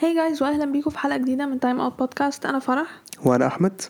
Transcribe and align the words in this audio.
Hi 0.00 0.14
guys 0.14 0.42
واهلا 0.42 0.64
بيكم 0.64 0.90
في 0.90 0.98
حلقة 0.98 1.16
جديدة 1.16 1.46
من 1.46 1.60
Time 1.60 1.80
Out 1.80 1.98
Podcast 1.98 2.46
أنا 2.46 2.58
فرح. 2.58 3.00
وأنا 3.24 3.46
أحمد. 3.46 3.80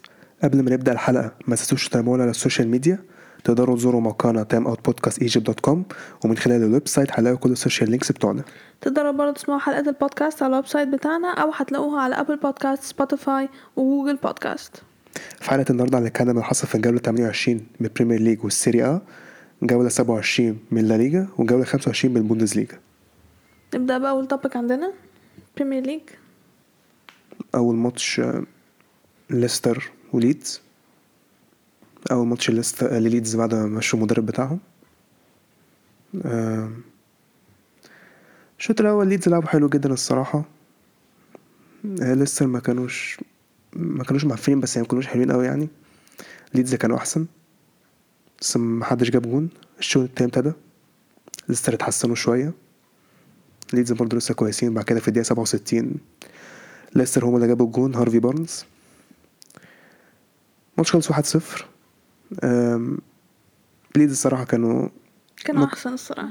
قبل 0.45 0.63
ما 0.63 0.71
نبدأ 0.71 0.93
الحلقة 0.93 1.33
ما 1.47 1.57
تنسوش 1.57 1.89
تتابعونا 1.89 2.23
على 2.23 2.31
ال 2.31 2.36
social 2.36 2.69
media 2.69 2.99
تقدروا 3.45 3.77
تزوروا 3.77 4.01
موقعنا 4.01 4.43
Time 4.43 4.67
Out 4.67 4.85
Podcast 4.85 5.23
Egypt 5.23 5.47
dot 5.47 5.61
com 5.61 5.85
ومن 6.25 6.37
خلال 6.37 6.63
ال 6.65 6.89
website 6.89 7.11
هتلاقوا 7.13 7.39
كل 7.39 7.51
ال 7.53 7.58
social 7.58 7.91
links 7.91 8.13
بتوعنا. 8.13 8.43
تقدروا 8.81 9.11
برضه 9.13 9.33
تسمعوا 9.33 9.61
حلقات 9.61 9.89
البودكاست 9.89 10.43
على 10.43 10.51
ال 10.51 10.67
website 10.67 10.89
بتاعنا 10.89 11.29
أو 11.35 11.51
هتلاقوها 11.55 12.01
على 12.03 12.15
Apple 12.21 12.37
Podcast 12.37 12.83
Spotify 12.83 13.49
و 13.77 13.82
Google 13.82 14.17
Podcast 14.17 14.83
في 15.41 15.51
حلقة 15.51 15.65
النهارده 15.71 15.99
هنتكلم 15.99 16.31
اللي 16.31 16.43
حصل 16.45 16.67
في 16.67 16.75
الجولة 16.75 16.99
28 16.99 17.57
من 17.81 17.87
ال 17.87 17.91
Premier 17.91 18.21
League 18.21 18.45
وال 18.45 18.56
Serie 18.56 18.85
A 18.85 19.01
جولة 19.63 19.89
27 19.89 20.59
من 20.71 20.85
La 20.89 20.95
Liga 20.97 21.29
وجولة 21.39 21.65
25 21.65 22.15
من 22.15 22.21
البوندسليجا 22.21 22.79
نبدأ 23.75 23.99
بأول 23.99 24.29
topic 24.29 24.57
عندنا. 24.57 24.93
Premier 25.61 25.87
League 25.87 26.01
أول 27.55 27.77
ماتش 27.77 28.21
ليستر 29.31 29.91
وليدز. 30.13 30.61
أول 32.11 32.27
ماتش 32.27 32.51
ليستر 32.51 32.93
لليدز 32.93 33.37
بعد 33.37 33.55
ما 33.55 33.67
مشوا 33.67 33.99
المدرب 33.99 34.27
بتاعهم. 34.27 34.59
آه، 36.25 36.71
الشوط 38.59 38.81
الأول 38.81 39.09
ليدز 39.09 39.29
لعبوا 39.29 39.49
حلو 39.49 39.69
جدا 39.69 39.93
الصراحة. 39.93 40.45
آه، 42.03 42.15
ليستر 42.15 42.47
ما 42.47 42.61
كانوش 42.61 43.19
ما 43.73 44.05
كانوش 44.05 44.25
معفنين 44.25 44.61
بس 44.61 44.77
يعني 44.77 44.85
ما 44.85 44.91
كانوش 44.91 45.07
حلوين 45.07 45.33
قوي 45.33 45.47
يعني. 45.47 45.69
ليدز 46.55 46.75
كانوا 46.75 46.97
أحسن. 46.97 47.27
بس 48.41 48.57
ما 48.57 48.85
حدش 48.85 49.11
جاب 49.11 49.23
جون. 49.23 49.49
الشوط 49.79 50.03
التاني 50.03 50.29
ابتدى. 50.29 50.53
ليستر 51.49 51.75
اتحسنوا 51.75 52.15
شوية. 52.15 52.53
ليدز 53.73 53.93
برضه 53.93 54.17
لسه 54.17 54.35
كويسين. 54.35 54.75
بعد 54.75 54.85
كده 54.85 55.01
في 55.01 55.09
الدقيقة 55.09 55.25
67 55.27 55.95
ليستر 56.95 57.25
هم 57.25 57.37
اللي 57.37 57.47
جابوا 57.47 57.67
الجون 57.67 57.95
هارفي 57.95 58.19
بارنز. 58.19 58.65
ماتش 60.79 60.93
خلص 60.93 61.11
1-0 61.13 61.65
أم، 62.45 62.99
ليدز 63.97 64.13
الصراحة 64.13 64.45
كانوا 64.45 64.89
كانوا 65.45 65.63
مك- 65.63 65.73
أحسن 65.73 65.93
الصراحة. 65.93 66.31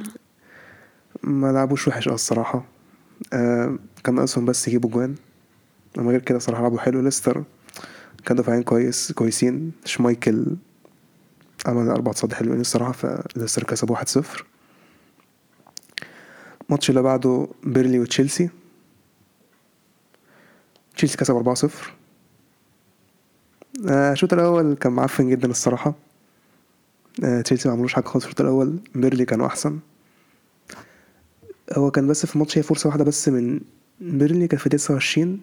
ما 1.24 1.52
لعبوش 1.52 1.88
وحش 1.88 2.08
آه 2.08 2.14
الصراحة. 2.14 2.66
أم، 3.34 3.80
كان 4.04 4.16
ناقصهم 4.16 4.46
بس 4.46 4.68
يجيبوا 4.68 4.90
جوان. 4.90 5.16
اما 5.98 6.12
غير 6.12 6.22
كده 6.22 6.40
صراحة 6.40 6.62
لعبوا 6.62 6.80
حلو. 6.80 7.02
ليستر 7.02 7.44
كان 8.26 8.38
دافعين 8.38 8.64
كويس 8.64 9.12
كويسين. 9.12 9.72
شمايكل 9.86 10.46
عمل 11.66 11.90
أربع 11.90 12.12
صد 12.12 12.34
حلوين 12.34 12.60
الصراحة 12.62 12.92
فليستر 12.92 13.64
كسبوا 13.64 13.96
1-0 13.96 14.44
الماتش 16.70 16.90
اللي 16.90 17.02
بعده 17.02 17.48
بيرنلي 17.64 18.00
وتشيلسي. 18.00 18.50
تشيلسي 20.96 21.18
كسب 21.18 21.36
4-0 21.36 21.94
آه، 23.90 24.12
الشوط 24.12 24.34
الأول 24.34 24.74
كان 24.74 24.92
معفن 24.92 25.30
جدا 25.30 25.50
الصراحة. 25.50 25.94
آه، 27.24 27.42
تشيلسي 27.42 27.70
ما 27.70 27.74
عملوش 27.74 27.94
حاجة 27.94 28.06
خالص 28.06 28.26
الشوط 28.26 28.42
الأول. 28.42 28.80
بيرنلي 28.96 29.26
كانوا 29.26 29.48
أحسن. 29.48 29.80
هو 31.78 31.92
كان 31.92 32.08
بس 32.08 32.26
في 32.26 32.36
الماتش 32.36 32.58
هي 32.58 32.64
فرصة 32.64 32.88
واحدة 32.88 33.04
بس 33.04 33.30
من 33.30 33.60
بيرنلي 34.02 34.48
كان 34.48 34.60
في 34.60 34.70
29 34.70 35.42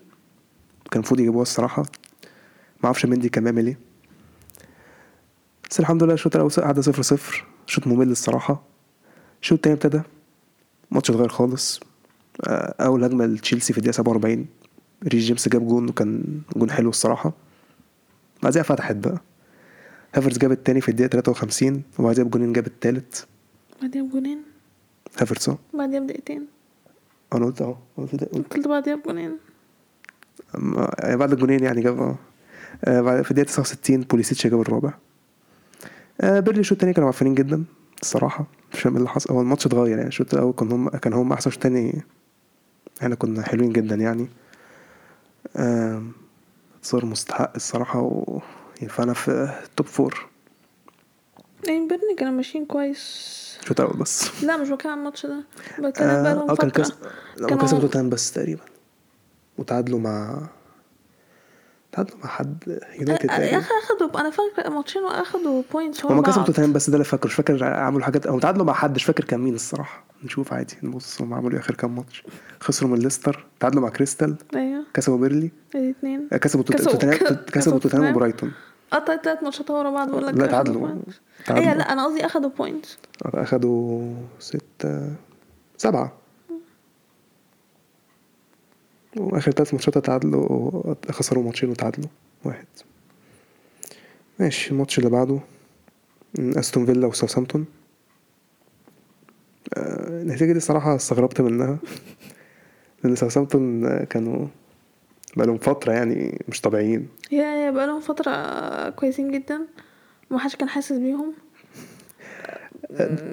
كان 0.90 1.00
المفروض 1.00 1.20
يجيبوها 1.20 1.42
الصراحة. 1.42 1.86
معرفش 2.84 3.06
ميندي 3.06 3.28
كان 3.28 3.44
بيعمل 3.44 3.66
إيه. 3.66 3.78
بس 5.70 5.80
الحمد 5.80 6.02
لله 6.02 6.14
الشوط 6.14 6.36
الأول 6.36 6.50
قعد 6.50 6.80
صفر 6.80 7.02
صفر. 7.02 7.44
شوط 7.66 7.86
ممل 7.86 8.10
الصراحة. 8.10 8.62
الشوط 9.42 9.56
التاني 9.58 9.74
ابتدى. 9.74 10.02
الماتش 10.90 11.10
اتغير 11.10 11.28
خالص. 11.28 11.80
آه، 12.46 12.74
أول 12.80 13.04
هجمة 13.04 13.26
لتشيلسي 13.26 13.72
في 13.72 13.78
الدقيقة 13.78 13.94
47 13.96 14.46
ريس 15.08 15.24
جيمس 15.24 15.48
جاب 15.48 15.66
جون 15.68 15.88
وكان 15.88 16.40
جون 16.56 16.70
حلو 16.70 16.90
الصراحة. 16.90 17.32
بعدها 18.42 18.62
فتحت 18.62 18.96
بقى. 18.96 19.18
هافرز 20.14 20.38
جاب 20.38 20.52
التاني 20.52 20.80
في 20.80 20.88
الدقيقة 20.88 21.08
53 21.10 21.82
وبعدها 21.98 22.24
بجونين 22.24 22.52
جاب 22.52 22.66
التالت. 22.66 23.26
بعديها 23.82 24.02
بجونين 24.02 24.38
هافرز 25.20 25.48
آه. 25.48 25.58
بعديها 25.74 26.00
بدقيقتين 26.00 26.46
أنا 27.32 27.44
قلت 27.46 27.62
آه 27.62 27.78
قلت 27.96 28.14
ده- 28.14 28.26
قلت 28.32 28.54
قلت 28.54 28.68
بعديها 28.68 28.94
بجونين 28.94 29.36
بعد 31.18 31.32
الجونين 31.32 31.64
يعني 31.64 31.80
جاب 31.80 31.98
آه. 32.00 32.16
آه، 32.84 33.22
في 33.22 33.30
الدقيقة 33.30 33.46
69 33.48 34.00
بوليسيتش 34.00 34.46
جاب 34.46 34.60
الرابع. 34.60 34.94
آه، 36.20 36.40
بيرنلي 36.40 36.60
الشوط 36.60 36.72
التاني 36.72 36.92
كانوا 36.92 37.08
معفنين 37.08 37.34
جدا. 37.34 37.64
الصراحة 38.02 38.46
مش 38.72 38.80
فاهم 38.80 38.92
إيه 38.92 38.98
اللي 38.98 39.08
حصل. 39.10 39.34
هو 39.34 39.40
الماتش 39.40 39.66
اتغير 39.66 39.96
يعني 39.98 40.08
الشوط 40.08 40.34
الأول 40.34 40.52
كان 40.52 40.72
هم 40.72 40.88
كان 40.88 41.12
هم 41.12 41.32
أحسن 41.32 41.48
الشوط 41.50 41.66
التاني 41.66 42.02
إحنا 43.02 43.14
كنا 43.14 43.42
حلوين 43.42 43.72
جدا 43.72 43.94
يعني. 43.94 44.28
انتصار 46.76 47.04
مستحق 47.04 47.52
الصراحة 47.56 48.00
و 48.00 48.40
ينفعنا 48.82 49.12
في 49.12 49.52
top 49.76 49.86
four 49.86 50.26
يعني 51.66 51.88
بيرنلي 51.88 52.14
كانوا 52.18 52.32
ماشيين 52.32 52.66
كويس. 52.66 53.58
الشوط 53.62 53.80
الأول 53.80 53.96
بس. 53.98 54.44
لا 54.44 54.56
مش 54.56 54.68
بتكلم 54.68 54.92
عن 54.92 54.98
الماتش 54.98 55.26
ده. 55.26 55.44
بتكلم 55.78 56.22
بقالهم 56.22 56.50
آه 56.50 56.54
كان 56.54 56.56
فتره 56.56 56.68
كاس 56.68 56.92
لا 57.36 57.48
كانوا- 57.48 57.62
كسبوا 57.62 57.80
توتنهام 57.80 58.10
بس 58.10 58.32
تقريبا. 58.32 58.62
وتعادلوا 59.58 59.98
مع 60.00 60.46
تعادلوا 61.96 62.18
مع 62.24 62.26
حد 62.30 62.78
يونايتد 62.98 63.24
يا 63.24 63.36
تقريبا 63.36 63.58
أخي 63.58 63.70
أخدوا 63.84 64.20
أنا 64.20 64.30
فاكرة 64.30 64.70
ماتشين 64.70 65.02
وأخدوا 65.02 65.62
بوينتس 65.72 66.04
هما 66.06 66.22
كسبوا 66.22 66.44
توتنهام 66.44 66.72
بس 66.72 66.90
ده 66.90 66.94
اللي 66.94 67.04
فاكره 67.04 67.26
مش 67.28 67.34
فاكر 67.34 67.64
عملوا 67.64 68.02
حاجات 68.04 68.26
أو 68.26 68.38
تعادلوا 68.38 68.64
مع 68.66 68.72
حد 68.72 68.94
مش 68.94 69.04
فاكر 69.04 69.24
كان 69.24 69.40
مين 69.40 69.54
الصراحة. 69.54 70.04
نشوف 70.24 70.52
عادي 70.52 70.76
نبص 70.82 71.22
هم 71.22 71.34
عملوا 71.34 71.52
إيه 71.52 71.58
آخر 71.58 71.74
كام 71.74 71.96
ماتش. 71.96 72.24
خسروا 72.60 72.90
من 72.90 72.98
ليستر 72.98 73.44
تعادلوا 73.60 73.82
مع 73.82 73.88
كريستال 73.88 74.36
أيوه. 74.56 74.82
كسبوا 74.94 75.18
بيرلي. 75.18 75.50
ادي 75.74 75.90
اتنين 75.90 76.28
آه، 76.32 76.36
كسبوا 76.36 76.64
توت- 76.64 76.76
كسبوا- 76.76 76.92
توتنهام 76.92 77.36
كسبوا 77.52 77.78
توتنهام. 77.78 78.14
وبرايتون. 78.16 78.52
قطعت 78.90 79.24
تلات 79.24 79.42
ماتشات 79.42 79.70
ورا 79.70 79.90
بعض 79.90 80.10
بقول 80.10 80.26
لك 80.26 80.34
لا. 80.34 80.46
تعادلوا. 80.46 80.88
إيه 81.50 81.74
لا 81.74 81.92
أنا 81.92 82.04
قصدي 82.06 82.26
أخدوا 82.26 82.50
points 82.58 82.98
أخدوا 83.24 84.14
ستة 84.38 85.10
سبعة. 85.76 86.12
واخر 89.16 89.52
تلات 89.52 89.74
ماتشات 89.74 89.98
تعادلوا 89.98 90.94
خسروا 91.10 91.44
ماتشين 91.44 91.70
وتعادلوا 91.70 92.08
واحد. 92.44 92.66
ماشي 94.40 94.70
الماتش 94.70 94.98
اللي 94.98 95.10
بعده 95.10 95.38
أستون 96.38 96.86
فيلا 96.86 97.06
وساوثامبتون. 97.06 97.64
آه، 99.74 100.22
النتيجة 100.22 100.52
دي 100.52 100.60
صراحة 100.60 100.96
استغربت 100.96 101.40
منها 101.40 101.78
لأن 103.04 103.16
ساوثامبتون 103.16 103.98
كانوا 104.04 104.46
بقالهم 105.36 105.58
فترة 105.58 105.92
يعني 105.92 106.44
مش 106.48 106.60
طبيعيين. 106.60 107.08
هي 107.30 107.66
هي 107.66 107.72
بقالهم 107.72 108.00
فترة 108.00 108.90
كويسين 108.90 109.32
جدا 109.32 109.60
ومحدش 110.30 110.56
كان 110.56 110.68
حاسس 110.68 110.92
بيهم. 110.92 111.32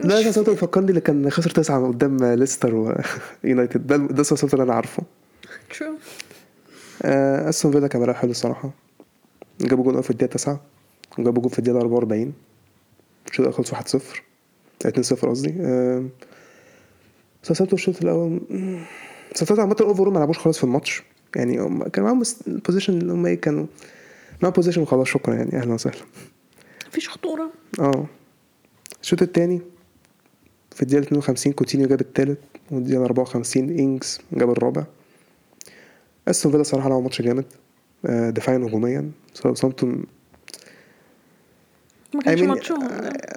لا 0.04 0.22
ساوثامبتون 0.22 0.56
فكرني 0.56 0.90
اللي 0.90 1.02
كان 1.02 1.30
خسر 1.30 1.50
تسعة 1.50 1.88
قدام 1.88 2.18
ليستر 2.24 2.76
ويونايتد 3.44 3.88
ده 3.88 3.98
ده 3.98 4.24
ساوثامبتون 4.24 4.62
اللي 4.62 4.70
أنا 4.70 4.76
عارفه. 4.76 5.04
true 5.80 5.98
آه، 7.04 7.50
أستون 7.50 7.72
فيلا 7.72 7.88
كان 7.88 8.02
بيلعب 8.02 8.16
حلو 8.16 8.32
الصراحة. 8.32 8.72
جابوا 9.62 9.84
جول 9.84 10.04
في 10.04 10.10
الدقيقة 10.10 10.32
9 10.34 10.62
وجابوا 11.18 11.42
جول 11.42 11.52
في 11.52 11.60
الدقيقة 11.60 11.80
44 11.82 12.34
الشوط 13.28 13.40
الأول 13.40 13.54
خلص 13.54 13.74
1-0 13.74 14.02
2 14.86 15.04
0 15.04 15.30
قصدي. 15.30 15.54
آه، 15.60 16.06
ساوثهامبتون 17.44 17.80
الشوط 17.80 18.02
الأول 18.02 18.42
مم، 18.50 18.80
ساوثهامبتون 19.36 19.60
عامة 19.60 19.92
over 20.00 20.10
ما 20.10 20.20
لعبوش 20.20 20.38
خالص 20.38 20.58
في 20.58 20.64
الماتش. 20.64 21.04
يعني 21.36 21.60
هم 21.62 21.84
كان 21.84 22.04
معاهم 22.06 22.24
possession 22.48 22.94
اللي 22.98 23.14
هم 23.14 23.26
إيه 23.26 23.42
كانوا 23.42 23.66
معاهم 24.42 24.54
possession 24.54 24.82
وخلاص 24.82 25.08
شكرا 25.08 25.34
يعني. 25.36 25.56
أهلا 25.58 25.74
وسهلا. 25.74 26.02
مفيش 26.88 27.10
خطورة. 27.10 27.50
آه. 27.80 28.06
الشوط 29.02 29.22
التاني 29.22 29.62
في 30.76 30.82
الدقيقة 30.82 31.04
52 31.04 31.54
كوتينيو 31.54 31.88
جاب 31.88 32.02
التالت 32.02 32.40
والدقيقة 32.72 33.06
54 33.06 33.70
إنجز 33.70 34.20
جاب 34.34 34.50
الرابع. 34.52 34.84
أستون 36.28 36.52
فيلا 36.52 36.64
صراحة 36.64 36.90
لعبوا 36.90 37.04
ماتش 37.04 37.22
جامد. 37.22 37.46
آه، 38.06 38.30
دفاعيا 38.30 38.60
وهجوميا. 38.60 39.12
ساوثهامبتون 39.34 40.06
ما 42.14 42.22
كانش 42.22 42.40
I 42.40 42.44
mean، 42.44 42.48
ماتشهم 42.48 42.88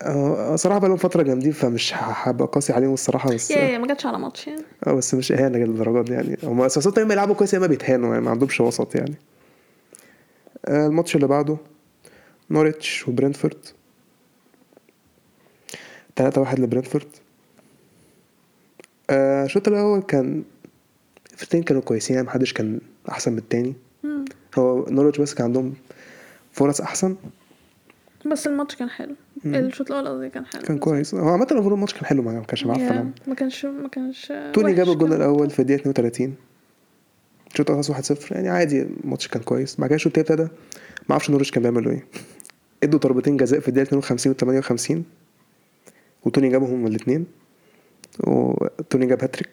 آه، 0.02 0.56
صراحة 0.56 0.78
بقالهم 0.78 0.96
فترة 0.96 1.22
جامدين 1.22 1.52
فمش 1.52 1.92
هبقى 1.96 2.46
قاسي 2.46 2.72
عليهم 2.72 2.92
الصراحة 2.94 3.34
بس 3.34 3.50
يا 3.50 3.56
يا 3.58 3.78
ما 3.78 3.86
جاتش 3.86 4.06
على 4.06 4.18
ماتش 4.18 4.46
يعني. 4.46 4.62
آه 4.86 4.92
بس 4.92 5.14
مش 5.14 5.32
إهانة 5.32 5.58
للدرجات 5.58 6.04
دي 6.04 6.12
يعني. 6.12 6.36
هم 6.42 6.60
أساسا 6.62 6.92
يا 6.96 7.02
اما 7.02 7.12
يلعبوا 7.14 7.34
كويس 7.34 7.52
يا 7.54 7.58
إما 7.58 7.66
بيتهانوا 7.66 8.12
يعني 8.12 8.24
ما 8.24 8.30
عندهمش 8.30 8.60
وسط 8.60 8.94
يعني. 8.94 9.14
آه، 10.66 10.86
الماتش 10.86 11.16
اللي 11.16 11.26
بعده 11.26 11.56
نوريتش 12.50 13.08
وبرنتفورد 13.08 13.66
3 16.16 16.40
واحد 16.40 16.58
لبرنتفورد 16.60 17.06
آه، 19.10 19.44
الشوط 19.44 19.68
الأول 19.68 20.02
كان 20.02 20.44
الفرقتين 21.36 21.62
كانوا 21.62 21.82
كويسين 21.82 22.16
يعني 22.16 22.26
محدش 22.28 22.52
كان 22.52 22.80
أحسن 23.08 23.32
من 23.32 23.38
التاني. 23.38 23.74
مم. 24.02 24.24
هو 24.58 24.86
نوريتش 24.90 25.20
بس 25.20 25.34
كان 25.34 25.44
عندهم 25.46 25.74
فرص 26.52 26.80
أحسن. 26.80 27.16
بس 28.26 28.46
الماتش 28.46 28.76
كان 28.76 28.88
حلو. 28.90 29.14
الشوط 29.46 29.90
الأول 29.92 30.08
قصدي 30.08 30.28
كان 30.30 30.46
حلو. 30.46 30.62
كان 30.62 30.78
كويس. 30.78 31.14
هو 31.14 31.28
عامة 31.28 31.46
المفروض 31.50 31.72
الماتش 31.72 31.94
كان 31.94 32.04
حلو 32.04 32.22
ما 32.22 32.40
كانش 32.42 32.66
معفن 32.66 32.80
يعني. 32.80 33.10
ما 33.26 33.34
كانش 33.34 33.64
ما 33.66 33.88
كانش 33.88 34.32
توني 34.52 34.74
جاب 34.74 34.88
الجون 34.88 35.08
كان- 35.08 35.16
الأول 35.18 35.50
في 35.50 35.58
الدقيقة 35.58 35.80
32 35.80 36.34
الشوط 37.52 37.70
الأول 37.70 37.84
خلص 37.84 38.12
1-0 38.12 38.32
يعني 38.32 38.48
عادي 38.48 38.82
الماتش 38.82 39.28
كان 39.28 39.42
كويس. 39.42 39.76
بعد 39.80 39.88
كده 39.88 39.96
الشوط 39.96 40.18
التاني 40.18 40.40
ابتدى. 40.42 40.56
ما 41.08 41.12
أعرفش 41.12 41.30
نورwich 41.30 41.50
كان 41.50 41.62
بيعملوا 41.62 41.92
إيه. 41.92 42.06
إدوا 42.82 42.98
ضربتين 42.98 43.36
جزاء 43.36 43.60
في 43.60 43.68
الدقيقة 43.68 43.86
52 43.88 44.32
و 44.32 44.36
58 44.36 45.04
وتوني 46.24 46.48
جابهم 46.48 46.86
الاثنين 46.86 47.26
وتوني 48.20 49.06
جاب 49.06 49.20
هاتريك. 49.22 49.50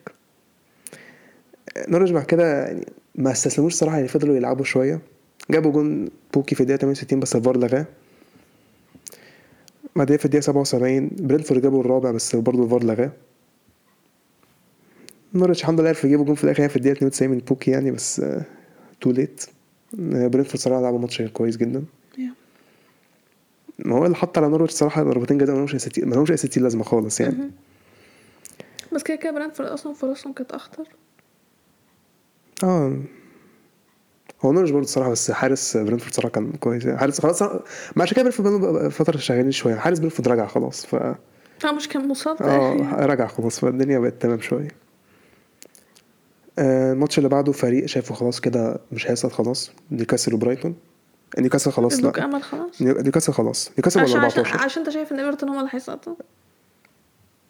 نورwich 1.78 2.12
بعد 2.12 2.24
كده 2.24 2.64
يعني 2.64 2.86
ما 3.14 3.32
استسلموش 3.32 3.74
صراحة 3.74 3.96
يعني 3.96 4.08
فضلوا 4.08 4.36
يلعبوا 4.36 4.64
شوية. 4.64 5.00
جابوا 5.50 5.72
جون 5.72 6.08
بوكي 6.34 6.54
في 6.54 6.60
الدقيقة 6.60 6.80
68 6.80 7.20
بس 7.20 7.36
الفار 7.36 7.56
لغاه. 7.56 7.86
بعدين 9.96 10.16
في 10.16 10.24
الدقيقة 10.24 10.42
77 10.42 11.10
برينفورد 11.12 11.62
جابوا 11.62 11.80
الرابع 11.80 12.10
بس 12.10 12.36
برضه 12.36 12.64
الفار 12.64 12.84
لغاه. 12.84 13.10
نورويتش 15.36 15.50
الحمد 15.60 15.80
لله 15.80 15.88
عرفوا 15.88 16.08
يجيبوا 16.08 16.24
جون 16.24 16.34
في 16.34 16.44
الآخر 16.44 16.60
يعني 16.60 16.70
في 16.70 16.76
الدقيقة 16.76 16.96
92 16.96 17.30
من 17.30 17.38
بوكي 17.38 17.70
يعني 17.70 17.90
بس 17.90 18.22
too 19.00 19.10
late 19.10 19.44
برينفورد 19.92 20.56
صراحة 20.56 20.82
لعبوا 20.82 20.98
ماتش 20.98 21.22
كويس 21.22 21.56
جدا. 21.56 21.84
ما 23.78 23.96
هو 23.96 24.04
اللي 24.04 24.16
حط 24.16 24.38
على 24.38 24.58
نورويتش 24.58 24.70
صراحة 24.70 25.02
ضربتين 25.02 25.38
جزاء 25.38 25.54
ما 25.54 25.58
لهمش 25.58 25.74
اي 25.74 25.78
ستين 25.78 26.08
ما 26.08 26.14
لهمش 26.14 26.30
اي 26.30 26.36
ستين 26.36 26.62
لازمة 26.62 26.84
خالص 26.84 27.20
يعني. 27.20 27.50
بس 28.92 29.02
كده 29.02 29.16
كده 29.16 29.30
برينفورد 29.32 29.68
أصلا 29.68 29.94
فرصهم 29.94 30.32
كانت 30.32 30.52
أخطر. 30.52 30.88
آه. 32.64 32.96
هو 34.44 34.52
نورويتش 34.52 34.70
برضه 34.70 34.78
الصراحة 34.84 35.10
بس 35.10 35.30
حارس 35.30 35.76
برينفورد 35.76 36.14
صراحة 36.14 36.28
كان 36.28 36.52
كويس 36.52 36.84
يعني. 36.84 36.98
حارس 36.98 37.20
خلاص 37.20 37.42
ما 37.42 38.02
عشان 38.02 38.16
كده 38.16 38.22
برينفورد 38.30 38.88
فترة 38.88 39.16
شغالين 39.16 39.50
شوية. 39.50 39.74
حارس 39.74 39.98
برينفورد 39.98 40.28
رجع 40.28 40.46
خلاص 40.46 40.86
ف 40.86 40.94
آه 40.94 41.16
مش 41.76 41.88
كان 41.88 42.08
مصاب. 42.08 42.42
آه 42.42 43.06
رجع 43.06 43.26
خلاص 43.26 43.60
فالدنيا 43.60 43.98
بقت 43.98 44.22
تمام 44.22 44.40
شوية. 44.40 44.68
آه، 46.58 46.92
الماتش 46.92 47.18
اللي 47.18 47.28
بعده 47.28 47.52
فريق 47.52 47.86
شايفه 47.86 48.14
خلاص 48.14 48.40
كده 48.40 48.80
مش 48.92 49.10
هيسقط 49.10 49.32
خلاص. 49.32 49.70
نيوكاسل 49.90 50.34
وبرايتون. 50.34 50.74
نيوكاسل 51.38 51.72
خلاص 51.72 52.00
لا. 52.00 52.24
أمل 52.24 52.42
خلاص؟ 52.42 52.82
نيو- 52.82 53.00
نيوكاسل 53.00 53.32
خلاص. 53.32 53.70
نيوكاسل 53.78 54.00
ولا 54.00 54.08
عشان 54.08 54.20
عشان 54.24 54.40
14 54.44 54.64
عشان 54.64 54.82
أنت 54.82 54.90
شايف 54.90 55.12
إن 55.12 55.20
إيفرتون 55.20 55.48
هم 55.48 55.58
اللي 55.58 55.70
هيسقطوا 55.72 56.14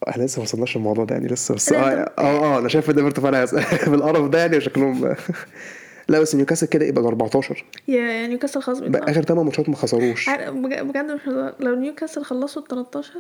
إحنا 0.09 0.23
لسه 0.23 0.39
ما 0.39 0.43
وصلناش 0.43 0.77
للموضوع 0.77 1.05
ده 1.05 1.15
يعني 1.15 1.29
لسه 1.29 1.55
بس 1.55 1.73
لا، 1.73 1.79
آه 1.79 2.13
آه, 2.19 2.55
آه 2.57 2.59
أنا 2.59 2.69
شايف 2.69 2.91
إن 2.91 2.97
ايفرتون 2.99 3.25
فعلا 3.25 3.43
هيسقط. 3.43 3.89
بالقرف 3.89 4.29
ده 4.29 4.39
يعني 4.39 4.61
شكلهم. 4.61 5.15
لا 6.09 6.21
بس 6.21 6.35
نيوكاسل 6.35 6.67
كده 6.67 6.85
يبقى 6.85 7.05
14 7.05 7.65
يا 7.89 8.27
نيوكاسل 8.27 8.63
خلاص 8.63 8.79
بقى 8.81 9.11
آخر 9.11 9.23
8 9.23 9.43
ماتشات 9.45 9.69
ما 9.69 9.77
خسروش. 9.77 10.31
بجد 10.31 11.11
مش. 11.11 11.21
لو 11.61 11.75
نيوكاسل 11.75 12.25
خلصوا 12.25 12.63
ال 12.63 12.69
13 12.69 13.11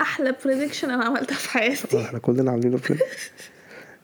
أحلى 0.00 0.36
prediction 0.44 0.90
أنا 0.90 1.04
عملتها 1.04 1.34
في 1.34 1.50
حياتي. 1.50 1.96
آه، 1.96 2.02
إحنا 2.04 2.18
كلنا 2.18 2.50
عاملين 2.50 2.78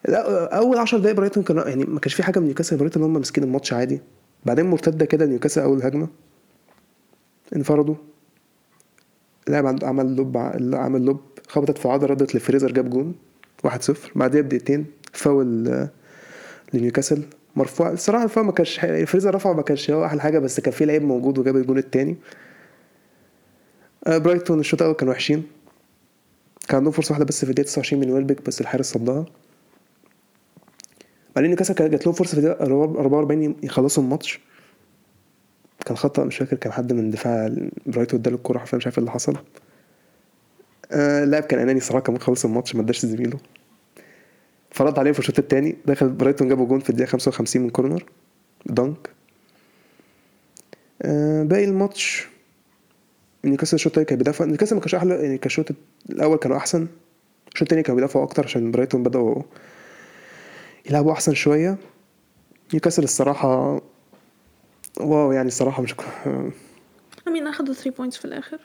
لا 0.08 0.56
أول 0.58 0.78
10 0.78 0.98
دقايق 0.98 1.16
برايتون 1.16 1.42
كان 1.42 1.56
يعني 1.56 1.84
ما 1.84 2.00
كانش 2.00 2.14
في 2.14 2.22
حاجة 2.22 2.38
من 2.38 2.44
نيوكاسل 2.46 2.76
برايتون 2.76 3.02
هم 3.02 3.12
ماسكين 3.12 3.44
الماتش 3.44 3.72
عادي. 3.72 4.00
بعدين 4.44 4.66
مرتدة 4.66 5.04
كده 5.04 5.26
نيوكاسل 5.26 5.60
أول 5.60 5.82
هجمة. 5.82 6.08
انفردوا. 7.56 7.94
لاعب 9.48 9.66
عند- 9.66 9.84
عمل 9.84 10.16
lob 10.16 10.36
عمل 10.74 11.04
lob 11.04 11.20
خبطت 11.48 11.78
في 11.78 11.86
العارضة 11.86 12.06
ردت 12.08 12.34
لفريزر 12.34 12.72
جاب 12.72 12.90
جون 12.90 13.14
1-0 13.66 13.70
بعديها 14.14 14.40
بدقيقتين 14.42 14.86
فاول 15.12 15.68
آه، 15.68 15.90
لنيوكاسل. 16.72 17.22
مرفوع. 17.56 17.90
الصراحة 17.90 18.24
الفاول 18.24 18.46
ما 18.46 18.52
كانش. 18.52 18.80
فريزر 18.80 19.34
رفعه 19.34 19.52
ما 19.52 19.62
كانش 19.62 19.90
هو 19.90 20.04
أحلى 20.04 20.20
حاجة 20.20 20.38
بس 20.38 20.60
كان 20.60 20.72
في 20.72 20.84
لعيب 20.84 21.02
موجود 21.02 21.38
وجاب 21.38 21.56
الجون 21.56 21.78
التاني. 21.78 22.16
آه، 24.06 24.18
برايتون 24.18 24.60
الشوط 24.60 24.82
الأول 24.82 24.96
كانوا 24.96 25.12
وحشين. 25.12 25.42
كان 26.68 26.76
عندهم 26.76 26.92
فرصة 26.92 27.12
واحدة 27.12 27.24
بس 27.24 27.44
في 27.44 27.50
الدقيقة 27.50 27.66
29 27.66 28.00
من 28.00 28.10
ويلبك 28.10 28.46
بس 28.46 28.60
الحارس 28.60 28.86
صدها. 28.92 29.24
بعدين 31.36 31.50
نيوكاسل 31.50 31.90
جات 31.90 32.06
لهم 32.06 32.14
فرصة 32.14 32.30
في 32.30 32.38
الدقيقة 32.38 32.64
44 32.64 33.56
يخلصوا 33.62 34.02
الماتش. 34.02 34.40
كان 35.86 35.96
خطأ 35.96 36.24
مش 36.24 36.36
فاكر 36.36 36.56
كان 36.56 36.72
حد 36.72 36.92
من 36.92 37.10
دفاع 37.10 37.50
برايتون 37.86 38.20
اداله 38.20 38.36
الكوره 38.36 38.58
حرفيا 38.58 38.78
مش 38.78 38.86
عارف 38.86 38.98
إيه 38.98 39.00
اللي 39.00 39.10
حصل. 39.10 39.36
آه 40.92 41.24
اللاعب 41.24 41.42
كان 41.42 41.60
أناني 41.60 41.80
صراحة 41.80 42.00
كان 42.02 42.12
ممكن 42.12 42.22
يخلص 42.22 42.44
الماتش 42.44 42.74
ما 42.74 42.82
اداش 42.82 43.06
زميله 43.06 43.38
فرد 44.70 44.98
عليهم 44.98 45.12
في 45.12 45.18
الشوط 45.18 45.38
الثاني 45.38 45.76
دخل 45.86 46.08
برايتون 46.08 46.48
جابوا 46.48 46.66
جون 46.66 46.80
في 46.80 46.90
الدقيقة 46.90 47.10
55 47.10 47.62
من 47.62 47.70
corner. 47.70 48.04
دانك 48.66 49.10
آه 51.02 51.42
باقي 51.42 51.64
الماتش. 51.64 52.26
نيوكاسل 53.44 53.74
الشوط 53.74 53.92
الثاني 53.92 54.04
كان 54.04 54.18
بيدافع. 54.18 54.44
نيوكاسل 54.44 54.74
ما 54.74 54.80
كانش 54.80 54.94
أحلى 54.94 55.14
يعني 55.14 55.38
كان 55.38 55.46
الشوط 55.46 55.66
الأول 56.10 56.36
كانوا 56.36 56.56
أحسن. 56.56 56.86
الشوط 57.52 57.62
الثاني 57.62 57.82
كانوا 57.82 58.00
بيدافعوا 58.00 58.24
أكتر 58.24 58.44
عشان 58.44 58.70
برايتون 58.70 59.02
بدأوا 59.02 59.42
يلعبوا 60.86 61.12
أحسن 61.12 61.34
شوية. 61.34 61.76
نيوكاسل 62.72 63.02
الصراحة 63.02 63.80
wow 65.00 65.32
يعني 65.32 65.48
الصراحة 65.48 65.82
مش 65.82 65.94
I 67.28 67.32
mean 67.32 67.46
أخدوا 67.46 67.74
3 67.74 67.90
points 67.90 68.16
في 68.16 68.24
الآخر. 68.24 68.58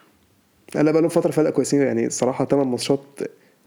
لا 0.76 0.92
بقى 0.92 1.02
لهم 1.02 1.10
فترة 1.10 1.32
فرق 1.32 1.50
كويسين 1.50 1.82
يعني 1.82 2.06
الصراحة 2.08 2.46
8 2.46 2.70
ماتشات 2.72 3.04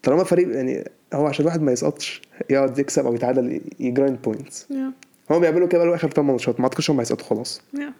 طالما 0.02 0.24
فريق 0.24 0.54
يعني 0.56 0.90
هو 1.14 1.26
عشان 1.26 1.42
الواحد 1.42 1.62
ما 1.62 1.72
يسقطش 1.72 2.22
يقعد 2.50 2.78
يكسب 2.78 3.06
أو 3.06 3.14
يتعادل 3.14 3.60
ي 3.80 3.87
grind 3.87 4.22
points 4.22 4.66
yeah 4.70 4.92
هم 5.30 5.38
بيعملوا 5.40 5.68
كده 5.68 5.84
بقى 5.84 5.94
آخر 5.96 6.10
8 6.10 6.32
ماتشات 6.32 6.60
ما 6.60 6.64
أعتقدش 6.66 6.90
هم 6.90 6.98
هيسقطوا 7.00 7.26
خلاص. 7.26 7.60
yeah 7.74 7.92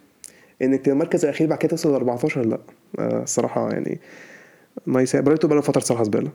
إنك 0.61 0.79
تبقى 0.79 0.91
المركز 0.91 1.25
الأخير 1.25 1.47
بعد 1.47 1.57
كده 1.59 1.69
توصل 1.69 1.91
ل 1.91 1.95
14 1.95 2.45
لا. 2.45 2.59
آه، 2.99 3.23
الصراحة 3.23 3.69
يعني 3.71 3.99
ما 4.85 5.01
يساعد 5.01 5.23
برايتون 5.23 5.47
بقى 5.47 5.55
لهم 5.55 5.65
فترة 5.67 5.81
صراحة 5.81 6.03
زبالة. 6.03 6.31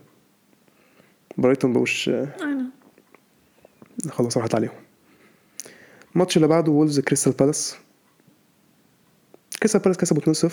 برايتون 1.37 1.73
بقوش 1.73 2.09
آه، 2.09 2.27
خلاص 4.09 4.37
راحت 4.37 4.55
عليهم. 4.55 4.71
الماتش 6.15 6.37
اللي 6.37 6.47
بعده 6.47 6.71
وولفز 6.71 6.99
كريستال 6.99 7.33
بالاس. 7.33 7.75
كريستال 9.59 9.81
بالاس 9.81 9.97
كسبوا 9.97 10.21
2-0 10.21 10.51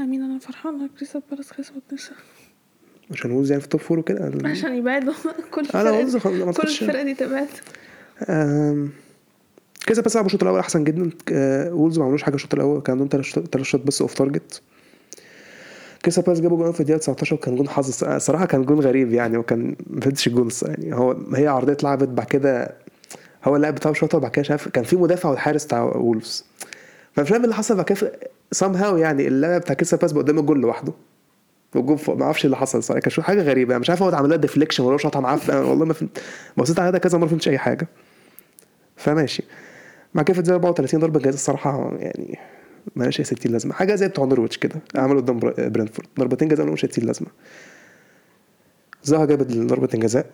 I 0.00 0.04
mean 0.04 0.22
أنا 0.22 0.38
فرحانة 0.38 0.88
كريستال 0.96 1.22
بالاس 1.30 1.52
كسبوا 1.52 1.80
2 1.88 2.00
عشان 3.10 3.30
وولفز 3.30 3.50
يعني 3.50 3.60
في 3.60 3.66
ال 3.66 3.69
top 3.69 3.80
four 3.80 3.98
وكده. 3.98 4.32
عشان 4.44 4.74
يبعدوا. 4.74 5.12
كل 5.54 5.66
أنا 5.74 6.00
الفرق 6.00 6.32
ما 6.46 6.52
كل 6.52 6.62
الفرق 6.68 7.02
دي 7.02 7.14
تبعد. 7.14 7.48
كذا 9.86 10.02
بس 10.02 10.14
لعبوا 10.16 10.26
الشوط 10.26 10.42
الأول 10.42 10.58
أحسن 10.58 10.84
جدا. 10.84 11.10
آه، 11.32 11.74
وولفز 11.74 11.98
ما 11.98 12.04
عملوش 12.04 12.22
حاجة 12.22 12.34
الشوط 12.34 12.54
الأول 12.54 12.80
كان 12.82 12.92
عندهم 13.00 13.08
ثلاث 13.52 13.66
shots 13.66 13.80
بس 13.80 14.02
off 14.02 14.14
target. 14.14 14.62
كريستال 16.02 16.24
بالاس 16.24 16.40
جابوا 16.40 16.56
جون 16.58 16.72
في 16.72 16.80
الدقيقة 16.80 16.98
19 16.98 17.34
وكان 17.34 17.56
جون 17.56 17.68
حظ 17.68 17.90
الص- 17.90 18.16
صراحة 18.16 18.46
كان 18.46 18.64
جون 18.64 18.80
غريب 18.80 19.12
يعني 19.12 19.36
وكان 19.36 19.76
ما 19.86 20.00
فهمتش 20.00 20.26
الجون 20.26 20.48
يعني 20.62 20.94
هو 20.94 21.16
هي 21.34 21.46
عرضية 21.46 21.72
اتلعبت 21.72 22.08
بعد 22.08 22.26
كده 22.26 22.74
هو 23.44 23.56
اللاعب 23.56 23.74
بتاعه 23.74 23.94
شاطر 23.94 24.18
بعد 24.18 24.30
كده 24.30 24.42
شاف 24.42 24.68
كان 24.68 24.84
في 24.84 24.96
مدافع 24.96 25.28
والحارس 25.28 25.64
بتاع 25.64 25.82
وولفز 25.82 26.44
فمش 27.12 27.28
فاهم 27.28 27.44
اللي 27.44 27.54
حصل 27.54 27.76
بعد 27.76 27.84
كده 27.84 28.12
somehow 28.56 28.96
يعني 28.96 29.28
اللاعب 29.28 29.60
بتاع 29.60 29.74
كريستال 29.74 29.98
بقى 29.98 30.22
قدام 30.22 30.38
الجول 30.38 30.60
لوحده. 30.60 30.92
فوق. 31.72 32.16
ما 32.16 32.24
أعرفش 32.24 32.44
اللي 32.44 32.56
حصل 32.56 32.82
صراحة. 32.82 33.00
كان 33.00 33.24
حاجة 33.24 33.42
غريبة. 33.42 33.78
مش 33.78 33.90
عارف 33.90 34.02
هو 34.02 34.14
عمل 34.14 34.28
لها 34.28 34.36
deflection 34.36 34.84
ولا 34.84 34.98
شاطها 34.98 35.20
معفن 35.20 35.56
والله 35.56 35.84
ما 35.84 35.94
فهمت. 35.94 36.22
بصيت 36.56 36.78
على 36.78 36.92
ده 36.92 36.98
كذا 36.98 37.18
مرة 37.18 37.24
ما 37.24 37.30
فهمتش 37.30 37.48
أي 37.48 37.58
حاجة. 37.58 37.88
فماشي. 38.96 39.42
مع 40.14 40.22
في 40.22 40.38
الدقيقه 40.38 40.54
34 40.54 41.00
ضربة 41.00 41.20
جزاء 41.20 41.34
الصراحة 41.34 41.96
يعني 41.98 42.38
مالهاش 42.96 43.20
أي 43.20 43.24
60 43.24 43.52
لازمة. 43.52 43.74
حاجة 43.74 43.94
زي 43.94 44.08
بتوع 44.08 44.24
نورويتش 44.24 44.58
كده. 44.58 44.74
عملوا 44.94 45.20
قدام 45.20 45.38
برينفورد 45.58 46.08
ضربتين 46.18 46.48
جزاء 46.48 46.60
مالهمش 46.66 46.80
60 46.80 47.04
لازمة. 47.04 47.28
زها 49.04 49.24
جابت 49.24 49.46
ضربه 49.52 49.86
جزاء. 49.98 50.26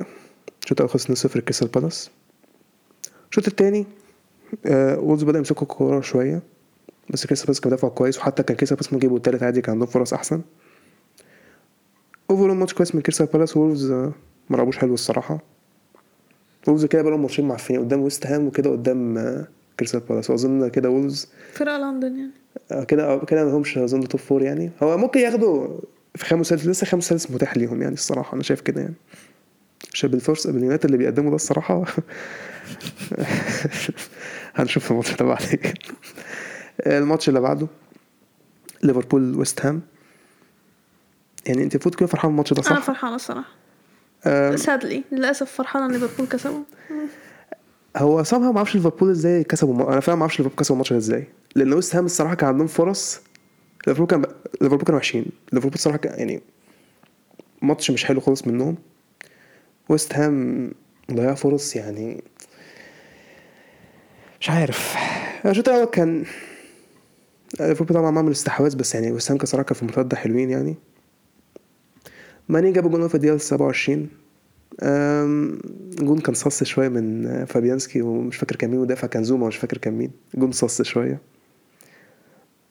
الشوط 0.63 0.81
الأول 0.81 0.91
خلص 0.91 1.27
2-0 1.27 1.41
كريستال 1.41 1.69
بالاس. 1.69 2.11
الشوط 3.31 3.47
الثاني 3.49 3.87
آه 4.67 4.99
وولفز 4.99 5.23
بدأ 5.25 5.39
يمسكوا 5.39 5.63
الكورة 5.63 6.01
شوية. 6.01 6.43
بس 7.13 7.27
كريستال 7.27 7.47
بالاس 7.47 7.61
كان 7.61 7.71
بيدافع 7.71 7.89
كويس 7.89 8.19
وحتى 8.19 8.43
كان 8.43 8.57
كريستال 8.57 8.77
بالاس 8.77 8.93
ممكن 8.93 9.07
يجيبوا 9.07 9.17
التالت 9.17 9.43
عادي 9.43 9.61
كان 9.61 9.73
عندهم 9.73 9.89
فرص 9.89 10.13
أحسن. 10.13 10.41
overall 12.31 12.57
ماتش 12.57 12.75
كويس 12.75 12.95
من 12.95 13.01
كريستال 13.01 13.27
بالاس 13.27 13.57
وولفز 13.57 13.91
ما 14.51 14.57
لعبوش 14.57 14.79
حلو 14.79 14.95
الصراحة. 14.95 15.39
وولفز 16.69 16.85
كده 16.85 17.03
بقى 17.03 17.11
لهم 17.11 17.23
ماتشين 17.23 17.49
معفنين 17.49 17.81
قدام 17.81 18.01
ويست 18.01 18.27
هام 18.27 18.47
وكده 18.47 18.71
قدام 18.71 19.15
كريستال 19.79 20.01
بالاس. 20.01 20.31
واظن 20.31 20.69
كده 20.69 20.91
وولفز 20.91 21.29
فرق 21.53 21.77
لندن 21.77 22.17
يعني. 22.17 22.31
آه، 22.73 22.85
كده 22.85 23.05
آه، 23.07 23.25
كده 23.25 23.45
ما 23.45 23.51
لهمش 23.51 23.79
أظن 23.79 24.09
top 24.09 24.21
four 24.21 24.43
يعني. 24.43 24.71
هو 24.83 24.97
ممكن 24.97 25.21
ياخدوا 25.21 25.81
في 26.15 26.25
خامس 26.25 26.47
سادس 26.49 26.67
لسه 26.67 26.87
خامس 26.87 27.09
سادس 27.09 27.31
متاح 27.31 27.57
ليهم 27.57 27.83
يعني 27.83 27.95
الصراحة 27.95 28.35
أنا 28.35 28.43
شايف 28.43 28.61
كده 28.61 28.81
يعني. 28.81 28.95
عشان 29.95 30.11
بالفرصه 30.11 30.53
باليونايتد 30.53 30.85
اللي 30.85 30.97
بيقدموا 30.97 31.31
ده 31.31 31.37
الصراحة. 31.37 31.85
هنشوف 34.55 34.91
الماتش 34.91 35.15
ده 35.15 35.25
بعدين. 35.25 35.59
الماتش 36.87 37.29
اللي 37.29 37.41
بعده 37.41 37.67
ليفربول 38.83 39.35
ويست 39.39 39.67
هام. 39.67 39.83
يعني 41.47 41.63
أنت 41.63 41.75
المفروض 41.75 41.95
تكون 41.95 42.07
فرحان 42.07 42.31
بالماتش 42.31 42.53
ده 42.53 42.63
أنا 42.71 42.81
صح؟ 42.81 42.87
فرحانة 42.87 43.15
الصراحة. 43.15 43.49
sadly 44.57 45.05
للأسف 45.13 45.53
فرحانة 45.53 45.87
إن 45.87 45.93
ليفربول 45.93 46.27
كسبوا. 46.27 46.63
هو 47.97 48.23
صراحة 48.23 48.53
ما 48.53 48.57
أعرفش 48.57 48.75
ليفربول 48.75 49.11
إزاي 49.11 49.45
كسبوا 49.45 49.93
أنا 49.93 50.01
فعلا 50.01 50.17
ما 50.17 50.23
أعرفش 50.23 50.39
ليفربول 50.39 50.59
كسبوا 50.59 50.75
الماتش 50.77 50.93
إزاي. 50.93 51.27
لأن 51.55 51.73
ويست 51.73 51.97
هام 51.97 52.05
الصراحة 52.05 52.35
كان 52.35 52.49
عندهم 52.49 52.67
فرص. 52.67 53.21
ليفربول 53.87 54.07
كان 54.07 54.25
ليفربول 54.61 54.85
كانوا 54.85 54.99
وحشين. 55.01 55.27
ليفربول 55.53 55.75
الصراحة 55.75 55.99
كان 55.99 56.19
يعني 56.19 56.43
ماتش 57.63 57.91
مش 57.91 58.05
حلو 58.05 58.21
خالص 58.21 58.47
منهم. 58.47 58.77
ويست 59.89 60.15
هام 60.15 60.71
ضيع 61.13 61.35
فرص 61.35 61.77
يعني 61.77 62.23
مش 64.41 64.51
عارف. 64.51 64.97
الشوط 65.47 65.69
الأول 65.69 65.85
كان 65.85 66.25
ليفربول 67.61 67.97
طبعا 67.97 68.19
عمل 68.19 68.31
استحواذ 68.33 68.77
بس 68.77 68.95
يعني 68.95 69.13
ويست 69.13 69.30
هام 69.30 69.39
صراحة 69.45 69.65
كان 69.65 69.75
في 69.75 69.83
المرتده 69.83 70.17
حلوين 70.17 70.51
يعني. 70.51 70.77
ماني 72.49 72.73
جاب 72.73 72.91
جون 72.91 73.09
في 73.09 73.15
الدقيقة 73.15 73.37
27 73.37 74.09
أم، 74.83 75.59
جون 75.99 76.19
كان 76.19 76.35
صص 76.35 76.65
شوية 76.65 76.89
من 76.89 77.45
فابيانسكي 77.45 78.03
ومش 78.03 78.37
فاكر 78.37 78.57
كان 78.57 78.71
مين 78.71 78.81
مدافع 78.81 79.07
كان 79.07 79.25
زوما 79.25 79.47
مش 79.47 79.57
فاكر 79.57 79.79
كان 79.79 79.95
مين. 79.95 80.11
جون 80.35 80.53
صص 80.53 80.83
شوية. 80.83 81.21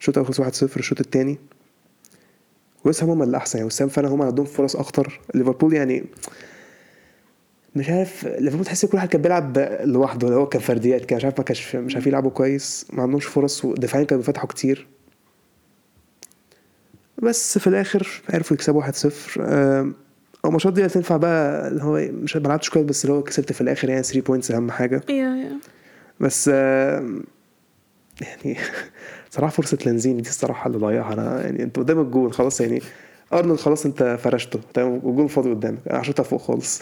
الشوط 0.00 0.18
الأول 0.18 0.34
خلص 0.34 0.64
1-0 0.64 0.76
الشوط 0.76 1.00
الثاني 1.00 1.38
وسام 2.84 3.10
هم 3.10 3.22
اللي 3.22 3.36
احسن 3.36 3.58
يعني 3.58 3.66
ويست 3.66 3.81
هام 3.81 3.88
فعلا 3.88 4.08
هم 4.08 4.22
عندهم 4.22 4.46
فرص 4.46 4.76
أكتر. 4.76 5.20
ليفربول 5.34 5.74
يعني 5.74 6.04
مش 7.76 7.90
عارف 7.90 8.24
ليفربول 8.26 8.64
تحس 8.66 8.84
كل 8.86 8.96
واحد 8.96 9.08
كان 9.08 9.22
بيلعب 9.22 9.58
لوحده 9.84 10.28
اللي 10.28 10.38
هو 10.38 10.46
كان 10.48 10.62
فرديات 10.62 11.04
كان 11.04 11.16
مش 11.16 11.24
عارف 11.24 11.38
ما 11.38 11.44
كانش 11.44 11.76
مش 11.76 11.94
عارف 11.94 12.06
يلعبوا 12.06 12.30
كويس 12.30 12.86
ما 12.92 13.02
عندهمش 13.02 13.24
فرص 13.24 13.64
ودفاعيا 13.64 14.04
كانوا 14.06 14.22
بيفتحوا 14.24 14.48
كتير. 14.48 14.86
بس 17.22 17.58
في 17.58 17.66
الآخر 17.66 18.22
عرفوا 18.30 18.56
يكسبوا 18.56 18.82
1-0 18.82 19.40
آم، 19.40 19.94
أو 20.44 20.48
الماتشات 20.48 20.72
دي 20.72 20.88
تنفع 20.88 21.16
بقى 21.16 21.68
اللي 21.68 21.82
هو 21.84 22.08
مش 22.12 22.36
ما 22.36 22.48
لعبتش 22.48 22.70
كويس 22.70 22.84
بس 22.86 23.04
اللي 23.04 23.16
هو 23.16 23.22
كسبت 23.22 23.52
في 23.52 23.60
الآخر 23.60 23.88
يعني 23.90 24.02
3 24.02 24.20
points 24.20 24.50
أهم 24.50 24.70
حاجة. 24.70 25.00
بس 26.20 26.48
يعني 28.20 28.56
صراحة 29.30 29.50
فرصة 29.52 29.78
لانزيني 29.86 30.22
دي 30.22 30.28
الصراحة 30.28 30.66
اللي 30.66 30.78
ضيعها. 30.78 31.12
أنا 31.12 31.40
يعني 31.42 31.62
أنت 31.62 31.78
قدام 31.78 32.00
الجول 32.00 32.32
خلاص 32.32 32.60
يعني 32.60 32.82
أرنولد 33.32 33.58
خلاص 33.60 33.86
أنت 33.86 34.18
فرشته 34.22 34.60
تمام؟ 34.74 35.00
والجول 35.02 35.28
فاضي 35.28 35.50
قدامك 35.50 35.78
أنا 35.90 36.00
هشوطها 36.00 36.22
فوق 36.22 36.40
خالص. 36.40 36.80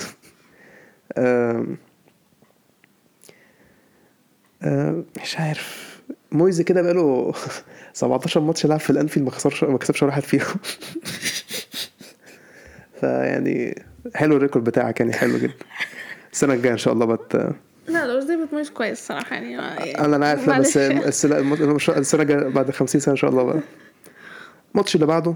مش 5.23 5.38
عارف. 5.38 6.00
مويز 6.33 6.61
كده 6.61 6.83
بقاله 6.83 7.33
17 7.93 8.40
ماتش 8.40 8.67
لعب 8.67 8.81
في 8.81 8.90
الأنفيلد 8.90 9.25
ما 9.25 9.31
خسرش 9.31 9.64
ما 9.64 9.79
كسبش 9.79 10.02
ولا 10.02 10.11
واحد 10.11 10.23
فيهم. 10.23 10.57
فيعني 13.00 13.83
حلو 14.14 14.37
ال 14.37 14.41
record 14.41 14.65
بتاعك 14.64 15.00
يعني 15.00 15.12
حلو 15.12 15.38
جدا. 15.38 15.52
السنة 16.33 16.55
الجاية 16.55 16.73
إن 16.73 16.79
شاء 16.79 16.95
الله 16.95 17.07
بت 17.07 17.55
لا 17.88 18.07
لو 18.07 18.21
دي 18.26 18.37
بتميز 18.45 18.71
كويس 18.71 19.07
صراحة 19.07 19.37
يعني. 19.37 19.59
أنا 19.99 20.17
أنا 20.17 20.26
عارف 20.26 20.49
لا، 20.49 20.59
بس 20.59 20.76
السنة 20.76 22.23
الجاية 22.23 22.49
بعد 22.49 22.71
50 22.71 23.00
سنة 23.00 23.12
إن 23.12 23.17
شاء 23.17 23.31
الله 23.31 23.43
بقى. 23.43 23.61
الماتش 24.75 24.95
اللي 24.95 25.07
بعده 25.07 25.35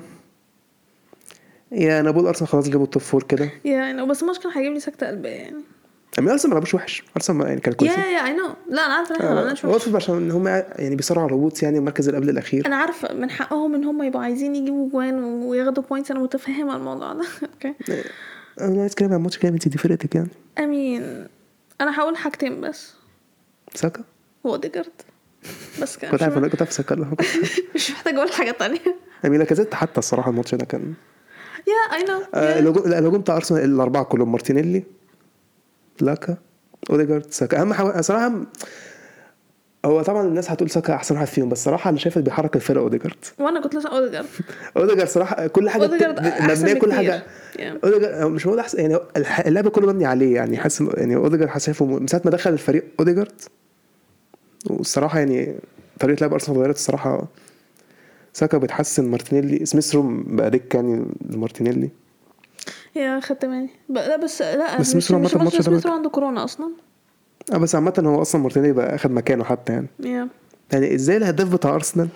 yeah 1.74 2.00
أنا 2.00 2.10
بقول 2.10 2.26
ارسنال 2.26 2.48
خلاص 2.48 2.68
جابوا 2.68 2.84
ال 2.84 2.89
top 2.89 3.02
four 3.02 3.22
كده. 3.22 3.44
yeah 3.64 3.72
يعني 3.72 4.06
بس 4.06 4.22
الماتش 4.22 4.38
كان 4.38 4.52
هيجيب 4.52 4.72
لي 4.72 4.80
سكتة 4.80 5.06
قلبية 5.06 5.28
يعني. 5.30 5.62
أما 6.18 6.32
ارسنال 6.32 6.50
ما 6.50 6.54
لعبوش 6.54 6.74
وحش. 6.74 7.02
ارسنال 7.16 7.46
يعني 7.46 7.60
كان 7.60 7.72
yeah 7.72 7.78
كويسين. 7.78 7.98
Yeah 8.00 8.24
I 8.24 8.32
know 8.32 8.48
لا 8.70 8.86
أنا 8.86 8.94
عارفة 8.94 9.14
إن 9.14 9.20
إحنا 9.20 9.34
ما 9.34 9.40
عملناش 9.40 9.64
آه، 9.64 9.68
وحش. 9.68 9.88
عشان 9.88 10.30
هم 10.30 10.46
يعني 10.48 10.96
بيصارعوا 10.96 11.26
على 11.26 11.34
الهبوط 11.34 11.62
يعني 11.62 11.78
المركز 11.78 12.08
اللي 12.08 12.20
قبل 12.20 12.30
الأخير. 12.30 12.66
أنا 12.66 12.76
عارفة 12.76 13.14
من 13.14 13.30
حقهم 13.30 13.74
إن 13.74 13.84
هم 13.84 14.02
يبقوا 14.02 14.22
عايزين 14.22 14.56
يجيبوا 14.56 14.90
جوان 14.90 15.24
وياخدوا 15.24 15.82
points 15.82 16.10
أنا 16.10 16.20
متفهمة 16.20 16.76
الموضوع 16.76 17.12
ده. 17.12 17.24
Okay 17.54 17.74
أنا 18.60 18.80
عايز 18.80 18.92
أتكلم 18.92 19.08
عن 19.08 19.16
الماتش 19.16 19.38
كده 19.38 19.52
انت 19.52 19.68
دي 19.68 19.78
فرقتك 19.78 20.14
يعني. 20.14 20.28
I 20.58 20.70
mean. 20.70 21.26
أنا 21.80 22.00
هقول 22.00 22.16
حاجتين 22.16 22.60
بس. 22.60 22.94
ساكا؟ 23.74 24.02
واوديجارد 24.44 24.92
بس 25.82 25.96
كده. 25.96 26.10
كنت 26.10 26.14
مش 26.20 26.22
عارف 26.22 26.38
أنا 26.38 26.48
كنت 26.48 26.62
عارف 26.62 26.72
ساكا 26.72 26.96
مش 27.74 27.90
محتاجة 27.90 28.16
أقول 28.16 28.32
حاجة 28.32 28.50
تانية. 28.50 28.96
I 29.24 29.27
mean 29.27 29.38
لاكازيت 29.38 29.74
حتى 29.74 29.98
الصراحة 29.98 30.30
الماتش 30.30 30.54
ده 30.54 30.64
كان 30.64 30.94
Yeah 31.66 31.96
I 31.96 32.04
know 32.60 32.70
الهجوم 32.86 33.20
بتاع 33.20 33.36
أرسنال 33.36 33.64
الأربعة 33.64 34.04
كلهم 34.04 34.32
مارتينيلي 34.32 34.82
لاكا 36.00 36.36
أوديجارد 36.90 37.26
ساكا. 37.30 37.60
أهم 37.60 37.72
حاجة 37.72 38.00
صراحة 38.00 38.32
هو 39.84 40.02
طبعا 40.02 40.28
الناس 40.28 40.50
هتقول 40.50 40.70
ساكا 40.70 40.94
أحسن 40.94 41.14
واحد 41.14 41.26
فيهم 41.26 41.48
بس 41.48 41.64
صراحة 41.64 41.90
أنا 41.90 41.98
شايف 41.98 42.16
اللي 42.16 42.24
بيحرك 42.24 42.56
الفرقة 42.56 42.82
أوديجارد. 42.82 43.16
وأنا 43.38 43.60
كنت 43.60 43.74
لسه 43.74 43.88
أوديجارد. 43.88 44.26
أوديجارد 44.76 45.08
صراحة 45.08 45.46
كل 45.46 45.70
حاجة 45.70 45.84
مبنية 45.84 46.74
كل. 46.74 46.92
حاجة. 46.92 47.22
Yeah. 47.56 47.60
أوديجارد 47.84 48.30
مش 48.30 48.46
هقول 48.46 48.58
أحسن؟ 48.58 48.78
يعني 48.80 48.98
اللعب 49.46 49.68
كله 49.68 49.86
مبني 49.86 50.06
عليه 50.06 50.34
يعني 50.34 50.56
حاسس 50.56 50.84
يعني 50.94 51.16
أوديجارد 51.16 51.50
حاسس 51.50 51.66
شايفه 51.66 51.86
من 51.86 52.06
ساعة 52.06 52.22
ما 52.24 52.30
دخل 52.30 52.52
الفريق 52.52 52.84
أوديجارد 52.98 53.40
والصراحة 54.70 55.18
يعني 55.18 55.54
طريقة 56.00 56.20
لعب 56.20 56.32
أرسنال 56.32 56.56
اتغيرت 56.56 56.76
الصراحة. 56.76 57.24
ساكا 58.34 58.58
بيتحسن 58.58 59.04
مارتينيلي. 59.10 59.66
سميث 59.66 59.94
رو 59.94 60.24
بقى 60.36 60.50
دكة 60.50 60.74
يعني 60.74 61.06
لمارتينيلي؟ 61.30 61.90
yeah 62.96 63.20
خدت 63.20 63.44
بالي 63.44 63.68
لا 63.88 64.16
بس 64.16 64.42
لا 64.42 64.78
بس 64.78 64.90
سميث 64.92 65.12
رو 65.12 65.18
مش 65.18 65.34
الماتش 65.36 65.56
ده 65.56 65.62
سميث 65.62 65.82
بقى- 65.82 65.86
رو 65.86 65.92
عنده 65.92 66.10
كورونا 66.10 66.44
أصلا. 66.44 66.70
آه 67.52 67.56
بس 67.56 67.74
عامة 67.74 67.94
هو 68.06 68.22
أصلا 68.22 68.40
مارتينيلي 68.42 68.72
بقى 68.72 68.94
أخد 68.94 69.10
مكانه 69.10 69.44
حتى 69.44 69.72
يعني. 69.72 69.86
Yeah. 70.00 70.28
يعني 70.72 70.94
إزاي 70.94 71.16
الهداف 71.16 71.52
بتاع 71.52 71.74
أرسنال؟ 71.74 72.08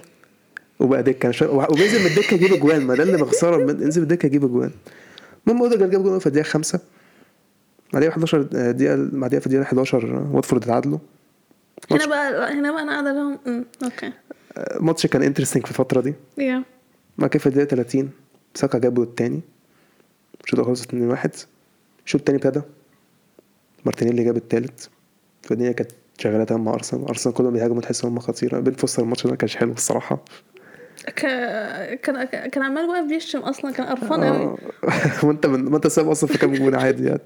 وبقى 0.81 1.03
دكة. 1.03 1.31
شا- 1.31 1.49
وبينزل 1.71 2.01
من 2.01 2.07
الدكة 2.07 2.35
يجيب 2.35 2.53
أجوان. 2.53 2.87
ما 2.87 2.95
ده 2.95 3.03
اللي 3.03 3.17
بخساره 3.17 3.57
من- 3.57 3.83
انزل 3.85 4.01
من 4.01 4.11
الدكة 4.11 4.27
يجيب 4.27 4.45
أجوان. 4.45 4.71
المهم 5.47 5.63
أوديجارد 5.63 5.91
جاب 5.91 6.03
جول 6.03 6.21
في 6.21 6.27
الدقيقة 6.27 6.47
5 6.47 6.81
بعديها 7.93 8.09
11 8.11 8.43
دقيقه 8.43 9.09
بعديها 9.13 9.41
في 9.41 9.47
الدقيقة 9.47 9.63
11 9.63 10.27
واتفورد 10.33 10.63
اتعادلوا. 10.63 10.99
هنا 11.91 12.07
بقى 12.07 12.53
هنا 12.53 12.73
بقى 12.73 12.83
أنا 12.83 12.93
قاعدة 12.93 13.13
لهم 13.13 13.39
أوكي. 13.85 14.13
الماتش 14.57 15.07
كان 15.07 15.23
interesting 15.23 15.65
في 15.65 15.71
الفترة 15.71 16.01
دي. 16.01 16.15
يا 16.39 16.65
بعد 17.19 17.31
كده 17.31 17.41
في 17.41 17.47
الدقيقة 17.47 17.69
30 17.69 18.11
ساكا 18.55 18.79
جاب 18.79 18.95
جول 18.95 19.07
التاني 19.07 19.41
الشوط 20.45 20.61
خلص 20.61 20.83
2 20.83 21.11
1 21.11 21.31
الشوط 22.07 22.21
التاني 22.21 22.39
ابتدى. 22.39 22.63
مارتينيلي 23.85 24.25
جاب 24.25 24.37
التالت. 24.37 24.91
فالدنيا 25.43 25.73
كانت 25.73 25.91
شغالة 26.19 26.45
تمام 26.45 26.65
مع 26.65 26.75
أرسنال. 26.75 27.09
أرسنال 27.09 27.35
كلهم 27.35 27.53
بيهاجموا 27.53 27.81
تحس 27.83 28.05
إن 28.05 28.11
هم 28.11 28.19
خطيرة. 28.19 28.61
بن 28.61 28.75
فوستر 28.75 29.03
الماتش 29.03 29.25
ده 29.25 29.31
ما 29.31 29.37
كانش 29.37 29.57
حلو 29.57 29.73
الصراحة. 29.73 30.25
كان 31.17 32.25
كان 32.25 32.63
عمال 32.63 32.85
واقف 32.85 33.09
بيشتم 33.09 33.39
أصلا. 33.39 33.71
كان 33.71 33.87
قرفان 33.87 34.25
قوي 34.25 34.37
آه. 34.37 34.57
وأنت 35.27 35.47
من... 35.47 35.65
ما 35.65 35.77
انت 35.77 35.87
ساب 35.87 36.09
أصلا 36.11 36.31
في 36.31 36.39
كام 36.39 36.55
جول 36.55 36.75
عادي 36.75 37.05
يعني. 37.07 37.21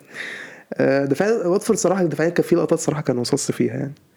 آه، 0.74 1.04
دفاعيا 1.04 1.46
واتفورد 1.46 1.78
صراحة 1.78 2.04
دفاعيا 2.04 2.30
كان 2.30 2.44
في 2.44 2.56
لقطات 2.56 2.78
صراحة 2.78 3.02
كان 3.02 3.18
وصص 3.18 3.50
فيها 3.50 3.74
يعني. 3.74 3.84
آه، 3.84 4.12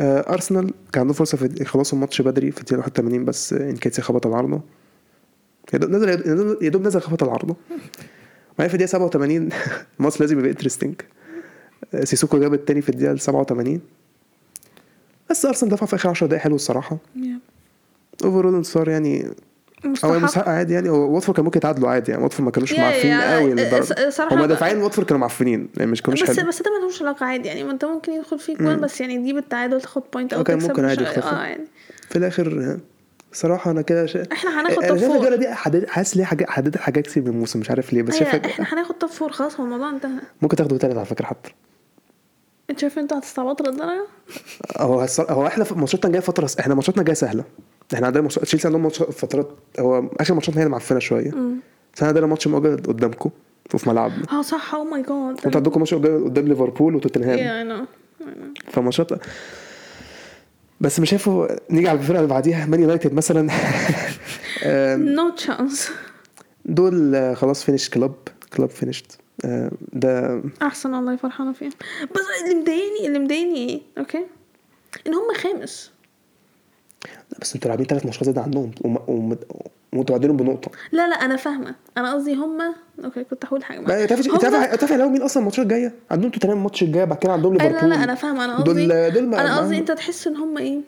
أرسنال 0.00 0.70
كان 0.92 1.00
عندهم 1.00 1.14
فرصة 1.14 1.38
يخلصوا 1.38 1.98
الماتش 1.98 2.22
بدري 2.22 2.50
في 2.50 2.60
الدقيقة 2.60 2.78
81 2.78 3.24
بس 3.24 3.52
إنكيتسي 3.52 4.02
خبط 4.02 4.26
العارضه 4.26 4.60
يا 5.72 5.78
دوب 5.78 5.90
نزل 5.90 6.08
يا 6.62 6.68
دوب 6.68 6.82
نزل 6.82 7.00
خبط 7.00 7.22
العارضه 7.22 7.56
وبعدين 8.54 8.68
في 8.68 8.74
الدقيقة 8.74 8.90
87 8.90 9.48
الماتش 9.98 10.20
لازم 10.20 10.38
يبقى 10.38 10.50
interesting 10.50 10.94
سيسوكو 12.04 12.38
جاب 12.40 12.54
التاني 12.54 12.82
في 12.82 12.88
الدقيقة 12.88 13.16
87 13.16 13.80
بس 15.30 15.46
أرسنال 15.46 15.72
دفع 15.72 15.86
في 15.86 15.96
آخر 15.96 16.08
10 16.08 16.26
دقايق 16.26 16.42
حلو 16.42 16.54
الصراحة. 16.54 16.98
overall 18.24 18.54
انتصار 18.54 18.88
يعني 18.88 19.26
هو 19.86 19.90
مستحق. 19.90 20.12
مستحق 20.14 20.48
عادي 20.48 20.74
يعني. 20.74 20.88
هو 20.88 21.14
واتفورد 21.14 21.36
كان 21.36 21.44
ممكن 21.44 21.58
يتعادلوا 21.58 21.88
عادي 21.90 22.10
يعني. 22.10 22.22
واتفورد 22.22 22.44
ما 22.44 22.50
كانوش 22.50 22.72
معفنين 22.72 23.12
يا- 23.12 23.34
قوي 23.38 23.50
للدرجة. 23.54 24.10
صراحة- 24.10 24.32
هما 24.32 24.46
دافعين 24.46 24.78
واتفورد 24.78 25.06
كانوا 25.06 25.20
معفنين 25.20 25.68
يعني 25.76 25.90
مش 25.90 26.02
كانوش 26.02 26.22
بس 26.22 26.40
حلو. 26.40 26.48
بس 26.48 26.62
ده 26.62 26.70
ملوش 26.80 27.02
علاقة 27.02 27.26
عادي 27.26 27.48
يعني. 27.48 27.64
ما 27.64 27.72
انت 27.72 27.84
ممكن 27.84 28.12
يدخل 28.12 28.38
فيك 28.38 28.62
جول 28.62 28.76
بس 28.76 29.00
يعني 29.00 29.18
تجيب 29.18 29.36
التعادل 29.36 29.80
تاخد 29.80 30.02
point 30.12 30.32
أو 30.32 30.42
تكسب 30.42 30.68
ممكن 30.68 30.84
عادي. 30.84 31.06
آه 31.06 31.44
يعني. 31.44 31.64
في 32.10 32.16
الآخر 32.16 32.76
صراحة 33.32 33.70
أنا 33.70 33.82
كده 33.82 34.06
شا... 34.06 34.22
إحنا 34.32 34.60
هناخد 34.60 34.86
top 34.86 34.98
four 34.98 35.16
الجولة 35.16 35.36
دي 35.36 35.48
حدد... 35.54 35.86
حاسس 35.88 36.16
ليه 36.16 36.24
حاجات 36.24 36.50
حددت 36.50 36.76
حاجات 36.76 37.06
كتير 37.06 37.22
من 37.22 37.28
الموسم 37.28 37.60
مش 37.60 37.70
عارف 37.70 37.92
ليه 37.92 38.02
بس 38.02 38.14
شايف 38.16 38.34
أيوة، 38.34 38.46
إحنا 38.46 38.74
هناخد 38.74 38.94
top 38.94 39.10
four 39.10 39.32
خلاص 39.32 39.60
هو 39.60 39.64
الموضوع 39.64 39.90
انتهى. 39.90 40.10
ممكن 40.42 40.56
تاخدوا 40.56 40.78
تالت 40.78 40.96
على 40.96 41.06
فكرة 41.06 41.26
حتى. 41.26 41.50
أنت 42.70 42.78
شايف 42.78 42.98
أنتوا 42.98 43.18
هتستعبطوا 43.18 43.66
للدرجه؟ 43.66 44.06
هو. 44.76 45.06
هو 45.20 45.46
إحنا 45.46 45.64
ماتشاتنا 45.76 46.12
جاية 46.12 46.20
فترة 46.20 46.50
إحنا 46.60 46.74
ماتشاتنا 46.74 47.02
جاية 47.02 47.14
سهلة. 47.14 47.44
إحنا 47.94 48.06
عندنا 48.06 48.22
ماتش... 48.22 48.34
تشيلسي 48.34 48.66
عندهم 48.68 48.82
ماتش 48.82 49.02
فترات 49.02 49.50
هو 49.80 50.04
آخر 50.20 50.34
ماتشاتنا 50.34 50.60
هي 50.60 50.64
اللي 50.64 50.72
معفنة 50.72 50.98
شوية. 50.98 51.30
بس 51.30 51.96
إحنا 51.96 52.08
عندنا 52.08 52.26
ماتش 52.26 52.46
مؤجل 52.48 52.76
قدامكم 52.76 53.30
وفي 53.74 53.88
ملعبنا 53.88 54.22
آه 54.32 54.42
صح. 54.42 54.74
oh 54.74 54.84
my 54.84 55.02
god 55.02 55.10
وانتوا 55.10 55.50
عندكم 55.56 55.80
ماتش 55.80 55.94
مؤجل 55.94 56.24
قدام 56.24 56.48
ليفربول 56.48 56.94
وتوتنهام. 56.94 57.38
يا 57.38 57.62
أنا 57.62 57.86
فماتشات 58.72 59.10
بس 60.80 61.00
مش 61.00 61.10
شايفه 61.10 61.48
نيجي 61.70 61.88
على 61.88 61.98
الفرقة 61.98 62.18
اللي 62.18 62.28
بعديها 62.30 62.66
مان 62.66 62.80
يونايتد 62.80 63.12
مثلا. 63.14 63.50
no 65.16 65.30
chance 65.30 65.90
دول 66.64 67.14
آه، 67.14 67.34
خلاص 67.34 67.64
finished 67.64 67.90
club 67.90 68.14
club 68.56 68.70
finished 68.70 69.06
ده 69.92 70.42
أحسن 70.62 70.94
والله 70.94 71.16
فرحانه 71.16 71.52
فيهم. 71.52 71.70
بس 72.14 72.20
اللي 72.44 72.60
مضايقني 72.60 73.06
اللي 73.06 73.18
مضايقني 73.18 73.68
إيه؟ 73.68 73.80
أوكي 73.98 74.26
إن 75.06 75.14
هم 75.14 75.34
خامس. 75.36 75.90
لا 77.32 77.38
بس 77.40 77.54
أنتوا 77.54 77.68
لاعبين 77.68 77.86
ثلاث 77.86 78.04
ماتشات 78.04 78.24
زيادة 78.24 78.40
عنهم 78.42 78.70
وم- 78.80 78.98
وم- 79.08 79.36
وانتوا 79.92 80.16
بعدينهم 80.16 80.36
بنقطة. 80.36 80.70
لا 80.92 81.08
لا 81.08 81.14
أنا 81.14 81.36
فاهمة. 81.36 81.74
أنا 81.98 82.14
قصدي 82.14 82.34
هم 82.34 82.58
أوكي 83.04 83.24
كنت 83.24 83.44
هقول 83.44 83.64
حاجة 83.64 83.80
بقى 83.80 84.02
هم- 84.04 84.06
تعرف 84.06 84.74
تعرف 84.76 84.92
لو 84.92 85.08
مين 85.08 85.22
أصلا 85.22 85.40
الماتشات 85.40 85.62
الجاية؟ 85.64 85.92
عندهم 86.10 86.30
توتنهام 86.30 86.56
الماتش 86.58 86.82
الجاي 86.82 87.06
بعد 87.06 87.18
كده 87.18 87.32
عندهم 87.32 87.52
أي 87.52 87.58
لا 87.58 87.64
ليفربول 87.72 87.90
لا 87.90 88.04
أنا 88.04 88.14
فاهمة. 88.14 88.44
أنا 88.44 88.56
دول- 88.64 88.92
قصدي 88.92 89.10
دول 89.10 89.26
ما- 89.28 89.40
أنا 89.40 89.58
قصدي 89.58 89.78
أنت 89.78 89.90
تحس 89.92 90.26
إن 90.26 90.36
هم 90.36 90.58
إيه؟ 90.58 90.78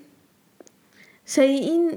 سيئين 1.26 1.90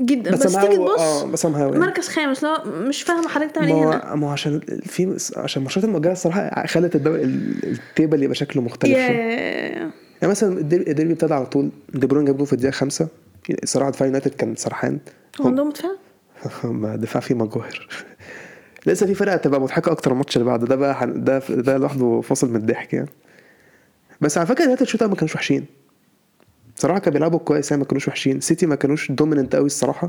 جدا. 0.00 0.30
بس 0.30 0.46
بس, 0.46 0.52
تيجي 0.52 0.76
تبص 0.76 1.00
آه 1.00 1.24
بس 1.26 1.44
يعني. 1.44 1.78
مركز 1.78 2.08
خامس 2.08 2.42
لا 2.44 2.64
مش 2.64 3.02
فاهمة 3.02 3.28
حضرتك 3.28 3.52
تعمل 3.54 3.68
إيه 3.68 3.74
هنا. 3.88 4.14
ما 4.14 4.26
هو 4.26 4.30
عشان 4.30 4.60
في 4.82 5.16
عشان 5.36 5.60
الماتشات 5.60 5.84
المؤجله 5.84 6.12
الصراحة 6.12 6.66
خلت 6.66 6.96
ال 6.96 7.17
table 7.17 8.22
يبقى 8.22 8.34
شكله 8.34 8.62
مختلف 8.62 8.92
يا- 8.92 8.98
يعني 9.00 9.92
مثلا 10.22 10.58
الديربي 10.58 11.12
ابتدى 11.12 11.34
على 11.34 11.46
طول 11.46 11.70
دي 11.94 12.06
بروين 12.06 12.24
جاب 12.24 12.36
جول 12.36 12.46
في 12.46 12.52
الدقيقة 12.52 12.72
خمسة. 12.72 13.08
صراحة 13.64 13.90
دفاع 13.90 14.06
يونايتد 14.06 14.34
كان 14.34 14.56
سرحان. 14.56 14.98
هو 15.40 15.46
عندهم 15.46 15.70
دفاع؟ 15.70 15.90
ما 16.70 16.96
دفاع 16.96 17.20
فيه 17.20 17.34
مجوهر 17.34 17.88
لسه 18.86 19.06
في 19.06 19.14
فرقة 19.14 19.36
تبقى 19.36 19.60
مضحكة 19.60 19.92
أكتر 19.92 20.12
الماتش 20.12 20.36
اللي 20.36 20.46
بعده. 20.46 20.66
ده 20.66 20.76
بقى 20.76 21.06
ده 21.06 21.38
ده 21.48 21.76
لوحده 21.76 22.20
فاصل 22.20 22.50
من 22.50 22.56
الضحك 22.56 22.94
يعني. 22.94 23.08
بس 24.20 24.38
على 24.38 24.46
فكرة 24.46 24.62
يونايتد 24.62 24.82
الشوط 24.82 25.02
ما 25.02 25.14
كانوش 25.14 25.34
وحشين. 25.34 25.66
صراحة 26.76 26.98
كانوا 26.98 27.12
بيلعبوا 27.12 27.38
كويس 27.38 27.70
يعني 27.70 27.82
ما 27.82 27.88
كانوش 27.88 28.08
وحشين. 28.08 28.40
سيتي 28.40 28.66
ما 28.66 28.74
كانوش 28.74 29.12
dominant 29.12 29.56
قوي 29.56 29.66
الصراحة. 29.66 30.08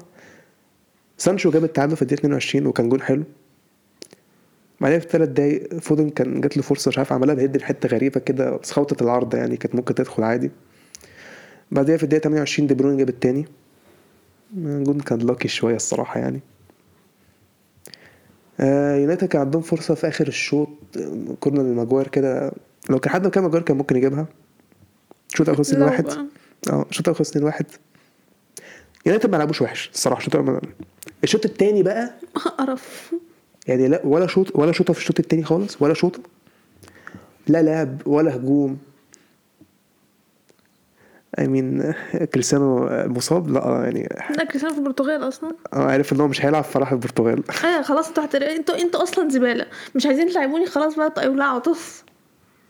سانشو 1.18 1.52
جاب 1.52 1.64
التعادل 1.64 1.96
في 1.96 2.02
الدقيقة 2.02 2.20
22 2.20 2.66
وكان 2.66 2.90
جول 2.90 3.02
حلو. 3.02 3.24
بعدين 4.82 5.00
في 5.00 5.08
ثلاث 5.10 5.30
دقايق 5.30 5.80
فودن 5.80 6.10
كان 6.10 6.42
جات 6.42 6.58
له 6.58 6.64
فرصة 6.64 6.90
مش 6.90 6.98
عارف 6.98 7.14
عملها 7.14 7.36
بهيد 7.36 7.62
حتة 7.62 7.90
غريبة 7.90 8.20
كده 8.20 8.58
بس 8.58 8.72
خبطت 8.72 9.02
العارضه 9.02 9.38
يعني 9.38 9.58
كانت 9.58 9.76
ممكن 9.76 9.96
تدخل 9.96 10.24
عادي. 10.24 10.52
بعدين 11.72 11.98
في 11.98 12.04
الدقيقة 12.04 12.24
28 12.24 12.68
دي 12.68 12.74
بروين 12.74 12.98
جاب 12.98 13.10
التاني. 13.10 13.46
جون 14.58 15.00
كان 15.00 15.20
lucky 15.20 15.48
شوية 15.48 15.76
الصراحة 15.76 16.20
يعني. 16.20 16.42
آه 18.60 18.96
يونايتد 18.96 19.28
كان 19.28 19.42
عندهم 19.42 19.62
فرصة 19.62 19.94
في 19.96 20.08
آخر 20.08 20.28
الشوط 20.28 20.70
corner 21.40 21.62
لماجواير 21.64 22.08
كده 22.08 22.52
لو 22.90 23.00
كان 23.00 23.14
حد 23.14 23.28
مكان 23.28 23.44
ماجواير 23.44 23.64
كان 23.64 23.78
ممكن 23.78 23.96
يجيبها. 23.98 24.28
الأول 25.40 25.58
خلص 25.58 25.70
2 25.70 25.82
لو 25.84 25.90
1 25.92 26.04
بقى. 26.04 26.26
آه 26.70 26.86
الأول 27.00 27.16
خلص 27.16 27.30
2 27.30 27.46
1 27.46 27.66
يونايتد 29.06 29.30
ما 29.30 29.38
لعبوش 29.38 29.62
وحش 29.62 29.90
الصراحة 29.94 30.20
الشوط 30.20 30.36
الأول 30.36 30.62
الشوط 31.24 31.46
الثاني 31.46 31.84
بقى 31.84 32.14
قرف. 32.60 33.14
يعني 33.68 33.88
لا 33.88 34.02
ولا 34.06 34.28
شوط 34.28 34.56
ولا 34.56 34.72
شوطه 34.72 34.94
في 34.94 35.00
الشوط 35.00 35.20
الثاني 35.20 35.44
خالص 35.44 35.82
ولا 35.82 35.94
شوطه 35.94 36.20
لا 37.48 37.62
لعب 37.62 38.02
ولا 38.08 38.36
هجوم. 38.36 38.78
I 41.42 41.44
mean 41.44 41.94
كريستيانو 42.26 42.90
مصاب؟ 43.08 43.50
لا 43.50 43.82
يعني 43.84 44.10
لا 44.38 44.44
كريستيانو 44.44 44.74
في 44.74 44.80
البرتغال 44.80 45.28
أصلا. 45.28 45.52
آه 45.74 45.78
عارف 45.84 46.14
إن 46.14 46.22
هو 46.22 46.28
مش 46.28 46.46
هيلعب 46.46 46.64
فراح 46.64 46.92
البرتغال. 46.92 47.44
أيوه 47.64 47.82
خلاص 47.82 48.08
أنتوا 48.08 48.26
هتر... 48.26 48.42
أنتوا 48.52 48.78
أنتوا 48.78 49.04
أصلا 49.04 49.30
زبالة. 49.30 49.66
مش 49.96 50.06
عايزين 50.06 50.30
تلعبوني 50.30 50.66
خلاص 50.66 50.96
بقى 50.96 51.10
طيب 51.10 51.32
ولعوا 51.32 51.60
طف 51.60 52.04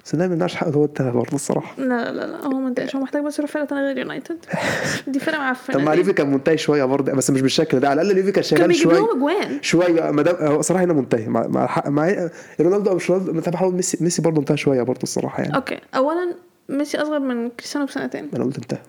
بس 0.06 0.16
ده 0.16 0.28
ما 0.28 0.34
يمنعش 0.34 0.56
حقه 0.56 0.72
هو 0.72 0.86
انتهى 0.86 1.12
برضه 1.12 1.36
الصراحة. 1.36 1.76
لا 1.82 1.86
لا 1.86 2.12
لا 2.12 2.26
لا 2.32 2.46
هو 2.46 2.60
ما 2.60 2.68
انتهاش. 2.68 2.96
هو 2.96 3.02
محتاج 3.02 3.24
بس 3.24 3.40
يروح 3.40 3.52
فرقة 3.52 3.66
تانية 3.66 3.82
غير 3.82 3.98
يونايتد. 3.98 4.38
دي 5.08 5.20
فرقة 5.20 5.38
معفنة. 5.38 5.76
طب 5.76 5.82
ما. 5.82 5.96
ليفي 5.96 6.14
كان 6.14 6.32
منتهي 6.32 6.58
شوية 6.58 6.84
برضه 6.86 7.12
بس 7.12 7.30
مش 7.30 7.42
بالشكل 7.42 7.80
ده. 7.80 7.90
على 7.90 8.02
الأقل 8.02 8.16
ليفي 8.16 8.32
كان 8.32 8.44
كان 8.44 8.58
شغال 8.58 8.76
شوية. 8.76 8.94
لهم 8.96 9.18
أجوان. 9.18 9.60
شوية 9.62 10.12
ما 10.12 10.22
دام 10.22 10.36
هو 10.36 10.62
صراحة 10.62 10.84
هنا 10.84 10.94
منتهي. 10.94 11.28
مع 11.28 11.48
مع, 11.48 11.84
مع 11.86 12.30
رونالدو 12.62 12.90
أو 12.92 12.96
مش 12.96 13.12
رونالدو 13.12 13.72
ميسي 13.72 13.98
ميسي 14.02 14.22
برضه 14.22 14.40
انتهى 14.40 14.58
شوية 14.58 14.82
برضه 14.82 15.04
الصراحة 15.04 15.44
يعني. 15.44 15.56
أوكي. 15.56 15.80
اولا 15.96 16.34
ميسي 16.70 16.98
أصغر 16.98 17.20
من 17.20 17.50
كريستيانو 17.50 17.86
بسنتين. 17.88 18.30
أنا 18.36 18.44
قلت 18.44 18.58
انتهى. 18.58 18.80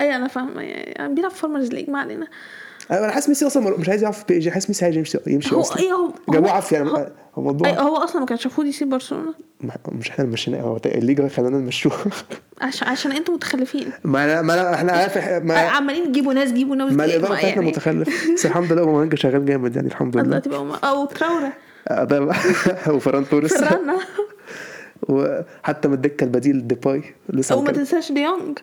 أي 0.00 0.16
أنا 0.16 0.28
فاهمة. 0.28 0.62
يعني 0.62 1.14
بيلعب 1.14 1.30
في 1.30 1.38
farmers 1.40 1.68
league 1.68 1.90
ما 1.90 1.98
علينا. 2.00 2.26
أنا 2.90 3.10
حاسس 3.12 3.28
ميسي 3.28 3.46
أصلا 3.46 3.76
مش 3.78 3.88
عايز 3.88 4.00
يلعب 4.02 4.12
في 4.12 4.24
PSG 4.28 4.50
حاسس 4.50 4.68
ميسي 4.68 4.84
عايز 4.84 4.96
يمشي 4.96 5.18
يمشي 5.26 5.54
هو 5.54 5.60
أصلا. 5.60 5.78
إيه 5.78 5.92
هو 5.92 6.10
جابوه 6.30 6.50
عافيه 6.50 6.76
يعني. 6.76 6.90
هو, 6.90 7.08
الموضوع 7.38 7.68
أي 7.68 7.78
هو 7.78 7.96
أصلا 7.96 8.20
ما 8.20 8.26
كانش 8.26 8.46
المفروض 8.46 8.66
يسيب 8.66 8.88
برشلونة. 8.88 9.34
مش 9.92 10.10
إحنا 10.10 10.24
اللي 10.24 10.32
مشينا. 10.32 10.60
هو 10.60 10.76
الليجا 10.86 11.28
خلانا 11.28 11.58
نمشوه. 11.58 11.92
عشان 12.60 12.88
عشان 12.88 13.12
أنتوا 13.12 13.34
متخلفين. 13.34 13.92
ما 14.04 14.24
أنا 14.24 14.42
ما 14.42 14.54
أنا- 14.70 14.74
إحنا 14.74 14.92
عارف 14.92 15.18
ما 15.44 15.54
عمالين 15.58 16.12
تجيبوا 16.12 16.34
ناس 16.34 16.52
جيبوا 16.52 16.76
ناس 16.76 16.92
ما 16.92 17.04
الاداره 17.04 17.26
بتاعتنا 17.28 17.48
يعني. 17.50 17.66
متخلف. 17.66 18.32
بس 18.34 18.46
الحمد 18.46 18.72
لله 18.72 18.82
اوباميانج 18.82 19.14
شغال 19.14 19.44
جامد 19.44 19.76
يعني 19.76 19.88
الحمد 19.88 20.16
لله. 20.16 20.24
دلوقتي 20.24 20.48
بقى 20.48 20.58
هم- 20.60 20.72
أو 20.84 21.04
تراورة 21.06 21.52
آه، 21.88 22.04
ده 22.04 22.20
وفران 22.94 23.28
توريس. 23.28 23.54
فرنا. 23.64 23.98
وحتى 25.02 25.88
من 25.88 25.94
الدكه 25.94 26.24
البديل 26.24 26.68
ديباي 26.68 27.02
لسه 27.28 27.56
وما 27.56 27.66
كان- 27.66 27.74
تنساش 27.74 28.12
ديونج. 28.12 28.58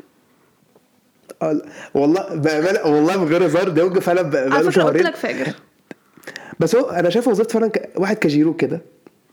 آه، 1.41 1.61
والله 1.93 2.35
بأمانة 2.35 2.79
والله 2.83 3.17
من 3.23 3.27
غير 3.27 3.45
هزار 3.45 3.69
ديونج 3.69 3.99
فعلا 3.99 4.21
بقاله 4.21 4.50
فكرة 4.57 4.65
قلت 4.65 4.74
شهرين. 4.75 5.03
لك 5.03 5.15
فاجر. 5.15 5.53
بس 6.59 6.75
هو 6.75 6.89
أنا 6.89 7.09
شايف 7.09 7.27
وظيفته 7.27 7.59
فعلا 7.59 7.71
واحد 7.95 8.15
كاجيرو 8.17 8.53
كده. 8.53 8.81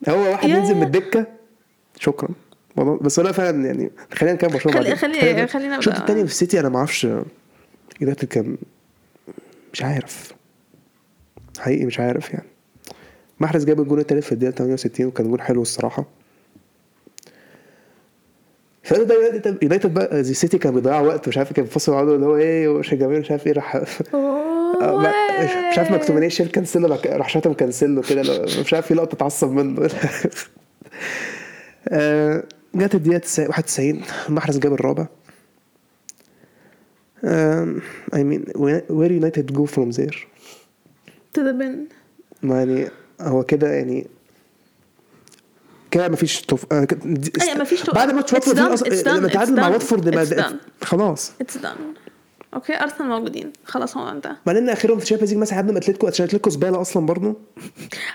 هو 0.08 0.30
واحد 0.30 0.48
ينزل 0.48 0.74
من 0.74 0.82
الدكة 0.82 1.26
شكرا. 1.98 2.28
والله 2.76 2.96
بس 2.98 3.18
هو 3.18 3.24
لا 3.26 3.32
فعلا 3.32 3.66
يعني 3.66 3.90
خلينا 4.14 4.34
نتكلم 4.34 4.50
برشلونه 4.50 4.78
خلي-. 4.78 4.96
خلي- 4.96 5.46
خلينا 5.46 5.78
الشوط 5.78 5.94
الثاني 5.94 6.20
في 6.26 6.30
السيتي؟ 6.32 6.60
أنا 6.60 6.68
ما 6.68 6.78
أعرفش 6.78 7.04
يونايتد 8.00 8.24
كان 8.28 8.56
مش 9.72 9.82
عارف. 9.82 10.32
حقيقي 11.58 11.84
مش 11.86 12.00
عارف 12.00 12.30
يعني. 12.30 12.46
محرز 13.40 13.64
جاب 13.64 13.80
الجون 13.80 13.98
التالت 13.98 14.24
في 14.24 14.32
الدقيقة 14.32 14.54
68 14.54 15.06
وكان 15.06 15.28
جون 15.28 15.40
حلو 15.40 15.62
الصراحة. 15.62 16.04
فأنا 18.82 19.02
ده 19.04 19.14
يونايتد- 19.62 19.86
بقى 19.94 20.24
زي 20.24 20.34
سيتي 20.34 20.58
كان 20.58 20.74
بيضيع 20.74 21.00
وقت 21.00 21.28
مش 21.28 21.38
عارف 21.38 21.52
كان 21.52 21.64
بيفصل 21.64 21.92
بعضه 21.92 22.14
اللي 22.14 22.26
هو 22.26 22.36
إيه 22.36 22.68
ومش 22.68 22.92
الجماهير 22.92 23.20
مش 23.20 23.30
عارف 23.30 23.46
إيه 23.46 23.52
راح 23.52 23.76
آه، 24.14 24.98
مش 25.72 25.78
عارف 25.78 25.90
مكتومينيه 25.90 26.28
شال 26.28 26.50
كانسيلو 26.50 26.88
راح- 27.06 27.28
شاتم 27.28 27.52
كانسيلو 27.52 28.02
كده 28.02 28.22
مش 28.60 28.74
عارف 28.74 28.86
في 28.86 28.94
لقطة 28.94 29.14
اتعصب 29.14 29.50
منه. 29.50 29.88
آه، 31.88 32.42
جت 32.74 32.94
الدقيقة 32.94 33.18
90 33.18 33.48
91 33.48 34.02
محرز 34.28 34.58
جاب 34.58 34.72
الرابع. 34.72 35.06
اي 38.14 38.24
مين 38.24 38.44
وير 38.90 39.12
يونايتد 39.12 39.52
جو 39.52 39.64
فروم 39.64 39.90
زير 39.90 40.28
تو 41.34 41.42
ذا 41.42 41.52
بن 41.52 41.84
ما 42.42 42.58
يعني 42.58 42.88
هو 43.20 43.42
كده 43.42 43.72
يعني 43.72 44.06
كده 45.92 46.08
مفيش 46.08 46.40
توف... 46.40 46.64
آه، 46.72 46.84
كده- 46.84 47.00
دي- 47.04 47.32
أيوة، 47.42 47.60
مفيش 47.60 47.80
توف- 47.80 47.94
بعد 47.94 48.10
ماتش 48.12 48.32
واتفورد 48.32 48.58
done, 48.58 49.08
لما 49.08 49.28
تعادل 49.28 49.56
مع 49.56 49.68
واتفورد 49.68 50.08
ما-. 50.14 50.58
خلاص. 50.82 51.32
اتس 51.40 51.56
دان 51.56 51.74
أوكي 52.54 52.80
أرسنال 52.80 53.08
موجودين. 53.08 53.52
خلاص 53.64 53.96
هو 53.96 54.08
انت 54.08 54.32
مع 54.46 54.52
إن 54.52 54.68
آخرهم 54.68 54.96
في 54.98 55.02
الشامبيونز 55.04 55.30
ليج 55.32 55.40
مثلا 55.40 55.58
عدوا 55.58 55.76
أتلتيكو 55.78 56.08
أتلتيكو 56.08 56.50
زبالة 56.50 56.80
أصلا 56.80 57.06
برضه. 57.06 57.36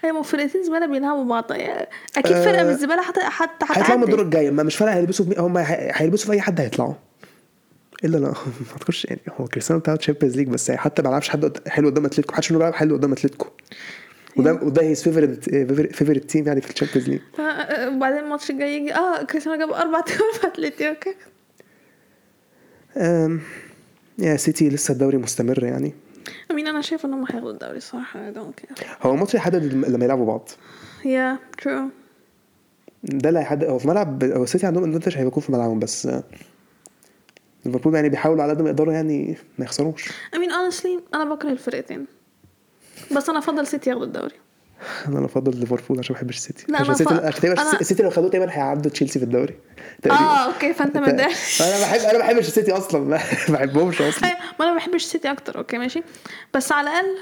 هي 0.04 0.12
مو 0.12 0.22
فرقتين 0.24 0.64
زبالة 0.64 0.86
بيلعبوا 0.86 1.24
بعض. 1.24 1.52
يعني 1.52 1.88
أكيد 2.18 2.32
آه، 2.32 2.46
فرقه 2.46 2.64
من 2.64 2.70
الزباله 2.70 3.02
حتى 3.02 3.20
حتى 3.22 3.66
هيطلعوا 3.72 3.98
من 3.98 4.04
الدور 4.04 4.22
الجاي. 4.22 4.52
ما 4.52 4.64
مش 4.64 4.76
فارقه 4.76 4.96
هيلبسوا 4.96 5.26
في 5.26 5.36
هم 5.40 5.58
هي- 5.58 5.92
هيلبسوا 5.94 6.26
في 6.26 6.32
أي 6.32 6.42
حد 6.42 6.62
هيطلعوا. 6.62 6.94
إلا 8.06 8.18
لا 8.18 8.28
ما 8.28 8.34
أعتقدش 8.74 9.06
يعني 9.06 9.22
هو 9.40 9.46
كريستيانو 9.48 9.80
بتاع 9.80 9.96
Champions 9.96 10.38
League 10.38 10.48
بس 10.48 10.72
حتى 10.72 11.02
ما 11.02 11.08
لعبش 11.10 11.30
حد 11.30 11.58
حلو 11.68 11.90
قدام 11.90 12.06
أتلتيكو. 12.06 12.32
محدش 12.34 12.52
منهم 12.52 12.60
بيلعب 12.60 12.74
حلو 12.74 12.96
قدام 12.96 13.12
أتلتيكو. 13.12 13.48
وده 14.38 14.54
وده 14.54 14.82
his 14.82 15.04
favorite 15.04 15.50
favorite 15.96 16.24
team 16.24 16.48
يعني 16.48 16.62
في 16.62 16.70
ال 16.70 16.74
Champions 16.74 17.10
League 17.10 17.20
آه، 17.40 17.42
آه، 17.42 17.96
وبعدين 17.96 18.20
الماتش 18.20 18.50
الجاي 18.52 18.76
يجي 18.78 18.94
آه 18.96 19.24
كريستيانو 19.24 19.58
جاب 19.60 19.70
أربع 19.72 20.00
اجوان 20.08 20.32
في 20.42 20.48
اتلتي 20.48 20.90
okay 20.90 21.16
أم، 22.98 23.42
يا 24.20 24.36
سيتي 24.38 24.70
لسه 24.70 24.92
الدوري 24.92 25.18
مستمر 25.18 25.64
يعني. 25.64 25.94
أمين 26.52 26.68
أنا 26.68 26.82
شايفه 26.82 27.10
إن 27.10 27.14
هم 27.14 27.26
هياخدوا 27.32 27.52
الدوري 27.52 27.78
الصراحه 27.78 28.32
I 28.32 28.36
don't 28.36 28.62
care. 28.64 28.84
هو 29.02 29.14
الماتش 29.14 29.36
هيحدد 29.36 29.74
لما 29.74 30.06
يلعبوا 30.06 30.26
بعض. 30.26 30.50
yeah 31.06 31.38
true 31.62 31.90
ده 33.04 33.30
اللي 33.30 33.40
هيحدد 33.40 33.64
هو 33.64 33.80
في 33.80 33.88
ملعب 33.88 34.24
هو 34.24 34.44
السيتي 34.44 34.66
عندهم 34.66 34.84
advantage 34.84 35.18
هيكون 35.18 35.44
في 35.44 35.52
ملعبهم 35.52 35.80
بس 35.80 36.06
آه، 36.06 36.24
ليفربول 37.66 37.96
يعني 37.96 38.10
بيحاولوا 38.10 38.44
على 38.44 38.54
قد 38.54 38.62
ما 38.62 38.70
يقدروا 38.70 38.94
يعني 38.94 39.36
ما 39.58 39.66
يخسروش. 39.66 40.10
امين 40.36 40.50
honestly 40.52 41.16
أنا 41.16 41.36
بكره 41.36 41.50
الفرقتين. 41.50 42.06
بس 43.12 43.30
أنا 43.30 43.40
أفضل 43.40 43.68
سيتي 43.68 43.90
ياخدوا 43.90 44.06
الدوري. 44.06 44.36
أنا 45.08 45.26
أفضل 45.26 45.60
ليفربول 45.60 46.00
عشان 46.00 46.16
بحب 46.16 46.30
السيتي. 46.30 46.66
لا، 46.70 46.80
عشان 46.80 46.92
السيتي 46.92 47.16
أنا- 47.56 47.80
السيتي 47.80 48.04
لو 48.04 48.10
خدوه 48.10 48.30
تقريبا 48.30 48.52
هيعدوا 48.52 48.92
تشيلسي 48.92 49.20
في 49.20 49.26
الدوري. 49.26 49.56
تقريبا. 50.02 50.24
آه 50.24 50.46
okay 50.46 50.74
فأنت 50.74 50.98
متضايق 50.98 51.30
أنا 51.62 51.82
بحب 51.82 52.00
أنا 52.00 52.14
ما 52.14 52.20
بحبش 52.20 52.48
السيتي 52.48 52.72
أصلا. 52.72 53.02
ما 53.02 53.18
بحبهمش 53.50 54.02
أصلا. 54.02 54.28
أيوة، 54.30 54.38
ما 54.60 54.66
أنا 54.66 54.72
ما 54.72 54.78
بحبش 54.78 55.04
السيتي 55.04 55.32
أكتر. 55.32 55.58
okay 55.58 55.78
ماشي. 55.78 56.04
بس 56.54 56.72
على 56.72 56.90
الأقل 56.90 57.18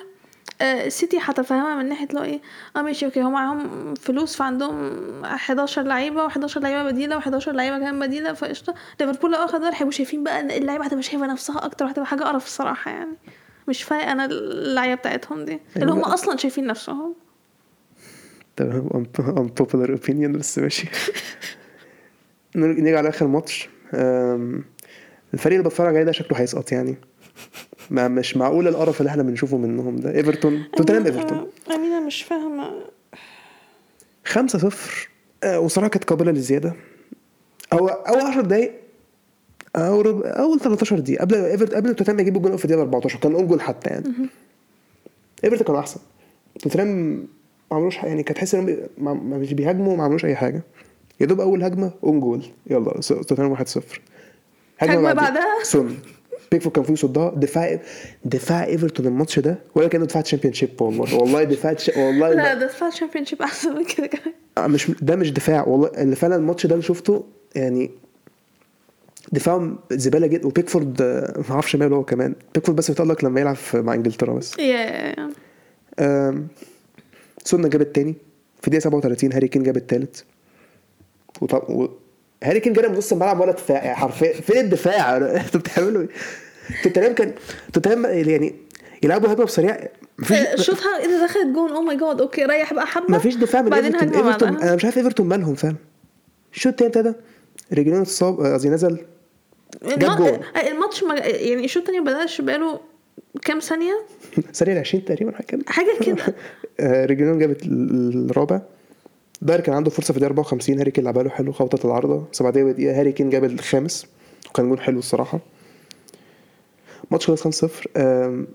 آه، 0.62 0.86
السيتي 0.86 1.18
هتفهمها 1.22 1.76
من 1.76 1.90
ناحية 1.90 2.08
لو 2.14 2.24
إيه. 2.24 2.42
آه 2.76 2.82
ماشي 2.82 3.06
okay 3.06 3.22
هم 3.22 3.32
معاهم 3.32 3.94
فلوس 3.96 4.36
فعندهم 4.36 4.92
11 5.26 5.82
لعيبة 5.84 6.30
و11 6.30 6.58
لعيبة 6.58 6.84
بديلة 6.92 7.20
و11 7.20 7.48
لعيبة 7.48 7.78
كمان 7.78 8.00
بديلة 8.00 8.34
فقشطة. 8.34 8.74
ليفربول 9.00 9.32
لو 9.32 9.38
أخد 9.38 9.64
هيبقوا 9.64 9.92
شايفين 9.92 10.24
بقى 10.24 10.58
اللعيبة 10.58 10.86
هتبقى 10.86 11.04
شايفة 11.04 11.26
نفسها 11.28 11.66
أكتر 11.66 11.86
وهتبقى 11.86 12.06
حاجة 12.06 12.24
قرف 12.24 12.46
الصراحة 12.46 12.92
يعني. 12.92 13.12
مش 13.68 13.84
فارق 13.84 14.08
أنا 14.08 14.26
اللعيبه 14.26 14.96
بتاعتهم 14.96 15.46
دي. 15.46 15.60
اللي 15.78 15.92
هم. 15.92 16.00
أصلا 16.00 16.38
شايفين 16.38 16.68
نفسهم. 16.68 17.16
تمام 18.56 18.90
unpopular 19.16 19.90
opinion 20.00 20.38
بس 20.38 20.60
ماشي. 20.60 20.88
نيجي 22.56 22.98
على 22.98 23.10
آخر 23.10 23.28
ماتش. 23.28 23.70
الفريق 25.34 25.58
اللي 25.58 25.70
بتفرج 25.70 25.96
عليه 25.96 26.04
ده 26.06 26.12
شكله 26.12 26.40
هيسقط 26.40 26.72
يعني. 26.72 26.96
ما 27.90 28.08
مش 28.08 28.38
معقول 28.38 28.68
القرف 28.68 29.02
اللي 29.02 29.10
إحنا 29.10 29.24
بنشوفه 29.24 29.58
منهم 29.58 29.96
ده. 29.96 30.16
إيفرتون 30.16 30.64
توتنهام 30.78 31.06
إيفرتون. 31.06 31.48
أمينة 31.76 32.00
مش 32.00 32.24
فاهمة. 32.24 32.82
5 34.26 34.60
0 34.70 35.10
وصراحة 35.58 35.90
كانت 35.90 36.04
قابلة 36.04 36.32
للزياده 36.32 36.74
هو 37.74 37.88
أول 37.88 38.22
10 38.22 38.42
دقايق 38.42 38.74
أو 39.76 40.02
ربع 40.02 40.30
اول 40.30 40.60
13 40.60 41.00
دقيقة. 41.00 41.22
قبل 41.22 41.36
ايفرت 41.36 41.74
قبل 41.74 41.96
توتنهام 41.96 42.20
يجيبوا 42.20 42.42
جول 42.42 42.58
في 42.58 42.66
الدقيقه 42.66 42.82
14 42.82 43.20
كان 43.20 43.34
own 43.34 43.48
goal 43.48 43.62
حتى 43.62 43.90
يعني. 43.90 44.06
إيفرتون 45.44 45.66
كانوا 45.68 45.80
أحسن. 45.80 46.00
توتنهام 46.62 47.18
ما 47.72 47.78
عملوش 47.78 47.96
يعني 47.96 48.24
كانت 48.24 48.38
تحس 48.38 48.56
إنهم 48.56 49.30
مش 49.30 49.54
بيهاجموا 49.54 49.98
ما 49.98 50.04
عملوش 50.04 50.26
أي 50.26 50.36
حاجة. 50.36 50.64
يا 51.20 51.26
دوب 51.26 51.40
أول 51.40 51.64
هجمة 51.64 51.92
own 52.04 52.20
goal. 52.20 52.46
يلا 52.70 52.92
توتنهام 53.02 53.52
1 53.52 53.68
0 53.68 54.02
هجمة 54.80 55.14
بعدها. 55.14 55.64
سون. 55.64 55.98
بيكفورد 56.52 56.76
كان 56.76 56.84
فيه 56.84 56.96
صدها. 56.96 57.30
دفاع 57.36 57.80
دفاع 58.26 58.66
إيفرتون 58.66 59.06
الماتش 59.06 59.40
ده 59.40 59.58
ولا 59.76 59.88
كأنه 59.88 60.06
دفاع 60.06 60.22
Championship 60.22 60.82
والله. 60.82 61.16
والله 61.16 61.44
دفاع 61.44 61.74
تش... 61.74 61.92
والله 61.98 62.34
لا 62.34 62.54
ده 62.54 62.66
دفاع 62.68 62.88
ال 62.88 63.26
Championship 63.26 63.42
أحسن 63.42 63.76
من 63.76 63.84
كده 63.86 64.08
كمان. 64.08 64.34
آه، 64.58 64.68
مش 64.68 64.92
ده 65.02 65.16
مش 65.16 65.32
دفاع. 65.32 65.68
والله 65.68 65.88
اللي 65.88 66.16
فعلا 66.16 66.36
الماتش 66.36 66.66
ده 66.66 66.76
اللي 66.76 66.86
شفته 66.86 67.26
يعني 67.56 67.92
دفاع 69.32 69.74
زبالة 69.92 70.28
جدا 70.28 70.48
وبيكفورد 70.48 71.02
آه، 71.02 71.34
ما 71.50 71.52
أعرفش 71.52 71.76
ماله 71.76 71.96
هو 71.96 72.04
كمان. 72.04 72.36
بيكفورد 72.56 72.78
بس 72.78 72.92
بيتألق 72.92 73.26
لما 73.26 73.42
يلعب 73.42 73.58
مع 73.74 73.94
إنجلترا 73.94 74.34
بس. 74.34 74.56
آم، 76.00 76.48
سون 77.44 77.70
جاب 77.70 77.82
التاني. 77.82 78.16
في 78.62 78.70
دقيقة 78.70 78.84
37 78.84 79.34
هاري 79.34 79.48
كين 79.48 79.64
جاب 79.64 79.78
التالت. 79.78 80.26
وطب 81.42 81.70
و... 81.70 81.88
هاري 82.44 82.60
كين 82.60 82.74
جاب 82.74 82.86
من 82.92 82.98
نص 82.98 83.12
الملعب 83.12 83.40
ولا 83.40 83.52
دفاع 83.52 83.94
حرفيا 83.94 84.34
فين 84.34 84.58
الدفاع؟ 84.58 85.18
أنتوا 85.46 85.60
بتعملوا 85.60 86.02
إيه؟ 86.02 86.08
توتنهام 86.84 87.14
كان 87.14 87.34
توتنهام 87.74 88.06
يعني 88.06 88.56
يلعبوا 89.04 89.34
هجمة 89.34 89.46
بسريع. 89.46 89.78
شوطها 90.56 91.00
إيه 91.00 91.08
ده 91.08 91.26
دخلت 91.26 91.48
جون. 91.56 91.72
oh 91.72 91.82
my 91.82 91.98
God 91.98 92.22
okay 92.22 92.46
ريح 92.46 92.74
بقى 92.74 92.88
حبة. 92.88 93.16
مفيش 93.16 93.36
دفاع 93.36 93.62
من 93.62 93.74
إيفرتون. 93.74 94.58
أنا 94.58 94.76
مش 94.76 94.86
عارف 94.86 94.98
إيفرتون 94.98 95.28
مالهم 95.28 95.56
فعلا. 95.56 95.76
الشوط 96.54 96.82
التاني 96.82 96.88
ابتدى. 97.10 97.14
ريجيلون 97.74 98.02
اتصاب 98.02 98.40
قصدي 98.42 98.70
نزل. 98.70 98.98
الماتش 100.72 101.04
ما 101.04 101.16
يعني 101.18 101.66
الشوط 101.66 101.82
التاني 101.84 102.00
بدأش 102.00 102.42
بقاله 102.42 102.80
كام 103.42 103.60
ثانية؟ 103.60 104.06
سريع 104.52 104.80
20 104.80 105.06
تقريبا 105.06 105.32
حاجة 105.32 105.46
كده. 105.48 105.64
حاجة 105.68 105.98
كده. 106.06 106.24
آه، 106.80 107.06
ريجيلون 107.06 107.40
جابت 107.40 107.64
ال- 107.64 108.30
الرابع. 108.32 108.62
داير 109.42 109.60
كان 109.62 109.76
عنده 109.76 109.90
فرصة 109.90 110.06
في 110.12 110.18
الدقيقة 110.18 110.28
54 110.30 110.78
هاري 110.80 110.92
كين 110.92 111.04
لعبها 111.04 111.24
له 111.24 111.30
حلو 111.30 111.52
خبطت 111.52 111.86
العارضة. 111.86 112.26
بس 112.34 112.42
بعديها 112.42 112.64
بدقيقه 112.64 113.00
هاري 113.00 113.12
كين 113.12 113.30
جاب 113.30 113.44
الخامس. 113.44 114.06
وكان 114.50 114.70
جول 114.70 114.82
حلو 114.82 115.00
الصراحة. 115.00 115.40
ماتش 117.12 117.28
خلص 117.28 117.66
5-0 117.66 117.70
آم، 117.98 118.48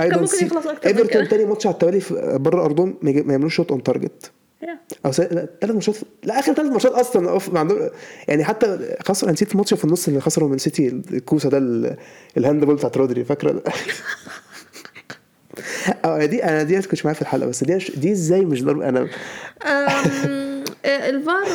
أيضا 0.00 0.20
ممكن 0.20 0.46
يخلص 0.46 0.66
أكتر 0.66 0.88
من 0.92 0.96
إيفرتون. 0.98 1.28
تاني 1.28 1.44
ماتش 1.44 1.66
على 1.66 1.72
التوالي 1.74 2.00
بره 2.38 2.64
ارضهم 2.64 2.94
ما 3.02 3.12
ما 3.12 3.32
يعملوش 3.32 3.54
shot 3.56 3.72
on 3.72 3.82
target. 3.82 4.30
أو 5.06 5.12
ثلاث 5.12 5.70
ماتشات 5.70 5.96
لا 6.24 6.38
آخر 6.38 6.52
ثلاث 6.54 6.70
ماتشات 6.72 6.92
أصلا 6.92 7.30
أوف... 7.30 7.48
ما 7.52 7.60
عندهم 7.60 7.90
يعني 8.28 8.44
حتى 8.44 8.96
خسروا 9.08 9.24
أنا 9.24 9.32
نسيت 9.32 9.52
الماتش 9.52 9.74
في 9.74 9.84
النص 9.84 10.08
اللي 10.08 10.20
خسروا 10.20 10.48
من 10.48 10.58
سيتي 10.58 10.88
الكوسة 10.88 11.48
ده 11.50 11.58
ال- 11.58 11.96
ال 12.36 12.64
handball 12.64 12.74
بتاعت 12.74 12.96
رودري 12.96 13.24
فاكره؟ 13.24 13.62
آه 16.04 16.24
دي 16.24 16.44
أنا 16.44 16.62
دي 16.62 16.74
ما 16.76 16.80
كنتش 16.82 17.04
معايا 17.04 17.14
في 17.14 17.22
الحلقة 17.22 17.46
بس 17.48 17.64
دي 17.64 17.78
دي 17.96 18.12
إزاي 18.12 18.44
مش 18.44 18.64
ضرب 18.64 18.80
أنا 18.80 19.00
آه، 19.66 20.04
الفار 20.86 21.46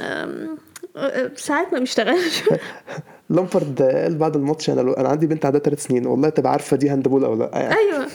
أم، 0.00 0.58
آه، 0.96 1.30
ساعات 1.36 1.72
ما 1.72 1.78
بيشتغلش. 1.78 2.42
لامبرد 3.30 3.82
قال 3.82 4.16
بعد 4.18 4.36
الماتش 4.36 4.70
أنا 4.70 4.80
أنا 5.00 5.08
عندي 5.08 5.26
بنت 5.26 5.46
عندها 5.46 5.60
ثلاث 5.60 5.82
سنين 5.86 6.06
والله 6.06 6.28
تبقى 6.28 6.52
عارفة 6.52 6.76
دي 6.76 6.88
handball 6.88 7.24
أو 7.24 7.34
لأ. 7.34 7.50
يعني 7.52 7.74
أيوه. 7.74 8.06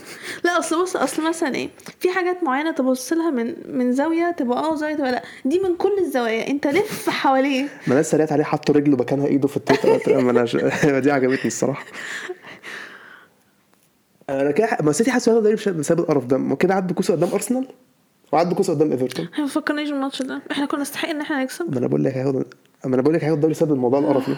لا 0.44 0.60
أصل 0.60 0.82
بص 0.82 0.96
أصل 0.96 1.28
مثلا 1.28 1.56
إيه 1.56 1.70
في 2.00 2.12
حاجات 2.12 2.44
معينة 2.44 2.72
تبص 2.72 3.14
لها 3.14 3.30
من 3.30 3.56
من 3.78 3.94
زاوية 3.94 4.32
تبقى 4.32 4.58
آه 4.58 4.76
زاوية 4.76 4.96
تبقى 4.96 5.12
لأ. 5.12 5.24
دي 5.46 5.60
من 5.60 5.76
كل 5.76 5.98
الزوايا. 6.06 6.48
أنت 6.48 6.68
لف 6.68 7.10
حواليه. 7.10 7.68
ما 7.88 7.96
ناس 7.96 8.12
سريعت 8.12 8.32
عليه 8.32 8.44
حطوا 8.44 8.76
رجله 8.76 8.98
مكانها 8.98 9.28
إيده 9.28 9.48
في 9.48 9.58
التويتر. 9.58 10.22
ما 10.22 10.32
أنا. 10.32 10.46
دي 11.00 11.12
عجبتني 11.12 11.46
الصراحة. 11.46 11.86
أنا 14.30 14.52
كده 14.52 14.78
ما 14.84 14.92
سيتي 14.92 15.12
حاسس 15.12 15.30
ده 15.30 15.72
بسبب 15.72 16.00
القرف 16.00 16.26
ده. 16.26 16.38
ما 16.38 16.56
كده 16.56 16.74
عدوا 16.76 16.96
كوسه 16.96 17.14
قدام 17.14 17.30
أرسنال؟ 17.34 17.68
وعدوا 18.32 18.58
كوسه 18.58 18.74
قدام 18.74 18.92
إيفرتون. 18.92 19.28
إحنا 19.34 19.44
ما 19.46 19.50
فكرناش 19.50 19.90
بالماتش 19.90 20.22
ده. 20.22 20.42
إحنا 20.52 20.66
كنا 20.66 20.82
نستحق 20.82 21.10
إن 21.10 21.22
إحنا 21.22 21.44
نكسب. 21.44 21.72
ما 21.72 21.80
أنا 21.80 21.88
بقول 21.88 22.04
لك 22.04 22.18
هياخد 22.18 22.36
ما 22.86 22.94
أنا 22.94 23.02
بقول 23.02 23.14
لك 23.16 23.24
هياخد 23.24 23.36
الدوري 23.36 23.54
بسبب 23.54 23.72
الموضوع 23.74 24.00
القرف 24.00 24.30
ده. 24.30 24.38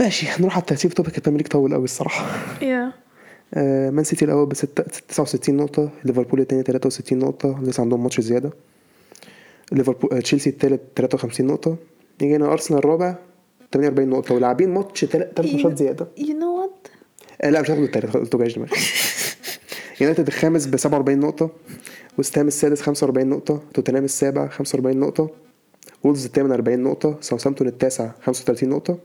ماشي 0.00 0.26
نروح 0.40 0.54
على 0.54 0.60
الترتيب. 0.60 0.94
topic 0.94 1.18
ال 1.18 1.21
Premier 1.21 1.42
League 1.42 1.46
طول 1.52 1.74
قوي 1.74 1.84
الصراحة. 1.84 2.26
يا 2.62 2.92
مان 3.90 4.04
سيتي 4.04 4.24
الأول 4.24 4.46
ب 4.46 4.52
69 4.52 5.56
نقطة. 5.56 5.90
ليفربول 6.04 6.40
الثاني 6.40 6.62
63 6.62 7.18
نقطة. 7.18 7.60
لسه 7.62 7.80
عندهم 7.80 8.02
ماتش 8.02 8.20
زيادة. 8.20 8.50
ليفربول 9.72 10.22
تشيلسي 10.22 10.50
الثالث 10.50 10.80
53 10.96 11.46
نقطة. 11.46 11.76
يجي 12.22 12.36
هنا 12.36 12.52
ارسنال 12.52 12.78
الرابع 12.78 13.14
48 13.72 14.10
نقطة. 14.10 14.34
ولاعبين 14.34 14.68
ماتش 14.74 15.04
ثلاث 15.04 15.40
ماتشات 15.40 15.78
زيادة. 15.78 16.06
you 16.18 16.38
know 16.38 16.60
what 16.60 16.88
لا 17.44 17.60
مش 17.60 17.70
هاخد 17.70 17.82
الثالث 17.82 18.16
قلت 18.16 18.36
جايش 18.36 18.56
دماغي. 18.56 18.76
يونايتد 20.00 20.26
الخامس 20.26 20.66
ب 20.66 20.76
47 20.76 21.20
نقطة. 21.20 21.50
وست 22.18 22.38
هام 22.38 22.46
السادس 22.46 22.82
45 22.82 23.26
نقطة. 23.26 23.62
توتنهام 23.74 24.04
السابع 24.04 24.48
45 24.48 25.00
نقطة. 25.00 25.30
وولفز 26.04 26.24
الثامن 26.24 26.52
40 26.52 26.82
نقطة. 26.82 27.16
ساوثهامبتون 27.20 27.66
التاسع 27.66 28.10
35 28.22 28.68
نقطة. 28.68 28.98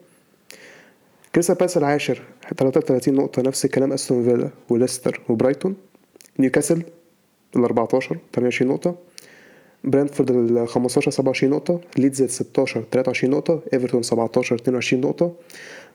كريستال 1.38 1.56
بالاس 1.56 1.78
العاشر 1.78 2.22
33 2.58 3.14
نقطة 3.16 3.42
نفس 3.42 3.66
الكلام 3.66 3.94
أستون 3.94 4.24
فيلا 4.24 4.50
وليستر 4.70 5.22
وبرايتون 5.30 5.76
نيوكاسل 6.40 6.84
ال 7.56 7.64
14 7.64 8.18
28 8.36 8.72
نقطة 8.72 8.96
برنتفورد 9.84 10.32
ال 10.32 10.68
15 10.68 11.12
27 11.12 11.54
نقطة 11.54 11.82
ليدز 11.98 12.22
ال 12.22 12.30
16 12.30 12.84
23 12.92 13.34
نقطة 13.34 13.62
إيفرتون 13.74 14.04
17 14.04 14.56
22 14.56 15.02
نقطة 15.02 15.34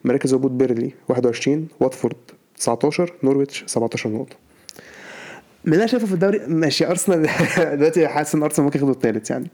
مراكز 0.04 0.34
هبوط 0.34 0.50
بيرلي 0.50 0.92
21 1.08 1.68
واتفورد 1.80 2.16
19 2.56 3.12
نورويتش 3.22 3.64
17 3.66 4.10
نقطة. 4.10 4.36
من 5.64 5.72
اللي 5.72 5.82
أنا 5.82 5.86
شايفه 5.90 6.06
في 6.06 6.12
الدوري 6.12 6.38
ماشي 6.46 6.86
أرسنال 6.86 7.28
دلوقتي 7.78 8.08
حاسس 8.08 8.34
إن 8.34 8.42
أرسنال 8.42 8.64
ممكن 8.64 8.78
ياخدوا 8.78 8.94
الثالث 8.94 9.30
يعني. 9.30 9.50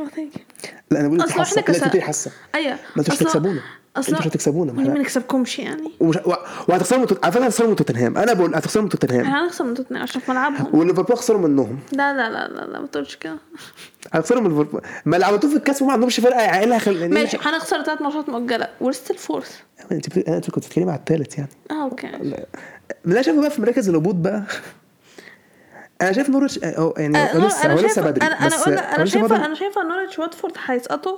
آه 0.00 0.08
thank 0.08 0.30
لا 0.90 1.00
أنا 1.00 1.08
بقول 1.08 1.20
انت 1.20 1.30
حاسة. 1.30 1.62
لا 1.68 1.86
انت 1.86 1.96
حاسة. 1.96 2.30
أيوه. 2.54 2.72
ما 2.96 3.02
أنتوا 3.02 3.14
مش 3.14 3.20
أصل- 3.22 3.60
أصل- 3.96 4.08
أنتوا 4.08 4.18
مش 4.18 4.26
هتكسبونا 4.26 4.72
ما 4.72 4.82
نكسبكمش 4.82 5.58
يعني؟ 5.58 5.90
ومش 6.00 6.16
و... 6.16 6.32
وهتخسروا 6.68 7.00
من. 7.00 7.06
على 7.22 7.32
فكرة 7.32 7.44
هتخسروا 7.44 7.70
من 7.70 7.76
توتنهام. 7.76 8.18
أنا 8.18 8.32
بقول 8.32 8.54
هتخسروا 8.54 8.84
من 8.84 8.88
توتنهام. 8.90 9.24
إحنا 9.24 9.44
هنخسر 9.44 9.64
من 9.64 9.74
توتنهام 9.74 10.02
عشان 10.02 10.20
في 10.20 10.30
ملعبهم. 10.30 10.78
وليفربول 10.78 11.16
خسروا 11.16 11.40
منهم. 11.48 11.78
لا 11.92 12.12
لا 12.12 12.30
لا 12.30 12.48
لا 12.48 12.64
لا 12.72 12.80
ما 12.80 12.86
تقولش 12.86 13.16
كده. 13.16 13.36
هتخسروا 14.12 14.40
من 14.40 14.50
ليفربول. 14.50 14.80
ما 15.04 15.16
اللي 15.16 15.26
عملتوه 15.26 15.50
في 15.50 15.56
الكاس 15.56 15.82
ما 15.82 15.92
عندهمش 15.92 16.20
فرقة 16.20 16.40
يعقلها 16.40 16.78
خل... 16.78 16.96
يعني 16.96 17.14
ماشي 17.14 17.38
هنخسر 17.42 17.82
ثلاث 17.82 18.02
ماتشات 18.02 18.28
مؤجلة. 18.28 18.68
و 18.80 18.86
still 18.86 19.18
fourth 19.18 19.56
أنت 19.92 20.08
بت... 20.18 20.28
أنت 20.28 20.50
كنت 20.50 20.64
بتتكلمي 20.64 20.90
على 20.90 20.98
الثالث 21.00 21.38
يعني. 21.38 21.50
آه 21.70 21.82
okay. 21.82 22.06
أنا 23.06 23.22
شايفه 23.22 23.40
بقى 23.40 23.50
في 23.50 23.62
مراكز 23.62 23.88
الهبوط 23.88 24.14
بقى. 24.14 24.42
أنا 26.02 26.12
شايف 26.12 26.30
آه 26.30 26.94
يعني 26.96 27.18
نور- 27.34 27.46
لسه 27.46 27.72
هو 27.72 27.78
لسه 27.80 28.02
بدري 28.02 28.26
أنا 28.26 28.36
أنا 28.36 28.96
أنا 28.96 29.04
شايفه. 29.04 29.44
أنا 29.46 29.54
شايفه 29.54 29.80
نورويتش 29.82 30.18
واتفورد 30.18 30.52
هيسقطوا. 30.66 31.16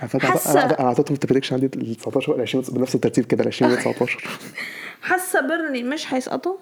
حاسة- 0.00 0.56
أنا 0.56 0.80
اعطيتهم 0.80 1.16
ال 1.24 1.27
prediction 1.27 1.54
عندي 1.54 1.66
ال 1.66 1.94
19 1.96 2.32
ولا 2.32 2.42
20 2.42 2.64
بنفس 2.68 2.94
الترتيب 2.94 3.24
كده 3.24 3.42
ال 3.42 3.48
20 3.48 3.72
و 3.72 3.74
19 3.76 4.28
حاسة 5.02 5.40
بيرنلي 5.40 5.82
مش 5.82 6.14
هيسقطوا؟ 6.14 6.56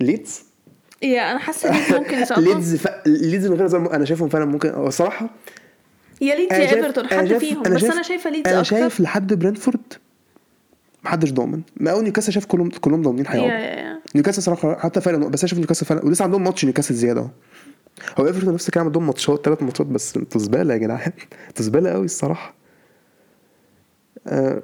ليدز؟ 0.00 0.42
yeah 1.02 1.30
أنا 1.30 1.38
حاسة 1.38 1.72
ليدز 1.72 1.92
ممكن 1.94 2.18
يسقطوا. 2.18 2.42
ليدز 2.54 2.76
ف... 2.76 2.88
ليدز 3.06 3.46
من 3.46 3.56
غير 3.56 3.66
زي 3.66 3.78
أنا 3.78 4.04
شايفهم 4.04 4.28
فعلا 4.28 4.44
ممكن 4.44 4.68
هو 4.70 4.86
الصراحه 4.86 5.30
يا 6.20 6.34
ليدز 6.34 6.52
يا 6.56 6.74
إيفرتون 6.76 7.06
حد 7.06 7.28
شايف- 7.28 7.38
فيهم 7.38 7.64
أنا 7.66 7.74
بس 7.74 7.80
شايف- 7.80 7.92
أنا 7.92 8.02
شايفة 8.02 8.30
ليدز 8.30 8.48
أنا 8.52 8.62
شايف 8.62 9.00
لحد 9.00 9.34
برنتفورد 9.34 9.80
محدش 11.04 11.30
ضامن. 11.32 11.60
ما 11.76 11.90
اول 11.90 12.04
نيوكاسل 12.04 12.32
شايف 12.32 12.44
كلهم 12.46 12.68
كلهم 12.70 13.02
ضامنين 13.02 13.26
هيقعدوا 13.28 14.00
نيوكاسل 14.14 14.42
صراحة 14.42 14.78
حتى 14.78 15.00
نقط، 15.10 15.30
بس 15.30 15.40
أنا 15.40 15.48
شايف 15.48 15.58
نيوكاسل 15.58 15.86
فعلا 15.86 16.04
ولسه 16.04 16.22
عندهم 16.22 16.44
ماتش 16.44 16.64
نيوكاسل 16.64 16.94
زيادة 16.94 17.20
أهو. 17.20 17.28
هو 18.20 18.26
إيفرتون 18.26 18.54
نفس 18.54 18.68
الكلام 18.68 18.86
عندهم 18.86 19.06
ماتشات 19.06 19.44
ثلاث 19.44 19.62
ماتشات 19.62 19.86
بس 19.86 20.16
أنتوا 20.16 20.40
زباله 20.40 20.74
يا 20.74 20.78
جدعان 20.78 21.12
أنتوا 21.48 21.64
زباله 21.64 21.90
قوي 21.90 22.04
الصراحة. 22.04 22.54
آه، 24.26 24.62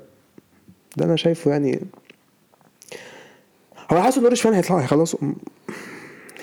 ده 0.97 1.05
أنا 1.05 1.17
شايفه 1.17 1.51
يعني. 1.51 1.81
هو 3.93 4.03
حاسس 4.03 4.17
إن 4.19 4.23
نورش 4.25 4.41
فعلا 4.43 4.57
هيطلعوا 4.57 4.83
هيخلصوا 4.83 5.19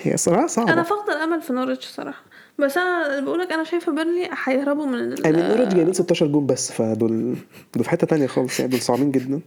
هي 0.02 0.14
الصراحة 0.14 0.46
صعبة. 0.46 0.72
أنا 0.72 0.82
فاقده 0.82 1.16
الأمل 1.16 1.42
في 1.42 1.52
نورwich 1.52 1.84
صراحة 1.84 2.22
بس 2.58 2.76
أنا 2.76 3.20
بقول 3.20 3.38
لك 3.38 3.52
أنا 3.52 3.64
شايفة 3.64 3.92
بيرني 3.92 4.28
هيهربوا 4.44 4.86
من 4.86 4.94
ال- 4.94 5.24
يعني 5.24 5.36
نورwich 5.56 5.74
جايبين 5.74 5.92
16 5.92 6.26
جون 6.26 6.46
بس 6.46 6.72
فدول 6.72 7.36
دول 7.74 7.84
في 7.84 7.90
حتة 7.90 8.06
تانية 8.06 8.26
خالص 8.26 8.60
يعني 8.60 8.70
دول 8.72 8.80
صعبين 8.80 9.10
جدا. 9.10 9.40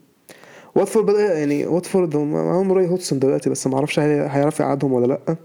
واتفورد 0.75 1.05
بدأ 1.05 1.33
يعني 1.39 1.65
واتفورد 1.65 2.15
هم 2.15 2.31
معاهم 2.33 2.71
روي 2.71 2.87
هودسون 2.87 3.19
دلوقتي 3.19 3.49
بس 3.49 3.67
ما 3.67 3.75
أعرفش 3.75 3.99
هي- 3.99 4.27
هيعرف 4.31 4.59
يقعدهم 4.59 4.93
ولا 4.93 5.05
لأ. 5.07 5.35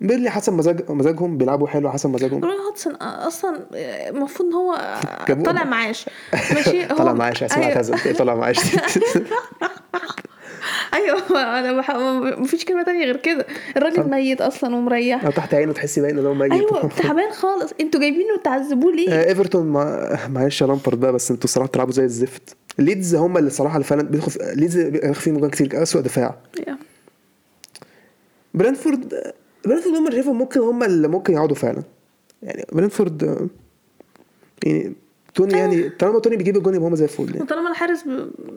بيرنلي 0.00 0.30
حسب 0.30 0.52
مزاج 0.52 0.90
مزاجهم 0.90 1.38
بيلعبوا 1.38 1.68
حلو 1.68 1.90
حسب 1.90 2.10
مزاجهم. 2.10 2.44
روي 2.44 2.54
هودسون 2.68 2.94
أصلا 2.94 3.60
المفروض 4.08 4.48
إن 4.48 4.54
هو. 4.54 4.78
طالع 5.46 5.64
معاش. 5.64 6.06
ماشي؟ 6.54 6.84
هو 6.92 6.96
طلع 6.96 7.12
معاش 7.12 7.42
اسمع. 7.42 7.64
اعتزل. 7.64 8.16
طلع 8.16 8.34
معاش. 8.34 8.58
أيوه 10.94 11.18
أنا 11.58 11.72
بح... 11.72 11.90
مفيش 12.38 12.64
كلمة 12.64 12.82
تانية 12.82 13.04
غير 13.04 13.16
كده. 13.16 13.46
الراجل 13.76 14.10
ميت 14.10 14.40
أصلا 14.40 14.76
ومريح. 14.76 15.24
لو 15.24 15.30
تحت 15.30 15.54
عينه 15.54 15.72
تحسي 15.72 16.00
باين 16.00 16.18
إن 16.18 16.26
هو 16.26 16.34
ميت. 16.34 16.52
أيوه 16.52 16.88
تعبان 16.88 17.30
خالص. 17.30 17.72
أنتوا 17.80 18.00
جايبينه 18.00 18.36
تعذبوه 18.44 18.92
ليه؟ 18.92 19.10
آه، 19.10 19.28
إيفرتون 19.28 19.66
مع 19.66 20.16
معلش 20.28 20.62
يا 20.62 20.66
لامبرد 20.66 21.00
بقى 21.00 21.12
بس 21.12 21.30
أنتوا 21.30 21.44
الصراحه 21.44 21.68
بتلعبوا 21.68 21.92
زي 21.92 22.04
الزفت. 22.04 22.56
ليدز 22.78 23.14
هم 23.14 23.36
اللي 23.38 23.46
الصراحه 23.46 23.74
اللي 23.76 23.84
فعلا 23.84 24.02
بيدخل 24.02 24.56
ليدز 24.56 24.78
بيدخل 24.78 25.14
فيهم 25.14 25.38
جوان 25.38 25.50
كتير 25.50 25.82
اسوء 25.82 26.02
دفاع. 26.02 26.34
يا. 26.68 26.76
برنتفورد 28.54 29.32
برنتفورد 29.66 29.96
هم 29.96 30.04
اللي 30.06 30.16
شايفهم 30.16 30.38
ممكن 30.38 30.60
هم 30.60 30.82
اللي 30.82 31.08
ممكن 31.08 31.32
يقعدوا 31.32 31.56
فعلا. 31.56 31.82
يعني 32.42 32.64
برنتفورد 32.72 33.24
آه، 33.24 33.48
يعني 34.66 34.94
توني 35.34 35.52
يعني 35.58 35.88
طالما 35.88 36.18
توني 36.18 36.36
بيجيب 36.36 36.56
الجون 36.56 36.74
يبقى 36.74 36.88
هما 36.88 36.96
زي 36.96 37.04
الفل 37.04 37.28
يعني. 37.30 37.42
وطالما 37.42 37.70
الحارس 37.70 38.04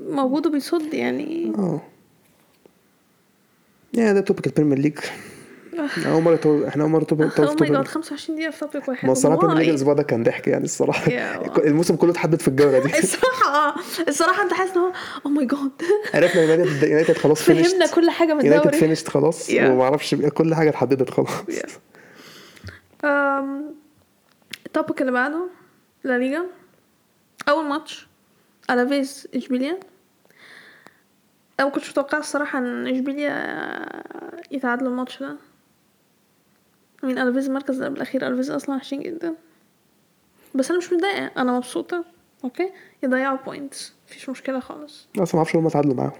موجود 0.09 0.47
وبيصد 0.47 0.93
يعني. 0.93 1.53
آه. 1.57 1.81
يعني 3.93 4.13
ده 4.13 4.21
topic 4.21 4.47
البريمير 4.47 4.77
ليج 4.79 4.97
أول 6.05 6.21
مرة 6.21 6.35
تو... 6.35 6.67
إحنا 6.67 6.83
أول 6.83 6.91
مرة 6.91 7.07
oh 7.11 7.17
my 7.17 7.29
topic 7.47 7.71
god 7.71 7.87
25 7.87 8.37
دقيقة 8.37 8.51
في 8.51 8.59
topic 8.59 8.87
واحد. 8.87 9.05
ما 9.05 9.11
الصراحه؟ 9.11 9.51
الأسبوع 9.53 9.93
ده 9.93 10.03
كان 10.03 10.23
ضحك 10.23 10.47
يعني 10.47 10.63
الصراحة. 10.63 11.05
Yeah. 11.05 11.59
الموسم 11.59 11.95
كله 11.95 12.11
اتحدد 12.11 12.41
في 12.41 12.47
الجولة 12.47 12.79
دي. 12.79 12.99
الصراحة 13.03 13.55
آه. 13.55 13.75
الصراحة 14.07 14.43
أنت 14.43 14.53
حاسس 14.53 14.71
إن 14.71 14.77
هو 14.81 14.91
oh 15.25 15.29
my 15.29 15.45
god 15.45 15.71
عرفنا 16.13 16.41
يونايتد 16.41 16.83
يونايتد 16.83 17.17
خلاص 17.17 17.41
فهمنا 17.41 17.63
finished 17.63 17.93
كل 17.95 18.09
حاجة 18.09 18.33
من 18.33 18.45
يونايتد 18.45 18.65
الدوري. 18.65 18.77
finished 18.79 19.09
خلاص. 19.09 19.49
Yeah. 19.51 19.53
وما 19.61 19.83
أعرفش 19.83 20.15
كل 20.15 20.55
حاجة 20.55 20.69
اتحددت 20.69 21.09
خلاص. 21.09 21.29
ال 24.65 24.71
topic 24.71 25.01
اللي 25.01 25.11
بعده 25.11 25.49
لا 26.03 26.17
ليجا 26.17 26.43
أول 27.49 27.65
ماتش 27.65 28.07
ألافيز 28.69 29.27
اشبيليا 29.35 29.79
أنا 31.59 31.67
ما 31.67 31.73
كنتش 31.73 31.89
متوقعة 31.89 32.19
الصراحة 32.19 32.59
إن 32.59 32.87
اشبيليا 32.87 33.55
يتعادلوا 34.51 34.89
الماتش 34.91 35.19
ده. 35.19 35.35
من 37.03 37.17
الافيز 37.17 37.47
المركز 37.47 37.75
اللي 37.75 37.85
قبل 37.85 37.95
الأخير. 37.95 38.27
الافيز 38.27 38.51
أصلا 38.51 38.75
وحشين 38.75 38.99
جدا. 38.99 39.35
بس 40.55 40.69
أنا 40.69 40.79
مش 40.79 40.93
متضايقة. 40.93 41.31
أنا 41.37 41.51
مبسوطة. 41.51 42.05
أوكي؟ 42.43 42.71
يضيعوا 43.03 43.37
بوينتس 43.45 43.93
مفيش 44.07 44.29
مشكلة 44.29 44.59
خالص. 44.59 45.07
أصلا 45.15 45.23
ما 45.33 45.37
أعرفش 45.37 45.55
هم 45.55 45.67
اتعادلوا 45.67 45.95
معاهم. 45.95 46.11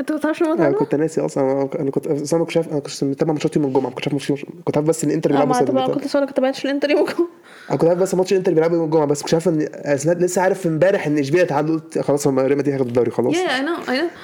انت 0.00 0.12
ما 0.12 0.18
تعرفش 0.18 0.42
هم 0.42 0.52
أنا؟ 0.60 0.70
كنت 0.72 0.94
ناسي 0.94 1.20
أصلا 1.20 1.68
أنا 1.80 1.90
كنت 1.90 2.06
أصلا 2.06 2.38
ما 2.38 2.44
كنتش 2.44 2.56
عارف 2.56 2.68
أنا 2.68 2.80
كنت 2.80 3.04
متابع 3.04 3.32
ماتشات 3.32 3.56
يوم 3.56 3.64
الجمعة 3.64 3.88
ما 3.88 3.94
كنتش 3.94 4.08
عارف 4.08 4.44
كنت 4.64 4.76
عارف 4.76 4.88
بس 4.88 5.04
إن 5.04 5.10
انتر 5.10 5.30
آه 5.42 5.44
ما 5.44 5.50
السنة 5.50 5.66
تبقى 5.66 5.84
اللي 5.84 5.94
كنت. 5.94 6.04
لسه 6.04 6.24
كنت 6.24 6.36
تابعتش 6.36 6.64
الإنتر 6.64 6.90
يوم 6.90 7.00
الجمعة. 7.00 7.28
أنا 7.70 7.78
كنت 7.78 7.88
عارف 7.88 8.00
بس 8.00 8.14
ماتش 8.14 8.32
انتر 8.32 8.54
بيلعبوا 8.54 8.76
يوم 8.76 8.84
الجمعة 8.84 9.06
بس 9.06 9.20
كنتش 9.22 9.34
عارف 9.34 9.48
ان 9.48 9.68
لسه 9.96 10.42
عارف 10.42 10.66
إمبارح 10.66 11.06
إن 11.06 11.18
إشبيليا 11.18 11.44
تعادلوا 11.44 11.78
قلت 11.78 11.98
خلاص 11.98 12.26
هم 12.26 12.38
ريال 12.38 12.58
مدريد 12.58 12.68
هياخدوا 12.68 12.88
الدوري 12.88 13.10
خلاص. 13.10 13.34
يا 13.34 13.60
نو 13.62 13.74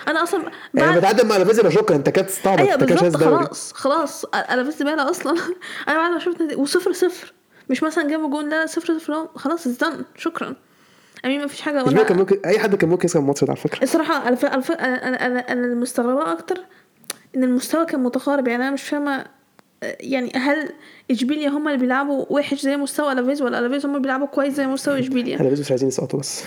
أنا 0.09 0.22
أصلا 0.22 0.42
يعني 0.75 0.96
بتعادل 0.98 1.27
مع 1.29 1.37
لافيزيا 1.37 1.70
شكرا 1.70 1.96
انت 1.96 2.11
كانت 2.11 2.29
تستعبط 2.29 2.61
أيوه 2.61 2.87
شايف 2.87 3.03
بالظبط 3.03 3.22
خلاص 3.22 3.72
خلاص. 3.72 4.25
أنا 4.25 4.62
بس 4.62 4.83
بالي 4.83 5.03
أصلا. 5.03 5.33
أنا 5.88 5.96
بعد 5.96 6.11
ما 6.11 6.18
شفت 6.18 6.57
وصفر 6.57 6.92
صفر. 6.92 7.33
مش 7.70 7.83
مثلا 7.83 8.09
جابوا 8.09 8.31
جون 8.31 8.48
لا 8.48 8.66
صفر 8.66 8.98
صفر 8.98 9.12
لا، 9.12 9.29
خلاص 9.37 9.66
it's 9.66 9.86
done 9.86 10.04
شكرا. 10.16 10.57
امين 11.24 11.40
ما 11.40 11.46
فيش 11.46 11.61
حاجة 11.61 11.80
اشبيليا 11.82 12.02
كان 12.02 12.16
ولا 12.16 12.20
ممكن 12.20 12.40
أي 12.48 12.58
حد 12.58 12.74
كان 12.74 12.90
ممكن 12.90 13.04
يكسب 13.06 13.20
الماتش 13.20 13.44
ده 13.44 13.50
على 13.52 13.61
فكرة. 13.61 13.82
الصراحة 13.82 14.28
أنا 14.28 14.37
ف... 14.37 14.44
أنا. 14.72 15.26
أنا 15.26 15.38
أنا 15.52 15.66
المستغربة 15.66 16.32
أكتر 16.32 16.58
إن 17.37 17.44
المستوى 17.44 17.87
كان 17.87 18.02
متقارب. 18.02 18.48
يعني 18.48 18.62
أنا 18.62 18.70
مش 18.70 18.82
فاهمة 18.82 19.24
يعني 19.82 20.32
هل 20.37 20.68
إشبيليا 21.11 21.48
هم 21.48 21.68
اللي 21.68 21.78
بيلعبوا 21.78 22.26
وحش 22.30 22.61
زي 22.61 22.76
مستوى 22.76 23.12
ألافيز 23.12 23.42
ولا 23.42 23.58
ألافيز 23.58 23.85
هم 23.87 23.90
اللي 23.90 24.02
بيلعبوا 24.02 24.26
كويس 24.26 24.54
زي 24.54 24.66
مستوى 24.66 25.00
إشبيليا؟ 25.00 25.40
أنا 25.40 25.50
مش 25.50 25.70
عايزين 25.70 25.88
يسقطوا 25.88 26.18
بس. 26.18 26.44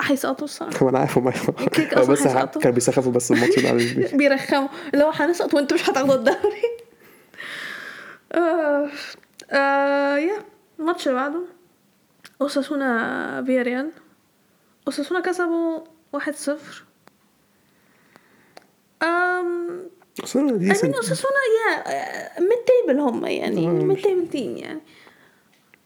هيسقطوا 0.00 0.44
الصراحة. 0.44 0.88
أنا 0.90 0.98
عارف 0.98 1.18
هم 1.18 1.28
أصلاً 1.28 1.54
بس 2.12 2.26
هيسقطوا. 2.26 2.62
كانوا 2.62 2.74
بيسخفوا 2.74 3.12
بس 3.12 3.32
الماتش 3.32 3.58
ده 3.60 3.72
بيرخموا. 4.18 4.68
اللي 4.94 5.04
هو 5.04 5.10
هنسقط 5.10 5.54
وأنتوا 5.54 5.76
مش 5.76 5.90
هتاخدوا 5.90 6.14
الدوري. 6.14 6.62
آه 8.32 8.88
آه 9.50 10.16
yeah 10.16 10.36
الماتش 10.78 11.08
اللي 11.08 11.18
بعده. 11.20 11.40
اوساسونا 12.42 13.42
فيا 13.46 13.62
ريال؟ 13.62 13.90
اوساسونا 14.86 15.20
كسبوا 15.20 15.80
واحد 16.12 16.34
صفر. 16.34 16.84
أم 19.02 19.82
بس 20.22 20.36
أنا 20.36 20.56
دي 20.56 20.72
أمين 20.72 20.94
اوساسونا 20.94 21.34
يا 21.66 22.40
mid 22.40 22.58
table 22.86 23.00
هم 23.00 23.26
يعني 23.26 23.66
آه، 23.66 23.70
mid 23.70 23.84
مش- 23.96 24.02
table 24.02 24.28
team 24.28 24.56
يعني. 24.56 24.80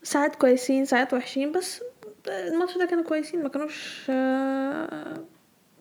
ساعات 0.02 0.36
كويسين 0.36 0.84
ساعات 0.84 1.14
وحشين 1.14 1.52
بس 1.52 1.82
الماتش 2.28 2.78
ده 2.78 2.86
كانوا 2.86 3.04
كويسين 3.04 3.42
ما 3.42 3.48
كانوش 3.48 4.06
آه، 4.10 5.24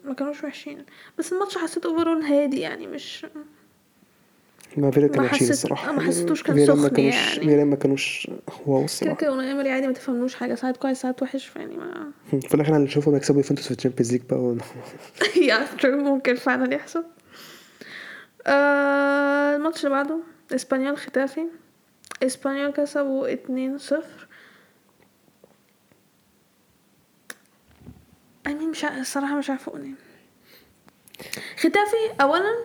ما 0.03 0.13
كانوش 0.13 0.43
وحشين. 0.43 0.85
بس 1.17 1.33
الماتش 1.33 1.57
حسيت 1.57 1.85
اوفرول 1.85 2.21
هادي 2.21 2.59
يعني 2.59 2.87
مش 2.87 3.25
ما 4.77 4.91
فيرا 4.91 5.17
ما 5.17 5.23
وحشين 5.23 5.49
الصراحة. 5.49 5.91
ما 5.91 6.01
حسيتوش 6.01 6.43
كان 6.43 6.55
فيرا 6.55 6.75
ما 6.75 6.81
سخن 6.87 6.95
كانوش 6.95 7.13
يعني. 7.15 7.39
فيرا 7.49 7.63
ما 7.63 7.75
كانوش 7.75 8.27
واو 8.65 8.75
كده 8.77 8.85
الصراحة. 8.85 9.15
كده 9.15 9.31
وناي 9.31 9.51
امري 9.51 9.71
عادي 9.71 9.87
ما 9.87 9.93
تفهملوش 9.93 10.35
حاجة. 10.35 10.55
ساعات 10.55 10.77
كويس 10.77 11.01
ساعات 11.01 11.21
وحش 11.23 11.45
فيعني 11.45 11.77
ما 11.77 12.11
في 12.49 12.55
الآخر 12.55 12.83
اشوفهم 12.83 13.15
يكسبوا 13.15 13.37
يوفنتوس 13.37 13.65
في 13.67 13.71
الشامبيونز 13.73 14.11
ليج 14.11 14.21
بقى 14.29 14.57
يا 15.37 15.65
true، 15.81 15.85
ممكن 15.85 16.35
فعلا 16.35 16.73
يحصل. 16.75 17.05
آه 18.47 19.55
الماتش 19.55 19.85
اللي 19.85 19.95
بعده 19.95 20.19
إسبانيول 20.55 20.97
ختافي. 20.97 21.45
إسبانيول 22.23 22.71
كسبوا 22.71 23.33
اتنين 23.33 23.77
صفر. 23.77 24.27
أنا 28.47 28.65
مش 28.67 28.85
الصراحة 28.85 29.37
مش 29.37 29.49
عارفة 29.49 29.69
أقول 29.69 29.81
إيه. 29.81 29.93
ختافي 31.57 32.21
أولا 32.21 32.55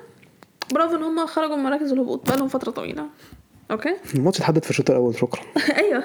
برافو 0.72 0.96
إن 0.96 1.02
هما 1.02 1.26
خرجوا 1.26 1.56
من 1.56 1.62
مراكز 1.62 1.92
الهبوط 1.92 2.26
بقالهم 2.28 2.48
فترة 2.48 2.70
طويلة. 2.70 3.06
okay؟ 3.70 3.96
الماتش 4.14 4.38
اتحدد 4.38 4.64
في 4.64 4.70
الشوط 4.70 4.90
الأول 4.90 5.14
شكرا. 5.18 5.42
أيوه. 5.82 6.04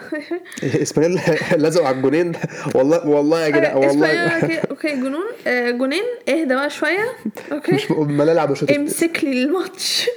اسبانيول 0.84 1.20
لزقوا 1.58 1.88
على 1.88 1.98
الجونين. 1.98 2.32
والله 2.76 3.08
والله 3.08 3.40
يا 3.40 3.50
جدع 3.50 3.70
اسبانيول 3.70 4.32
والله. 4.34 4.60
okay 4.72 4.96
جون 4.96 5.26
آه 5.48 5.72
جونين 5.72 6.04
اهدى 6.30 6.56
بقى 6.56 6.70
شوية. 6.70 7.06
okay؟ 7.52 7.72
مش 7.76 7.92
ما 7.92 8.26
نلعب 8.26 8.52
الشوط. 8.52 8.72
امسك 8.72 9.24
لي 9.24 9.44
الماتش. 9.44 10.10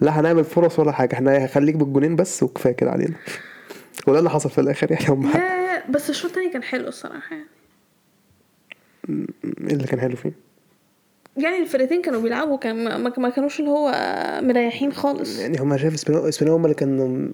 لا 0.00 0.20
هنعمل 0.20 0.44
فرص 0.44 0.78
ولا 0.78 0.92
حاجة. 0.92 1.14
إحنا 1.14 1.44
هخليك 1.44 1.74
بالجونين 1.74 2.16
بس 2.16 2.42
وكفاية 2.42 2.72
كده 2.72 2.90
علينا. 2.90 3.14
وده 4.06 4.18
اللي 4.18 4.30
حصل 4.30 4.50
في 4.50 4.60
الآخر 4.60 4.90
يعني. 4.92 5.06
هم 5.08 5.32
بس 5.90 6.10
الشوط 6.10 6.30
التاني 6.30 6.50
كان 6.52 6.62
حلو 6.62 6.88
الصراحة 6.88 7.36
يعني. 7.36 7.46
إيه 9.68 9.72
اللي 9.74 9.86
كان 9.86 10.00
حلو 10.00 10.16
فيه؟ 10.16 10.32
يعني 11.36 11.58
الفرقتين 11.58 12.02
كانوا 12.02 12.20
بيلعبوا 12.20 12.58
كان 12.58 13.02
ما, 13.02 13.30
كانوش 13.30 13.60
اللي 13.60 13.70
هو 13.70 13.92
مريحين 14.42 14.92
خالص. 14.92 15.38
يعني 15.38 15.58
هم 15.60 15.76
شايف 15.76 15.94
اسبانيول 15.94 16.28
اسبانيول 16.28 16.58
هم 16.58 16.64
اللي 16.64 16.74
كانوا 16.74 17.28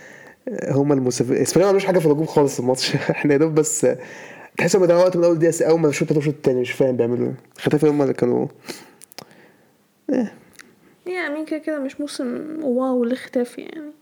هم 0.78 0.92
المسافر 0.92 1.42
اسبانيول 1.42 1.64
ما 1.64 1.68
عملوش 1.68 1.84
حاجة 1.84 1.98
في 1.98 2.06
الهجوم 2.06 2.26
خالص 2.26 2.58
الماتش. 2.58 2.94
إحنا 3.10 3.32
يا 3.32 3.38
دوب 3.38 3.54
بس 3.54 3.86
تحس 4.58 4.76
هم 4.76 4.84
ضيعوا 4.84 5.02
وقت 5.02 5.16
من 5.16 5.24
أول 5.24 5.38
دقيقة 5.38 5.70
أول 5.70 5.80
ما 5.80 5.88
الشوط 5.88 6.12
الشوط 6.12 6.34
التاني 6.34 6.60
مش 6.60 6.72
فاهم 6.72 6.96
بيعملوا 6.96 7.26
إيه. 7.28 7.34
ختافي 7.58 7.88
هم 7.88 8.02
اللي 8.02 8.14
كانوا 8.14 8.46
يعني 11.06 11.34
مين 11.34 11.44
كده 11.44 11.58
كده 11.58 11.78
مش 11.78 12.00
موسم 12.00 12.58
wow 12.62 13.04
لختافي 13.04 13.60
يعني. 13.60 13.92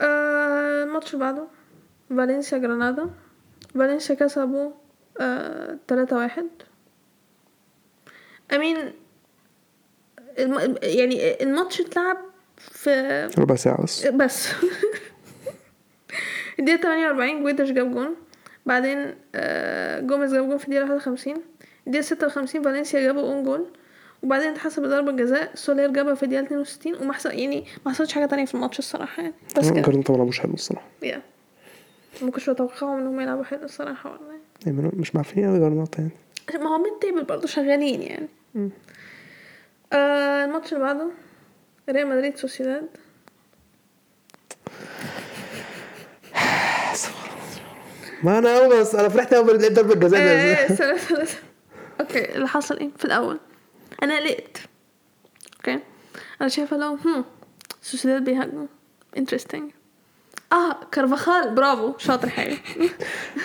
آه 0.00 0.84
الماتش 0.84 1.14
اللي 1.14 1.24
بعده 1.24 1.44
فالنسيا 2.10 2.58
جرانادا. 2.58 3.10
فالنسيا 3.74 4.14
كسبوا 4.14 4.70
آه 5.20 5.78
تلاتة 5.88 6.16
واحد. 6.16 6.46
امين 8.52 8.76
الم... 10.38 10.74
يعني 10.82 11.42
الماتش 11.42 11.80
اتلعب 11.80 12.16
في 12.56 13.30
ربع 13.38 13.54
ساعة 13.54 13.82
بس. 13.82 14.06
بس. 14.06 14.48
الدقيقة 16.58 16.82
48 16.82 17.42
جويديش 17.42 17.70
جاب 17.70 17.92
جون. 17.94 18.14
بعدين 18.66 19.14
آه، 19.34 20.00
جوميز 20.00 20.34
جاب 20.34 20.48
جون 20.48 20.58
في 20.58 20.64
الدقيقة 20.64 20.92
51 20.92 21.34
الدقيقة 21.86 22.02
56 22.04 22.62
فالنسيا 22.62 23.00
جابوا 23.00 23.22
own 23.22 23.44
goal 23.44 23.66
وبعدين 24.22 24.48
اتحسب 24.48 24.82
ضربة 24.82 25.12
جزاء 25.12 25.50
سولير 25.54 25.90
جابها 25.90 26.14
في 26.14 26.22
الدقيقة 26.22 26.44
62 26.44 26.94
وما 26.94 27.12
حصل 27.12 27.30
يعني 27.30 27.64
ما 27.86 27.92
حصلش 27.92 28.12
حاجة 28.12 28.26
تانية 28.26 28.44
في 28.44 28.54
الماتش 28.54 28.78
الصراحة 28.78 29.22
يعني. 29.22 29.34
بس 29.58 29.70
كده 29.70 29.80
جرناطة 29.80 30.12
ما 30.12 30.18
لعبوش 30.18 30.40
حلو 30.40 30.54
الصراحة. 30.54 30.86
yeah 31.02 31.22
ما 32.22 32.30
كنتش 32.30 32.48
متوقعهم 32.48 32.98
إنهم 32.98 33.20
يلعبوا 33.20 33.44
حلو 33.44 33.64
الصراحة 33.64 34.12
والله. 34.12 34.34
يعني 34.66 34.90
مش 34.96 35.14
معفنين 35.14 35.46
قوي 35.48 35.58
جرناطة 35.58 35.98
يعني. 36.00 36.12
ما 36.54 36.68
هو 36.68 36.78
mid 36.78 36.92
table 37.00 37.24
برضه 37.24 37.46
شغالين 37.46 38.02
يعني. 38.02 38.28
آه 39.92 40.44
الماتش 40.44 40.72
اللي 40.72 40.84
بعده 40.84 41.10
ريال 41.90 42.06
مدريد 42.08 42.36
سوسيداد. 42.36 42.88
ما 48.22 48.38
أنا 48.38 48.58
أول 48.58 48.80
بس 48.80 48.94
أنا 48.94 49.08
فرحت 49.08 49.32
أول 49.32 49.58
لقيت 49.58 49.72
ضربة 49.72 49.94
جزاء 49.94 50.74
سنة 50.74 50.96
سنة. 50.96 51.26
okay 52.00 52.34
اللي 52.34 52.48
حصل 52.48 52.78
إيه؟ 52.78 52.90
في 52.98 53.04
الأول. 53.04 53.40
أنا 54.02 54.16
قلقت 54.16 54.58
okay. 55.56 55.80
أنا 56.40 56.48
شايفة 56.48 56.76
لو 56.76 56.98
هم 57.04 57.24
سوسيداد 57.82 58.24
بيهاجموا. 58.24 58.66
interesting 59.16 59.70
آه 60.54 60.76
كارفاخال. 60.92 61.54
برافو. 61.54 61.92
شاطر 61.98 62.28
حلو. 62.28 62.54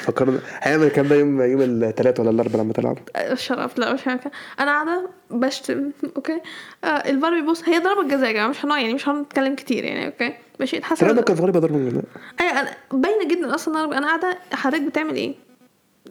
فكرنا. 0.03 0.39
هيعمل 0.61 0.83
الكلام 0.83 1.07
ده 1.07 1.15
يوم 1.15 1.41
يوم 1.41 1.61
الثلاث 1.61 2.19
ولا 2.19 2.29
الاربعاء 2.29 2.63
لما 2.63 2.73
تلعب 2.73 2.97
الشرف 3.15 3.77
لا 3.77 3.93
مش 3.93 4.07
هكا 4.07 4.31
أنا 4.59 4.71
قاعدة 4.71 5.09
بشتم 5.31 5.91
okay. 6.15 6.41
آه 6.83 6.87
الفار 6.87 7.39
بيبص 7.41 7.69
هي 7.69 7.79
ضربة 7.79 8.03
جزاء 8.07 8.27
يا 8.27 8.31
جماعة 8.33 8.47
مش 8.47 8.65
هنقعد 8.65 8.81
يعني 8.81 8.93
مش 8.93 9.09
هنتكلم 9.09 9.55
كتير 9.55 9.83
يعني 9.83 10.05
okay. 10.05 10.33
ماشي 10.59 10.77
اتحسب 10.77 10.93
الكلام 11.01 11.15
ده 11.15 11.21
كان 11.21 11.35
في 11.35 11.41
ضربه 11.41 11.59
جزاء 11.89 12.03
أيوه 12.41 12.51
أنا 12.61 12.69
باينة 12.91 13.27
جدا 13.27 13.55
أصلا 13.55 13.83
أنا 13.85 13.97
أنا 13.97 14.07
قاعدة 14.07 14.37
حضرتك 14.53 14.81
بتعمل 14.83 15.15
إيه؟ 15.15 15.35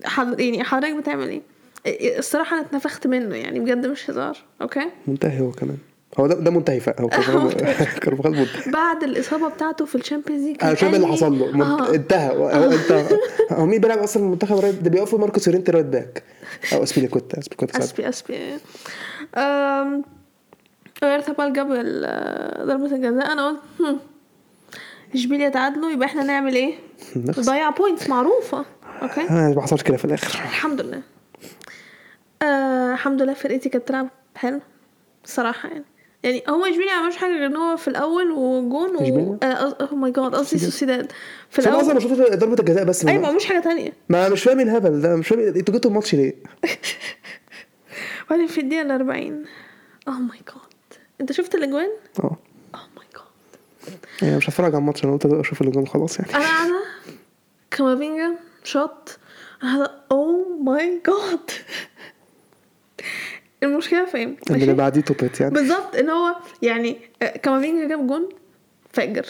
حضر 0.04 0.40
يعني 0.40 0.64
حضرتك 0.64 0.94
بتعمل 0.96 1.28
إيه 1.86 2.18
الصراحة 2.18 2.56
أنا 2.58 2.66
اتنفخت 2.66 3.06
منه 3.06 3.36
يعني 3.36 3.60
بجد 3.60 3.86
مش 3.86 4.10
هزار. 4.10 4.38
okay. 4.62 4.90
منتهي 5.06 5.40
هو 5.40 5.50
كمان. 5.50 5.78
هو 6.20 6.26
ده 6.26 6.34
ده 6.34 6.50
منتهي 6.50 6.80
فعلا. 6.80 7.00
هو 7.00 7.08
كارفاخال 7.08 8.32
منتهي. 8.38 8.72
بعد 8.72 9.02
الإصابة 9.04 9.48
بتاعته 9.48 9.84
في 9.84 9.94
ال 9.94 9.99
Champions 9.99 10.42
League 10.44 10.56
أنا 10.62 10.74
فاهم 10.74 10.90
إيه 10.90 10.96
اللي 10.96 11.06
حصل 11.12 11.38
له. 11.38 11.52
منت... 11.52 11.80
آه. 11.80 11.94
انتهى. 11.94 12.36
هو 12.36 12.48
انت 12.48 12.92
هو 13.52 13.66
مين 13.66 13.80
بيلعب 13.80 13.98
أصلا 13.98 14.22
في 14.22 14.26
المنتخب 14.26 14.58
right 14.58 14.74
ده 14.74 14.90
بيقفوا 14.90 15.18
ماركوس 15.18 15.46
يورينتي 15.46 15.72
right 15.72 15.86
back 15.86 16.22
أو 16.72 16.82
اسبيليكوتا 16.82 17.38
اسبيليكوتا 17.38 17.72
ساعات. 17.72 17.84
اسبي 17.88 18.08
اسبي 18.08 18.58
um... 19.36 20.04
ارتبال 21.02 21.52
جاب 21.52 21.66
ضربة 22.66 22.94
الجزاء. 22.96 23.32
أنا 23.32 23.48
قلت 23.48 23.96
إشبيليا 25.14 25.48
تعادلوا 25.48 25.90
يبقى 25.90 26.06
إحنا 26.08 26.22
نعمل 26.22 26.54
إيه؟ 26.54 26.74
نضيع 27.16 27.70
points 27.70 28.08
معروفة. 28.08 28.64
okay؟ 29.02 29.20
آه، 29.20 29.52
ما 29.56 29.62
حصلش 29.62 29.82
كده 29.82 29.96
في 29.96 30.04
الآخر. 30.04 30.38
الحمد 30.38 30.80
لله. 30.80 31.02
آه 32.42 32.92
الحمد 32.92 33.22
لله 33.22 33.34
فرقتي 33.34 33.68
كانت 33.68 33.84
بتلعب 33.84 34.08
حلو 34.36 34.60
الصراحة 35.24 35.68
يعني. 35.68 35.84
يعني 36.22 36.42
هو 36.48 36.64
اشبيليا 36.64 36.94
ما 36.96 37.02
عملش 37.02 37.16
حاجة 37.16 37.30
غير 37.30 37.46
إن 37.46 37.56
هو 37.56 37.76
في 37.76 37.88
الأول 37.88 38.30
وجون 38.30 38.96
و؟ 38.96 39.38
oh 39.42 39.94
my 39.94 40.10
God 40.10 40.34
قصدي 40.34 40.58
سوسيداد. 40.58 41.12
في 41.50 41.68
أنا 41.68 41.80
أصلا 41.80 41.92
الأول. 41.92 41.94
ما 41.94 42.00
شفتش 42.00 42.38
ضربة 42.38 42.60
الجزاء 42.60 42.84
بس 42.84 43.04
أيوه 43.06 43.20
ما 43.22 43.26
عملوش 43.28 43.44
حاجة 43.44 43.60
تانية. 43.60 43.92
ما 44.08 44.28
مش 44.28 44.42
فاهم 44.42 44.58
إيه 44.58 44.64
الهبل 44.64 45.00
ده 45.00 45.16
مش 45.16 45.28
فاهم 45.28 45.40
أنتوا 45.40 45.74
جبتوا 45.74 45.90
الماتش 45.90 46.14
ليه؟ 46.14 46.34
وبعدين 48.26 48.46
في 48.46 48.60
الدقيقة 48.60 48.82
الأربعين. 48.82 49.44
oh 50.08 50.18
my 50.18 50.38
God 50.38 50.98
أنت 51.20 51.32
شفت 51.32 51.54
الأجوان؟ 51.54 51.88
آه. 52.20 52.22
oh 52.74 52.88
my 52.96 53.06
God 53.14 53.98
يعني 54.22 54.36
مش 54.36 54.48
هتفرج 54.48 54.74
على 54.74 54.78
الماتش 54.80 55.04
أنا 55.04 55.12
قلت 55.12 55.26
أشوف 55.26 55.60
اللي 55.60 55.72
جون 55.72 55.86
خلاص 55.86 56.18
يعني. 56.18 56.34
أنا 56.34 56.44
قاعدة. 56.44 56.84
كامافينجا 57.70 58.34
shoot. 58.64 59.16
أنا 59.62 59.76
قاعدة 59.76 59.92
oh 60.12 60.58
my 60.62 61.02
God 61.06 61.50
المشكلة 63.62 64.04
فين؟ 64.04 64.36
اللي 64.50 64.74
بعديه 64.74 65.00
to 65.00 65.13
be 65.13 65.27
it 65.27 65.40
يعني. 65.40 65.54
بالظبط 65.54 65.96
إن 65.96 66.10
هو 66.10 66.36
يعني 66.62 66.96
آه، 67.22 67.36
كامافينجا 67.36 67.88
جاب 67.88 68.06
جون 68.06 68.28
فاجر. 68.92 69.26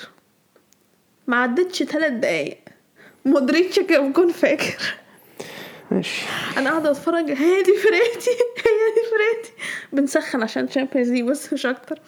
ما 1.27 1.37
عدتش 1.37 1.83
ثلاث 1.83 2.13
دقايق. 2.13 2.59
مودريتش 3.25 3.81
جاب 3.81 4.13
جون 4.13 4.29
فاجر. 4.33 4.95
ماشي. 5.91 6.23
أنا 6.57 6.71
قاعدة 6.71 6.91
اتفرج 6.91 7.31
هي 7.31 7.63
دي 7.63 7.73
فرقتي 7.77 8.31
هي 8.67 8.95
دي 8.95 9.03
فرقتي. 9.11 9.53
بنسخن 9.93 10.43
عشان 10.43 10.69
Champions 10.69 11.11
League 11.11 11.25
بس 11.25 11.53
مش 11.53 11.67
أكتر. 11.67 11.99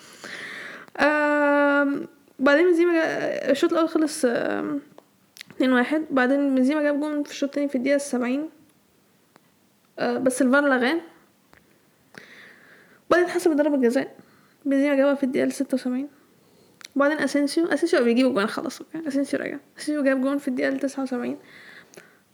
بعدين 2.38 2.66
بنزيما 2.66 2.92
الشوط 3.50 3.72
الأول 3.72 3.88
خلص 3.88 4.24
um، 4.24 4.80
2 5.56 5.72
واحد. 5.72 6.04
بعدين 6.10 6.54
بنزيما 6.54 6.82
جاب 6.82 7.00
جون 7.00 7.22
في 7.22 7.30
الشوط 7.30 7.48
التاني 7.48 7.68
في 7.68 7.74
الدقيقة 7.74 7.96
السبعين. 7.96 8.48
آه، 9.98 10.18
بس 10.18 10.42
الفار 10.42 10.62
لغاه 10.68 11.00
بعدين 13.10 13.24
اتحسب 13.26 13.56
ضربة 13.56 13.76
جزاء. 13.76 14.14
بنزيما 14.64 14.94
جابها 14.96 15.14
في 15.14 15.24
الدقيقة 15.24 15.48
ستة 15.48 15.74
وسبعين. 15.74 16.08
وبعدين 16.96 17.18
أسينسيو 17.18 17.66
أسينسيو 17.66 18.04
بيجيب 18.04 18.34
جون 18.34 18.46
خلاص 18.46 18.82
أسينسيو 19.08 19.40
رجع 19.40 19.56
أسينسيو 19.78 20.04
جاب 20.04 20.20
جون 20.20 20.38
في 20.38 20.48
الدقيقة 20.48 20.76
تسعة 20.76 21.02
وسبعين. 21.02 21.36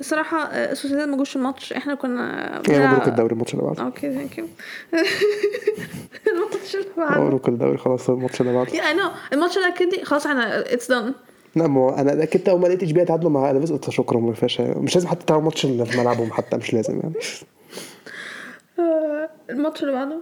الصراحة 0.01 0.39
آه، 0.47 0.75
سوسيداد 0.75 1.09
ما 1.09 1.17
جوش 1.17 1.37
الماتش. 1.37 1.73
إحنا 1.73 1.95
كنا 1.95 2.63
بنلعب- 2.69 2.91
مبروك 2.93 3.09
الدوري 3.09 3.33
الماتش 3.33 3.55
اللي 3.55 3.65
بعده. 3.65 3.83
okay 3.83 4.13
thank 4.15 4.39
you 4.39 4.47
الماتش 6.33 6.75
اللي 6.77 6.87
بعده. 6.97 7.21
مبروك 7.21 7.49
الدوري 7.49 7.79
خلاص 7.79 8.11
الماتش 8.11 8.41
اللي 8.41 8.53
بعده. 8.53 8.73
you 8.73 8.93
know 8.93 9.11
الماتش 9.33 9.55
ده 9.59 9.75
كده 9.79 10.05
خلاص 10.05 10.27
إحنا 10.27 10.61
it's 10.73 10.91
done 10.93 11.15
لا 11.57 11.67
ما 11.67 11.81
هو 11.81 11.91
أنا 11.91 12.23
اكدت 12.23 12.49
اول 12.49 12.61
ما 12.61 12.67
لقيت 12.67 12.83
اشبيليا 12.83 13.05
تعادلوا 13.05 13.31
مع 13.31 13.51
الافيس 13.51 13.73
قلت 13.73 13.91
شكرا 13.91 14.19
ما 14.21 14.33
فيهاش 14.33 14.61
مش 14.61 14.95
لازم 14.95 15.09
حتى 15.09 15.25
تلعب 15.27 15.43
ماتش 15.45 15.65
اللي 15.65 15.87
في 15.87 15.99
ملعبهم 15.99 16.33
حتى 16.33 16.57
مش 16.57 16.75
لازم 16.75 17.01
يعني. 17.01 17.15
آه، 18.79 19.31
الماتش 19.51 19.83
اللي 19.83 19.93
بعده. 19.93 20.21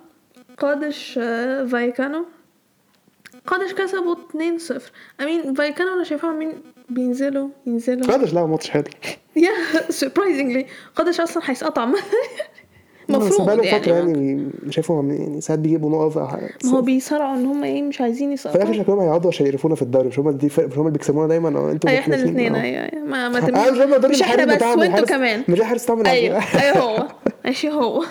قادش 0.59 1.19
آه، 1.23 1.65
فايكانو؟ 1.65 2.25
قادش 3.47 3.75
كسبوا 3.75 4.15
2-0 4.15 4.83
I 5.21 5.28
mean 5.28 5.55
فايكانو 5.55 5.95
أنا 5.95 6.05
شايفاهم 6.05 6.39
مين؟ 6.39 6.53
بينزلوا 6.89 7.49
ينزلوا 7.67 8.07
قادش 8.07 8.35
لعب 8.35 8.49
ماتش 8.49 8.71
حلو 8.71 8.85
يا 9.37 9.51
سربرايزنجلي 9.91 10.67
قادش 10.97 11.21
أصلا 11.21 11.43
هيسقط 11.47 11.79
عامة. 11.79 11.99
بس 13.09 13.15
المفروض 13.15 13.47
بقاله 13.47 13.65
يعني, 13.65 13.81
فترة 13.81 13.95
يعني 13.95 14.51
شايفهم 14.71 15.11
يعني 15.11 15.41
ساعات 15.41 15.59
بيجيبوا 15.59 15.91
نقط. 15.91 16.17
ما 16.65 16.71
هو 16.71 16.83
بيصارعوا 16.83 17.37
إن 17.37 17.47
هم 17.47 17.65
إيه 17.65 17.83
مش 17.83 18.01
عايزين 18.01 18.37
في 18.37 18.47
الآخر 18.47 18.61
يسقطوا 18.61 18.83
شكلهم 18.83 19.01
هيقعدوا 19.01 19.31
عشان 19.31 19.47
يقرفونا 19.47 19.75
في 19.75 19.83
الدوري. 19.83 20.09
مش 20.09 20.19
هم 20.19 20.29
اللي 20.29 20.39
مش 20.59 20.59
هم 20.59 20.81
اللي 20.81 20.91
بيكسبونا 20.91 21.29
دايما. 21.29 21.71
أنتوا 21.71 21.91
اي 21.91 21.99
إحنا. 21.99 22.15
الاثنين. 22.17 22.55
أيوه 22.55 22.83
أيوة. 22.93 23.05
ما 23.05 23.29
ما 23.29 23.39
أنا 23.39 24.09
مش 24.09 24.23
إحنا 24.23 24.45
بس 24.45 24.63
وأنتوا 24.63 25.07
كمان. 25.07 25.45
مش 25.49 25.61
الحارس 25.61 25.85
بتاعهم 25.85 26.07
أيوه 26.07 26.43
أيوه 26.61 26.79
هو. 26.79 27.09
ماشي 27.45 27.71
هو؟ 27.71 28.05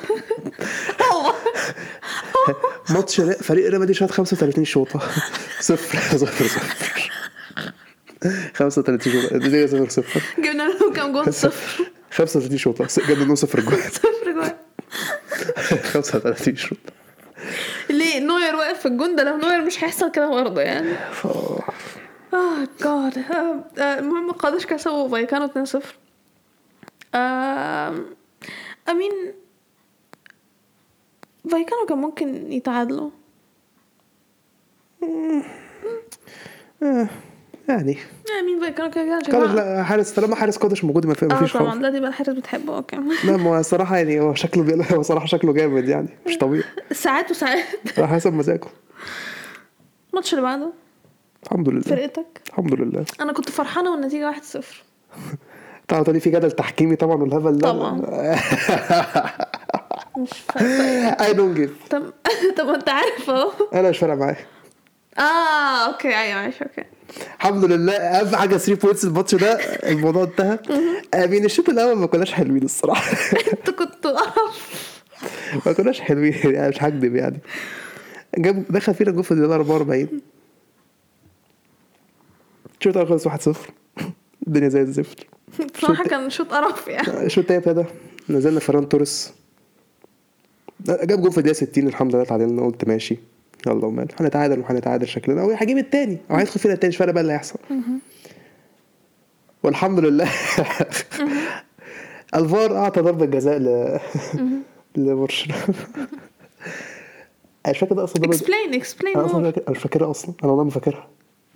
هو 1.12 1.34
ماتش 2.90 3.22
فريق 3.22 3.70
ريال 3.70 3.82
مدريد 3.82 3.96
شاط 3.96 4.12
35 4.12 4.66
شوطة. 4.66 5.00
صفر. 5.60 6.00
صفر 6.18 6.48
صفر. 6.48 7.12
35 8.54 9.12
شوطة. 9.14 9.36
النتيجة 9.36 9.66
صفر 9.66 9.90
صفر. 9.90 10.22
جبنا 10.38 10.64
لهم 10.64 10.94
كام 10.94 11.14
جول؟ 11.14 11.34
صفر. 11.34 11.86
35 12.12 12.58
شوطة. 12.58 12.88
جبنا 13.08 13.24
لهم 13.24 13.36
صفر 13.36 13.60
جول. 13.60 13.80
صفر 14.02 14.32
جول. 14.32 14.52
35 15.84 16.56
شوطة. 16.56 16.94
ليه؟ 17.90 18.20
نوير 18.20 18.56
واقف 18.56 18.80
في 18.80 18.86
الجون 18.86 19.16
ده 19.16 19.24
لو 19.24 19.38
نوير 19.38 19.62
مش 19.62 19.84
هيحصل 19.84 20.12
كده 20.12 20.28
برضه 20.30 20.62
يعني. 20.62 20.94
oh 22.34 22.68
God 22.84 23.24
المهم 23.78 24.32
قادش 24.32 24.66
كسبوا 24.66 25.10
فايكانو 25.10 25.48
2-0 25.48 25.80
um، 28.90 28.96
I 28.96 28.99
mean 28.99 29.12
فايكانو 31.52 31.86
كان 31.90 31.98
ممكن 31.98 32.52
يتعادلوا. 32.52 33.10
آه، 36.84 37.10
يعني. 37.70 37.98
I 38.40 38.44
mean 38.44 38.60
فايكانو 38.62 38.92
كده 38.92 39.20
كده 39.28 39.84
حارس 39.84 40.12
طالما 40.12 40.36
حارس 40.36 40.58
قادش 40.58 40.84
موجود 40.84 41.06
ما 41.06 41.12
آه 41.12 41.16
فيش 41.40 41.54
طبعا. 41.54 41.70
خوف 41.70 41.78
دلوقتي 41.78 42.00
بقى 42.00 42.10
الحارس 42.10 42.30
بتحبه. 42.30 42.76
okay. 42.76 42.96
لا 43.28 43.38
ما 43.38 43.50
هو 43.50 43.60
الصراحة 43.60 43.98
يعني 43.98 44.20
هو 44.20 44.34
شكله 44.34 44.64
بي... 44.64 44.86
هو 44.96 45.02
صراحة 45.02 45.26
شكله 45.26 45.54
جامد 45.54 45.88
يعني 45.90 46.10
مش 46.28 46.38
طبيعي. 46.38 46.64
ساعات 46.92 47.32
وساعات. 47.32 47.66
على 47.98 48.08
حسب 48.08 48.34
مزاجه. 48.34 48.68
الماتش 50.10 50.32
اللي 50.34 50.42
بعده. 50.44 50.74
الحمد 51.44 51.70
لله. 51.70 51.82
فرقتك. 51.82 52.42
الحمد 52.48 52.74
لله. 52.74 53.06
أنا 53.22 53.34
كنت 53.34 53.50
فرحانة 53.50 53.92
والنتيجة 53.92 54.32
1-0 54.32 54.58
طبعا 55.88 56.04
تقولي 56.04 56.20
في 56.20 56.30
جدل 56.30 56.52
تحكيمي 56.52 56.96
طبعا 56.96 57.16
والهبل 57.16 57.58
ده؟ 57.58 57.72
طبعا. 57.72 57.92
مش 60.18 60.30
فاهمة. 60.54 61.10
I 61.26 61.34
don't 61.34 61.58
give 61.58 61.72
طب 61.90 62.04
طب 62.58 62.70
انت 62.70 62.90
عارف 62.90 63.30
اهو. 63.30 63.52
أنا 63.74 63.90
مش 63.90 63.98
فارقة 63.98 64.16
معايا. 64.16 64.38
آه 65.20 65.86
okay 65.88 66.08
أيوه 66.18 66.42
ماشي 66.46 66.64
okay. 66.64 66.84
الحمد 67.38 67.66
لله. 67.66 67.94
أهم 67.94 68.36
حاجة 68.36 68.58
3 68.58 68.82
points 68.82 69.06
الماتش 69.06 69.36
ده 69.36 69.54
الموضوع 69.90 70.24
انتهى. 70.24 70.60
I 71.14 71.20
mean 71.20 71.46
الشوط 71.46 71.70
الأول 71.70 71.96
ما 71.98 72.08
كناش 72.08 72.32
حلوين 72.34 72.64
الصراحة. 72.64 73.12
انت 73.54 73.70
كنت 73.70 74.08
ما 75.66 75.74
كناش 75.74 76.02
حلوين 76.02 76.34
يعني 76.44 76.70
مش 76.70 76.84
هكدب 76.84 77.16
يعني. 77.16 77.40
جاب 78.38 78.66
دخل 78.70 78.94
فينا 78.94 79.12
جول 79.12 79.24
في 79.24 79.32
الدقيقة 79.32 79.56
44 79.56 80.08
الشوط 82.80 82.98
الأول 82.98 83.10
خلص 83.22 83.28
1-0 83.28 83.58
الدنيا 84.48 84.70
زي 84.70 84.82
الزفت. 84.82 85.18
بصراحة 85.78 86.04
كان 86.04 86.30
شوط 86.30 86.54
قرف 86.54 86.88
يعني. 86.88 87.26
الشوط 87.26 87.52
التاني 87.52 87.58
ابتدى 87.60 87.86
نزلنا 88.30 88.60
فران 88.60 88.90
توريس. 88.90 89.34
جاب 90.88 91.22
جول 91.22 91.32
في 91.32 91.38
الدقيقة 91.38 91.56
60 91.56 91.88
الحمد 91.88 92.16
لله 92.16 92.24
تعادلنا 92.24 92.66
قلت 92.66 92.88
ماشي. 92.88 93.18
يلا 93.68 93.86
ومال. 93.86 94.08
هنتعادل 94.20 94.60
وهنتعادل 94.60 95.08
شكلنا. 95.08 95.42
أو 95.42 95.52
هجيب 95.52 95.78
التاني. 95.78 96.18
أو 96.32 96.36
هيدخل 96.36 96.60
فينا 96.60 96.74
التاني 96.74 96.90
مش 96.90 96.98
فارق 96.98 97.14
بقى 97.14 97.22
اللي 97.22 97.34
هيحصل. 97.34 97.60
والحمد 99.64 100.00
لله. 100.00 100.30
الفار 102.36 102.78
أعطى 102.78 103.02
ضربة 103.02 103.26
جزاء 103.26 103.58
ل 103.58 104.00
لبرشلونة. 104.98 105.64
أنا 107.66 107.74
مش 107.74 107.78
فاكر 107.80 107.96
ده 107.96 108.04
أصلا 108.04 108.26
اكسبلين 108.26 108.74
اكسبلين 108.74 109.18
أنا 109.18 109.54
مش 109.70 109.78
فاكرها 109.78 110.12
أصلا. 110.12 110.34
أنا 110.44 110.52
والله 110.52 110.64
ما 110.64 110.70
فاكرها. 110.70 111.08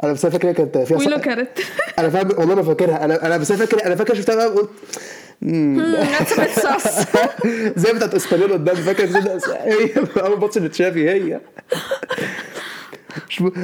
أنا 0.04 0.14
بس 0.14 0.26
أنا 0.26 0.32
فاكر 0.34 0.44
إن 0.44 0.48
هي 0.50 0.54
كانت 0.54 0.78
فيها 0.78 0.98
وي 0.98 1.06
ص- 1.06 1.08
look 1.08 1.28
at 1.28 1.60
أنا 2.00 2.10
فاهم 2.10 2.30
والله 2.40 2.56
ما 2.56 2.64
فاكرها. 2.64 3.06
أنا 3.06 3.26
أنا 3.28 3.38
بس 3.38 3.52
أنا 3.52 3.66
فاكر 3.66 3.86
أنا 3.86 3.96
فاكر 3.96 4.16
شفتها 4.16 4.36
بقى 4.36 4.48
قلت 4.48 4.70
زي 7.82 7.94
بتاعت 7.94 8.16
إسبانيول 8.16 8.54
قدام 8.54 8.76
فاكر 8.76 9.06
زي- 9.06 9.20
هي 9.54 9.90
أول 10.22 10.40
ماتش 10.40 10.58
اللي 10.58 10.70
تشافي 10.70 11.10
هي 11.10 11.40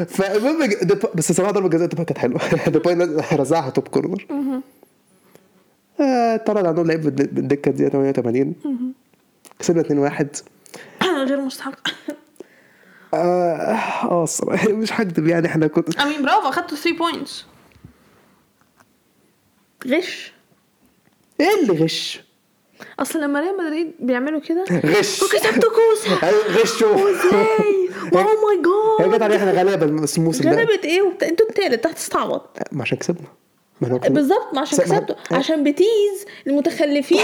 فالمهم 0.08 0.70
بس 1.16 1.32
صراحة 1.32 1.52
ضربة 1.52 1.70
جزاء 1.70 1.88
ديباي 1.88 2.04
كانت 2.04 2.18
حلوة. 2.18 2.42
ديباي 2.68 2.94
رزعها 3.34 3.70
top 3.70 3.88
corner. 3.88 4.26
آه، 6.02 6.36
طرد 6.38 6.66
عندهم 6.66 6.88
لعيب 6.88 7.02
بالد- 7.02 7.36
بالدكة 7.36 7.72
دي 7.72 7.90
88 7.90 8.56
كسبنا 9.60 10.10
2-1 10.10 10.26
غير 11.30 11.42
مستحق. 11.42 11.88
آه 13.14 14.24
الصراحه 14.24 14.70
مش 14.72 14.94
هكدب 14.94 15.28
يعني 15.28 15.48
إحنا 15.48 15.68
كنت 15.68 16.00
I 16.00 16.04
mean 16.04 16.22
برافو 16.22 16.50
أخدتوا 16.50 16.78
3 16.78 16.98
points 16.98 17.46
غش. 19.88 20.34
إيه 21.40 21.62
اللي 21.62 21.84
غش؟ 21.84 22.24
أصل 23.00 23.22
لما 23.22 23.40
ريال 23.40 23.58
مدريد 23.58 23.92
بيعملوا 24.00 24.40
كده 24.40 24.64
غش. 24.86 25.24
وكسبتوا 25.24 25.70
كوسه 25.72 26.16
غشوا 26.48 27.10
إزاي 27.12 27.90
اوه 28.14 28.24
ماي 28.24 28.58
هي 29.00 29.06
جت 29.06 29.12
جاد 29.12 29.22
علينا 29.22 29.40
إحنا 29.42 29.52
غلابة 29.62 29.86
الموسم 29.86 30.30
ده. 30.30 30.52
غلبت 30.52 30.86
إيه؟ 30.86 31.02
وبت... 31.02 31.24
أنتوا 31.24 31.46
التالت 31.50 31.84
تحت 31.84 31.96
تستعبط 31.96 32.58
ما 32.72 32.82
عشان 32.82 32.98
كسبنا. 32.98 33.28
بالظبط 33.82 34.54
ما 34.54 34.62
عشان 34.62 34.78
كسبتوا 34.80 35.16
عشان 35.32 35.64
بتيز 35.64 36.26
المتخلفين. 36.48 37.20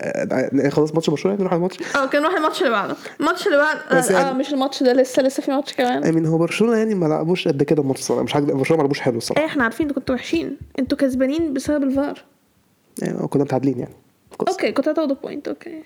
آه، 0.00 0.68
خلاص 0.74 0.94
ماتش 0.94 1.10
برشلونة 1.10 1.38
نروح 1.38 1.52
على 1.52 1.58
الماتش؟ 1.58 1.96
آه 1.96 2.06
كان 2.06 2.22
نروح 2.22 2.34
الماتش 2.34 2.58
اللي 2.62 2.70
بعده. 2.70 2.96
الماتش 3.20 3.46
اللي 3.46 3.58
بعد 3.58 3.76
بس 3.98 4.10
آه 4.10 4.20
يعني- 4.20 4.38
مش 4.38 4.52
الماتش 4.52 4.82
ده 4.82 4.92
لسه 4.92 5.22
لسه 5.22 5.42
في 5.42 5.50
ماتش 5.50 5.72
كمان. 5.74 6.04
أمين 6.04 6.26
هو 6.26 6.38
برشلونة 6.38 6.76
يعني 6.76 6.94
ما 6.94 7.06
لعبوش 7.06 7.48
قد 7.48 7.62
كده 7.62 7.82
الماتش 7.82 8.00
الصراحة 8.00 8.22
مش 8.22 8.32
برشلونة 8.32 8.76
ما 8.76 8.82
لعبوش 8.82 9.00
حلو 9.00 9.16
الصراحة. 9.18 9.40
إيه 9.42 9.46
إحنا 9.48 9.64
عارفين 9.64 9.86
أنتوا 9.86 10.00
كنتوا 10.00 10.14
وحشين. 10.14 10.56
إنتوا 10.78 10.98
كسبانين 10.98 11.52
بسبب 11.52 11.82
الفار. 11.84 12.24
يعني 13.02 13.18
كنا 13.28 13.44
متعادلين 13.44 13.78
يعني. 13.78 13.94
okay 14.48 14.72
كنت 14.72 14.88
هتاخدوا 14.88 15.16
point 15.22 15.48
okay. 15.48 15.82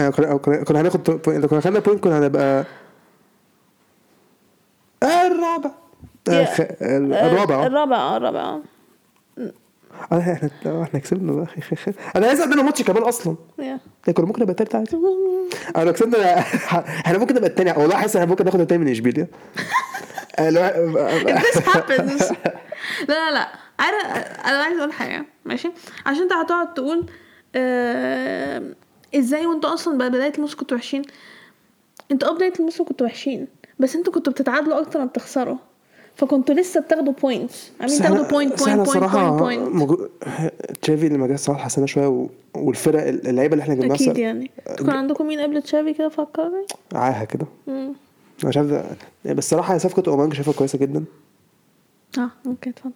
آه، 0.00 0.08
كنا 0.10 0.36
كنا 0.64 0.80
هناخد 0.80 1.02
point 1.04 1.42
لو 1.42 1.48
كنا 1.48 1.60
خدنا 1.60 1.78
point 1.78 2.04
كنا 2.04 2.18
هنبقى 2.18 2.64
آه، 5.02 5.26
الرابع. 5.26 5.70
آه، 6.28 6.46
الرابع. 6.82 7.54
آه. 7.62 7.66
الرابع 7.66 7.96
آه. 7.96 8.16
الرابع 8.16 8.58
آه 9.38 9.52
آه، 10.12 10.32
إحنا 10.32 10.50
آه، 10.66 10.82
إحنا 10.82 11.00
كسبنا 11.00 11.32
بقى. 11.32 11.46
أنا 12.16 12.26
عايز 12.26 12.40
عندنا 12.40 12.62
ماتش 12.62 12.82
كمان 12.82 13.02
أصلا. 13.02 13.36
ده 14.06 14.12
كنا 14.12 14.26
ممكن 14.26 14.42
نبقى 14.42 14.52
التالت 14.52 14.74
عادي. 14.74 14.96
انا 15.76 15.92
كسبنا 15.92 16.38
إحنا 17.06 17.18
ممكن 17.18 17.34
نبقى 17.34 17.48
التاني. 17.50 17.70
والله 17.72 17.96
حاسس 17.96 18.16
إحنا 18.16 18.28
ممكن 18.28 18.44
ناخد 18.44 18.60
التاني 18.60 18.84
من 18.84 18.90
اشبيليا 18.90 19.26
آه، 20.38 20.50
لا 20.50 20.80
لا 23.08 23.30
لا. 23.30 23.48
أنا 24.50 24.62
عايز 24.62 24.78
أقول 24.78 24.92
حاجة. 24.92 25.24
ماشي؟ 25.44 25.70
عشان 26.06 26.22
أنت 26.22 26.32
هتقعد 26.32 26.74
تقول 26.74 27.06
آه 27.54 28.62
إزاي 29.14 29.46
وانتوا 29.46 29.74
أصلا 29.74 30.08
بداية 30.08 30.32
الموسم 30.34 30.56
كنتوا 30.58 30.76
وحشين؟ 30.76 31.02
أنتوا 32.12 32.28
آه 32.28 32.34
بداية 32.34 32.52
الموسم 32.58 32.84
كنتوا 32.84 33.06
وحشين 33.06 33.48
بس 33.78 33.96
أنتوا 33.96 34.12
كنتوا 34.12 34.32
بتتعادلوا 34.32 34.80
أكتر 34.80 34.98
ما 34.98 35.04
بتخسروا. 35.04 35.56
فكنتوا 36.16 36.54
لسه 36.54 36.80
بتاخدوا 36.80 37.12
points 37.12 37.70
عاملين 37.80 37.98
تاخدوا 37.98 38.24
point 38.24 38.62
point 38.62 38.76
point 38.76 38.88
صراحة 38.88 39.36
point 39.36 39.62
point 39.62 39.74
مجو... 39.74 40.08
تشافي 40.82 41.08
لما 41.08 41.26
جه 41.26 41.34
الصراحة 41.34 41.64
حسنا 41.64 41.86
شوية 41.86 42.06
و... 42.06 42.26
والفرق 42.54 43.06
اللعيبة 43.06 43.52
اللي 43.52 43.62
إحنا 43.62 43.74
جبناها 43.74 43.94
أكيد 43.94 44.18
يعني. 44.18 44.50
تكون 44.76 44.90
عندكم 44.90 45.26
مين 45.26 45.40
قبل 45.40 45.62
تشافي 45.62 45.94
كده 45.94 46.08
فكرني 46.08 46.66
عاهة 46.94 47.24
كده. 47.24 47.46
أنا 47.68 48.50
شايف 48.50 48.66
ده 48.66 48.84
بس 49.24 49.38
الصراحة 49.38 49.78
صفقة 49.78 50.10
أوباميانج 50.10 50.34
شايفها 50.34 50.54
كويسة 50.54 50.78
جدا. 50.78 51.04
آه 52.18 52.30
ممكن 52.44 52.70
اتفضل. 52.70 52.92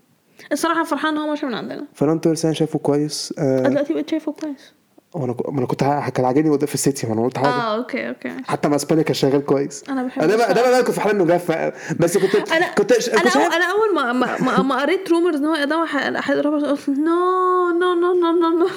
الصراحة 0.53 0.85
فرحان 0.85 1.15
إن 1.15 1.19
هو 1.23 1.29
ماشي 1.31 1.47
من 1.47 1.55
عندنا. 1.55 1.87
فران 1.95 2.21
توريس 2.21 2.45
أنا 2.45 2.55
شايفه 2.55 2.79
كويس 2.79 3.35
أنا 3.39 3.67
آه... 3.67 3.69
دلوقتي 3.69 3.93
بقيت 3.93 4.11
شايفه 4.11 4.33
كويس. 4.33 4.73
وأنا 5.15 5.35
ما 5.49 5.59
أنا 5.59 5.67
كنت 5.67 5.81
كان 6.15 6.25
عاجبني 6.25 6.51
وده 6.51 6.67
في 6.67 6.75
السيتي 6.75 7.07
ما 7.07 7.13
أنا 7.13 7.23
قلت 7.25 7.39
حاجة 7.39 7.49
آه 7.49 7.77
okay 7.77 8.09
okay. 8.09 8.33
حتى 8.45 8.69
مع 8.69 8.77
إسبانيا 8.77 9.03
كان 9.05 9.15
شغال 9.15 9.45
كويس. 9.45 9.85
أنا 9.89 10.03
بحب 10.03 10.23
أنا 10.23 10.37
بقى. 10.37 10.55
ده 10.55 10.63
بقى 10.63 10.83
كنت 10.83 10.91
في 10.91 11.01
حالة 11.01 11.15
إنه 11.15 11.25
جاف 11.25 11.53
بس 12.01 12.19
كنت 12.19 12.35
أنا 12.53 12.69
كنت 12.79 12.93
أنا 12.93 13.23
كنت 13.23 13.23
أول 13.23 13.33
شايف 13.33 13.53
أنا 13.55 13.65
أول 13.65 13.95
ما 13.95 14.13
ما, 14.13 14.41
ما, 14.41 14.63
ما 14.63 14.81
قريت 14.83 15.11
rumors 15.11 15.37
إن 15.37 15.45
هو 15.45 15.55
يقدم 15.55 15.83
أحد 16.19 16.39
قلت 16.39 16.89
no 16.89 17.71
no 17.81 17.95
no 17.95 18.15
no 18.15 18.33
no 18.33 18.59
no 18.59 18.69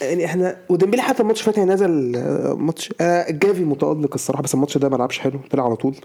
يعني 0.00 0.24
إحنا 0.24 0.56
وديمبلي 0.68 1.02
حتى 1.02 1.22
الماتش 1.22 1.42
فات 1.42 1.58
يعني 1.58 1.70
نزل 1.72 2.16
آه، 2.16 2.54
ماتش 2.54 2.92
آه 3.00 3.30
جافي 3.30 3.64
متألق 3.64 4.14
الصراحة 4.14 4.42
بس 4.42 4.54
الماتش 4.54 4.78
ده 4.78 4.88
ما 4.88 4.96
لعبش 4.96 5.18
حلو 5.18 5.40
طلع 5.50 5.64
على 5.64 5.76
طول. 5.76 5.96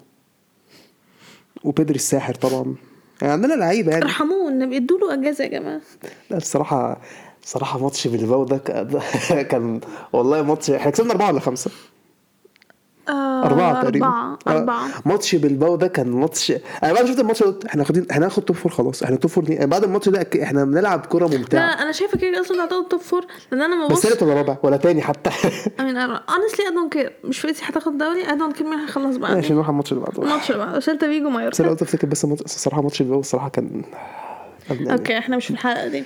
وبيدري 1.63 1.95
الساحر 1.95 2.33
طبعا. 2.33 2.75
يعني 3.21 3.33
عندنا 3.33 3.53
لعيبة 3.53 3.91
يعني. 3.91 4.03
ارحمونا 4.03 4.75
ادوا 4.77 4.97
له 4.99 5.13
أجازة 5.13 5.43
يا 5.43 5.49
جماعة. 5.49 5.81
لا 6.29 6.37
الصراحة 6.37 7.01
صراحة 7.45 7.79
ماتش 7.79 8.07
بلباو 8.07 8.43
ده 8.43 8.57
كان- 9.51 9.81
والله 10.13 10.41
ماتش 10.41 10.69
إحنا 10.71 10.91
كسبنا 10.91 11.11
أربعة 11.11 11.27
ولا 11.31 11.39
خمسة؟ 11.39 11.71
آه 13.09 13.45
أربعة 13.45 13.81
تقريبا. 13.83 14.05
أربعة. 14.07 14.37
أربعة 14.47 14.87
ماتش 15.05 15.35
بلباو 15.35 15.75
ده 15.75 15.87
كان 15.87 16.07
ماتش 16.11 16.51
أنا 16.83 16.93
بعد 16.93 17.01
ما 17.03 17.07
شفت 17.11 17.19
الماتش 17.19 17.43
قلت 17.43 17.65
إحنا 17.65 17.81
واخدين 17.81 18.05
إحنا 18.11 18.25
هناخد 18.25 18.43
top 18.43 18.55
four 18.55 18.71
خلاص 18.71 19.03
إحنا 19.03 19.15
top 19.15 19.31
four 19.31 19.43
دي 19.43 19.65
بعد 19.65 19.83
الماتش 19.83 20.09
ده 20.09 20.27
إحنا 20.43 20.63
بنلعب 20.65 21.05
كرة 21.05 21.27
لا 21.27 21.37
ممتعة 21.37 21.59
أنا 21.81 21.91
شايفة 21.91 22.17
كده 22.17 22.41
أصلا 22.41 22.65
هتاخد 22.65 22.87
top 22.87 22.99
four 22.99 23.25
لأن 23.51 23.61
أنا 23.61 23.75
ما 23.75 23.85
بس 23.87 23.91
ببص 23.91 24.01
تالت 24.01 24.23
ولا 24.23 24.33
رابع 24.33 24.57
ولا 24.63 24.77
تاني 24.77 25.01
حتى. 25.01 25.29
I 25.79 25.81
mean 25.81 25.97
honestly 26.29 26.63
I 26.63 26.71
don't 26.71 26.97
care. 26.97 27.11
مش 27.25 27.39
فايتي 27.39 27.61
هتاخد 27.65 27.97
دوري 27.97 28.23
I 28.25 28.27
don't 28.29 28.57
care 28.59 28.63
مين 28.63 28.79
هيخلص 28.79 29.17
بعد 29.17 29.35
ماشي 29.35 29.53
نروح 29.53 29.65
على 29.65 29.71
الماتش 29.73 29.91
اللي 29.91 30.03
بعده. 30.03 30.23
الماتش 30.23 30.51
اللي 30.51 30.65
بعده. 30.65 30.79
سيلتا 30.79 31.07
فيجو 31.07 31.25
بس 31.29 31.29
أنا 31.29 31.37
مايوركا 31.37 31.69
قلت 31.69 31.81
أفتكر 31.81 32.07
بس 32.07 32.25
الصراحة 32.25 32.81
ماتش 32.81 33.01
بلباو 33.01 33.19
الصراحة 33.19 33.49
كان- 33.49 33.81
أوكي 34.71 35.17
إحنا 35.17 35.37
مش 35.37 35.45
في 35.45 35.51
الحلقة 35.53 35.87
دي. 35.87 36.03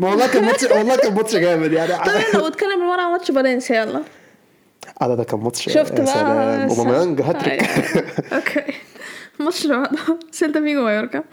والله 0.00 0.26
كان 0.32 0.44
ماتش 0.44 0.64
والله 0.76 0.96
كان 0.96 1.14
ماتش 1.14 1.36
جامد 1.36 1.72
يعني. 1.72 1.92
طب 1.92 2.12
يلا 2.34 2.44
واتكلم 2.44 2.78
بالمرة 2.80 3.00
عن 3.02 3.12
ماتش 3.12 3.30
فالنسيا 3.30 3.76
يلا. 3.82 4.02
آه 5.02 5.14
ده 5.14 5.24
كان 5.24 5.40
ماتش 5.40 5.64
شفت 5.68 6.00
بقى. 6.00 6.64
أوباميانج 6.68 7.20
هاتريك. 7.22 7.62
أيوة. 7.62 8.04
okay. 8.36 8.62
الماتش 9.40 9.64
اللي 9.64 9.76
بعده 9.76 9.98
سيلتا 10.30 10.60
فيجو 10.60 10.84
مايوركا. 10.84 11.24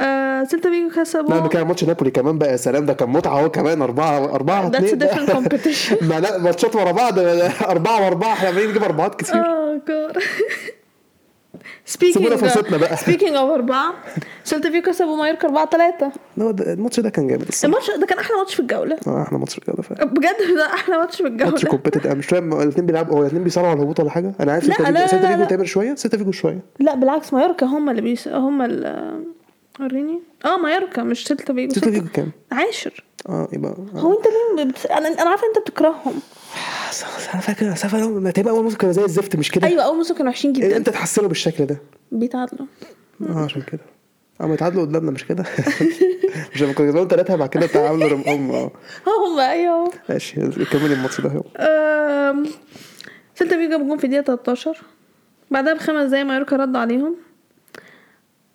آه 0.00 0.44
سيلتا 0.44 0.70
فيجو 0.70 0.88
لا 0.88 0.94
ده 0.94 1.02
كسبوا 1.02 1.48
كان 1.48 1.66
ماتش 1.66 1.84
نابولي 1.84 2.10
كمان 2.10 2.38
بقى 2.38 2.50
يا 2.50 2.56
سلام 2.56 2.86
ده 2.86 2.92
كان 2.92 3.08
متعة 3.08 3.40
هو 3.40 3.50
كمان 3.50 3.82
أربعة 3.82 4.24
أربعة 4.34 4.70
That's 4.70 4.74
a 4.74 4.76
اتنين. 4.76 5.08
different 5.08 5.30
competition. 5.36 6.02
ما 6.02 6.20
لا 6.20 6.38
ماتشات 6.38 6.76
ورا 6.76 6.92
بعض 6.92 7.18
أربعة 7.68 8.02
وأربعة 8.04 8.32
إحنا 8.32 8.48
عمالين 8.48 8.70
نجيب 8.70 8.82
أربعات 8.84 9.14
كتير. 9.20 9.36
آه 9.36 9.80
جاد 9.88 10.22
سيبونا 11.84 12.36
فرصتنا 12.36 12.76
بقى. 12.76 12.96
سبيكينج 12.96 13.36
اوف 13.36 13.50
أربعة 13.50 13.94
سيلتا 14.44 14.70
فيجو 14.70 14.82
كسبوا 14.90 15.16
مايوركا 15.16 15.48
4 15.48 15.70
3 15.70 16.12
لا، 16.36 16.50
ده- 16.50 16.72
الماتش 16.72 17.00
ده 17.00 17.10
كان 17.10 17.26
جامد 17.28 17.48
الماتش 17.64 17.90
ده 17.90 18.06
كان 18.06 18.18
أحلى 18.18 18.36
ماتش 18.36 18.54
في 18.54 18.60
الجولة 18.60 18.96
آه 19.06 19.22
إحنا 19.22 19.38
ماتش 19.38 19.58
رجاله 19.58 19.82
فعلا 19.82 20.04
بجد 20.04 20.54
ده 20.56 20.66
أحلى 20.66 20.96
ماتش 20.98 21.16
في 21.16 21.22
ماتش 21.22 21.42
الجوله 21.42 21.70
كومبيتيتيف 21.70 22.06
أنا 22.06 22.14
مش 22.14 22.26
فاهم 22.26 22.60
الاثنين 22.62 22.86
بيلعبوا 22.86 23.16
هو 23.16 23.20
الاثنين 23.22 23.44
بيصارعوا 23.44 23.70
على 23.70 23.78
الهبوط 23.78 24.00
ولا 24.00 24.10
حاجة 24.10 24.32
أنا 24.40 24.52
عارف 24.52 24.64
سيلتا 24.64 25.06
فيجو. 25.06 25.44
تامر 25.44 25.64
شوية 25.64 25.94
سيلتا 25.94 26.16
فيجو 26.18 26.32
شوية 26.32 26.60
لا 26.80 26.94
بالعكس 26.94 27.32
مايوركا 27.32 27.66
هم 27.66 27.90
اللي 27.90 28.02
بيس 28.02 28.28
هم 28.28 28.60
وريني 29.80 30.20
آه 30.44 30.56
مايوركا 30.56 31.02
مش 31.02 31.26
سيلتا 31.26 31.54
فيجو 31.54 31.74
سيلتا 31.74 31.90
فيجو 31.90 32.06
كام؟ 32.14 32.30
عاشر 32.52 33.04
آه 33.28 33.48
يبقى 33.52 33.70
آه. 33.94 33.98
هو 33.98 34.12
أنت 34.18 34.26
ليه. 34.26 34.96
أنا 34.98 35.08
أنا 35.08 35.30
عارفة 35.30 35.46
أنت 35.48 35.58
بتكرههم 35.58 36.14
أنا 37.34 37.40
فاكر 37.42 37.66
أنا 37.66 37.74
فاكر 37.74 38.08
ما 38.08 38.30
تبقى 38.30 38.52
أول 38.52 38.64
موسم 38.64 38.76
كانوا 38.76 38.92
زي 38.94 39.04
الزفت 39.04 39.36
مش 39.36 39.50
كده؟ 39.50 39.66
أيوه 39.66 39.82
أول 39.82 39.96
موسم 39.96 40.14
كانوا 40.14 40.30
وحشين 40.30 40.52
جدا. 40.52 40.76
أنت 40.76 40.88
تحسنوا 40.90 41.28
بالشكل 41.28 41.66
ده. 41.66 41.78
بيتعادلوا. 42.12 42.66
آه 43.28 43.44
عشان 43.44 43.62
كده. 43.62 43.80
آه 44.40 44.46
ما 44.46 44.54
يتعادلوا 44.54 44.82
قدامنا 44.84 45.10
مش 45.10 45.24
كده؟ 45.26 45.44
مش 46.54 46.62
لما 46.62 46.72
كنا 46.72 46.86
كسبانهم 46.86 47.08
ثلاثة 47.08 47.36
بعد 47.36 47.48
كده 47.48 47.66
تعادلوا 47.66 48.08
رم- 48.08 48.24
هم 48.26 48.50
آه. 48.50 48.70
هم 49.32 49.38
أيوه. 49.38 49.92
ماشي 50.08 50.34
كملي 50.72 50.94
الماتش 50.94 51.20
ده 51.20 51.30
اهو 51.30 51.42
سيلتا 53.34 53.56
فيجو 53.56 53.70
جاب 53.70 53.86
جون 53.88 53.98
في 53.98 54.04
الدقيقة 54.04 54.22
13 54.24 54.76
بعدها 55.50 55.74
بخمس 55.74 56.10
دقايق 56.10 56.26
مايوركا 56.26 56.56
رد 56.56 56.76
عليهم. 56.76 57.16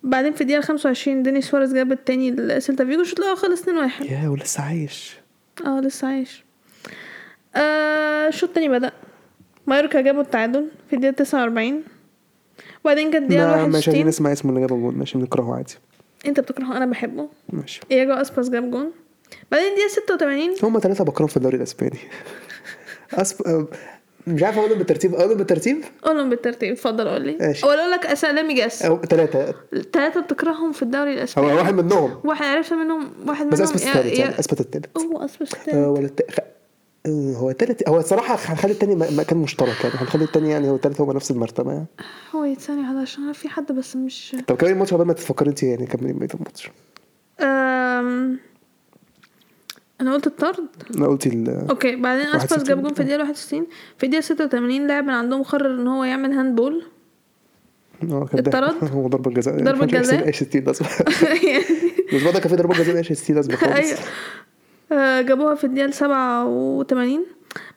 بعدين 0.02 0.32
في 0.32 0.40
الدقيقة 0.40 0.60
25 0.60 1.22
دينيس 1.22 1.50
سواريز 1.50 1.74
جاب 1.74 1.92
التاني 1.92 2.30
لسيلتا 2.30 2.84
فيجو 2.84 3.00
الشوط 3.00 3.20
الأول 3.20 3.36
خلص 3.36 3.62
2-1 3.62 3.66
يا 4.12 4.28
ولسه 4.28 4.62
عايش. 4.62 5.16
آه 5.66 5.80
لسه 5.80 6.08
عايش. 6.08 6.44
آه 7.56 8.28
الشوط 8.28 8.48
التاني 8.48 8.68
بدأ. 8.68 8.92
مايوركا 9.66 10.00
جابوا 10.00 10.22
التعادل 10.22 10.68
في 10.90 10.96
الدقيقة 10.96 11.14
49 11.14 11.82
وبعدين 12.84 13.10
جت 13.10 13.16
الدقيقة 13.16 13.56
لا 13.56 13.66
مش 13.66 13.74
عايزين 13.74 13.74
61 13.76 14.06
نسمع 14.06 14.32
اسمه 14.32 14.50
اللي 14.50 14.60
جاب 14.60 14.72
الجول 14.72 14.94
ماشي 14.94 15.18
بنكرهه 15.18 15.54
عادي. 15.56 15.74
انت 16.26 16.40
بتكرهه 16.40 16.76
أنا 16.76 16.86
بحبه. 16.86 17.28
ماشي. 17.52 17.80
إياجو 17.90 18.12
اسباس 18.12 18.48
جاب 18.50 18.70
جون. 18.70 18.90
بعدين 19.52 19.66
الدقيقة 19.68 19.88
86 19.88 20.54
هم 20.62 20.78
ثلاثة 20.78 21.04
بكرههم 21.04 21.28
في 21.28 21.36
الدوري 21.36 21.56
الإسباني. 21.56 21.98
أسب... 23.14 23.46
آه، 23.46 23.66
مش 24.26 24.42
عارف 24.42 24.58
أقولهم 24.58 24.78
بالترتيب. 24.78 25.14
أقولهم 25.14 25.36
بالترتيب؟ 25.38 25.82
قولهم 26.02 26.30
بالترتيب 26.30 26.72
اتفضل 26.72 27.08
قول 27.08 27.22
لي. 27.22 27.36
ماشي. 27.40 27.66
ولا 27.66 27.80
أقول 27.80 27.90
لك 27.90 28.06
أسامي 28.06 28.54
جاس. 28.54 28.78
ثلاثة 28.82 29.54
الثلاثة 29.72 30.20
بتكرههم 30.20 30.72
في 30.72 30.82
الدوري 30.82 31.10
هو 31.10 31.14
الاسباني 31.18 31.52
واحد 31.54 31.74
منهم. 31.74 32.20
واحد 32.24 32.44
عرفت 32.44 32.72
منهم 32.72 33.10
واحد 33.26 33.46
بس 33.46 33.60
منهم 33.60 33.70
اثبت 33.74 33.82
يا- 33.84 33.88
الثالث 33.92 34.18
يعني 34.18 34.38
اثبت 34.38 34.60
الثالث 34.60 34.86
هو 34.98 35.24
اسباس 35.24 35.54
آه، 35.68 35.94
الثالث 35.98 36.38
آه، 37.06 37.34
هو 37.36 37.50
الثالث 37.50 37.88
هو 37.88 37.98
الصراحة 37.98 38.34
هنخلي 38.34 38.72
الثاني 38.72 38.94
مكان 38.94 39.38
مشترك 39.38 39.84
يعني 39.84 39.94
هنخلي 39.98 40.24
الثاني 40.24 40.50
يعني 40.50 40.68
هو 40.70 40.74
الثالث 40.76 41.00
هو 41.00 41.12
نفس 41.12 41.30
المرتبة 41.30 41.72
يعني. 41.72 41.86
هو 42.34 42.44
يتساني 42.44 42.80
واحد 42.80 42.96
عشان 42.96 43.22
أنا 43.24 43.32
في 43.32 43.48
حد 43.48 43.72
بس 43.72 43.96
مش 43.96 44.36
طب 44.46 44.56
كملي 44.56 44.72
الماتش 44.72 44.94
قبل 44.94 45.04
ما 45.04 45.12
تفكري 45.12 45.50
انت 45.50 45.62
يعني 45.62 45.86
كملي 45.86 46.12
بقية 46.12 46.28
الماتش. 46.34 46.70
أم... 47.40 48.38
أنا 50.00 50.14
قلت 50.14 50.26
الطرد؟ 50.26 50.68
أنا 50.96 51.06
قلتي 51.06 51.28
ال... 51.28 51.66
okay 51.70 51.96
بعدين 51.96 52.26
اسباس 52.26 52.52
61. 52.52 52.64
جاب 52.64 52.82
جون 52.82 52.94
في 52.94 53.00
الدقيقة 53.00 53.20
61 53.20 53.66
في 53.98 54.06
الدقيقة 54.06 54.22
86 54.22 54.86
لاعب 54.86 55.04
من 55.04 55.10
عندهم 55.10 55.42
قرر 55.42 55.74
إن 55.80 55.86
هو 55.86 56.04
يعمل 56.04 56.32
handball 56.32 56.84
آه 58.02 58.26
كان 58.32 58.42
ده 58.42 58.50
اتطرد؟ 58.58 58.90
هو 58.94 59.08
ضربة 59.08 59.30
جزاء. 59.30 59.62
ضربة 59.62 59.86
جزاء؟ 59.98 60.26
إيش 60.26 60.36
60 60.36 60.62
لازمة 60.64 60.88
بس. 60.88 62.24
بعد 62.24 62.36
كان 62.38 62.48
في 62.48 62.56
ضربة 62.56 62.74
جزاء 62.74 62.96
إيش 62.96 63.12
60 63.12 63.36
لازمة 63.36 63.56
خالص 63.56 63.92
جابوها 65.20 65.54
في 65.54 65.64
الدقيقة 65.64 65.90
87 65.90 67.26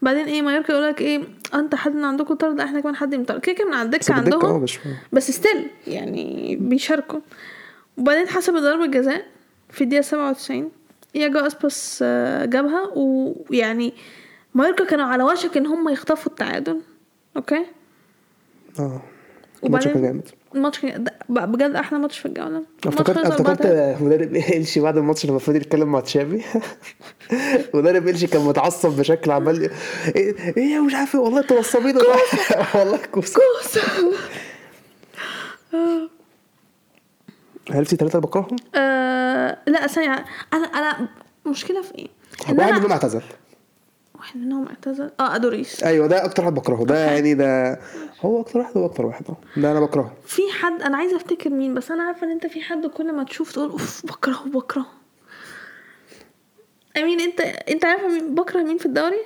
بعدين 0.02 0.26
إيه 0.26 0.42
مايوركا 0.42 0.72
يقول 0.72 0.84
لك 0.88 1.02
إيه 1.02 1.24
أنت 1.54 1.76
حد 1.76 1.96
من 1.96 2.06
عندكم 2.06 2.34
طرد؟ 2.34 2.60
إحنا 2.60 2.80
كمان 2.80 2.96
حد 2.96 3.16
من 3.16 3.26
طرد 3.26 3.40
كده 3.42 3.56
كده 3.56 3.68
من 3.68 3.74
على 3.74 3.86
آه 3.86 4.14
عندهم 4.14 4.62
مش 4.64 4.80
بس 5.14 5.32
steal 5.32 5.68
يعني 5.88 6.56
بيشاركوا. 6.62 7.20
وبعدين 7.98 8.28
حسب 8.28 8.54
ضربة 8.54 8.86
جزاء 8.86 9.26
في 9.70 9.84
الدقيقة 9.84 10.02
97 10.02 10.72
ياجو 11.16 11.40
أسباس 11.40 12.00
آه، 12.04 12.46
جابها. 12.46 12.92
ويعني 12.96 13.94
مايوركا 14.56 14.86
كانوا 14.86 15.06
على 15.06 15.24
وشك 15.24 15.58
إن 15.58 15.66
هم 15.66 15.90
يخطفوا 15.90 16.32
التعادل. 16.32 16.82
okay؟ 17.38 17.66
آه 18.80 19.02
وبعدين 19.64 20.22
الماتش 20.56 20.80
كان 20.80 21.06
بجد 21.30 21.76
أحلى 21.76 22.00
ماتش 22.00 22.20
في 22.20 22.26
الجولة. 22.26 22.64
افتكرت 22.88 23.18
افتكرت 23.18 23.62
4-3. 24.00 24.02
مدرب 24.02 24.36
إلشي 24.36 24.80
بعد 24.80 24.98
الماتش 24.98 25.26
لما 25.26 25.40
فضل 25.40 25.56
يتكلم 25.56 25.92
مع 25.92 26.00
تشافي. 26.00 26.42
مدرب 27.74 28.08
إلشي 28.08 28.28
كان 28.28 28.42
متعصب 28.42 28.90
بشكل 28.90 29.32
عمال 29.32 29.70
إيه 30.16 30.36
إيه 30.58 30.80
مش 30.80 30.94
عارف 30.96 31.16
إيه، 31.16 31.22
والله 31.22 31.40
أنتوا 31.42 31.60
نصابين 31.60 31.96
والله 32.76 33.00
كوسه 33.12 33.40
كوسه 33.62 33.82
هل 37.72 37.86
في 37.86 37.96
ثلاثة 37.96 38.20
بكرههم؟ 38.20 38.56
آه 38.76 39.58
لا 39.68 39.88
ثانية. 39.88 40.26
أنا 40.54 40.66
أنا 40.66 41.08
مشكلة 41.46 41.82
في 41.82 41.96
إيه؟ 41.96 42.08
واحد 42.58 42.74
منهم 42.74 42.92
اعتزل. 42.92 43.22
واحد 44.24 44.38
منهم 44.40 44.68
اعتزل. 44.68 45.12
آه 45.20 45.36
ادوريس 45.36 45.84
أيوه 45.84 46.08
ده 46.08 46.26
أكتر 46.26 46.44
واحد 46.44 46.54
بكرهه. 46.54 46.86
ده 46.86 47.00
يعني 47.00 47.34
ده 47.34 47.80
هو 48.22 48.42
أكتر 48.42 48.60
واحد 48.60 48.78
هو 48.78 48.86
أكتر 48.86 49.06
واحد. 49.06 49.26
أه 49.30 49.60
ده 49.60 49.72
أنا 49.72 49.80
بكرهه. 49.80 50.14
في 50.26 50.42
حد 50.62 50.82
أنا 50.82 50.98
عايزة 50.98 51.16
أفتكر 51.18 51.50
مين 51.50 51.74
بس 51.74 51.92
أنا 51.92 52.04
عارفة 52.04 52.28
إن 52.28 52.32
أنت 52.32 52.48
في 52.48 52.62
حد 52.62 52.86
كل 52.86 53.14
ما 53.14 53.24
تشوف 53.24 53.52
تقول 53.52 53.70
أوف 53.70 54.06
بكرهه 54.06 54.50
بكرهه. 54.50 54.86
امين 56.98 57.20
أنت 57.22 57.40
أنت 57.42 57.86
عارفة 57.86 58.08
مين 58.08 58.36
بكره 58.36 58.64
مين 58.64 58.78
في 58.78 58.86
الدوري؟ 58.86 59.20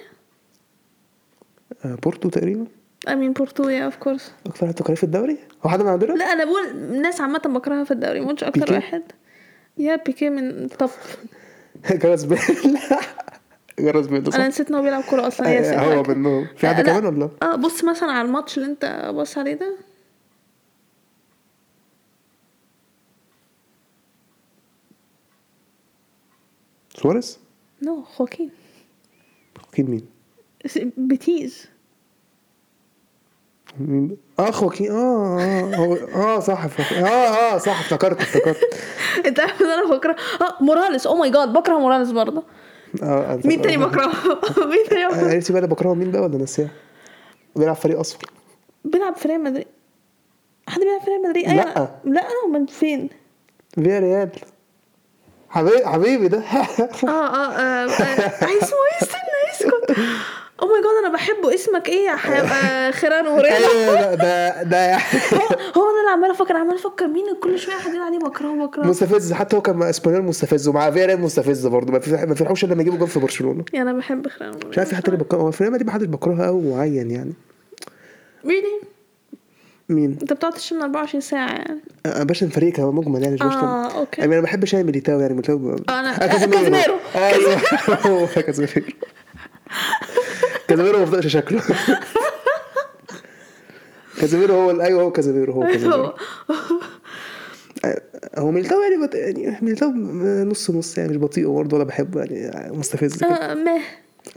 آه، 1.85 1.95
بورتو 2.03 2.29
تقريبا. 2.29 2.65
امين 3.07 3.33
بورتويا 3.33 3.85
of 3.85 3.95
course 3.95 4.31
أكتر 4.45 4.65
واحد 4.65 4.75
بكرهه 4.75 4.95
في 4.95 5.03
الدوري؟ 5.03 5.37
هو 5.65 5.69
حد 5.69 5.81
من 5.81 5.87
عندنا؟ 5.87 6.13
لا 6.13 6.25
أنا 6.25 6.45
بقول 6.45 6.75
ناس 7.01 7.21
عامة 7.21 7.39
بكرهها 7.39 7.83
في 7.83 7.91
الدوري 7.91 8.21
مش 8.21 8.43
أكتر؟ 8.43 8.73
واحد. 8.73 9.03
يا 9.77 9.95
بيكيه 9.95 10.29
من 10.29 10.67
طب 10.67 10.89
جاريث 11.91 12.23
بيل 12.23 12.39
جاريث 13.79 14.05
صح؟ 14.29 14.35
أنا 14.35 14.47
نسيت 14.47 14.69
إن 14.69 14.75
هو 14.75 14.81
بيلعب 14.81 15.03
كورة 15.03 15.27
أصلا 15.27 15.49
يا 15.49 15.79
آه، 15.79 15.95
هو 15.95 16.03
منهم 16.03 16.47
في 16.57 16.67
حد. 16.67 16.81
كمان 16.81 17.05
ولا؟ 17.05 17.29
آه 17.41 17.55
بص 17.55 17.83
مثلا 17.83 18.11
على 18.11 18.27
الماتش 18.27 18.57
اللي 18.57 18.69
أنت 18.69 19.11
بص 19.15 19.37
عليه 19.37 19.53
ده 19.53 19.77
سواريز؟ 26.95 27.39
no 27.81 28.01
خواكين 28.03 28.51
أكيد 29.73 29.89
مين؟ 29.89 30.05
بيتيز 30.97 31.65
مين 33.79 34.17
آه 34.39 34.51
خواكين 34.51 34.91
آه 34.91 35.39
آه 35.39 35.75
هو 35.75 35.93
آه 35.95 36.39
صح. 36.39 36.65
آه 36.91 37.05
آه 37.07 37.57
صح 37.57 37.79
افتكرت 37.79 38.21
افتكرت 38.21 38.59
أنت 39.27 39.39
عارف 39.39 39.61
إن 39.61 39.67
أنا 39.67 39.95
بكره 39.97 40.15
آه 40.41 40.63
موراليس 40.63 41.07
oh 41.07 41.15
my 41.15 41.31
God 41.31 41.53
بكره 41.53 41.79
موراليس 41.79 42.11
برضه 42.11 42.43
آه 43.03 43.39
مين 43.45 43.61
تاني 43.61 43.77
بكرهه؟ 43.77 44.11
مين 44.71 44.83
تاني 44.89 45.05
بكرهه؟ 45.07 45.33
عرفتي 45.33 45.53
بقى 45.53 45.59
أنا 45.59 45.67
بكرهه 45.67 45.93
مين 45.93 46.11
بقى 46.11 46.21
ولا 46.21 46.37
ناسيه؟ 46.37 46.71
بيلعب 47.55 47.75
فريق 47.75 47.99
أصفر. 47.99 48.25
بيلعب 48.85 49.15
في 49.15 49.27
ريال 49.27 49.43
مدريد. 49.43 49.67
حد 50.67 50.79
بيلعب 50.79 51.01
في 51.01 51.09
ريال 51.09 51.21
مدريد؟ 51.29 51.47
لا. 51.49 51.89
لا 52.05 52.23
من 52.53 52.65
فين؟ 52.65 53.09
فيا 53.75 53.99
ريال 53.99 54.29
حبيبي 55.49 55.85
حبيبي 55.87 56.27
ده. 56.27 56.37
آه 56.39 57.07
آه 57.07 57.07
آه، 57.07 57.85
آه، 57.85 57.85
اسمه 58.63 58.77
إيه؟ 58.91 59.01
استنى 59.01 59.51
اسكت. 59.51 59.97
oh 60.61 60.67
my 60.67 60.81
God 60.81 60.91
أنا 61.05 61.13
بحبه. 61.13 61.53
اسمك 61.53 61.89
إيه 61.89 62.05
يا 62.05 62.15
ح- 62.15 62.29
آه، 62.29 62.91
خيرارد 62.91 63.27
أيوه 63.45 64.15
ده 64.15 64.63
ده 64.63 64.77
يعني 64.77 65.03
هو 65.33 65.37
هو 65.81 65.91
ده 65.93 65.99
اللي 65.99 66.11
عمال 66.13 66.31
أفكر 66.31 66.55
عمال 66.57 66.75
أفكر 66.75 67.07
مين 67.07 67.23
كل 67.43 67.59
شوية 67.59 67.75
حد 67.75 67.93
يقول 67.93 68.01
عليه؟ 68.05 68.19
بكرهه 68.19 68.65
بكرهه 68.67 68.85
مستفز 68.87 69.33
حتى 69.33 69.55
هو 69.55 69.61
كان 69.61 69.75
مع 69.75 69.89
اسبانيول 69.89 70.23
مستفز 70.23 70.67
ومع 70.67 70.91
فيا 70.91 71.05
ريال 71.05 71.21
مستفز 71.21 71.67
برضه. 71.67 71.93
ما 71.93 71.99
في 71.99 72.11
ما 72.11 72.35
فرحوش 72.35 72.65
لما 72.65 72.81
يجيبوا 72.81 72.97
جول 72.99 73.07
في 73.07 73.19
برشلونة. 73.19 73.63
يعني 73.73 73.89
أنا 73.89 73.97
بحب 73.97 74.27
خيرارد 74.27 74.53
وريال 74.55 74.69
مش 74.69 74.77
عارف 74.77 74.89
في 74.89 74.95
حد 74.95 75.05
اللي 75.05 75.17
بكرهه. 75.17 75.41
هو 75.41 75.51
في 75.51 75.63
ريال 75.63 75.73
مدريد 75.73 75.87
ما 75.87 75.93
حدش 75.93 76.05
بكرهه 76.05 76.45
قوي 76.45 76.61
معين 76.61 77.11
يعني. 77.11 77.33
really 78.45 78.81
مين؟ 79.89 80.17
أنت 80.21 80.33
بتقعد 80.33 80.53
تشتم 80.53 80.81
24 80.81 81.21
ساعة 81.21 81.47
يعني. 81.49 81.79
آه، 82.05 82.23
باشا 82.23 82.45
الفريق 82.45 82.73
كان 82.73 82.85
مجمل 82.85 83.23
يعني 83.23 83.35
مش 83.35 83.41
آه 83.41 83.85
okay. 83.99 84.21
يعني 84.21 84.33
أنا 84.33 84.41
بحب 84.41 84.65
شاي 84.65 84.83
ميليتاو 84.83 85.19
يعني 85.19 85.33
ميليتاو. 85.33 85.75
أنا- 85.77 85.89
آه، 85.91 86.27
كازيميرو. 86.27 86.59
كازيميرو. 86.59 86.95
أيوه. 87.15 87.57
هو 88.07 88.27
كازيميرو. 88.27 88.71
كازيميرو 90.67 90.97
ما 90.97 91.03
بفضلش 91.03 91.27
شكله. 91.27 91.61
كازيميرو 94.19 94.55
هو 94.55 94.81
أيوه 94.81 95.01
هو 95.01 95.11
كازيميرو 95.11 95.53
هو 95.53 95.61
كازيميرو. 95.61 96.03
هو 96.03 96.15
هو 98.37 98.51
ميليتاو 98.51 98.81
يعني 98.81 99.07
بط... 99.07 99.15
يعني 99.15 99.57
ميليتاو 99.61 99.91
نص 100.43 100.71
نص 100.71 100.97
يعني 100.97 101.09
مش 101.09 101.17
بطيء 101.17 101.49
برضه 101.49 101.77
ولا 101.77 101.85
بحبه 101.85 102.23
يعني 102.23 102.77
مستفز 102.77 103.17
كده. 103.17 103.27
آه، 103.29 103.53
مه. 103.53 103.81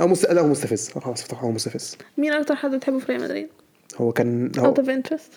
أو 0.00 0.08
مست... 0.08 0.30
لا 0.30 0.40
هو 0.40 0.48
مستفز. 0.48 0.90
آه، 0.96 1.00
خلاص 1.00 1.34
هو 1.34 1.50
مستفز. 1.50 1.96
مين 2.18 2.32
أكتر 2.32 2.54
حد 2.54 2.70
بتحبه 2.70 2.98
في 2.98 3.12
ريال 3.12 3.22
مدريد؟ 3.22 3.48
هو 3.96 4.12
كان 4.12 4.52
هو 4.58 4.66
out 4.66 4.78
of 4.78 4.90
interest 4.90 5.32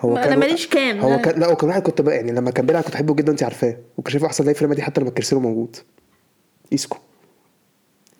هو 0.00 0.16
أنا 0.16 0.36
ماليش 0.36 0.66
كان 0.66 1.00
هو 1.00 1.18
كان 1.18 1.40
لا 1.40 1.46
هو 1.46 1.56
كان 1.56 1.68
واحد 1.68 1.82
كنت 1.82 2.00
بقى 2.00 2.16
يعني 2.16 2.32
لما 2.32 2.50
كان 2.50 2.66
بيلعب 2.66 2.82
كنت 2.82 2.92
بحبه 2.92 3.14
جدا 3.14 3.32
أنت 3.32 3.42
عارفاه. 3.42 3.76
وكان 3.96 4.12
شايفه 4.12 4.26
أحسن 4.26 4.44
لعيب 4.44 4.56
في 4.56 4.60
ريال 4.60 4.70
مدريد 4.70 4.84
حتى 4.86 5.00
لما 5.00 5.10
كريستيانو 5.10 5.48
موجود. 5.48 5.76
إيسكو. 6.72 6.98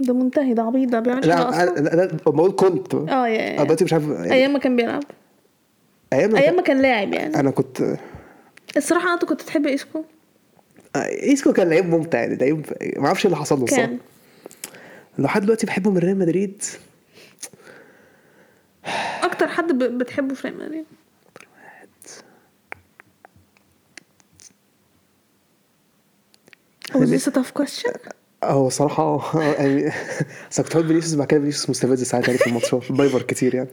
ده 0.01 0.15
منتهي 0.15 0.55
ده 0.55 0.63
عبيط 0.63 0.89
ده 0.89 1.01
بيعمل 1.01 1.29
لا 1.29 1.49
أصلا. 1.49 1.81
لا 1.81 1.97
لا 1.97 2.07
بقول 2.27 2.53
كنت. 2.53 2.95
آه 2.95 3.29
yeah 3.29 3.63
دلوقتي 3.63 3.85
مش 3.85 3.93
عارف 3.93 4.09
يعني 4.09 4.33
أيام 4.33 4.53
ما 4.53 4.59
كان 4.59 4.77
بيلعب. 4.77 5.03
أيام 6.13 6.37
أيام 6.37 6.57
ما 6.57 6.63
كان 6.63 6.83
لاعب 6.83 7.13
يعني. 7.15 7.41
أنا 7.41 7.51
كنت 7.51 7.97
الصراحة 8.77 9.15
أنت 9.15 9.25
كنت 9.25 9.43
تحب 9.43 9.67
إيسكو 9.67 10.05
آه، 10.97 10.99
إيسكو 11.09 11.53
كان 11.53 11.69
لعيب 11.69 11.87
ممتع 11.87 12.19
يعني 12.21 12.37
لعيب 12.37 12.67
ما 12.97 13.07
أعرفش 13.07 13.27
إيه 13.27 13.33
اللي 13.33 13.43
حصل 13.43 13.59
له 13.59 13.65
الصراحة. 13.65 13.93
لحد 15.19 15.43
دلوقتي 15.43 15.67
بحبه 15.67 15.91
من 15.91 15.99
ريال 15.99 16.19
مدريد. 16.19 16.63
أكتر 19.23 19.49
حد 19.49 19.73
بتحبه 19.73 20.35
في 20.35 20.49
ريال 20.49 20.59
مدريد؟ 20.59 20.85
Was 26.95 27.11
this 27.11 27.27
a 27.27 27.31
tough 27.31 27.53
question? 27.55 27.93
هو 28.45 28.69
صراحة 28.69 29.03
آه 29.03 29.43
يعني 29.59 29.93
بس 30.51 30.61
كنت 30.61 30.77
بحب 30.77 30.87
فينيسيوس 30.87 31.15
بعد 31.15 31.27
كده 31.27 31.41
فينيسيوس 31.41 31.71
مستفز 31.71 32.03
ساعات 32.03 32.27
يعني 32.27 32.39
في 32.39 32.47
الماتشات 32.47 32.93
بايفر 32.93 33.23
كتير 33.23 33.55
يعني. 33.55 33.69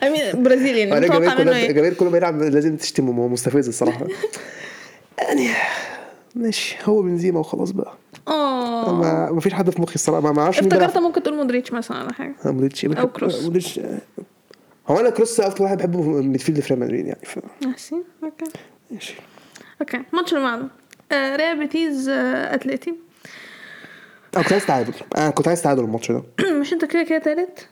Mean 0.00 0.36
برازيلي 0.36 0.78
يعني 0.80 0.98
الجماهير 1.06 1.22
منه 1.22 1.34
كلها 1.36 1.58
إيه؟ 1.58 1.70
الجماهير 1.70 1.94
كله 1.94 2.10
بيلعب 2.10 2.42
لازم 2.42 2.76
تشتمه 2.76 3.22
هو 3.22 3.28
مستفز 3.28 3.68
الصراحة. 3.68 4.06
يعني 5.18 5.48
ماشي 6.34 6.76
هو 6.84 7.02
بنزيما 7.02 7.40
وخلاص 7.40 7.70
بقى. 7.70 7.92
آه. 8.28 8.92
ما 8.94 9.32
ما 9.32 9.40
فيش 9.40 9.54
حد 9.54 9.70
في 9.70 9.82
مخي 9.82 9.94
الصراحة 9.94 10.20
ما 10.20 10.32
ما 10.32 10.42
أعرفش 10.42 10.58
افتكرت 10.58 10.98
ممكن 10.98 11.22
تقول 11.22 11.36
مودريتش 11.36 11.72
مثلا 11.72 12.02
ولا 12.02 12.12
حاجة. 12.12 12.34
مودريتش. 12.44 12.84
إيه؟ 12.84 12.94
أو 12.94 13.08
كروس. 13.08 13.44
مودريتش 13.44 13.80
هو 14.88 15.00
أنا 15.00 15.10
كروس 15.10 15.40
أكتر 15.40 15.64
واحد 15.64 15.78
بحبه 15.78 16.02
midfield 16.02 16.60
في 16.60 16.74
ريال 16.74 16.80
مدريد 16.84 17.06
يعني 17.06 17.20
ف 17.24 17.38
ماشي 17.66 17.94
okay 18.24 18.44
ماشي. 18.90 19.14
okay 19.80 20.00
الماتش 20.12 20.34
اللي 20.34 20.44
بعده 20.44 20.68
آه، 21.12 21.36
ريال 21.36 21.58
بيتيز 21.58 22.08
آه، 22.08 22.54
اتلتي 22.54 22.94
أنا 24.36 24.42
كنت 24.44 24.52
عايز 24.52 24.66
تعادل. 24.66 24.92
أنا 25.16 25.30
كنت 25.30 25.48
عايز 25.48 25.62
تعادل 25.62 25.84
الماتش 25.84 26.12
ده. 26.12 26.22
مش 26.60 26.72
انت 26.72 26.84
كده 26.84 27.02
كده 27.02 27.18
تالت؟ 27.18 27.68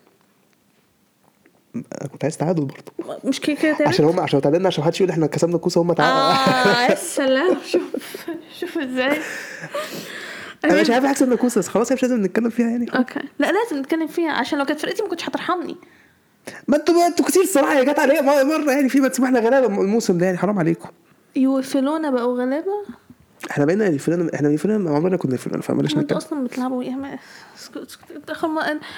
كنت 2.12 2.24
عايز 2.24 2.36
تعادل 2.36 2.64
برضه. 2.64 3.18
مش 3.24 3.40
كده 3.40 3.56
كده 3.56 3.72
تالت؟ 3.76 3.88
عشان 3.88 4.04
هم 4.04 4.20
عشان 4.20 4.40
تعادلنا 4.40 4.66
عشان 4.68 4.84
محدش 4.84 5.00
يقول 5.00 5.10
إحنا 5.10 5.26
كسبنا 5.26 5.56
الكوسة 5.56 5.80
هم 5.82 5.92
تعادلوا. 5.92 6.84
آه 6.86 6.90
يا 6.90 6.94
سلام. 7.16 7.56
شوف 7.66 7.82
شوف 8.60 8.78
إزاي. 8.78 9.18
أنا 10.64 10.80
مش 10.80 10.90
عارف 10.90 11.04
احسب 11.04 11.32
الكوسة. 11.32 11.58
بس 11.58 11.68
خلاص 11.68 11.92
هي 11.92 11.94
مش 11.94 12.02
لازم 12.02 12.22
نتكلم 12.24 12.50
فيها 12.50 12.68
يعني. 12.70 12.86
أوكي. 12.98 13.20
لا 13.38 13.52
لازم 13.52 13.78
نتكلم 13.82 14.06
فيها. 14.06 14.30
عشان 14.32 14.58
لو 14.58 14.64
كانت 14.64 14.80
فرقتي 14.80 15.02
ما 15.02 15.08
كنتش 15.08 15.28
هترحمني. 15.28 15.76
ما 16.68 16.76
أنتوا 16.76 17.06
أنتوا 17.06 17.24
كتير 17.26 17.42
الصراحه 17.42 17.82
جت 17.82 17.98
عليا 17.98 18.20
مرة 18.44 18.72
يعني. 18.72 18.88
في 18.88 19.00
ما 19.00 19.08
تسيبوا 19.08 19.28
إحنا 19.28 19.40
غلابة 19.40 19.66
الموسم 19.66 20.18
ده 20.18 20.26
يعني. 20.26 20.38
حرام 20.38 20.58
عليكم. 20.58 20.88
يوفلونا 21.36 22.10
بقوا 22.10 22.42
غلابة؟ 22.42 22.84
إحنا 23.50 23.64
بقينا 23.64 23.86
الفلان 23.86 24.30
إحنا 24.34 24.48
الفلان 24.48 24.88
عمرنا 24.88 25.16
كنا 25.16 25.32
الفلان 25.32 25.60
فمالناش 25.60 25.90
أنتوا 25.90 26.02
نتكلم 26.02 26.16
أصلا 26.16 26.44
بتلعبوا 26.44 26.82
إيه 26.82 26.90
ما 26.90 27.18
اسكت 27.56 27.76
اسكت 27.76 28.04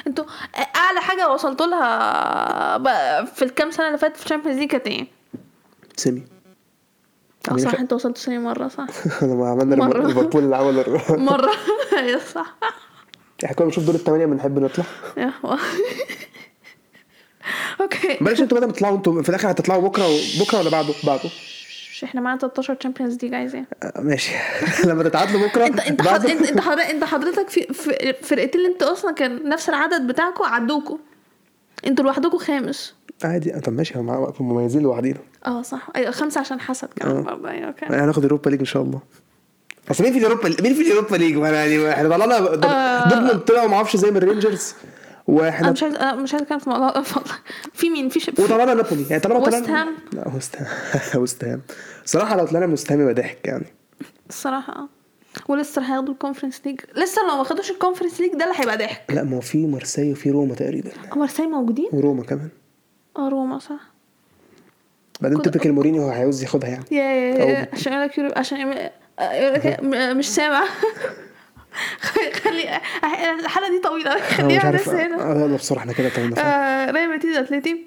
أنتوا 0.06 0.24
أعلى 0.76 1.00
حاجة 1.00 1.32
وصلتوا 1.32 1.66
لها 1.66 3.24
في 3.24 3.42
الكام 3.44 3.70
سنة 3.70 3.86
اللي 3.86 3.98
فاتت 3.98 4.16
في 4.16 4.24
ال 4.24 4.28
Champions 4.28 4.58
League 4.58 4.68
كانت 4.68 4.86
إيه؟ 4.86 5.06
semi 5.96 6.24
آه 7.50 7.56
صح 7.56 7.74
انت 7.74 7.92
وصلت 7.92 8.18
سنة 8.18 8.38
مرة 8.38 8.68
صح 8.68 8.86
لما 9.22 9.48
عملنا. 9.48 9.74
ليفربول 10.06 10.44
اللي 10.44 10.56
عمل 10.56 10.84
مرة 11.30 11.52
أيوه 11.98 12.20
صح 12.34 12.56
إحنا 13.44 13.56
كنا 13.56 13.66
بنشوف 13.66 13.84
دور 13.84 13.94
الثمانيه 13.94 14.26
بنحب 14.26 14.58
نطلع. 14.58 14.84
okay 17.80 18.18
بلاش 18.20 18.40
أنتوا 18.40 18.58
بدل 18.58 18.66
ما 18.66 18.72
تطلعوا 18.72 18.96
أنتوا 18.96 19.22
في 19.22 19.28
الآخر 19.28 19.50
هتطلعوا 19.50 19.82
بكرة. 19.88 20.06
بكرة 20.40 20.58
ولا 20.58 20.70
بعده؟ 20.70 20.94
بعده 21.04 21.30
مش 21.96 22.04
إحنا 22.04 22.20
معانا 22.20 22.38
13 22.40 22.74
Champions 22.74 23.18
League 23.22 23.34
عايز 23.34 23.54
إيه؟ 23.54 23.66
آه، 23.82 24.00
ماشي. 24.00 24.32
لما 24.88 25.02
تتعادلوا 25.02 25.46
بكرة 25.48 25.66
انت 25.66 25.80
انت 25.80 26.00
حض... 26.02 26.06
بعده- 26.08 26.32
انت 26.32 26.48
انت 26.50 26.60
حضرتك 26.60 26.90
انت 26.90 27.04
حضرتك 27.04 27.48
في 27.50 27.66
فرقتين 28.22 28.60
اللي 28.60 28.72
أنتوا 28.72 28.92
أصلا 28.92 29.12
كان 29.12 29.48
نفس 29.48 29.68
العدد 29.68 30.06
بتاعكم 30.06 30.44
عدوكوا 30.44 30.96
أنتوا 31.86 32.04
لوحدكم 32.04 32.38
خامس. 32.38 32.94
عادي. 33.24 33.50
طب 33.60 33.72
ماشي 33.72 33.98
مع 33.98 34.32
مميزين 34.40 34.82
لوحدينا 34.82 35.18
آه 35.46 35.62
صح. 35.62 35.88
أيوه 35.96 36.10
خمسة 36.10 36.40
عشان 36.40 36.60
حسد 36.60 36.88
كمان 36.96 37.22
برضه 37.22 37.50
أيوه 37.50 37.66
أوكي 37.68 37.86
هناخد 37.86 38.22
اوروبا 38.22 38.50
ليج 38.50 38.58
إن 38.60 38.64
شاء 38.66 38.82
الله. 38.82 39.00
اصل 39.90 40.04
مين 40.04 40.12
في 40.12 40.18
الاوروبا 40.18 40.48
مين 40.62 40.74
في 40.74 40.82
الاوروبا 40.82 41.16
ليج 41.16 41.36
ما 41.36 41.48
يعني 41.50 41.90
إحنا 41.92 42.08
طلعنا 42.08 42.36
آه. 42.38 43.08
دورتموند 43.08 43.40
طلعوا 43.40 43.68
ما 43.68 43.76
أعرفش 43.76 43.96
زي 43.96 44.10
من 44.10 44.16
الرينجرز 44.16 44.74
وإحنا 45.26 45.70
مش 45.72 45.82
عايز 45.82 45.94
أنا 45.94 46.14
مش 46.14 46.32
عايز 46.32 46.42
أتكلم 46.42 46.58
في 46.58 46.66
الموضوع 46.66 46.90
ده 46.90 47.02
في 47.72 47.90
مين؟ 47.90 48.08
في 48.08 48.20
ش... 48.20 48.30
في- 48.30 48.42
وطلعنا 48.42 48.74
نابولي 48.74 49.06
يعني 49.10 49.20
طالما 49.22 49.40
طلعنا 49.40 49.82
هام. 49.82 49.94
لا 50.12 50.28
ويست 50.34 50.56
هام. 50.56 50.66
ويست 51.20 51.44
هام. 51.44 51.62
صراحة 52.04 52.36
لو 52.36 52.46
طلعنا 52.46 52.66
من 52.66 52.70
ويست 52.72 52.92
هام 52.92 53.00
يبقى 53.00 53.14
ضحك 53.14 53.46
يعني. 53.46 53.66
الصراحه 54.28 54.72
آه. 54.72 54.88
ولسه 55.48 55.82
هياخدوا 55.82 56.12
ال 56.14 56.18
Conference 56.18 56.60
League 56.66 56.80
لسه 56.96 57.22
لو 57.30 57.36
ما 57.36 57.42
خدوش 57.44 57.70
ال 57.70 57.75
Conference 57.75 58.20
League 58.20 58.32
ده 58.32 58.44
اللي 58.44 58.54
هيبقى 58.60 58.76
ضحك. 58.76 59.02
لا 59.12 59.22
ما 59.22 59.36
هو 59.36 59.40
في 59.40 59.66
مارسيليا 59.66 60.12
وفي 60.12 60.30
روما 60.30 60.54
تقريبا. 60.54 60.90
هو 61.12 61.18
مارسيليا 61.20 61.50
موجودين؟ 61.50 61.88
وروما 61.92 62.22
كمان. 62.22 62.48
آه 63.16 63.28
روما 63.28 63.58
صح. 63.58 63.80
بعدين 65.20 65.38
كنت- 65.38 65.48
تبقى 65.48 65.68
مورينيو 65.70 66.02
هو 66.02 66.08
عاوز 66.10 66.42
ياخدها 66.42 66.68
يعني. 66.70 66.84
يا 66.90 67.02
يا 67.04 67.68
عشان 67.72 67.92
يقول 67.92 68.04
لك 68.28 68.38
عشان 68.38 68.58
يقول 68.60 69.54
لك 69.54 69.78
م- 69.82 70.16
مش 70.16 70.28
سامع. 70.34 70.64
خلي 72.32 72.80
الحلقة 73.40 73.70
دي 73.70 73.78
طويلة. 73.78 74.20
خليها 74.20 74.70
بس 74.70 74.88
هنا. 74.88 75.44
يلا 75.44 75.56
بسرعة 75.56 75.80
إحنا 75.80 75.92
كده 75.92 76.08
طولنا. 76.08 76.36
آه، 76.38 76.90
ريال 76.90 77.10
بيتيز 77.12 77.36
اتلتي 77.36 77.86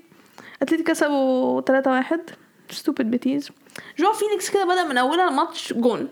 اتلتي 0.61 0.83
كسبوا 0.83 1.61
3-1 1.61 2.19
ستوبد 2.71 3.11
بيتيز 3.11 3.49
جو 3.99 4.13
فينيكس 4.13 4.49
كده 4.49 4.65
بدأ 4.65 4.83
من 4.83 4.97
أولها 4.97 5.29
الماتش 5.29 5.73
جون. 5.73 6.09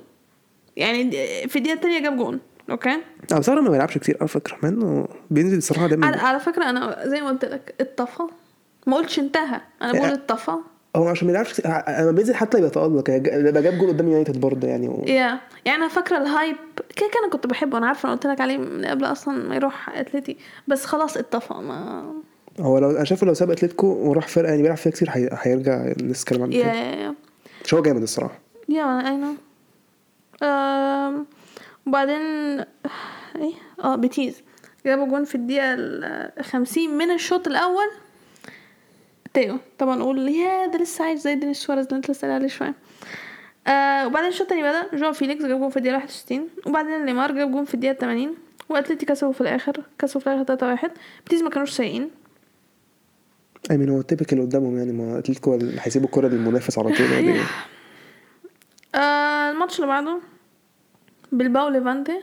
يعني 0.76 1.12
في 1.48 1.56
الدقيقة 1.56 1.76
الثانية 1.76 2.00
جاب 2.00 2.18
جون. 2.18 2.40
أوكي؟ 2.70 2.98
آه 3.34 3.38
بصراحه 3.40 3.62
ما 3.62 3.70
بيلعبش 3.70 3.98
كتير 3.98 4.18
على 4.22 4.28
فكرة. 4.28 4.58
مع 4.64 4.70
إنه 4.70 5.08
بينزل 5.30 5.58
الصراحة 5.58 5.84
على, 5.84 5.90
دايما. 5.96 6.18
على 6.18 6.40
فكرة 6.40 6.70
أنا 6.70 7.02
زي 7.06 7.22
ما 7.22 7.30
قلت 7.30 7.46
لك 7.46 7.76
اتطفى 7.82 8.24
ما 8.88 8.98
قلتش 8.98 9.20
انتهى. 9.20 9.62
أنا 9.82 9.92
بقول 9.92 10.10
آه. 10.10 10.14
هو 10.98 11.08
عشان 11.08 11.28
ما 11.28 11.32
بيلعبش 11.32 11.54
كتير. 11.54 11.66
لما 12.00 12.12
بينزل 12.12 12.36
حتى 12.36 12.60
يتألق 12.62 13.10
يعني 13.10 13.48
يبقى 13.50 13.64
جاب 13.64 13.78
جول 13.78 13.88
قدام 13.88 14.08
يونايتد 14.08 14.40
برضه 14.40 14.68
يعني 14.68 14.88
و... 14.88 15.04
yeah 15.08 15.40
يعني 15.66 15.78
أنا 15.78 15.88
فاكرة 15.88 16.18
ال 16.18 16.25
hype 16.25 16.56
كده 16.96 17.08
كده 17.10 17.20
أنا 17.24 17.30
كنت 17.32 17.48
بحبه. 17.48 17.78
أنا 17.78 17.88
عارفة 17.88 18.08
أنا 18.08 18.14
قلت 18.16 18.28
لك 18.28 18.42
عليه 18.42 18.58
من 18.58 18.86
قبل 18.86 19.06
أصلا 19.06 19.48
ما 19.48 19.56
يروح 19.56 19.90
أتلتي. 19.90 20.38
بس 20.68 20.86
خلاص 20.86 21.18
اتطفى 21.18 21.54
ما 21.54 22.14
هو 22.60 22.80
لو 22.80 22.92
أنا 22.92 23.04
شايفه 23.04 23.28
لو 23.28 23.34
ساب 23.34 23.52
أتلتيكو 23.52 23.88
وراح 23.88 24.28
فرقة 24.28 24.50
يعني 24.50 24.62
بيلعب 24.62 24.78
فيها 24.78 24.92
كتير 24.92 25.10
هي... 25.12 25.30
هيرجع 25.42 25.86
نتكلم 26.02 26.44
عنه. 26.44 26.56
yeah 26.56 27.16
مش 27.66 27.74
هو 27.74 27.82
جامد 27.82 28.02
الصراحة. 28.02 28.40
yeah 28.70 29.08
I 29.08 29.18
know 29.18 29.34
وبعدين 31.88 32.22
إيه؟ 33.36 33.54
آه 33.84 33.96
بيتيز. 33.96 34.42
جابوا 34.86 35.06
جون 35.08 35.24
في 35.24 35.36
الدقيقة 35.36 35.76
الخمسين 36.40 36.98
من 36.98 37.12
الشوط 37.12 37.48
الأول. 37.48 37.88
تيو 39.38 39.58
طبعا 39.80 39.96
نقول 39.96 40.28
يا 40.28 40.66
ده 40.66 40.80
لسه 40.80 41.06
عايش 41.06 41.20
زي 41.20 41.36
دينيس 41.36 41.58
سواريز 41.58 41.86
اللي 41.86 41.98
انت 41.98 42.12
لسه 42.12 42.34
عليه 42.34 42.48
شوية. 42.48 42.74
آه 43.68 44.08
وبعدين 44.08 44.30
الشوط 44.30 44.42
التاني 44.42 44.64
بدأ 44.64 44.98
جواو 44.98 45.14
فيليكس 45.14 45.46
جاب 45.46 45.60
جون 45.60 45.70
في 45.70 45.78
الدقيقة 45.78 45.96
61 45.96 46.50
وبعدين 46.66 47.06
ليمار 47.06 47.32
جاب 47.32 47.52
جون 47.52 47.66
في 47.66 47.74
الدقيقة 47.74 47.94
80 47.94 48.36
وأتلتي 48.70 49.06
كسبوا 49.06 49.34
في 49.34 49.42
الآخر. 49.42 49.84
كسبوا 50.00 50.22
في 50.22 50.28
الآخر 50.28 50.44
3 50.44 50.68
1 50.68 50.92
بيتيز 51.24 51.44
ما 51.44 51.50
كانوش 51.50 51.72
سيئين. 51.72 52.10
I 53.72 53.78
mean 53.78 53.90
هو 53.90 54.00
ال 54.00 54.05
typical 54.05 54.42
قدامهم 54.42 54.78
يعني 54.78 54.92
ما 54.92 55.20
أتلتيكو 55.20 55.56
اللي 55.56 55.82
هيسيبوا 55.82 56.08
الكرة 56.08 56.28
للمنافس 56.28 56.80
على 56.80 56.90
طول. 56.90 57.12
يعني 57.12 57.40
آه 58.96 59.52
الماتش 59.52 59.76
اللي 59.76 59.88
بعده 59.88 60.20
بلباو 61.32 61.70
ليفانتي. 61.70 62.22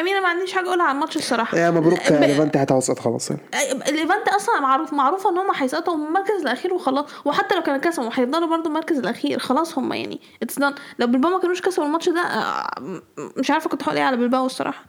I 0.00 0.02
mean 0.02 0.12
أنا 0.16 0.22
ما 0.22 0.28
عنديش 0.28 0.52
حاجة 0.52 0.66
أقولها 0.68 0.86
على 0.86 0.94
الماتش 0.94 1.16
الصراحة. 1.16 1.58
يا 1.58 1.70
مبروك 1.70 2.12
ب- 2.12 2.56
هتوسط 2.56 2.98
خلاص 2.98 3.30
يعني. 3.30 3.42
ليفانتي 3.90 4.30
أصلا 4.30 4.60
معروف 4.60 4.92
معروفه 4.92 5.30
إن 5.30 5.38
هم 5.38 5.50
هيسقطوا 5.54 5.96
من 5.96 6.06
المركز 6.06 6.40
الأخير 6.42 6.74
وخلاص. 6.74 7.04
وحتى 7.24 7.54
لو 7.54 7.62
كانوا 7.62 7.80
كسبوا 7.80 8.10
هيفضلوا 8.12 8.48
برضو 8.48 8.68
المركز 8.68 8.98
الأخير 8.98 9.38
خلاص 9.38 9.78
هم 9.78 9.92
يعني 9.92 10.20
it's 10.42 10.58
done 10.58 10.74
لو 10.98 11.06
بلباو 11.06 11.30
ما 11.32 11.38
كانوش 11.38 11.60
كسبوا 11.62 11.86
الماتش 11.86 12.08
ده 12.08 12.20
آه، 12.20 12.70
مش 13.36 13.50
عارفة 13.50 13.70
كنت 13.70 13.82
هقول 13.82 13.96
إيه 13.96 14.04
على 14.04 14.16
بلباو 14.16 14.46
الصراحة. 14.46 14.84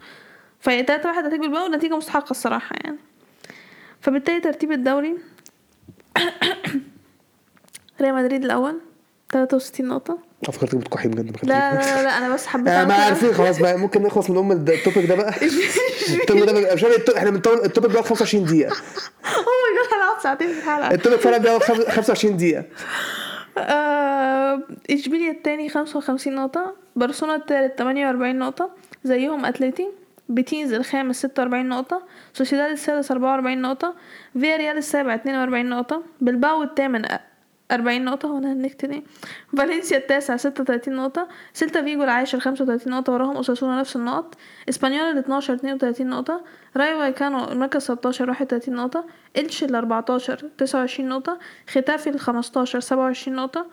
فهي 0.60 0.82
3 0.82 1.08
1 1.08 1.24
نتيجه 1.24 1.40
بلباو 1.40 1.66
نتيجة 1.68 1.96
مستحقة 1.96 2.30
الصراحة 2.30 2.76
يعني. 2.84 2.98
فبالتالي 4.00 4.40
ترتيب 4.40 4.72
الدوري. 4.72 5.16
ريال 8.00 8.14
مدريد 8.14 8.44
الأول 8.44 8.80
63 9.32 9.86
نقطة. 9.88 10.18
فكرتك 10.46 10.74
بتكحي 10.74 11.08
بجد 11.08 11.36
لا 11.42 11.74
لا 11.74 12.02
لا, 12.02 12.18
أنا 12.18 12.34
بس 12.34 12.46
حبيت 12.46 12.68
آه، 12.68 12.84
ما. 12.84 12.94
عارفين 12.94 13.34
خلاص 13.34 13.58
بقى 13.58 13.78
ممكن 13.78 14.02
نخلص 14.02 14.30
من 14.30 14.36
ام 14.38 14.52
ال 14.52 14.61
topic 14.61 15.06
ده 15.06 15.14
بقى. 15.14 15.34
ال 16.20 16.24
topic 16.24 16.44
ده 16.44 16.52
بقى- 16.70 16.74
مش 16.74 16.84
إحنا 17.16 17.30
بنطول 17.30 17.58
ال 17.64 17.68
topic 17.68 17.90
بيقعد 17.90 18.04
25 18.06 18.44
دقيقة. 18.44 18.70
Oh 18.70 19.34
my 19.34 19.82
God 19.82 19.94
هنقعد 19.94 20.22
ساعتين 20.22 20.48
في 20.52 20.58
الحلقة. 20.58 20.90
ال 20.94 20.98
topic 20.98 21.20
فعلا 21.20 21.38
بيقعد 21.38 21.62
خم- 21.62 21.90
25 21.90 22.36
دقيقة. 22.36 22.64
آه، 23.58 24.60
اشبيليا 24.90 25.30
التاني؟ 25.30 25.68
خمسة 25.68 25.98
وخمسين 25.98 26.34
نقطة. 26.34 26.74
برشلونة 26.96 27.34
التالت 27.34 27.78
تمانية 27.78 28.06
وأربعين 28.06 28.38
نقطة. 28.38 28.70
زيهم 29.04 29.44
أتليتي. 29.44 29.88
بيتيز 30.28 30.72
الخامس 30.72 31.16
ستة 31.18 31.42
وأربعين 31.42 31.68
نقطة. 31.68 32.02
سوسيداد 32.34 32.70
السادس 32.70 33.10
أربعة 33.10 33.32
وأربعين 33.32 33.62
نقطة. 33.62 33.94
فياريال 34.40 34.76
السابع 34.76 35.14
اتنين 35.14 35.36
وأربعين 35.36 35.68
نقطة. 35.70 36.02
بلباو 36.20 36.62
الثامن 36.62 37.02
أربعين 37.72 38.04
نقطة 38.04 38.32
وأنا 38.32 38.52
هنكت 38.52 38.84
دي 38.84 39.04
فالنسيا 39.56 39.98
التاسع 39.98 40.36
ستة 40.36 40.62
وتلاتين 40.62 40.96
نقطة. 40.96 41.28
سيلتا 41.52 41.82
فيجو 41.82 42.02
العاشر 42.04 42.40
خمسة 42.40 42.64
وتلاتين 42.64 42.92
نقطة. 42.92 43.12
وراهم 43.12 43.36
أوساسونا 43.36 43.80
نفس 43.80 43.96
النقط. 43.96 44.34
اسبانيول 44.68 45.10
الاتناشر 45.10 45.54
اتنين 45.54 45.74
وتلاتين 45.74 46.08
نقطة. 46.08 46.44
رايو 46.76 46.98
فايكانو 46.98 47.44
المركز 47.52 47.82
ستاشر 47.82 48.28
واحد 48.28 48.46
وتلاتين 48.46 48.74
نقطة. 48.74 49.04
إلش 49.36 49.64
الأربعتاشر 49.64 50.36
تسعة 50.58 50.80
وعشرين 50.80 51.08
نقطة. 51.08 51.38
ختافي 51.68 52.10
الخمستاشر 52.10 52.80
سبعة 52.80 53.02
وعشرين 53.02 53.36
نقطة. 53.36 53.66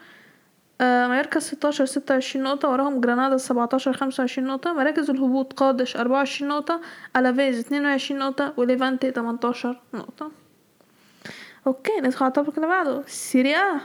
آه، 0.82 1.08
مايوركا 1.08 1.39
16 1.39 1.86
26 1.86 2.43
نقطة. 2.43 2.70
وراهم 2.70 3.02
جرانادا 3.02 3.38
17 3.38 3.93
25 3.93 4.48
نقطة. 4.48 4.74
مراكز 4.74 5.10
الهبوط 5.10 5.54
قادش 5.54 5.98
24 5.98 6.50
نقطة. 6.50 6.82
ألافيز 7.16 7.60
22 7.60 8.20
نقطة. 8.20 8.54
وليفانتي 8.58 9.12
18 9.12 9.82
نقطة. 9.93 10.47
Okay 11.68 11.91
ندخل 12.03 12.26
على 12.26 12.30
ال 12.30 12.34
topic 12.34 12.55
اللي 12.57 12.68
بعده. 12.68 13.01
سيري 13.08 13.55
آ. 13.55 13.80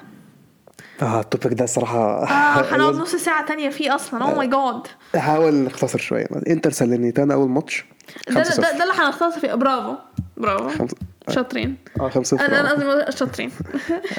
آه 1.03 1.21
ال 1.21 1.27
topic 1.27 1.59
ده 1.59 1.65
الصراحة 1.65 2.23
آه 2.23 2.63
هنقعد 2.75 2.95
نص 2.95 3.15
ساعة 3.17 3.47
تانية 3.47 3.71
فيه 3.71 3.95
أصلا. 3.95 4.25
Oh 4.25 4.35
my 4.37 4.47
God 4.47 4.83
هحاول 5.15 5.55
نختصر 5.55 5.99
شوية. 5.99 6.27
انتر 6.49 6.71
ساليرنيتانا 6.71 7.35
أول 7.35 7.49
ماتش. 7.49 7.85
ده 8.31 8.43
5-0 8.45 8.57
ده, 8.61 8.63
ده 8.79 8.83
اللي 8.83 8.95
هنختصر 8.95 9.41
فيه. 9.41 9.55
برافو. 9.55 9.95
برافو. 10.37 10.85
خمسة- 10.87 11.33
شاطرين. 11.35 11.77
آه 12.01 12.09
5 12.09 12.41
أنا 12.47 12.61
أنا 12.61 12.69
0 12.79 13.01
قصدي 13.01 13.17
شاطرين. 13.19 13.51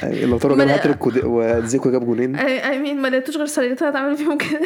لو 0.02 0.38
طاروا 0.38 0.56
جاب 0.56 0.68
هاتريك 0.68 0.98
وزيكو 1.24 1.90
جاب 1.90 2.04
جولين 2.06 2.36
اي 2.36 2.78
مين 2.78 3.02
ما 3.02 3.08
لقيتوش 3.08 3.36
غير 3.36 3.46
سليتها 3.46 3.90
تعمل 3.90 4.16
فيهم 4.16 4.38
كده. 4.38 4.60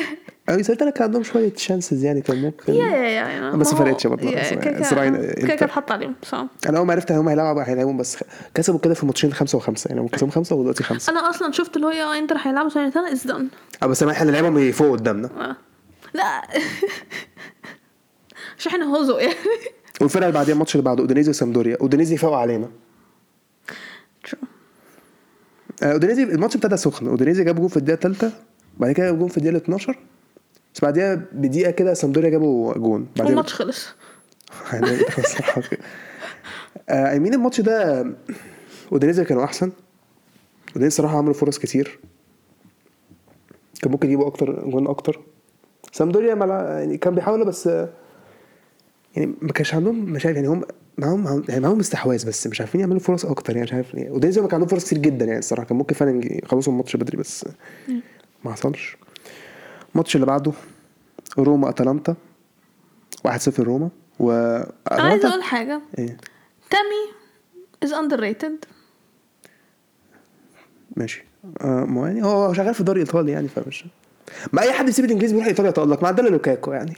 أو 0.49 0.63
سلتنا 0.63 0.91
كان 0.91 1.03
عندهم 1.05 1.23
شوية 1.23 1.53
شانسز 1.57 2.05
يعني 2.05 2.21
كان 2.21 2.43
ممكن. 2.43 2.73
يا 2.75 2.87
يا 2.87 3.29
يا 3.29 3.51
بس 3.51 3.73
هو- 3.73 3.77
فرقتش 3.79 4.07
برضه. 4.07 4.31
كده. 4.31 5.55
كده 5.55 5.67
اتحط 5.67 5.93
عليهم 5.93 6.15
أنا 6.69 6.79
أول 6.79 6.87
ما 6.87 6.93
عرفت 6.93 7.13
هم 7.13 7.29
هيلعبوا 7.29 7.63
هيلعبوا 7.63 7.93
بس 7.93 8.25
كسبوا 8.55 8.79
كده 8.79 8.95
في 8.95 9.07
ماتشين 9.07 9.33
خمسة 9.33 9.59
وخمسة 9.59 9.89
يعني 9.89 10.01
هم 10.01 10.09
كسبوا 10.09 10.31
خمسة 10.33 10.57
ودلوقتي 10.57 10.83
خمسة. 10.85 11.13
أنا 11.13 11.31
أصلا 11.31 11.53
شفت 11.53 11.77
اللي 11.77 11.87
هو 11.87 11.91
يا 11.91 12.19
إنتر 12.19 12.37
هيلعبوا 12.43 12.71
سنتين 12.71 13.03
از 13.05 13.27
دون 13.27 13.49
آه 13.83 13.87
بس 13.87 14.03
إحنا 14.03 14.31
لعبهم 14.31 14.73
فوق 14.73 14.93
قدامنا. 14.93 15.57
لا. 16.15 16.43
مش 18.59 18.67
إحنا 18.67 18.97
هزو 18.97 19.19
يعني 19.19 19.35
والفرقة 20.01 20.27
اللي 20.27 20.35
بعديها 20.39 20.55
الماتش 20.55 20.75
اللي 20.75 20.85
بعده 20.85 21.01
أودينيزي 21.01 21.31
وسامبدوريا. 21.31 21.77
أودينيزي 21.81 22.17
فاقوا 22.17 22.37
علينا. 22.37 22.69
True. 24.29 24.37
آه، 25.83 25.93
أودينيزي 25.93 26.23
الماتش 26.23 26.57
ابتدى 26.57 26.77
سخن. 26.77 27.07
أودينيزي 27.09 27.45
جاب 27.45 27.57
جون 27.57 27.69
في 27.69 27.77
الدقيقة 27.77 27.95
الثالثة 27.97 28.33
بعد 28.79 28.93
كده 28.93 29.07
جاب 29.07 29.19
جون 29.19 29.29
في 29.29 29.37
الدقيقة 29.39 29.57
12 29.57 29.99
بس 30.79 30.85
بعديها 30.85 31.15
بدقيقة 31.33 31.71
كده 31.71 31.95
سامبدوريا 31.95 32.31
جابوا 32.31 32.75
جون. 32.75 33.07
بعدين 33.17 33.27
والماتش 33.27 33.55
خلص. 33.55 33.89
يعني 34.73 34.97
كده. 34.99 35.79
آه، 36.89 37.15
I 37.15 37.19
mean 37.19 37.35
الماتش 37.35 37.61
ده 37.61 38.07
اودينيزي 38.93 39.25
كانوا 39.25 39.45
أحسن. 39.45 39.73
اودينيزي 40.69 40.97
صراحة 40.97 41.19
عملوا 41.19 41.35
فرص 41.35 41.59
كتير. 41.59 41.99
كان 43.83 43.91
ممكن 43.93 44.07
يجيبوا 44.09 44.27
أكتر 44.27 44.71
جون 44.71 44.87
أكتر. 44.87 45.21
سامبدوريا 45.93 46.35
ملع... 46.35 46.63
يعني 46.79 46.97
كان 46.97 47.15
بيحاولوا 47.15 47.47
بس 47.47 47.67
يعني 49.17 49.35
ما 49.43 49.53
كانش 49.53 49.75
عندهم 49.75 49.99
مشاكل. 50.13 50.37
يعني 50.37 50.49
هم 50.49 50.63
معاهم 50.99 51.25
معاهم- 51.25 51.45
يعني 51.49 51.61
معاهم 51.61 51.81
استحواذ 51.81 52.27
بس 52.27 52.47
مش 52.47 52.61
عارفين 52.61 52.81
يعملوا 52.81 53.01
فرص 53.01 53.25
أكتر. 53.27 53.53
يعني 53.53 53.63
مش 53.65 53.73
عارف 53.73 53.95
يعني 53.95 54.11
اودينيزي 54.11 54.41
كان 54.41 54.51
عندهم 54.53 54.69
فرص 54.69 54.85
كتير 54.85 54.99
جدا. 54.99 55.25
يعني 55.25 55.39
الصراحه 55.39 55.67
كان 55.67 55.79
ممكن 55.79 55.95
فعلا 55.95 56.21
يخلصوا 56.45 56.73
الماتش 56.73 56.97
بدري 56.97 57.17
بس 57.19 57.45
ما 58.45 58.53
حصلش. 58.53 58.97
الماتش 59.93 60.15
اللي 60.17 60.27
بعده 60.27 60.53
روما 61.39 61.69
أتلانتا 61.69 62.15
1-0 63.29 63.61
روما 63.61 63.89
و 64.21 64.59
أتلانتا- 64.91 65.27
أقول 65.27 65.43
حاجة. 65.43 65.81
إيه؟ 65.99 66.17
تامي 66.71 67.13
is 67.83 67.93
underrated 67.93 68.65
ماشي. 70.97 71.25
آه 71.61 71.85
ما 71.85 72.07
يعني 72.09 72.25
هو 72.25 72.53
شغال 72.53 72.75
في 72.75 72.81
الدوري 72.81 73.03
الإيطالي 73.03 73.33
يعني 73.33 73.49
فمش 73.49 73.85
ما 74.53 74.63
أي 74.63 74.73
حد 74.73 74.85
بيسيب 74.87 75.05
الإنجليزي 75.05 75.33
بيروح 75.35 75.49
إيطاليا 75.49 75.71
يتالق 75.71 76.03
ما 76.03 76.09
عندنا 76.09 76.29
لوكاكو 76.29 76.73
يعني. 76.73 76.97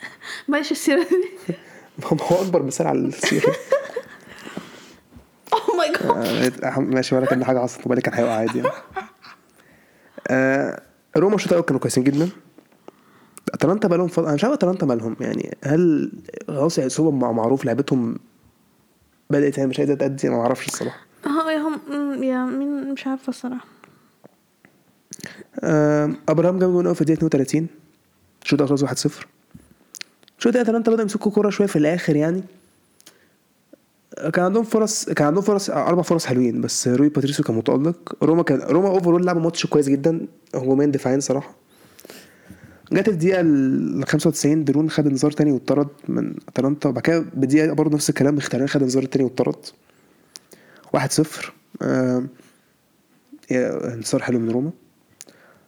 ماشي 0.48 0.70
السيرة 0.70 1.02
دي. 1.02 1.54
ما 1.98 2.06
هو 2.32 2.42
أكبر 2.42 2.62
مثال 2.62 2.86
على 2.86 2.98
السيرة 2.98 3.54
oh 5.52 5.76
my 5.76 5.92
God 5.92 6.78
ماشي 6.78 7.14
ولا 7.14 7.26
كان 7.26 7.44
حاجة 7.44 7.58
حصلت 7.58 7.86
وبالي 7.86 8.00
كان 8.00 8.14
هيقع 8.14 8.32
عادي 8.34 8.58
يعني. 8.58 8.70
آه 10.28 10.82
روما 11.16 11.34
الشوط 11.34 11.48
الأول 11.52 11.64
كانوا 11.64 11.80
كويسين 11.80 12.04
جدا. 12.04 12.28
أتلانتا 13.54 13.88
بقى 13.88 13.98
لهم 13.98 14.08
فضل 14.08 14.26
أنا 14.26 14.34
مش 14.34 14.44
عارف 14.44 14.54
أتلانتا 14.54 14.86
مالهم 14.86 15.16
يعني 15.20 15.56
هل 15.64 16.12
خلاص 16.48 16.78
اسوبا 16.78 17.16
مع- 17.16 17.32
معروف 17.32 17.64
لعبتهم 17.64 18.18
بدأت 19.30 19.58
يعني 19.58 19.70
مش 19.70 19.78
عايزه 19.78 19.94
تأدي 19.94 20.28
ما 20.28 20.40
أعرفش 20.40 20.66
الصراحة. 20.66 20.98
آه 21.26 21.52
yeah 21.52 21.58
هم 21.58 22.22
I 22.22 22.44
mean 22.44 22.92
مش 22.92 23.06
عارفة 23.06 23.28
الصراحة. 23.30 23.64
أبراهام 26.28 26.58
جاب 26.58 26.70
جون 26.70 26.86
اول 26.86 26.94
في 26.94 27.00
الدقيقة 27.00 27.18
32 27.18 27.66
شوط 28.44 28.62
خلص 28.62 28.84
1-0 28.84 29.26
شوط 30.38 30.56
أتلانتا 30.56 30.90
بدأوا 30.90 31.02
يمسكوا 31.02 31.32
كورة 31.32 31.50
شوية 31.50 31.66
في 31.66 31.76
الآخر 31.76 32.16
يعني. 32.16 32.42
كان 34.16 34.44
عندهم 34.44 34.64
فرص 34.64 35.04
كان 35.10 35.26
عندهم 35.26 35.42
فرص 35.42 35.70
أربع 35.70 36.02
فرص 36.02 36.26
حلوين 36.26 36.60
بس 36.60 36.88
روي 36.88 37.08
باتريسيو 37.08 37.44
كان 37.44 37.56
متألق. 37.56 38.16
روما 38.22 38.42
كان 38.42 38.60
روما 38.60 38.88
overall 38.88 39.26
لعبوا 39.26 39.40
ماتش 39.42 39.66
كويس 39.66 39.88
جدا. 39.88 40.26
هجومين 40.54 40.90
دفاعين 40.90 41.20
صراحة. 41.20 41.54
جت 42.92 43.08
الدقيقة 43.08 43.40
ال 43.40 44.04
95 44.06 44.64
دي 44.64 44.74
رون 44.74 44.90
خد 44.90 45.06
انذار 45.06 45.30
تاني 45.30 45.52
واتطرد 45.52 45.88
من 46.08 46.34
أتلانتا. 46.48 46.88
وبعد 46.88 47.02
كده 47.02 47.18
بدقيقه 47.34 47.72
برضه 47.72 47.94
نفس 47.94 48.08
الكلام 48.10 48.34
مخيتاريان 48.36 48.68
خد 48.68 48.82
انذار 48.82 49.02
تاني 49.04 49.24
واتطرد. 49.24 49.56
1-0 50.96 51.52
آم، 51.82 52.28
yeah- 53.50 53.94
انتصار 53.94 54.22
حلو 54.22 54.38
من 54.38 54.50
روما. 54.50 54.70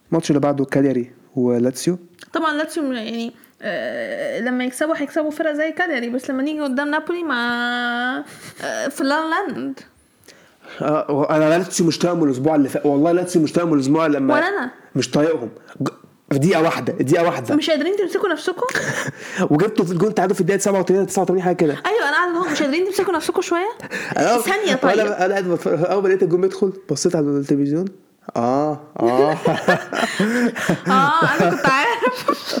الماتش 0.09 0.29
اللي 0.29 0.39
بعده 0.39 0.65
كالياري 0.65 1.11
ولاتسيو 1.35 1.97
طبعا 2.33 2.53
لاتسيو 2.53 2.83
يعني 2.91 3.27
آه 3.27 3.31
لما 4.41 4.63
يكسبوا 4.65 4.95
هيكسبوا 4.97 5.31
فرق 5.31 5.51
زي 5.53 5.71
كالياري 5.71 6.09
بس 6.09 6.29
لما 6.29 6.43
نيجي 6.43 6.61
قدام 6.61 6.87
نابولي 6.87 7.23
مع 7.23 7.35
آه 8.63 8.87
في 8.87 9.03
la 9.03 9.19
la 9.29 9.43
land. 9.43 9.79
آه 10.81 11.27
أنا 11.29 11.49
لاتسيو 11.57 11.87
مش 11.87 11.99
طايقهم 11.99 12.23
الأسبوع 12.23 12.55
اللي 12.55 12.69
فات. 12.69 12.85
والله 12.85 13.11
لاتسيو 13.11 13.41
مش 13.41 13.53
طايقهم 13.53 13.73
الأسبوع 13.73 14.07
لما 14.07 14.33
ولا 14.33 14.47
أنا. 14.47 14.71
مش 14.95 15.09
طايقهم. 15.11 15.49
في 16.31 16.37
دقيقة 16.39 16.61
واحدة 16.61 16.93
دقيقة 16.93 17.23
واحدة. 17.25 17.55
مش 17.55 17.69
قادرين 17.69 17.95
تمسكوا 17.95 18.29
نفسكم؟ 18.29 18.65
وجبتوا 19.51 19.85
في 19.85 19.91
الجون 19.91 20.13
تعادل 20.13 20.35
في 20.35 20.41
الدقيقة 20.41 20.59
87 20.61 21.07
89 21.07 21.41
حاجة 21.41 21.55
كده. 21.55 21.73
أيوه 21.85 22.09
أنا 22.09 22.37
هو 22.39 22.51
مش 22.51 22.61
قادرين 22.63 22.85
تمسكوا 22.85 23.13
نفسكم 23.13 23.41
شوية؟ 23.41 23.69
ثانية 24.45 24.75
طيب. 24.75 24.99
أنا 24.99 25.25
أنا 25.25 25.33
قاعد 25.33 25.59
أول 25.67 26.03
ما 26.03 26.07
لقيت 26.07 26.23
الجون 26.23 26.41
بيدخل 26.41 26.73
بصيت 26.91 27.15
على 27.15 27.25
التلفزيون. 27.25 27.85
آه 28.35 28.79
آه. 28.99 29.31
آه 30.87 31.11
أنا 31.41 31.49
كنت 31.49 31.65
عارف. 31.65 32.59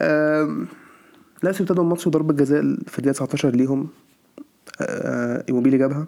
آم، 0.00 0.66
لاتسيو 1.42 1.66
ابتدوا 1.66 1.84
الماتش 1.84 2.08
ضربة 2.08 2.34
جزاء 2.34 2.60
في 2.86 2.98
الدقيقة 2.98 3.12
19 3.12 3.50
ليهم. 3.50 3.88
آه، 4.80 5.44
إيموبيلي 5.48 5.78
جابها. 5.78 6.06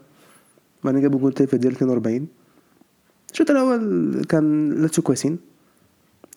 بعدين 0.84 1.00
جابوا 1.00 1.18
جول 1.20 1.32
تاني 1.32 1.46
في 1.48 1.54
الدقيقة 1.54 1.72
42 1.76 2.26
الشوط 3.32 3.50
الأول 3.50 4.24
كان 4.28 4.72
لاتسيو 4.82 5.04
كويسين. 5.04 5.38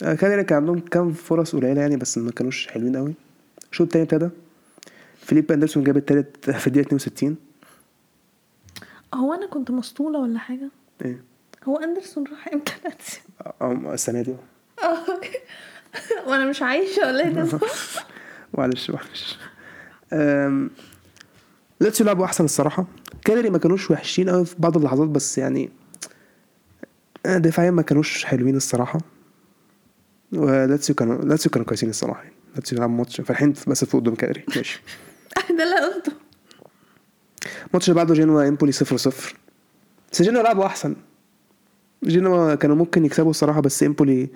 آه، 0.03 0.14
كان 0.14 0.41
كان 0.41 0.58
عندهم 0.58 0.80
كام 0.80 1.12
فرص 1.14 1.56
قليلة 1.56 1.82
يعني 1.82 1.97
بس 1.97 2.18
ما 2.18 2.32
كانوش 2.32 2.68
حلوين 2.68 2.95
قوي. 2.97 3.14
الشوط 3.72 3.88
التاني 3.88 4.03
ابتدى. 4.03 4.30
فيليب 5.18 5.51
أندرسون 5.51 5.84
جاب 5.84 5.97
التالت 5.97 6.49
في 6.62 6.68
الدقيقة 6.68 6.86
62 6.88 7.36
هو 9.14 9.34
أنا 9.34 9.47
كنت 9.47 9.72
مسطوله 9.72 10.20
ولا 10.20 10.39
حاجة؟ 10.39 10.70
إيه. 11.06 11.24
هو 11.64 11.78
أندرسون 11.78 12.24
راح 12.28 12.47
إمتى 12.53 12.74
لاتسيو؟ 12.84 13.22
آه، 13.62 13.93
السنة 13.93 14.22
دي. 14.22 14.36
آه 14.84 15.22
وأنا 16.28 16.46
مش 16.46 16.62
عايشة 16.62 17.02
ولا 17.08 17.28
إيه 17.28 17.60
معلش 18.54 18.91
معلش. 18.91 19.38
لاتسيو 21.80 22.06
لعبوا 22.06 22.26
أحسن 22.26 22.46
الصراحة. 22.46 22.86
كالياري 23.26 23.50
ما 23.50 23.58
كانوش 23.58 23.91
وحشين 23.91 24.30
قوي 24.30 24.46
في 24.46 24.56
بعض 24.60 24.78
اللحظات 24.78 25.10
بس 25.10 25.38
يعني 25.38 25.70
آه، 27.26 27.38
دفاعيا 27.38 27.72
ما 27.72 27.82
كانوش 27.82 28.26
حلوين 28.26 28.56
الصراحة. 28.56 29.00
ولاتسيو 30.34 30.96
كانوا 30.96 31.22
لاتسيو 31.22 31.52
كانوا 31.52 31.66
كويسين 31.68 31.89
الصراحة. 31.89 32.24
يعني 32.24 32.36
لاتسيو 32.56 32.80
لعبوا 32.80 32.96
ماتش 32.96 33.22
فرحين 33.22 33.54
بس 33.68 33.86
فوق 33.86 34.02
قدام 34.02 34.16
كاليري 34.16 34.43
ماشي. 34.56 34.82
ده 35.58 35.64
اللي 35.64 35.93
قلته. 35.93 36.12
الماتش 37.68 37.89
اللي 37.89 37.96
بعده 37.96 38.14
جنوا 38.14 38.48
إمبولي 38.48 38.72
0 38.72 38.98
0 38.98 39.36
بس 40.12 40.22
جنوا 40.22 40.41
لعبوا 40.43 40.66
أحسن. 40.66 40.96
جنوا 42.04 42.56
كانوا 42.56 42.76
ممكن 42.76 43.06
يكسبوا 43.06 43.30
الصراحة 43.30 43.62
بس 43.62 43.84
إمبولي 43.84 44.30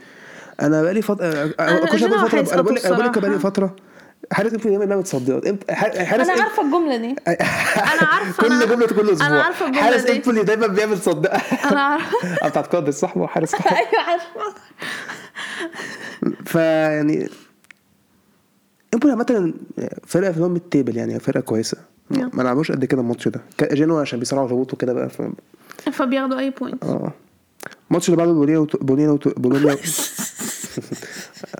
أنا 0.61 0.81
بقالي 0.83 1.01
فتره 1.01 1.31
شوية 1.31 1.97
جنوا 1.97 2.27
بقالي 2.27 2.45
فتره 2.45 2.53
أنا 2.53 2.61
بقول 2.61 2.75
لك 2.75 2.85
أنا 2.85 2.95
بقول 2.95 3.05
لك 3.07 3.17
بقالي 3.19 3.39
فترة. 3.39 3.75
حارس 4.31 4.53
امبولي 4.53 4.75
دايما 4.77 4.85
بيعمل 4.85 5.03
تصديات. 5.03 5.47
إمب- 5.47 5.71
حارس 5.73 6.29
أنا 6.29 6.41
عارفة 6.43 6.63
الجملة 6.65 6.97
دي. 6.97 7.15
أنا 7.27 8.03
عارفة 8.13 8.43
كل 8.43 8.59
أنا- 8.59 8.65
جملة 8.65 8.87
كل 8.87 9.09
أسبوع. 9.09 9.27
أنا 9.27 9.43
عارفة 9.43 9.65
الجملة 9.65 9.83
حارس 9.83 10.01
دي. 10.01 10.11
امبولي 10.11 10.43
دايما 10.43 10.67
بيعمل 10.67 10.97
صدق 10.97 11.31
أنا 11.71 11.81
عارفة. 11.81 12.17
بتاعت 12.49 12.67
قادس 12.75 12.99
صح؟ 12.99 13.17
هو 13.17 13.27
حارس 13.27 13.53
أيوه 13.55 14.01
عارفة. 14.07 14.55
فيعني 16.45 17.29
امبولي 18.93 19.11
عامة 19.13 19.53
فرقة 20.07 20.31
في 20.31 20.39
mid 20.41 20.61
table 20.71 20.97
يعني 20.97 21.19
فرقة 21.19 21.39
كويسة. 21.41 21.77
ما 22.09 22.43
لعبوش 22.43 22.71
قد 22.71 22.85
كده 22.85 23.01
الماتش 23.01 23.27
ده. 23.27 23.41
جنوا 23.61 24.01
عشان 24.01 24.19
بيصارعوا 24.19 24.47
الهبوط 24.47 24.73
وكده 24.73 24.93
بقى 24.93 25.09
ف... 25.09 25.21
فبياخدوا 25.91 26.39
أي 26.39 26.49
point 26.49 26.83
آه. 26.83 27.11
الماتش 27.89 28.05
اللي 28.09 28.17
بعده 28.17 28.31
بولونيا 28.31 28.57
وت... 28.59 28.83
بولونيا 28.83 29.09
وت... 29.11 29.39
بولونيا 29.39 29.77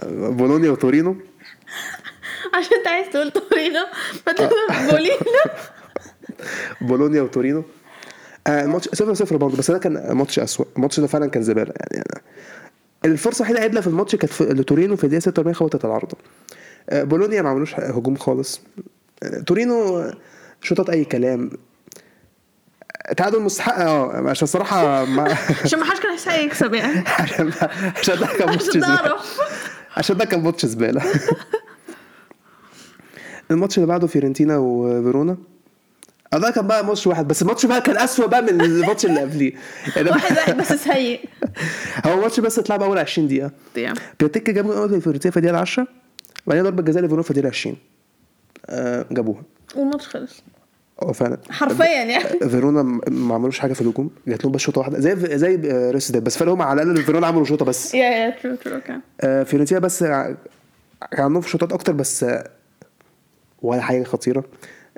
بولونيا 0.08 0.70
وتورينو 0.72 1.16
عشان 2.54 2.78
انت 2.78 2.88
عايز 2.88 3.08
تقول 3.10 3.32
تورينو 3.32 3.86
فتقول 4.26 4.90
بولينو 4.92 5.18
بولونيا 6.82 7.22
وتورينو 7.22 7.64
الماتش 8.48 8.90
0 8.90 9.14
0 9.14 9.38
برضه 9.38 9.58
بس 9.58 9.72
ده 9.72 9.78
كان 9.78 10.12
ماتش 10.12 10.40
اسوء 10.40 10.68
الماتش 10.78 11.00
ده 11.00 11.08
فعلا 11.08 11.28
كان 11.30 11.44
زباله 11.44 11.74
يعني 11.92 12.22
الفرصه 13.06 13.38
الوحيده 13.38 13.60
عدله 13.60 13.82
في 13.82 13.88
الماتش 13.88 14.16
كانت 14.16 14.42
لتورينو 14.42 14.96
في 14.96 15.04
الدقيقه 15.04 15.22
46 15.22 15.54
خبطت 15.56 15.86
العارضه 15.86 16.18
بولونيا 16.92 17.42
ما 17.42 17.50
عملوش 17.50 17.76
هجوم 17.76 18.16
خالص 18.16 18.62
تورينو 19.48 20.04
شوطات 20.62 20.90
اي 20.90 21.06
كلام 21.06 21.52
تعادل 23.18 23.42
مستحق. 23.42 23.80
آه 23.80 24.30
عشان 24.30 24.44
الصراحة 24.44 25.06
ما 25.06 25.24
عشان 25.64 25.80
ما 25.80 25.86
حدش 25.86 26.00
كان 26.00 26.12
هيستحق 26.12 26.40
يكسب 26.40 26.74
يعني. 26.74 27.04
عشان 27.20 27.52
عشان 27.98 28.20
ده 28.20 28.28
كان 28.28 28.48
ماتش 28.50 28.64
زبالة. 28.66 29.16
عشان 29.98 30.18
ده 30.18 30.26
كان 30.26 30.44
ماتش 30.44 30.66
زبالة. 30.66 31.02
الماتش 33.52 33.78
اللي 33.78 33.88
بعده 33.88 34.08
فيورنتينا 34.08 34.58
وفيرونا. 34.58 35.38
آه 36.34 36.38
ده 36.38 36.52
كان 36.52 36.68
بقى 36.68 36.86
ماتش 36.86 37.08
واحد 37.08 37.28
بس 37.28 37.42
الماتش 37.42 37.66
بقى 37.66 37.82
كان 37.82 37.98
أسوأ 37.98 38.26
بقى 38.26 38.42
من 38.42 38.62
الماتش 38.62 39.06
اللي 39.06 39.20
قبليه. 39.22 39.54
واحد 39.98 40.08
واحد 40.38 40.58
بس 40.58 40.74
سيء. 40.74 41.30
هو 42.06 42.22
ماتش 42.22 42.40
بس 42.40 42.60
اتلعب 42.60 42.84
أول 42.84 42.98
20 42.98 43.28
دقيقة. 43.28 43.52
بيونتيك 44.20 44.50
جاب 44.50 44.72
جول 44.72 44.90
في 44.90 45.00
فيورنتينا 45.02 45.32
في 45.32 45.38
الدقيقة 45.38 45.60
10 45.60 45.88
وبعدين 46.46 46.64
ضربة 46.64 46.84
جزاء 46.84 47.04
لفيرونا 47.04 47.24
في 47.24 47.30
الدقيقة 47.32 47.48
20 47.50 47.78
آه 48.66 49.06
جابوها. 49.12 49.44
والماتش 49.76 50.08
خلص. 50.08 50.44
آه 51.02 51.12
فعلا. 51.12 51.38
حرفيا 51.50 51.86
يعني. 52.04 52.50
فيرونا 52.50 52.84
م- 52.84 53.02
ما 53.10 53.36
عملوش 53.36 53.60
حاجة 53.60 53.74
في 53.74 53.82
الهجوم 53.82 54.10
جات 54.28 54.44
لهم 54.44 54.52
بس 54.54 54.62
شوطة 54.62 54.80
واحدة 54.80 55.00
زي 55.00 55.38
زي 55.38 55.56
ريال 55.92 56.02
سوسيداد 56.02 56.22
بس 56.24 56.38
فرق 56.38 56.52
هم 56.52 56.62
على 56.62 56.82
الأقل 56.82 57.04
فيرونا 57.04 57.28
عملوا 57.28 57.44
شوطة 57.46 57.66
بس. 57.66 57.94
يا 57.96 58.04
يا 58.10 58.30
ترو 58.44 58.56
ترو 58.56 58.76
أوكي 58.76 59.00
آه، 59.22 59.44
فيورنتينا 59.44 59.80
بس 59.80 60.04
كان 60.04 60.36
عندهم 61.14 61.42
شوطات 61.42 61.74
أكتر 61.74 61.94
بس 61.94 62.24
آه، 62.24 62.50
ولا 63.62 63.82
حاجة 63.82 64.04
خطيرة. 64.04 64.44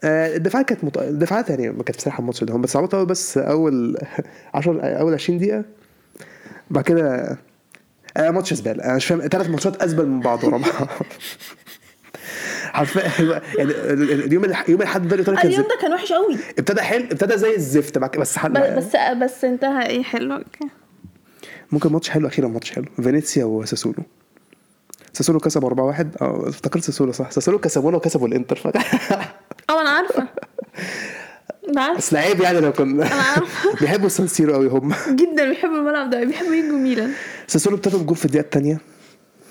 آه، 0.03 0.35
الدفاعات 0.35 0.65
كانت 0.69 0.83
مت... 0.83 0.97
الدفاعات 0.97 1.49
يعني 1.49 1.69
ما 1.69 1.83
كانت 1.83 1.97
بصراحة 1.97 2.19
الماتش 2.19 2.43
ده 2.43 2.55
هم 2.55 2.61
بس 2.61 2.75
عملوا 2.75 3.03
بس 3.03 3.37
أول 3.37 3.97
10 4.53 4.81
أول 4.81 5.13
20 5.13 5.39
دقيقة 5.39 5.63
بعد 6.71 6.83
كده 6.83 7.37
آه، 8.17 8.29
ماتش 8.31 8.53
زباله 8.53 8.83
أنا 8.83 8.95
مش 8.95 9.05
فاهم 9.05 9.19
ثلاث 9.27 9.49
ماتشات 9.49 9.81
ازبل 9.83 10.05
من 10.07 10.19
بعض 10.19 10.43
ورا 10.43 10.57
بعض. 10.57 10.87
حرفيا 12.73 13.01
يعني 13.57 13.71
ال- 13.71 14.11
ال- 14.11 14.23
اليوم 14.23 14.43
يوم 14.67 14.81
الأحد 14.81 15.07
ده 15.07 15.13
الايطالي 15.15 15.37
كان 15.37 15.47
اليوم 15.47 15.63
ده 15.63 15.77
كان 15.81 15.93
وحش 15.93 16.13
قوي. 16.13 16.37
ابتدى 16.59 16.81
حلو 16.81 17.03
ابتدى 17.03 17.37
زي 17.37 17.55
الزفت 17.55 17.97
بس 17.97 18.37
حل 18.37 18.49
ب- 18.49 18.75
بس 18.77 18.95
بس 19.23 19.45
انتهى. 19.45 19.85
إيه 19.85 20.03
حلو 20.03 20.33
okay. 20.35 20.67
ممكن 21.71 21.91
ماتش 21.91 22.09
حلو 22.09 22.27
أخيرا 22.27 22.47
ماتش 22.47 22.71
حلو. 22.71 22.85
فينيسيا 23.03 23.45
وساسولو. 23.45 24.03
ساسولو 25.13 25.39
كسب 25.39 25.65
4 25.65 25.85
1 25.85 26.15
آه 26.21 26.49
افتكرت 26.49 26.83
ساسولو 26.83 27.11
صح؟ 27.11 27.31
ساسولو 27.31 27.59
كسبونا 27.59 27.97
وكسبوا 27.97 28.27
الإنتر. 28.27 28.61
آه 29.69 29.81
أنا 29.81 29.89
عارفة. 29.89 30.27
بس 31.97 32.13
لعيب 32.13 32.41
يعني 32.41 32.59
لو 32.59 32.73
كنا 32.73 33.09
بيحبوا 33.81 34.05
السان 34.05 34.27
سيرو 34.27 34.53
قوي 34.53 34.67
هم. 34.67 34.93
جدا 35.09 35.49
بيحبوا 35.49 35.75
الملعب 35.77 36.09
ده 36.09 36.23
بيحبوا 36.23 36.53
يجوا 36.55 36.77
ميلان. 36.77 37.11
ساسولو 37.47 37.75
ابتدى 37.75 37.97
بجول 37.97 38.15
في 38.15 38.25
الدقيقة 38.25 38.43
الثانية 38.45 38.77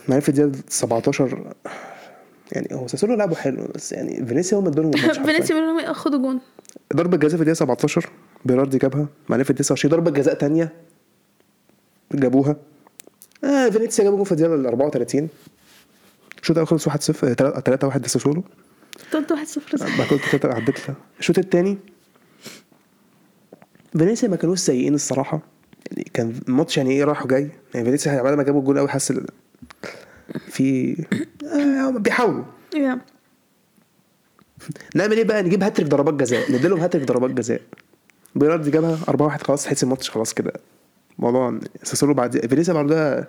بعدين 0.08 0.20
في 0.20 0.28
الدقيقة 0.28 0.52
17 0.68 1.52
يعني 2.52 2.68
هو 2.72 2.86
ساسولو 2.86 3.14
لعبه 3.14 3.34
حلو 3.34 3.68
بس 3.74 3.92
يعني 3.92 4.26
فينيسيا 4.26 4.58
هم 4.58 4.66
الماتش 4.68 5.00
حرفياً. 5.06 5.22
فينيسيا 5.24 5.54
بيقولوا 5.54 5.78
لهم 5.80 5.88
ياخدوا 5.88 6.18
جون. 6.18 6.40
ضربة 6.96 7.16
جزاء 7.16 7.36
في 7.36 7.42
الدقيقة 7.42 7.54
17 7.58 8.10
بيراردي 8.44 8.78
جابها 8.78 9.06
بعدين 9.28 9.44
في 9.44 9.50
الدقيقة 9.50 9.64
29 9.66 9.90
ضربة 9.92 10.10
جزاء 10.10 10.34
ثانية 10.34 10.72
جابوها. 12.12 12.56
آه 13.44 13.68
فينيسيا 13.68 14.04
جابوا 14.04 14.16
جول 14.16 14.26
في 14.26 14.32
الدقيقة 14.32 14.68
34 14.68 15.28
الشوط 16.42 16.56
الأول 16.56 16.68
خلص 16.68 16.86
1 16.86 17.02
0 17.02 17.34
3 17.34 17.86
1 17.86 18.04
لساسولو. 18.06 18.44
قلت 19.12 19.32
1 19.32 19.46
0 19.46 19.76
بعد 19.78 19.88
كده 19.90 20.04
قلت 20.08 20.22
تلاتة 20.30 20.54
عديت 20.54 20.88
لها 20.88 20.96
الشوط 21.18 21.38
الثاني 21.38 21.78
فينيسيا 23.92 24.28
ما 24.28 24.36
كانوش 24.36 24.58
سيئين 24.58 24.94
الصراحة. 24.94 25.40
يعني 25.90 26.10
كان 26.14 26.34
الماتش 26.48 26.76
يعني 26.76 26.90
إيه 26.90 27.04
رايح 27.04 27.24
وجاي 27.24 27.48
يعني 27.74 27.84
فينيسيا 27.86 28.22
بعد 28.22 28.34
ما 28.34 28.42
جابوا 28.42 28.60
الجول 28.60 28.78
قوي 28.78 28.88
حس 28.88 29.12
في 30.48 30.96
آه، 31.44 31.90
بيحاولوا. 31.90 32.44
نعمل 34.94 35.16
إيه 35.16 35.24
بقى؟ 35.24 35.42
نجيب 35.42 35.62
هاتريك 35.62 35.88
ضربات 35.88 36.14
جزاء. 36.14 36.52
نديلهم 36.52 36.80
هاتريك 36.80 37.04
ضربات 37.08 37.30
جزاء. 37.30 37.60
بيراردي 38.34 38.70
جابها 38.70 38.98
4 39.08 39.26
1 39.26 39.42
خلاص 39.42 39.64
تحس 39.64 39.82
الماتش 39.82 40.10
خلاص 40.10 40.34
كده. 40.34 40.52
موضوع 41.18 41.58
ساسولو 41.82 42.14
بعد 42.14 42.46
فينيسيا 42.46 42.72
بعدها 42.74 43.26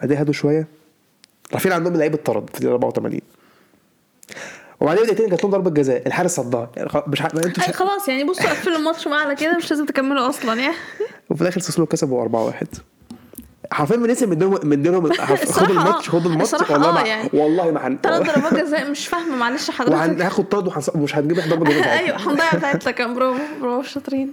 بعدها 0.00 0.22
هدوا 0.22 0.32
شوية. 0.32 0.66
رافين 1.54 1.72
عندهم 1.72 1.96
لعيب 1.96 2.14
اتطرد 2.14 2.48
في 2.50 2.54
الدقيقه 2.54 2.72
84 2.72 3.20
وبعدين 4.80 5.04
دقيقتين 5.04 5.28
جات 5.28 5.42
لهم 5.44 5.52
ضربة 5.52 5.70
جزاء. 5.70 6.06
الحارس 6.06 6.36
صدها. 6.36 6.70
يعني 6.76 6.88
مش 7.06 7.20
ما 7.22 7.26
أنتوا 7.46 7.64
مش... 7.68 7.76
خلاص 7.76 8.08
يعني 8.08 8.24
بصوا 8.24 8.50
قفلوا 8.50 8.76
الماتش 8.76 9.08
بقى 9.08 9.20
على 9.20 9.34
كده 9.36 9.56
مش 9.56 9.70
لازم 9.70 9.86
تكملوا 9.86 10.28
أصلا 10.28 10.60
يعني. 10.60 10.74
وفي 11.30 11.42
الآخر 11.42 11.60
ساسولو 11.60 11.86
كسبوا 11.86 12.22
4 12.22 12.44
1 12.44 12.66
حرفيا 13.72 13.96
فينيسيا 13.96 14.26
مديهم 14.26 14.58
مديهم 14.62 15.12
خد 15.12 15.70
الماتش 15.70 16.08
آه. 16.08 16.12
خد 16.12 16.26
الماتش. 16.26 16.52
والله 16.70 16.88
آه 16.88 16.92
ما 16.92 17.00
يعني. 17.02 17.28
والله 17.32 17.70
ما 17.70 17.86
هن 17.86 17.98
ثلاث 18.02 18.22
ضربات 18.26 18.54
جزاء 18.64 18.90
مش 18.90 19.08
فاهمة 19.08 19.36
معلش 19.36 19.70
حضرتك. 19.70 19.92
وهناخد 19.94 20.44
طرد 20.48 20.72
ومش 20.94 21.16
هنجيب 21.16 21.38
إحنا 21.38 21.54
ضربة 21.54 21.70
جزاء. 21.70 21.98
أيوه 21.98 22.16
هنضيع 22.30 22.54
بتاعتنا 22.54 22.90
كان 22.90 23.14
برافو 23.14 23.40
برافو 23.60 23.82
شاطرين. 23.88 24.32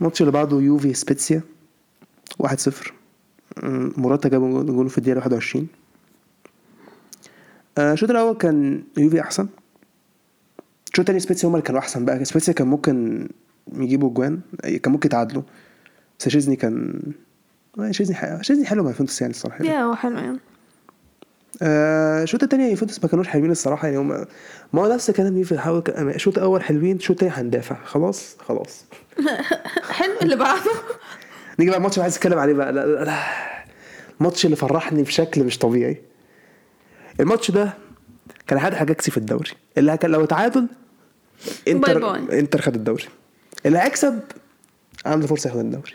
الماتش 0.00 0.20
اللي 0.20 0.32
بعده 0.32 0.56
يوفي 0.60 0.94
سبيتسيا 0.94 1.42
1-0 2.42 2.92
أمم، 3.64 3.92
موراتا 3.96 4.28
جاب 4.28 4.66
جول 4.66 4.90
في 4.90 4.98
الدقيقة 4.98 5.16
21 5.18 5.66
آه، 7.78 7.92
الشوط 7.92 8.10
الأول 8.10 8.36
كان 8.36 8.82
يوفي 8.96 9.20
أحسن. 9.20 9.46
الشوط 10.90 10.98
التاني 10.98 11.20
سبيتسيا 11.20 11.48
هما 11.48 11.56
اللي 11.56 11.66
كانوا 11.66 11.80
أحسن 11.80 12.04
بقى. 12.04 12.24
سبيتسيا 12.24 12.52
كان 12.54 12.66
ممكن 12.68 13.28
يجيبوا 13.76 14.10
جوان 14.10 14.40
كان 14.82 14.92
ممكن 14.92 15.06
يتعادلوا. 15.06 15.42
بس 16.20 16.28
شيزني 16.28 16.56
كان 16.56 17.00
شيزني 17.90 18.16
حلو 18.16 18.42
شيزني 18.42 18.66
حلو 18.66 18.82
مع 18.82 18.88
يوفنتوس 18.88 19.20
يعني 19.20 19.32
الصراحة. 19.32 19.64
yeah 19.64 19.82
هو 19.82 19.94
حلو 19.94 20.18
يعني. 20.18 20.38
آه، 21.62 22.22
الشوط 22.22 22.42
التاني 22.42 22.70
يوفنتوس 22.70 23.04
ما 23.04 23.08
كانوش 23.08 23.28
حلوين 23.28 23.50
الصراحة 23.50 23.88
يعني 23.88 23.98
هم 23.98 24.08
ما 24.72 24.82
هو 24.82 24.94
نفس 24.94 25.10
كلام 25.10 25.38
يوفي 25.38 25.58
حاول 25.58 25.82
الشوط 25.88 26.38
الأول 26.38 26.62
حلوين 26.62 26.96
الشوط 26.96 27.22
التاني 27.22 27.32
هندافع. 27.42 27.76
خلاص 27.84 28.36
خلاص. 28.48 28.84
حلو 29.98 30.14
اللي 30.22 30.36
بعده. 30.36 30.70
نيجي 31.58 31.70
بقى 31.70 31.78
الماتش 31.78 31.94
اللي 31.94 32.02
عايز 32.02 32.16
أتكلم 32.16 32.38
عليه 32.38 32.54
بقى. 32.54 32.72
لا 32.72 32.86
لا 32.86 33.04
لا. 33.04 33.18
الماتش 34.20 34.44
اللي 34.44 34.56
فرحني 34.56 35.02
بشكل 35.02 35.44
مش 35.44 35.58
طبيعي. 35.58 36.02
الماتش 37.20 37.50
ده 37.50 37.74
كان 38.46 38.58
حد 38.58 38.74
حاجاكسي 38.74 39.10
في 39.10 39.16
الدوري. 39.16 39.50
اللي 39.78 39.96
كان 39.96 40.10
لو 40.10 40.24
اتعادل 40.24 40.66
انتر 41.68 41.98
bye 41.98 42.26
bye. 42.26 42.40
انتر 42.40 42.60
خد 42.60 42.74
الدوري. 42.74 43.04
اللي 43.66 43.78
هيكسب 43.78 44.20
عنده 45.06 45.26
فرصة 45.26 45.48
ياخد 45.48 45.60
الدوري. 45.60 45.92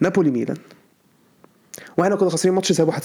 نابولي 0.00 0.30
ميلان. 0.30 0.56
وإحنا 2.00 2.16
كنا 2.16 2.30
خاسرين 2.30 2.54
ماتش 2.54 2.72
سايب 2.72 2.90
1-0 2.90 2.96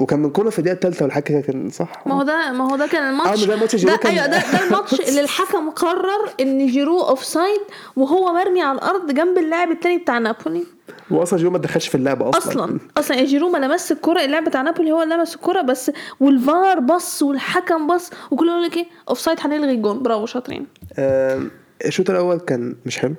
وكان 0.00 0.18
من 0.18 0.30
كوره 0.30 0.50
في 0.50 0.58
الدقيقة 0.58 0.74
الثالثه 0.74 1.04
ولا 1.04 1.14
حاجة 1.14 1.22
كده 1.24 1.40
كان 1.40 1.70
صح؟ 1.70 2.02
ما 2.06 2.14
هو 2.14 2.22
ده 2.22 2.52
ما 2.52 2.72
هو 2.72 2.76
ده 2.76 2.86
كان 2.86 3.10
الماتش. 3.10 3.42
آه، 3.42 3.46
ده 3.46 3.56
ماتش 3.56 3.76
جيرو 3.76 3.90
ده 3.92 3.96
كان- 3.96 4.12
أيوه 4.12 4.26
ده 4.26 4.38
ده 4.52 4.64
الماتش 4.66 5.00
اللي 5.00 5.20
الحكم 5.20 5.70
قرر 5.70 6.30
إن 6.40 6.66
جيرو 6.66 7.00
offside 7.00 7.60
وهو 7.96 8.32
مرمي 8.32 8.62
على 8.62 8.78
الأرض 8.78 9.10
جنب 9.14 9.38
اللاعب 9.38 9.70
التاني 9.70 9.98
بتاع 9.98 10.18
نابولي. 10.18 10.64
واصلا 11.10 11.38
جيرو 11.38 11.50
ما 11.50 11.58
دخلش 11.58 11.88
في 11.88 11.94
اللعبة 11.94 12.28
أصلا. 12.30 12.52
أصلا 12.52 12.78
أصلا 12.96 13.16
يا 13.16 13.24
جيرو 13.24 13.48
ما 13.48 13.58
لمس 13.58 13.92
الكرة 13.92 14.24
اللاعب 14.24 14.44
بتاع 14.44 14.62
نابولي 14.62 14.92
هو 14.92 15.02
اللي 15.02 15.14
لمس 15.14 15.34
الكرة 15.34 15.60
بس 15.62 15.90
والفار 16.20 16.80
بص 16.80 17.22
والحكم 17.22 17.86
بص 17.86 18.10
وكله 18.30 18.50
يقول 18.52 18.62
لك 18.62 18.76
إيه 18.76 18.86
offside 19.08 19.38
هنلغي 19.40 19.70
الجون. 19.72 20.02
برافو 20.02 20.26
شاطرين. 20.26 20.66
آم، 20.98 21.50
الشوط 21.84 22.10
الأول 22.10 22.38
كان 22.40 22.76
مش 22.86 22.98
حلو. 22.98 23.14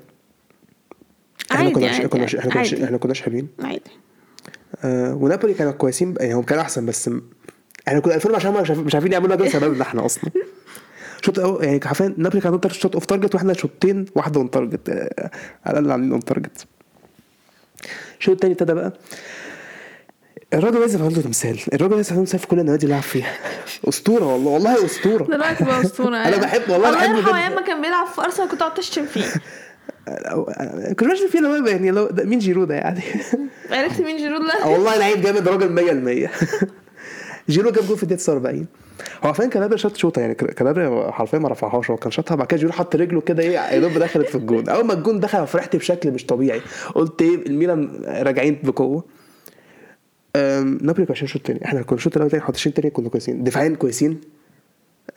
إحنا 1.51 1.63
عادي 1.63 1.73
كناش 1.73 1.95
عادي 1.95 2.07
كناش 2.07 2.35
إحنا 2.35 2.51
كناش 2.51 2.73
عادي. 2.73 2.85
إحنا 2.85 2.97
كناش 2.97 3.21
حلوين. 3.21 3.47
عادي. 3.63 3.81
آه 3.81 4.04
ونابولي 5.15 5.53
كانوا 5.53 5.71
كويسين 5.71 6.15
يعني 6.19 6.33
هم 6.33 6.43
كانوا 6.43 6.63
أحسن 6.63 6.85
بس 6.85 7.09
إحنا 7.87 7.99
كنا 7.99 8.13
قافلين 8.13 8.35
عشان 8.35 8.51
هم 8.55 8.61
مش 8.85 8.95
عارفين- 8.95 9.11
يعملوا 9.11 9.35
ده 9.35 9.45
بسببنا 9.45 9.81
إحنا 9.81 10.05
أصلا. 10.05 10.31
شوط 11.21 11.39
يعني 11.63 11.79
حرفيا 11.83 12.13
نابولي 12.17 12.41
كان 12.41 12.53
عندهم 12.53 12.71
شوط 12.71 12.95
off 12.95 13.05
target 13.05 13.35
وإحنا 13.35 13.53
شوطين 13.53 14.05
واحدة 14.15 14.39
on 14.39 14.51
target 14.51 14.89
آه، 14.89 15.31
على 15.65 15.79
الأقل 15.79 15.91
عاملين 15.91 16.11
on 16.11 16.19
target 16.19 16.65
الشوط 18.19 18.33
التاني 18.33 18.53
ابتدى 18.53 18.73
بقى. 18.73 18.93
الراجل 20.53 20.79
لازم 20.79 21.03
عنده 21.03 21.21
تمثال. 21.21 21.59
الراجل 21.73 21.95
لازم 21.95 22.09
عنده 22.15 22.25
تمثال 22.25 22.39
في 22.39 22.47
كل 22.47 22.59
النوادي 22.59 22.83
اللي 22.83 22.93
لعب 22.95 23.03
فيها. 23.03 23.33
أسطورة 23.89 24.25
والله 24.33 24.51
والله 24.51 24.85
أسطورة. 24.85 25.23
دلوقتي 25.23 25.63
بقى 25.63 25.81
أسطورة 25.81 26.07
أنا 26.17 26.37
بحب- 26.37 26.69
والله 26.69 26.89
الله 26.89 26.99
بحبه 26.99 27.17
يرحمه. 27.17 27.37
أيام 27.39 27.55
ما 27.55 27.61
كان 27.61 27.81
بيلعب 27.81 28.07
في 28.07 28.21
أرسنال 28.21 28.49
كنت 28.49 28.59
قاعد 28.59 28.73
تشتم 28.73 29.05
فيه. 29.05 29.25
كنت 30.89 31.03
ماشي 31.03 31.27
فيه 31.27 31.39
يعني 31.71 31.91
لو 31.91 32.09
مين 32.13 32.39
جيرو 32.39 32.63
ده 32.63 32.75
يعني؟ 32.75 33.01
عرفت 33.71 34.01
مين 34.01 34.17
جيرو 34.17 34.37
ده 34.37 34.67
والله 34.67 34.97
لعيب 34.97 35.21
جامد 35.21 35.47
راجل 35.47 36.27
100% 36.27 36.29
جيرو 37.49 37.71
جاب 37.71 37.83
جول 37.87 37.97
في 37.97 38.03
الدقيقة 38.03 38.19
49 38.19 38.65
هو 39.23 39.33
فين 39.33 39.49
كالابري 39.49 39.77
شاط 39.77 39.97
شوطة 39.97 40.19
يعني 40.19 40.35
كالابري 40.35 41.11
حرفيا 41.11 41.39
ما 41.39 41.49
رفعهاش 41.49 41.89
هو 41.91 41.97
كان 41.97 42.11
شاطها 42.11 42.35
بعد 42.35 42.47
كده 42.47 42.57
جيرو 42.59 42.71
حط 42.71 42.95
رجله 42.95 43.21
كده 43.21 43.43
إيه 43.43 43.51
يا 43.51 43.79
دوب 43.79 43.91
دخلت 43.93 44.27
في 44.29 44.35
الجون. 44.35 44.69
أول 44.69 44.85
ما 44.85 44.93
الجون 44.93 45.19
دخل 45.19 45.47
فرحت 45.47 45.75
بشكل 45.75 46.11
مش 46.11 46.25
طبيعي. 46.25 46.61
قلت 46.95 47.21
إيه 47.21 47.35
الميلان 47.47 48.01
راجعين 48.07 48.59
بقوة. 48.63 49.03
نابولي 50.35 51.05
كان 51.05 51.11
الشوط 51.11 51.35
الثاني 51.41 51.65
إحنا 51.65 51.81
كنا 51.81 51.97
الشوط 51.97 52.15
الأول 52.15 52.31
تاني 52.31 52.43
11 52.43 52.71
تاني 52.71 52.89
كنا 52.89 53.09
كويسين. 53.09 53.43
دفاعيا 53.43 53.69
كويسين. 53.75 54.21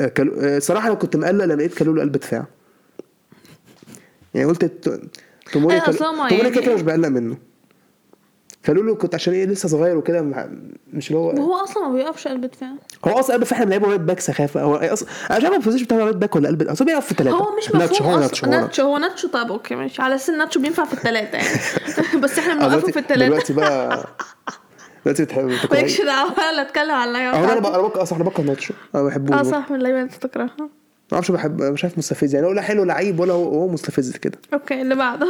أه، 0.00 0.06
كالو... 0.06 0.32
أه، 0.40 0.58
صراحة 0.58 0.86
أنا 0.86 0.94
كنت 0.94 1.16
مقلق 1.16 1.44
لما 1.44 1.54
لقيت 1.54 1.74
كالولو 1.74 2.00
قلب 2.00 2.12
دفاع. 2.12 2.46
يعني 4.34 4.46
قلت 4.48 4.64
ت- 4.64 5.00
توموري 5.52 5.74
أيوة، 5.74 5.86
كال- 5.86 5.94
أصل 5.94 6.04
هما 6.04 6.28
توموري 6.28 6.36
كده 6.50 6.50
يعني- 6.50 6.66
كده 6.66 6.74
مش 6.74 6.82
بقلق 6.82 7.08
منه. 7.08 7.36
كالولو 8.62 8.96
كنت 8.96 9.14
عشان 9.14 9.32
إيه 9.34 9.46
لسه 9.46 9.68
صغير 9.68 9.96
وكده 9.96 10.22
مش 10.92 11.08
اللي 11.08 11.18
هو 11.18 11.28
وهو 11.28 11.54
أصلا 11.54 11.88
ما 11.88 11.94
بيقفش 11.94 12.28
قلب 12.28 12.44
دفاع. 12.44 12.72
هو 13.04 13.18
أصلا 13.18 13.34
قلب 13.36 13.44
فاحنا 13.44 13.64
بنلعبه 13.64 13.88
right 13.88 14.00
back 14.00 14.20
سخافة. 14.20 14.62
هو 14.62 14.74
أصلا 14.76 15.08
أنا 15.30 15.38
مش 15.38 15.44
عارف 15.44 15.56
ال 15.56 15.59
position 15.59 15.84
بتاعه 15.84 15.98
right 15.98 16.16
back 16.16 16.36
ولا 16.36 16.48
قلب 16.48 16.62
أصلا 16.62 16.86
بيلعب 16.86 17.02
في 17.02 17.14
ثلاثة 17.14 17.36
هو 17.36 17.56
مش 17.56 17.74
ناتشو 17.74 18.04
مفهوم 18.04 18.12
هو 18.14 18.20
ناتشو 18.20 18.46
هو 18.46 18.50
ناتشو 18.52 18.82
هو 18.82 18.98
ناتشو 18.98 19.28
طب 19.28 19.50
okay 19.52 19.74
ماشي. 19.74 20.02
على 20.02 20.14
أساس 20.14 20.30
ناتشو 20.30 20.60
بينفع 20.60 20.84
في 20.84 20.92
الثلاثه 20.92 21.38
يعني. 21.38 21.58
بس 22.22 22.38
إحنا 22.38 22.54
بنوقفه 22.54 22.92
في 22.92 22.98
الثلاثه 22.98 23.26
دلوقتي 23.26 23.52
بقى 23.52 24.06
دلوقتي 25.04 25.24
بتحب 25.24 25.44
مالكش 25.44 26.00
دعوة 26.00 26.32
ولا 26.32 26.62
اتكلم 26.62 26.90
على 26.90 27.08
اللعيبة 27.08 27.52
أنا. 27.52 27.60
بقى 27.60 27.74
أنا 27.74 27.82
بكره 27.82 28.02
أصلا 28.02 28.16
أنا 28.20 28.28
بكره 28.28 28.42
ناتشو. 28.44 28.74
أنا 28.94 29.02
بحبه. 29.02 29.40
أه 29.40 29.42
صح 29.42 29.70
من 29.70 29.76
اللعيبة 29.76 29.98
اللي 29.98 30.12
أنت 30.14 30.26
تكرهها 30.26 30.56
ما 30.58 30.68
أعرفش 31.14 31.30
بحب 31.30 31.62
مش 31.62 31.84
عارف 31.84 31.98
مستفز 31.98 32.34
يعني. 32.34 32.46
ولا 32.46 32.62
حلو 32.62 32.84
لعيب 32.84 33.20
ولا 33.20 33.32
هو, 33.32 33.68
مستفز 33.68 34.16
كده. 34.16 34.38
okay 34.54 34.82
اللي 34.82 34.94
بعده. 34.94 35.26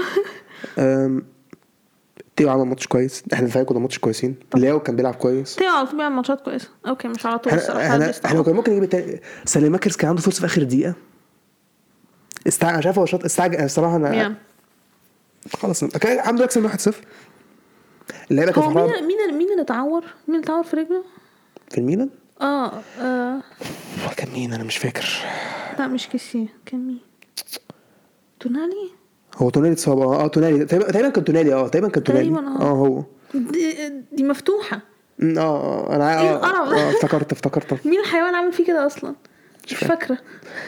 تيو 2.38 2.50
عمل 2.50 2.64
ماتش 2.64 2.86
كويس 2.86 3.24
إحنا 3.32 3.46
الفريق 3.46 3.66
كنا 3.66 3.78
ماتش 3.78 3.98
كويسين 3.98 4.34
لياو 4.56 4.80
كان 4.80 4.96
بيلعب 4.96 5.14
كويس 5.14 5.56
تيو 5.56 5.68
على 5.68 5.86
طول 5.86 5.96
بيعمل 5.96 6.16
ماتشات 6.16 6.40
كويسة 6.40 6.68
okay 6.86 7.08
مش 7.08 7.26
على 7.26 7.38
طول 7.38 7.52
إحنا 7.52 7.62
الصراحة 7.62 7.86
إحنا. 7.86 8.12
إحنا 8.24 8.42
كنا 8.42 8.54
ممكن 8.54 8.72
نجيب 8.72 8.82
التاني 8.84 9.20
ساليماكرز 9.44 9.96
كان 9.96 10.08
عنده 10.08 10.22
فرصة 10.22 10.40
في 10.40 10.46
آخر 10.46 10.62
دقيقة 10.62 10.94
استع... 12.48 12.78
مش 12.78 12.86
عارف 12.86 12.98
هو 12.98 13.06
شاط 13.06 13.24
استعجل 13.24 13.64
الصراحة 13.64 13.96
أنا. 13.96 14.34
خلاص 15.56 15.84
كان 15.84 16.18
عنده 16.18 16.44
يكسب 16.44 16.68
1-0 16.68 16.94
اللعيبة 18.30 18.52
كانت 18.52 18.66
مين 18.66 18.84
مين 18.86 19.38
مين 19.38 19.50
اللي 19.50 19.62
اتعور؟ 19.62 20.04
مين 20.28 20.36
اللي 20.36 20.44
اتعور 20.44 20.64
في 20.64 20.76
رجله؟ 20.76 21.04
في 21.70 21.78
الميلان 21.78 22.10
آه. 22.40 22.72
هو 24.04 24.10
كان 24.16 24.32
مين 24.32 24.52
أنا 24.52 24.64
مش 24.64 24.76
فاكر 24.76 25.08
لا 25.78 25.86
مش 25.86 26.08
كيسي 26.08 26.48
كان 26.66 26.86
مين؟ 26.86 27.00
تونالي؟ 28.40 28.97
هو 29.36 29.50
تونالي 29.50 29.72
اتصاب 29.72 29.98
آه 29.98 30.24
آه 30.24 30.26
تونالي 30.26 30.64
تقريبا 30.64 31.08
كان 31.08 31.24
تونالي 31.24 31.54
آه 31.54 31.68
تقريبا 31.68 31.88
كان 31.88 32.04
تونالي 32.04 32.30
آه. 32.30 32.60
آه 32.60 32.70
هو 32.70 33.04
دي, 33.34 33.92
دي 34.12 34.22
مفتوحة 34.24 34.80
آه 35.22 35.38
آه 35.38 35.96
أنا 35.96 36.20
آه, 36.20 36.36
القرف 36.36 36.68
ده؟ 36.70 36.76
آه 36.76 36.90
افتكرت 36.90 37.32
افتكرت 37.32 37.86
مين 37.86 38.00
الحيوان 38.00 38.34
عامل 38.34 38.52
فيه 38.52 38.66
كده 38.66 38.86
أصلا؟ 38.86 39.14
مش 39.66 39.74
فاكر. 39.74 39.88
فاكرة 39.88 40.18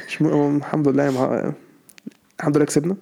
مش 0.08 0.22
م... 0.22 0.56
الحمد 0.56 0.88
لله 0.88 1.10
مع... 1.10 1.52
الحمد 2.40 2.56
لله 2.56 2.66
كسبنا 2.66 2.96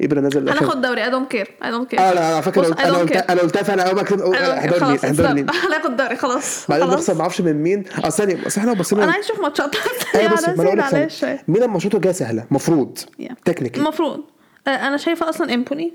ابره 0.00 0.20
نزل. 0.20 0.48
هناخد 0.48 0.80
دوري. 0.80 1.04
اي 1.04 1.10
دونت 1.10 1.30
كير 1.30 1.50
اي 1.64 1.70
دونت 1.70 1.90
كير 1.90 2.00
آه 2.00 2.12
لا 2.14 2.40
قلت- 2.40 2.78
I 2.78 2.80
أنا 2.80 2.98
قلت. 2.98 3.12
أنا 3.16 3.40
قلتها 3.40 3.62
فعلا 3.62 3.82
اول 3.82 3.94
ما 3.96 4.04
care. 4.04 4.12
احضر 4.58 4.84
مين 4.88 4.98
احضر. 5.04 5.34
مين 5.34 5.46
هناخد 5.50 5.96
دوري 5.96 6.16
خلاص. 6.16 6.66
بعدين 6.68 6.86
بنخسر 6.86 7.14
ما 7.14 7.20
أعرفش 7.20 7.40
من 7.40 7.52
مين. 7.62 7.84
آه 8.04 8.08
ثانية 8.10 8.36
بس 8.46 8.58
إحنا 8.58 8.72
بصينا 8.72 9.04
أنا 9.04 9.12
عايز 9.12 9.24
أشوف 9.24 9.40
ماتشات. 9.40 9.76
أيوه 10.14 10.36
ثانية. 10.36 11.08
شوية 11.08 11.42
ميلان 11.48 11.70
ماتشاته 11.70 11.98
جاية 11.98 12.12
سهلة. 12.12 12.44
مفروض. 12.50 12.98
Yeah. 12.98 13.32
تكنيكلي 13.44 13.82
المفروض 13.82 14.20
أنا 14.68 14.96
شايفة 14.96 15.28
أصلا 15.28 15.54
إمبوني. 15.54 15.94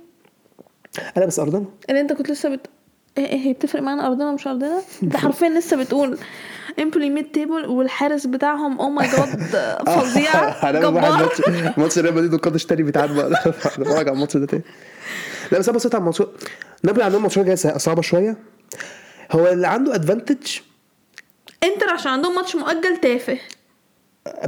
أنا 1.17 1.25
بس 1.25 1.39
أرضنا. 1.39 1.65
اللي 1.89 2.01
أنت 2.01 2.13
كنت 2.13 2.31
لسه 2.31 2.49
بت 2.49 2.67
إيه 3.17 3.25
إيه، 3.25 3.39
هي 3.47 3.53
بتفرق 3.53 3.81
معانا 3.81 4.07
أرضنا 4.07 4.31
مش 4.31 4.47
أرضنا؟ 4.47 4.81
ده 5.01 5.17
حرفيا 5.17 5.49
لسه 5.49 5.77
بتقول 5.77 6.17
امبولي 6.79 7.09
mid 7.09 7.31
table 7.31 7.65
والحارس 7.65 8.25
بتاعهم 8.27 8.79
oh 8.79 8.89
my 8.89 9.07
God 9.07 9.41
فظيع 9.85 10.71
جبار. 10.71 10.91
ماتش 11.17 11.41
ماتش 11.77 11.99
ريال 11.99 12.13
مدريد 12.15 12.33
والقادش 12.33 12.65
تاني 12.65 12.83
بيتعاد 12.83 13.15
بقى. 13.15 13.31
اتفرج 13.47 13.87
على 14.07 14.11
الماتش 14.11 14.37
ده 14.37 14.45
تاني. 14.45 14.63
لا 15.51 15.59
بس 15.59 15.69
أنا 15.69 15.77
بصيت 15.77 15.95
على 15.95 16.01
الماتش. 16.01 16.23
نابولي 16.83 17.03
عندهم 17.05 17.21
ماتشات 17.21 17.45
جاية 17.45 17.77
صعبة 17.77 18.01
شوية. 18.01 18.37
هو 19.31 19.47
اللي 19.47 19.67
عنده 19.67 19.95
advantage 19.95 20.57
انتر 21.63 21.89
عشان 21.89 22.11
عندهم 22.11 22.35
ماتش 22.35 22.55
مؤجل 22.55 22.97
تافه. 23.01 23.37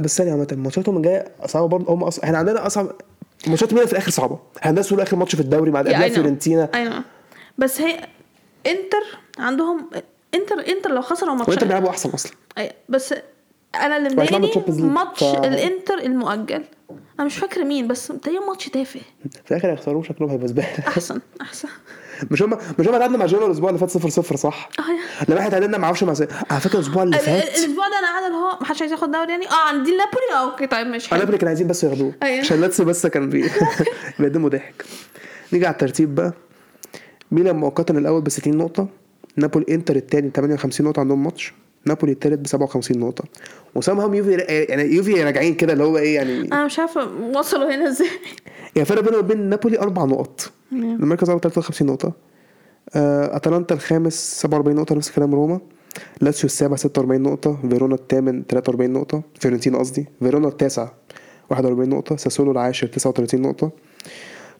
بس 0.00 0.18
ثانية 0.18 0.32
عامة 0.32 0.48
ماتشاتهم 0.52 1.02
جاية 1.02 1.24
صعبة 1.46 1.68
برضه. 1.68 1.94
هم. 1.94 2.10
إحنا 2.24 2.38
عندنا 2.38 2.66
أصعب 2.66 2.90
ماتشات 3.46 3.72
ميلان 3.72 3.86
في 3.86 3.92
الآخر 3.92 4.10
صعبة. 4.10 4.38
إحنا 4.62 4.82
تقول 4.82 5.00
اخر 5.00 5.16
ماتش 5.16 5.34
في 5.34 5.40
الدوري 5.40 5.70
مع 5.70 5.82
know. 5.82 6.12
فيورنتينا. 6.12 6.68
Know. 6.74 7.02
بس 7.58 7.80
هي 7.80 8.00
انتر 8.66 9.18
عندهم 9.38 9.90
انتر 10.34 10.66
انتر 10.68 10.90
لو 10.90 11.02
خسروا 11.02 11.34
ماتش 11.34 11.64
بيلعبوا 11.64 11.90
أحسن 11.90 12.10
أصلا. 12.10 12.32
بس 12.88 13.14
أنا 13.74 13.96
اللي 13.96 14.08
مضايقني 14.08 14.50
ماتش 14.82 15.24
ف- 15.24 15.44
الانتر 15.44 15.98
المؤجل. 15.98 16.64
أنا 17.18 17.26
مش 17.26 17.36
فاكرة 17.38 17.64
مين 17.64 17.88
بس 17.88 18.06
تقريبا 18.06 18.44
ماتش 18.46 18.68
تافه. 18.68 19.00
في 19.44 19.50
الآخر 19.50 19.72
هيخسروه 19.72 20.02
شكلهم 20.02 20.30
هيبقى 20.30 20.48
زبالة. 20.48 20.68
أحسن 20.88 21.20
أحسن. 21.40 21.68
مش 22.30 22.42
هم 22.42 22.50
مش 22.78 22.88
هم 22.88 22.92
تعادلنا 22.98 23.18
مع 23.18 23.26
جيرو 23.26 23.46
الأسبوع 23.46 23.68
اللي 23.70 23.80
فات 23.80 23.90
0 23.90 24.08
0 24.08 24.36
صح؟ 24.36 24.68
آه 24.78 25.24
لما 25.28 25.38
إحنا 25.38 25.50
تعادلنا 25.50 25.78
ما 25.78 25.84
أعرفش 25.84 26.02
مع. 26.02 26.14
على 26.50 26.60
فكرة 26.60 26.74
الأسبوع 26.74 27.02
اللي 27.02 27.16
ال- 27.16 27.20
ال- 27.20 27.26
فات 27.26 27.42
الأسبوع 27.48 27.88
ده 27.88 27.98
أنا 27.98 28.06
قاعدة 28.06 28.26
اللي 28.26 28.38
هو 28.38 28.58
محدش 28.60 28.80
عايز 28.80 28.92
ياخد 28.92 29.10
دوري 29.10 29.30
يعني؟ 29.30 29.48
آه 29.50 29.68
عندي 29.68 29.90
نابولي. 29.90 30.32
آه 30.34 30.50
أوكي 30.50 30.66
طيب 30.66 30.86
ماشي 30.86 31.08
أنا 31.12 31.20
حلو. 31.20 31.26
قبل 31.28 31.36
كانوا 31.36 31.48
عايزين 31.48 31.66
بس 31.66 31.84
ياخدوه. 31.84 32.12
أيوة. 32.22 32.40
عشان 32.40 32.60
لاتسيو 32.60 32.86
بس 32.86 33.06
كان 33.06 33.30
بي... 33.30 33.50
بيقدموا 34.18 34.48
ضحك. 34.48 34.84
نيجي 35.52 35.66
على 35.66 35.72
الترتيب 35.72 36.14
بقى. 36.14 36.32
ميلان 37.32 37.56
مؤقتا 37.56 37.94
الأول 37.98 38.22
ب 38.22 38.28
60 38.28 38.56
نقطة 38.56 38.88
نابولي 39.36 39.66
إنتر 39.70 39.96
الثاني 39.96 40.30
58 40.34 40.86
نقطة 40.86 41.00
عندهم 41.00 41.24
ماتش 41.24 41.54
نابولي 41.84 42.12
الثالث 42.12 42.40
ب 42.40 42.46
57 42.46 42.98
نقطة. 42.98 43.24
و 43.74 43.79
somehow 43.79 44.14
يوفي 44.14 44.32
يعني 44.68 44.82
يوفي 44.82 45.24
راجعين 45.24 45.54
كده 45.54 45.72
اللي 45.72 45.84
هو 45.84 45.98
إيه 45.98 46.14
يعني؟ 46.14 46.40
أنا 46.40 46.64
مش 46.66 46.78
عارفة 46.78 47.08
وصلوا 47.36 47.74
هنا 47.74 47.88
إزاي. 47.88 48.08
يعني 48.76 48.86
فرق 48.86 49.00
بينه 49.00 49.18
وبين 49.18 49.48
نابولي 49.48 49.78
أربع 49.78 50.04
نقط. 50.04 50.52
المركز 50.72 51.24
الأول 51.24 51.40
53 51.40 51.88
نقطة. 51.88 52.12
آه، 52.94 53.36
أتلانتا 53.36 53.74
الخامس 53.74 54.40
47 54.40 54.76
نقطة 54.76 54.94
نفس 54.94 55.10
كلام 55.10 55.34
روما. 55.34 55.60
لاتسيو 56.20 56.44
السابع 56.46 56.76
46 56.76 57.22
نقطة. 57.22 57.58
فيرونا 57.70 57.94
الثامن 57.94 58.42
43 58.48 58.92
نقطة. 58.92 59.22
فيورنتينا 59.40 59.78
قصدي. 59.78 60.06
فيرونا 60.20 60.48
التاسع 60.48 60.88
41 61.50 61.88
نقطة. 61.88 62.16
ساسولو 62.16 62.52
العاشر 62.52 62.86
39 62.86 63.42
نقطة. 63.42 63.70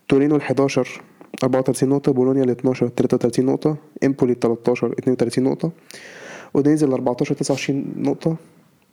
تورينو 0.09 0.37
ال 0.37 0.41
11 0.41 1.03
34 1.43 1.89
نقطة 1.89 2.13
بولونيا 2.13 2.45
ال 2.45 2.51
12 2.51 2.89
33 2.89 3.47
نقطة 3.47 3.77
إمبولي 4.05 4.33
ال 4.33 4.41
13 4.41 4.93
32 4.99 5.45
نقطة 5.45 5.71
اودينيزي 6.55 6.87
ال 6.87 6.93
14 6.93 7.35
29 7.35 7.85
نقطة 7.97 8.37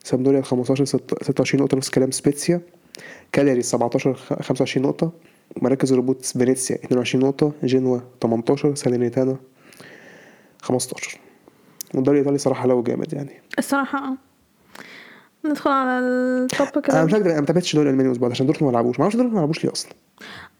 سامبدوريا 0.03 0.39
ال 0.39 0.45
15 0.45 0.85
ست- 0.85 1.23
26 1.23 1.63
نقطة 1.63 1.77
نفس 1.77 1.89
كلام 1.89 2.11
سبيتسيا 2.11 2.61
كالياري 3.31 3.61
17 3.61 4.13
خ- 4.13 4.41
25 4.41 4.87
نقطة 4.87 5.11
مراكز 5.61 5.93
الهبوط 5.93 6.25
فينيسيا 6.25 6.75
22 6.75 7.25
نقطة 7.25 7.51
جنوا 7.63 7.99
18 8.21 8.75
سالينيتانا 8.75 9.35
15 10.61 11.19
والدوري 11.95 12.17
الإيطالي 12.17 12.37
صراحة 12.37 12.67
لو 12.67 12.83
جامد 12.83 13.13
يعني. 13.13 13.41
الصراحة 13.59 13.99
آه. 13.99 14.17
ندخل 15.45 15.71
على 15.71 15.99
ال 15.99 16.14
topic 16.14 16.89
أنا 16.89 17.05
مش 17.05 17.13
هكدب 17.13 17.27
أنا 17.27 17.39
ما 17.39 17.45
تابعتش 17.45 17.73
الدوري 17.73 17.87
الألماني 17.89 18.09
الأسبوع 18.09 18.27
ده 18.27 18.31
عشان 18.33 18.45
دورتموند 18.45 18.73
ما 18.75 18.77
لعبوش. 18.77 18.95
ما 18.99 19.03
أعرفش 19.03 19.15
دورتموند 19.15 19.35
ما 19.35 19.39
لعبوش 19.41 19.65
ليه 19.65 19.71
أصلا. 19.71 19.91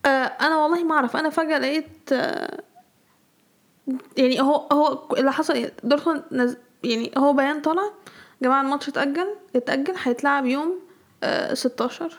آه 0.05 0.07
أنا 0.07 0.57
والله 0.57 0.83
ما 0.83 0.95
أعرف. 0.95 1.17
أنا 1.17 1.29
فجأة 1.29 1.57
لقيت 1.59 2.13
آه 2.13 2.61
يعني 4.17 4.41
هو 4.41 4.55
هو 4.71 5.15
اللي 5.17 5.31
حصل؟ 5.33 5.69
دورتموند 5.83 6.23
نز... 6.31 6.57
يعني 6.83 7.11
هو 7.17 7.33
بيان 7.33 7.61
طالع 7.61 7.83
جماعة 8.41 8.61
الماتش 8.61 8.89
اتأجل 8.89 9.27
اتأجل 9.55 9.93
هيتلعب 10.03 10.45
يوم 10.45 10.79
آه 11.23 11.53
16 11.53 12.17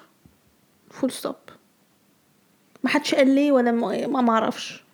full 0.91 1.11
stop 1.11 1.35
ما 2.84 2.91
حدش 2.91 3.14
قال 3.14 3.28
ليه 3.34 3.53
ولا 3.53 3.72
ما 3.72 4.07
ما 4.07 4.32
أعرفش. 4.32 4.84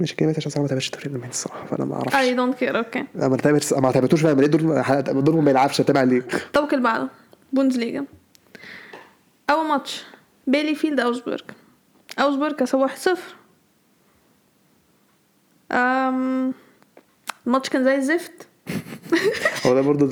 مش 0.00 0.14
كده 0.16 0.34
عشان 0.38 0.50
صراحة 0.50 0.62
ما 0.62 0.68
تابعتش 0.68 0.86
الدوري 0.86 1.06
الألماني 1.06 1.30
الصراحة 1.32 1.66
فأنا 1.66 1.84
ما 1.84 1.94
أعرفش. 1.94 2.14
اي 2.16 2.34
دونت 2.34 2.54
كير 2.58 2.78
أوكي 2.78 3.04
ما 3.14 3.36
تابعتش 3.36 3.72
ما 3.72 3.92
تابعتوش 3.92 4.20
فاهم 4.20 4.40
ليه 4.40 4.46
دورتموند 4.46 5.44
ما 5.44 5.50
يلعبش 5.50 5.80
هتابع 5.80 6.02
ليه 6.02 6.18
الطبق 6.34 6.72
اللي 6.74 6.84
بعده. 6.84 7.08
بوندسليجا 7.52 8.04
أول 9.50 9.66
ماتش. 9.66 10.04
بيليفيلد 10.46 11.00
اوجسبورج 11.00 11.40
اوجسبورج 12.18 12.52
كسب 12.54 12.78
1 12.78 12.96
0 12.98 13.18
أم... 15.72 16.54
الماتش 17.46 17.68
كان 17.68 17.84
زي 17.84 17.94
الزفت. 17.96 18.32
هو 19.66 19.74
ده 19.74 19.80
برضه 19.80 20.06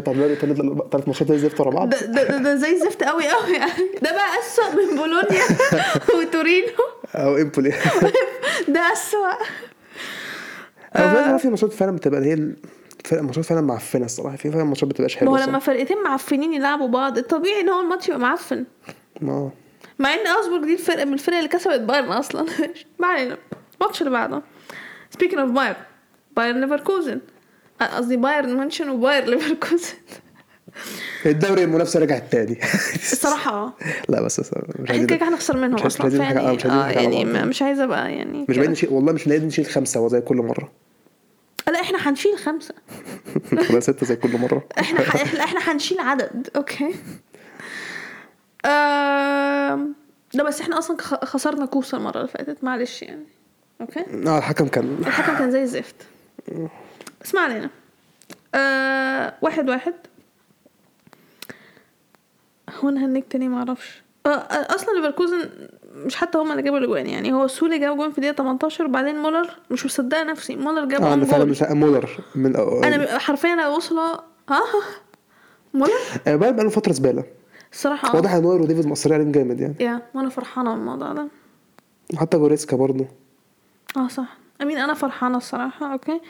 تعادلات 0.00 0.38
ثلاث 0.38 0.56
ثلاث 0.92 1.08
ماتشات 1.08 1.28
زي 1.28 1.34
الزفت 1.34 1.60
ورا 1.60 1.70
بعض. 1.70 1.88
ده, 1.90 2.06
ده, 2.06 2.38
ده, 2.38 2.54
زي 2.56 2.72
الزفت 2.72 3.02
قوي 3.04 3.28
قوي 3.28 3.52
يعني 3.56 3.72
ده 4.02 4.10
بقى 4.12 4.38
أسوأ 4.40 4.70
من 4.74 4.96
بولونيا 4.96 5.42
وتورينو. 6.18 6.66
أو 7.14 7.36
إمبولي. 7.36 7.70
ده 8.68 8.92
أسوأ. 8.92 9.32
أنا 10.96 11.14
فعلا 11.14 11.36
في 11.38 11.48
ماتشات 11.48 11.72
فعلا 11.72 11.92
بتبقى 11.96 12.20
هي 12.24 12.34
الفرق 12.34 13.22
ماتشات 13.22 13.44
فعلا 13.44 13.60
معفنة 13.60 14.04
الصراحة. 14.04 14.36
في 14.36 14.50
فعلا 14.50 14.64
ماتشات 14.64 14.88
بتبقاش 14.88 15.14
ما 15.14 15.20
حلوة 15.20 15.40
هو. 15.40 15.46
لما 15.48 15.58
فرقتين 15.58 16.02
معفنين 16.02 16.52
يلعبوا 16.52 16.88
بعض 16.88 17.18
الطبيعي 17.18 17.60
إن 17.60 17.68
هو 17.68 17.80
الماتش 17.80 18.08
يبقى 18.08 18.20
معفن. 18.20 18.64
ما 19.20 19.50
مع 19.98 20.14
إن 20.14 20.26
اوجسبورج 20.26 20.64
دي 20.64 20.72
الفرقه 20.72 21.04
من 21.04 21.12
الفرق 21.12 21.36
اللي 21.36 21.48
كسبت 21.48 21.80
بايرن 21.80 22.08
أصلا. 22.12 22.46
ما 23.00 23.06
علينا. 23.06 23.38
الماتش 23.80 24.00
اللي 24.00 24.10
بعده. 24.10 24.42
speaking 25.10 25.40
of 25.40 25.50
بايرن 25.50 25.76
بايرن 26.36 26.60
ليفركوزن 26.60 27.20
قصدي 27.80 28.16
بايرن 28.16 28.54
مونشن 28.56 28.88
وبايرن 28.88 29.26
ليفركوزن 29.30 29.94
الدوري 31.26 31.64
المنافسة 31.64 32.00
رجعت 32.00 32.32
تاني. 32.32 32.58
الصراحة. 33.12 33.50
آه 33.54 33.72
لا 34.08 34.22
بس 34.22 34.40
مش 34.78 34.90
عايزين 34.90 35.06
كده 35.06 35.28
هنخسر 35.28 35.56
منهم 35.56 35.74
مش 35.74 35.82
عايز- 35.82 35.94
أصلا. 35.96 36.06
مش 36.06 36.14
آه، 36.14 36.52
مش 36.52 36.66
آه 36.66 36.68
حاجة 36.70 36.98
على 36.98 37.14
يعني 37.14 37.44
مش 37.44 37.62
عايزه 37.62 37.86
بقى 37.86 38.12
يعني 38.12 38.46
مش. 38.48 38.56
باين 38.58 38.70
نشيل 38.70 38.90
والله 38.90 39.12
مش 39.12 39.26
لاقيين 39.26 39.46
نشيل 39.46 39.66
خمسة 39.66 40.00
هو 40.00 40.08
زي 40.08 40.20
كل 40.20 40.36
مرة. 40.36 40.72
لا 41.68 41.80
إحنا 41.80 42.08
هنشيل 42.08 42.38
خمسة. 42.38 42.74
ولا 43.70 43.80
ستة 43.80 44.06
زي 44.06 44.16
كل 44.16 44.36
إحنا 44.78 45.00
ح... 45.00 45.16
إحنا 45.16 45.44
إحنا 45.44 45.72
هنشيل 45.72 45.98
عدد 46.00 46.48
أوكي؟ 46.56 46.94
لا 50.34 50.42
بس 50.42 50.60
إحنا 50.60 50.78
أصلا 50.78 50.96
خسرنا 51.00 51.66
كوسة 51.66 51.98
المرة 51.98 52.16
اللي 52.16 52.28
فاتت 52.28 52.64
معلش 52.64 53.02
يعني. 53.02 53.24
أوكي؟ 53.80 54.00
آه 54.26 54.38
الحكم 54.38 54.68
كان 54.68 54.96
الحكم 55.00 55.38
كان 55.38 55.50
زي 55.50 55.62
الزفت. 55.62 55.94
بس 57.22 57.34
ما 57.34 57.40
علينا. 57.40 57.70
آه 58.54 59.34
واحد 59.42 59.70
واحد. 59.70 59.94
هو 62.80 62.88
هنكت 62.88 63.36
ليه 63.36 63.48
معرفش 63.48 64.02
آه 64.26 64.28
آه، 64.28 64.74
أصلا 64.74 64.94
ليفركوزن 64.94 65.50
مش 65.94 66.16
حتى 66.16 66.38
هما 66.38 66.50
اللي 66.52 66.62
جابوا 66.62 66.78
الأجوان 66.78 67.06
يعني. 67.06 67.32
هو 67.32 67.46
زولي 67.46 67.78
جاب 67.78 67.96
جون 67.96 68.12
في 68.12 68.20
دقيقة 68.20 68.34
18 68.36 68.84
وبعدين 68.84 69.16
مولر 69.22 69.50
مش 69.70 69.86
مصدقة 69.86 70.22
نفسي 70.22 70.56
مولر 70.56 70.84
جاب 70.84 71.02
آه 71.02 71.14
أنا 71.14 71.24
فعلا 71.24 71.44
مش 71.44 71.62
مولر 71.62 72.10
من 72.34 72.56
أنا 72.56 73.18
حرفيا 73.18 73.52
أنا 73.52 73.68
واصلة. 73.68 74.20
ها 74.48 74.60
مولر؟ 75.74 75.92
آه 76.26 76.36
بقى 76.36 76.52
بقاله 76.52 76.70
فترة 76.70 76.92
زبالة. 76.92 77.24
الصراحة 77.74 78.08
آه. 78.08 78.16
واضح 78.16 78.32
إن 78.32 78.42
نوير 78.42 78.62
وديفيد 78.62 78.86
مقصرين 78.86 79.14
عليهم 79.14 79.32
جامد 79.32 79.60
يعني. 79.60 79.74
يا 79.80 80.02
وأنا 80.14 80.28
فرحانة 80.28 80.74
بالموضوع 80.74 81.12
ده. 81.12 81.28
وحتى 82.14 82.38
جوريتسكا 82.38 82.76
برضه. 82.76 83.06
آه 83.96 84.08
صح. 84.08 84.36
أمين 84.62 84.78
أنا 84.78 84.94
فرحانة 84.94 85.36
الصراحة 85.36 85.92
okay. 85.92 86.20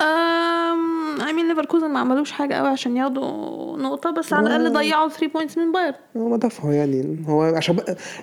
أم... 0.00 1.20
امين 1.20 1.48
ليفركوزن 1.48 1.90
ما 1.90 1.98
عملوش 2.00 2.30
حاجة 2.32 2.54
قوي 2.54 2.68
عشان 2.68 2.96
ياخدوا 2.96 3.76
نقطة 3.78 4.10
بس 4.10 4.32
على 4.32 4.46
الأقل 4.56 4.72
ضيعوا 4.72 5.08
3 5.08 5.26
points 5.26 5.58
من 5.58 5.72
بايرن. 5.72 5.94
هو 6.16 6.36
دفعوا 6.36 6.72
يعني 6.72 7.24
هو 7.28 7.42
عشان 7.42 7.76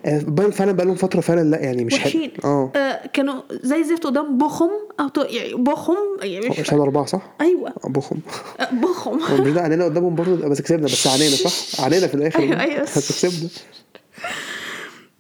آه، 0.06 0.20
بايرن 0.28 0.52
فعلا 0.52 0.72
بقى 0.72 0.86
لهم 0.86 0.96
فترة 0.96 1.22
فعلا 1.22 1.42
لا 1.50 1.60
يعني 1.60 1.84
مش 1.86 1.94
وحشين. 1.94 2.32
حلو 2.32 2.52
آه. 2.52 2.72
آه 2.76 3.08
كانوا 3.08 3.42
زي 3.52 3.84
زفت 3.84 4.04
قدام 4.06 4.38
بوخم 4.38 4.70
أو. 5.00 5.10
يعني 5.18 5.54
بوخم 5.54 5.96
يعني 6.22 6.50
مش 6.50 6.74
أربعة 6.74 7.06
صح؟ 7.06 7.22
أيوه. 7.42 7.70
آه، 7.70 7.90
بوخم. 7.90 8.20
آه، 8.60 8.70
بوخم. 8.72 9.18
مش 9.42 9.50
ده 9.52 9.62
علينا 9.62 9.86
قدامهم 9.86 10.16
برضه؟ 10.16 10.36
بس 10.50 10.62
كسبنا 10.62 10.86
بس 10.86 11.08
علينا 11.08 11.36
صح؟ 11.36 11.82
علينا 11.86 12.08
في 12.08 12.14
الآخر. 12.16 12.40
أيوة، 12.40 12.62
أيوة. 12.62 12.82
بس 12.82 12.96
كسبنا. 13.26 13.50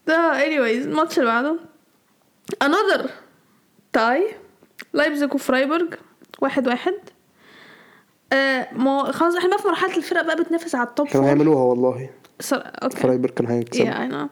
ده 0.07 0.33
anyways 0.45 0.85
الماتش 0.85 1.19
اللي 1.19 1.29
بعده. 1.29 1.59
Another 2.63 3.09
tie 3.93 4.27
لايبزيج 4.93 5.33
وفرايبورج 5.33 5.93
واحد 6.43 6.67
واحد. 6.67 6.93
آه 8.33 8.67
ما 8.73 9.11
خلاص 9.11 9.35
إحنا 9.35 9.49
بقى 9.49 9.59
في 9.59 9.67
مرحلة 9.67 9.97
الفرق 9.97 10.21
بقى 10.25 10.35
بتنافس 10.35 10.75
على 10.75 10.87
ال 10.87 10.92
top 10.92 11.07
كانوا 11.07 11.25
هيعملوها 11.27 11.63
والله. 11.63 12.09
صر... 12.39 12.63
okay. 12.83 12.97
فرايبورج 12.97 13.29
كان 13.29 13.47
هيكسب. 13.47 13.81
Yeah 13.85 14.01
I 14.01 14.07
know 14.07 14.27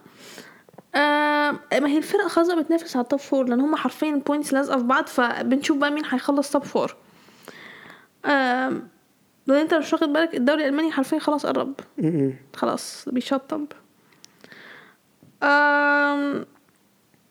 ما 1.80 1.88
هي 1.88 1.98
الفرق 1.98 2.26
خلاص 2.26 2.46
بقى 2.46 2.62
بتنافس 2.62 2.96
على 2.96 3.02
ال 3.02 3.07
top 3.07 3.20
four 3.20 3.44
لأن 3.48 3.60
هم 3.60 3.76
حرفيا 3.76 4.22
points 4.26 4.52
لازقة 4.52 4.78
في 4.78 4.84
بعض 4.84 5.06
فبنشوف 5.06 5.76
بقى 5.78 5.90
مين 5.90 6.04
هيخلص 6.10 6.50
top 6.52 6.64
four 6.64 6.96
آم، 8.26 8.88
لو 9.46 9.54
أنت 9.54 9.74
مش 9.74 9.92
واخد 9.92 10.08
بالك 10.12 10.34
الدوري 10.34 10.62
الألماني 10.62 10.92
حرفيا 10.92 11.18
خلاص 11.18 11.46
قرب. 11.46 11.74
خلاص 12.56 13.08
بيشطب. 13.08 13.66
آم... 15.42 16.46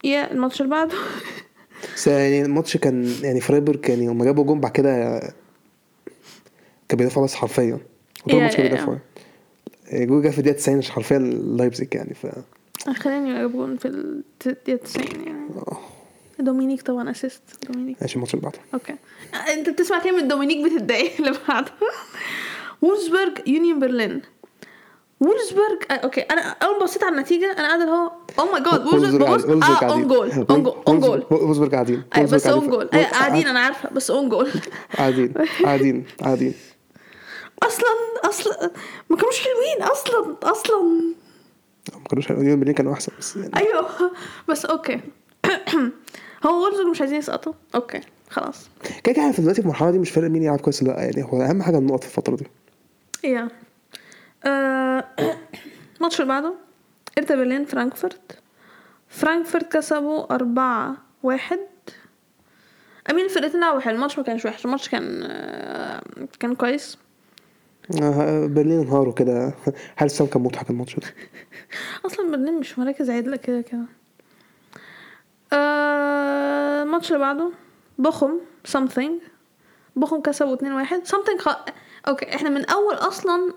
yeah 0.03 0.31
الماتش 0.31 0.61
اللي 0.61 0.71
بعده. 0.71 0.95
بس 1.95 2.07
يعني 2.07 2.41
الماتش 2.41 2.77
كان 2.77 3.13
يعني 3.21 3.41
فرايبورج 3.41 3.89
يعني 3.89 4.07
هم 4.07 4.23
جابوا 4.23 4.43
جون 4.43 4.59
بعد 4.59 4.71
كده 4.71 5.19
كان 6.89 6.97
بيدافع 6.97 7.23
بس 7.23 7.35
حرفيا. 7.35 7.79
وطول 8.25 8.37
الماتش 8.37 8.55
كان 8.55 8.67
بيدافع 8.67 8.97
جول 9.93 10.23
جه 10.23 10.29
في 10.29 10.37
الدقيقة 10.37 10.57
90 10.57 10.77
مش 10.77 10.91
حرفيا 10.91 11.17
لايبزيج 11.19 11.95
يعني 11.95 12.13
ف 12.13 12.27
خليني 12.97 13.29
يجيبون 13.29 13.77
في 13.77 13.87
الدقيقة 14.45 14.75
90 14.83 15.05
يعني. 15.25 15.47
دومينيك 16.39 16.81
طبعا 16.81 17.11
assist 17.11 17.41
دومينيك. 17.69 17.97
ماشي 18.01 18.15
الماتش 18.15 18.33
اللي 18.33 18.43
بعده. 18.43 18.59
okay. 18.73 18.95
أنت 19.53 19.69
بتسمع 19.69 19.99
كلمة 20.03 20.21
دومينيك 20.21 20.71
بتتضايق 20.71 21.11
اللي 21.19 21.33
بعده 21.47 21.71
وولفسبورج 22.81 23.47
يونيون 23.47 23.79
برلين. 23.79 24.21
وولفسبورج 25.21 25.83
آه، 25.91 25.93
okay. 25.93 26.21
أنا 26.21 26.41
أول 26.41 26.79
ما 26.79 26.83
بصيت 26.83 27.03
على 27.03 27.15
النتيجة 27.15 27.51
أنا 27.51 27.67
قاعدة 27.67 27.83
اللي 27.83 27.95
هو 27.95 28.11
oh 28.39 28.51
my 28.51 28.63
God 28.63 28.85
وولفسبورج 28.87 29.63
آه 29.63 29.91
own 29.91 30.07
goal 30.07 30.31
own 30.87 30.99
goal 30.99 31.23
وولفسبورج 31.31 31.71
قاعدين. 31.73 32.03
بس 32.13 32.17
وولفسبورج 32.31 32.53
own 32.53 32.69
goal 32.69 32.87
قاعدين 32.87 33.47
أنا 33.47 33.59
عارفة 33.59 33.89
بس 33.89 34.11
own 34.11 34.29
goal 34.29 34.49
قاعدين 34.97 35.33
قاعدين 35.63 36.05
قاعدين. 36.21 36.53
أصلا 37.63 37.89
أصلا 38.23 38.71
ما 39.09 39.17
كانوش 39.17 39.39
حلوين 39.39 39.91
أصلا 39.91 40.35
أصلا. 40.43 40.81
ما 41.93 42.03
كانوش 42.09 42.29
يونيون 42.29 42.59
برلين 42.59 42.73
كانوا 42.73 42.93
أحسن 42.93 43.11
بس 43.19 43.35
يعني. 43.35 43.51
أيوه. 43.57 43.85
بس 44.49 44.65
okay. 44.65 44.99
هو 46.45 46.61
وولفسبورج 46.63 46.87
مش 46.91 47.01
عايزين 47.01 47.17
يسقطوا؟ 47.19 47.53
okay 47.75 48.01
خلاص. 48.29 48.69
كده 49.03 49.13
كده 49.15 49.31
في 49.31 49.41
دلوقتي 49.41 49.61
في 49.61 49.65
المرحلة 49.65 49.91
دي 49.91 49.99
مش 49.99 50.09
فارق 50.11 50.29
مين 50.29 50.43
يلعب 50.43 50.61
كويس 50.61 50.83
ولا 50.83 50.91
لأ 50.91 51.01
يعني 51.03 51.23
هو 51.23 51.41
أهم 51.41 51.61
حاجة 51.61 51.77
النقط 51.77 52.03
في 52.03 52.09
الفترة 52.17 52.35
دي. 52.35 52.47
yeah 53.23 53.39
آه، 53.39 53.47
الماتش 55.97 56.21
اللي 56.21 56.27
بعده 56.33 56.53
هيرتا 57.17 57.35
برلين 57.35 57.65
فرانكفورت. 57.65 58.39
فرانكفورت 59.07 59.73
كسبوا 59.73 60.33
أربعة 60.33 60.97
واحد. 61.23 61.59
I 63.11 63.14
mean 63.14 63.25
الفرقتين 63.25 63.59
لعبوا 63.59 63.79
حلو 63.79 63.95
الماتش 63.95 64.17
ما 64.17 64.23
كانش 64.23 64.45
وحش 64.45 64.65
الماتش 64.65 64.89
كان 64.89 65.21
آه، 65.23 66.01
كان 66.39 66.55
كويس. 66.55 66.97
آه، 68.01 68.45
برلين 68.47 68.79
انهاروا 68.79 69.13
كده. 69.13 69.53
حارس 69.97 70.11
سام 70.17 70.27
كان 70.27 70.41
مضحك 70.41 70.69
الماتش 70.69 70.95
ده؟ 70.95 71.07
أصلا 72.05 72.31
برلين 72.31 72.59
مش 72.59 72.79
مراكز 72.79 73.09
عدلة 73.09 73.37
كده 73.37 73.61
كده. 73.61 73.85
آه، 75.53 76.83
الماتش 76.83 77.07
اللي 77.07 77.19
بعده 77.19 77.51
بوخم 77.97 78.39
something. 78.77 79.11
بوخم 79.95 80.21
كسبوا 80.21 80.53
اتنين 80.53 80.71
واحد. 80.73 81.01
something 81.07 81.41
خ... 81.41 81.49
okay 82.07 82.35
إحنا 82.35 82.49
من 82.49 82.65
أول 82.69 82.95
أصلا 82.95 83.53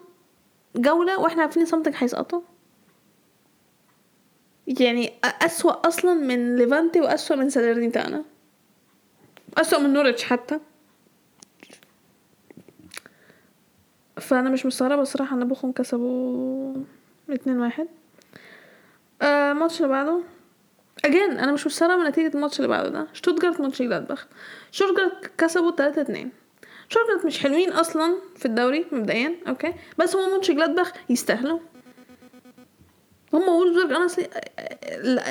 جولة 0.77 1.19
وإحنا 1.21 1.43
عارفين 1.43 1.67
something 1.67 1.93
هيسقطوا 1.95 2.41
يعني 4.67 5.13
أسوأ 5.25 5.89
أصلا 5.89 6.15
من 6.15 6.57
ليفانتي 6.57 7.01
وأسوأ 7.01 7.37
من 7.37 7.51
سالرنيتانا 7.51 8.25
أسوأ 9.59 9.79
من 9.79 9.93
نوريتش 9.93 10.25
حتى. 10.25 10.61
فأنا 14.21 14.51
مش 14.51 14.67
مستغربة 14.67 15.03
الصراحة 15.03 15.37
إن 15.37 15.49
بوخم 15.49 15.73
كسبوا 15.73 16.75
اتنين 17.31 17.61
واحد. 17.61 17.89
آه، 19.23 19.53
الماتش 19.53 19.77
اللي 19.77 19.89
بعده. 19.89 20.21
again 21.05 21.31
أنا 21.39 21.53
مش 21.53 21.67
مستغربة 21.67 21.97
من 22.03 22.09
نتيجة 22.09 22.35
الماتش 22.35 22.57
اللي 22.57 22.69
بعده 22.69 22.89
ده. 22.89 23.07
شتوتجارت 23.13 23.61
ماتش 23.61 23.83
جلادباخ 23.83 24.27
شتوتجارت 24.71 25.31
كسبوا 25.39 25.71
3 25.71 26.03
2 26.03 26.31
شتوتجارت 26.89 27.27
مش 27.27 27.39
حلوين 27.43 27.73
أصلا 27.73 28.15
في 28.37 28.45
الدوري 28.47 28.87
مبدئيا 28.93 29.35
okay؟ 29.49 29.73
بس 29.99 30.17
هم 30.17 30.31
ماتش 30.33 30.51
جلادباخ 30.51 30.93
يستاهلوا. 31.11 31.59
هم 33.33 33.49
وولفسبورج 33.49 33.93
أنا 33.93 34.07
أصلي 34.07 34.29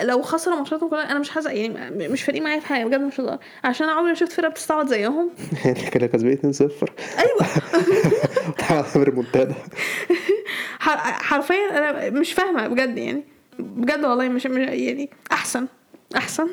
لو 0.04 0.22
خسروا 0.22 0.56
ماتشاتهم 0.58 0.90
كلها 0.90 1.12
أنا 1.12 1.20
مش 1.20 1.38
هزعل 1.38 1.56
يعني 1.56 2.08
مش 2.08 2.24
فارقين 2.24 2.44
معايا 2.44 2.60
في 2.60 2.66
حاجة 2.68 2.86
بجد 2.86 3.02
مش 3.02 3.20
هزعل 3.20 3.40
عشان 3.64 3.88
أنا 3.88 3.96
عمري 3.98 4.10
ما 4.12 4.16
شفت 4.16 4.32
فرقة 4.32 4.50
بتستعبط 4.50 4.88
زيهم. 4.88 5.30
يعني 5.66 5.90
كانوا 5.90 6.08
كسبانين 6.08 6.54
2-0 6.54 6.62
أيوه. 7.20 8.94
ريمونتادا 9.04 9.56
حرفيا 10.80 11.78
أنا 11.78 12.10
مش 12.10 12.34
فاهمة 12.34 12.68
بجد 12.68 12.98
يعني. 12.98 13.24
بجد 13.60 14.06
والله 14.06 14.30
مش 14.30 14.46
مش- 14.48 14.68
يعني 14.68 15.10
أحسن. 15.32 15.68
أحسن. 16.16 16.48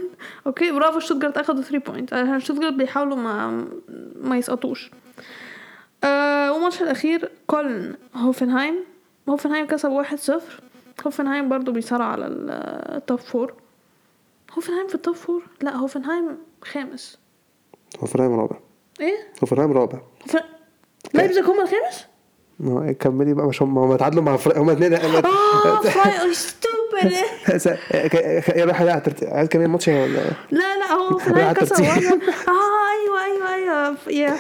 okay 0.47 0.73
برافو 0.73 0.99
شتوتجارت 0.99 1.39
اخدوا 1.39 1.63
3 1.63 1.79
point 1.93 2.13
عشان 2.15 2.41
شتوتجارت 2.41 2.73
بيحاولوا 2.75 3.17
ما 3.17 3.65
ما 4.23 4.37
يسقطوش. 4.37 4.91
آه 6.05 6.53
والماتش 6.53 6.83
الأخير 6.83 7.31
كولن 7.47 7.95
هوفنهايم. 8.15 8.75
هوفنهايم 9.29 9.67
كسب 9.67 9.91
1-0 9.91 10.33
هوفنهايم 11.07 11.49
برضو 11.49 11.73
بيصارع 11.73 12.05
على 12.05 12.27
ال- 12.27 12.51
ال 12.97 13.02
top 13.02 13.19
four 13.19 13.53
هوفنهايم 14.53 14.87
في 14.89 14.95
ال 14.95 15.00
top 15.00 15.15
four 15.15 15.43
لا 15.63 15.77
هوفنهايم 15.77 16.39
خامس. 16.63 17.19
هوفنهايم 18.03 18.41
رابع. 18.41 18.57
إيه؟ 19.01 19.17
هوفنهايم 19.43 19.73
رابع. 19.73 19.99
هوفن... 20.23 20.39
لايبزيج 21.15 21.45
هم 21.45 21.61
الخامس؟ 21.61 22.07
ما 22.61 22.93
كملي 22.93 23.35
بقى 23.35 23.47
مش 23.47 23.63
هم 23.63 23.79
هم 23.79 23.93
اتعادلوا 23.93 24.23
مع 24.23 24.37
فرق 24.37 24.59
هم 24.59 24.71
اثنين 24.71 24.95
آه 24.95 25.81
فراي 25.81 26.31
ستوبد 27.01 27.79
يروح 28.57 28.81
على 28.81 29.03
عايز 29.23 29.49
كمان 29.49 29.71
ماتش 29.71 29.89
ولا 29.89 30.07
لا 30.51 30.79
لا 30.79 30.93
هو 30.93 31.19
في 31.19 31.29
النهاية 31.29 31.49
حتى 31.49 31.61
كسر 31.61 31.85
آه 31.85 32.91
أيوه 32.93 33.25
أيوه 33.25 33.55
أيوه. 33.55 33.97
يا 34.11 34.37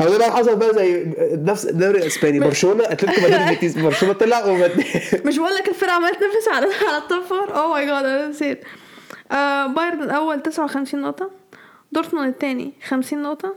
أو 0.00 0.08
ده 0.08 0.18
بقى 0.18 0.30
حصل 0.32 0.56
بقى 0.56 0.74
زي 0.74 1.06
نفس 1.32 1.64
الدوري 1.66 1.98
الاسباني 1.98 2.40
برشلونة 2.40 2.84
أتلتيكو 2.84 3.20
مدريد 3.26 3.48
بيتيس 3.48 3.78
برشلونة 3.78 4.14
طلع 4.14 4.42
مش 5.26 5.38
بقول 5.38 5.54
لك 5.54 5.68
الفرقة 5.68 5.92
عماله 5.92 6.14
تنافس 6.14 6.48
على 6.48 6.66
على 6.88 6.98
التوب 7.02 7.22
فور 7.24 7.54
اوه 7.54 7.68
ماي 7.72 7.86
جاد 7.86 8.04
أنا 8.04 8.28
نسيت. 8.28 8.64
آه 9.32 9.66
بايرن 9.66 10.02
الأول 10.02 10.42
59 10.42 11.00
نقطة 11.02 11.30
دورتموند 11.92 12.28
الثاني 12.28 12.72
50 12.88 13.22
نقطة. 13.22 13.54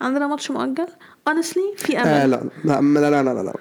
عندنا 0.00 0.26
ماتش 0.26 0.50
مؤجل. 0.50 0.86
Honestly 1.30 1.76
في 1.76 1.98
آه 1.98 2.24
امل 2.24 2.30
لا 2.30 2.40
لا 2.64 2.80
لا 2.80 3.10
لا 3.10 3.22
لا 3.22 3.34
لا, 3.34 3.42
لا. 3.42 3.54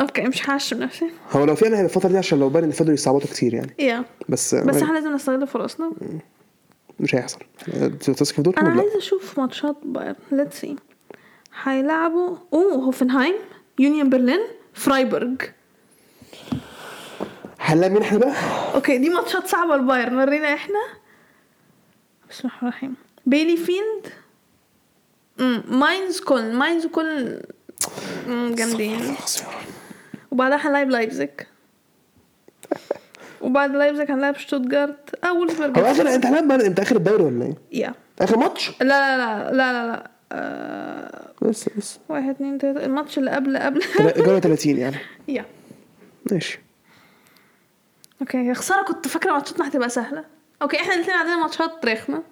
okay 0.00 0.22
مش 0.22 0.50
هعشم 0.50 0.82
نفسي. 0.82 1.10
هو 1.32 1.44
لو 1.44 1.54
في 1.54 1.66
امل 1.66 1.74
الفترة 1.74 2.08
دي 2.08 2.18
عشان 2.18 2.40
لو 2.40 2.48
بايرن 2.48 2.70
فضلوا 2.70 2.94
يستعبطوا 2.94 3.28
كتير 3.30 3.54
يعني. 3.54 3.74
yeah. 3.78 4.04
بس 4.28 4.54
بس 4.54 4.64
بس 4.64 4.82
إحنا 4.82 4.94
لازم 4.94 5.14
نستغل 5.14 5.46
فرصنا. 5.46 5.92
مش 7.00 7.14
هيحصل. 7.14 7.38
تثق 8.00 8.24
في 8.24 8.42
دورتموند 8.42 8.68
أنا 8.68 8.76
لأ؟ 8.76 8.82
عايزة 8.82 8.98
أشوف 8.98 9.38
ماتشات 9.38 9.76
بايرن. 9.84 10.14
let's 10.32 10.60
see 10.60 10.76
هيلعبوا 11.62 12.36
أوه 12.52 12.74
هوفنهايم 12.74 13.34
يونيون 13.78 14.10
برلين 14.10 14.40
فرايبورج 14.74 15.42
هنلاقي 17.60 17.92
مين 17.92 18.02
إحنا 18.02 18.18
بقى؟ 18.18 18.34
okay 18.74 18.98
دي 18.98 19.08
ماتشات 19.08 19.46
صعبة 19.46 19.74
البايرن 19.74 20.18
ورينا 20.18 20.54
إحنا. 20.54 20.80
بسم 22.30 22.40
الله 22.48 22.52
الرحمن 22.52 22.68
الرحيم. 22.68 22.94
بيليفيلد. 23.26 24.12
ماينز 25.68 26.20
كل 26.20 26.52
ماينز 26.52 26.86
كل 26.86 27.40
جامدين. 28.28 29.14
وبعدها 30.30 30.68
هنلعب 30.68 30.90
لايبزيج. 30.90 31.28
وبعد 33.42 33.70
لايبزيج 33.76 34.10
هنلعب 34.10 34.36
شتوتجارت 34.36 35.24
آه 35.24 35.32
وولفسبورج 35.32 35.78
هو 35.78 35.84
اخر 35.84 36.14
أنت 36.14 36.26
هنلعب 36.26 36.60
إمتى 36.60 36.82
آخر 36.82 36.96
الدوري 36.96 37.22
ولا 37.22 37.44
إيه؟ 37.44 37.54
yeah 37.72 37.94
آخر 38.20 38.38
ماتش؟ 38.38 38.70
لا 38.80 38.84
لا 38.86 39.16
لا 39.16 39.50
لا 39.52 39.72
لا 39.72 39.86
لا. 39.86 40.10
آه، 40.32 41.32
لسه 41.42 41.70
لسه 41.76 42.00
واحد 42.08 42.28
اتنين 42.28 42.58
تلاتة. 42.58 42.84
الماتش 42.84 43.18
اللي 43.18 43.30
قبل 43.30 43.58
قبل. 43.58 43.82
جوله 44.16 44.38
30 44.40 44.76
يعني. 44.78 44.96
yeah 45.28 45.44
ماشي. 46.32 46.58
okay 48.20 48.46
يا 48.46 48.54
خسارة 48.54 48.82
كنت 48.84 49.08
فاكرة 49.08 49.32
ماتشاتنا 49.32 49.68
هتبقى 49.68 49.88
سهلة. 49.88 50.24
okay 50.62 50.76
إحنا 50.80 50.94
الاثنين 50.94 51.16
عندنا 51.16 51.36
ماتشات 51.36 51.84
رخمة. 51.86 52.22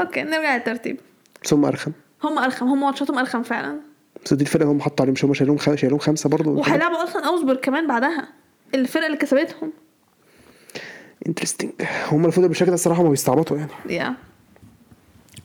okay 0.00 0.22
نرجع 0.22 0.56
للترتيب. 0.56 1.00
ثم 1.44 1.64
أرخم. 1.64 1.92
هم 2.24 2.38
أرخم 2.38 2.66
هم 2.66 2.80
ماتشاتهم 2.80 3.18
أرخم 3.18 3.42
فعلا. 3.42 3.80
بس 4.24 4.34
دي 4.34 4.44
الفرقه 4.44 4.62
اللي 4.62 4.72
هم 4.72 4.80
حطوا 4.80 5.04
عليهم 5.06 5.16
هم 5.24 5.34
شايلهم 5.34 5.56
خمسه 5.58 5.76
شايلهم 5.76 5.98
خمسة 5.98 6.28
برضه 6.28 6.50
وهيلعبوا 6.50 7.04
أصلا 7.04 7.26
اوزبورج 7.26 7.58
كمان 7.58 7.86
بعدها. 7.86 8.28
الفرقة 8.74 9.06
اللي 9.06 9.16
كسبتهم. 9.16 9.72
interesting 11.26 11.70
هم 12.06 12.22
المفروض 12.22 12.46
بالشكل 12.46 12.66
ده 12.66 12.74
الصراحة 12.74 13.02
ما 13.02 13.10
بيستعبطوا 13.10 13.56
يعني. 13.56 13.70
يا 13.88 14.14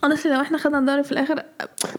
honestly 0.05 0.25
لو 0.27 0.41
إحنا 0.41 0.57
خدنا 0.57 0.79
الدوري 0.79 1.03
في 1.03 1.11
الآخر 1.11 1.43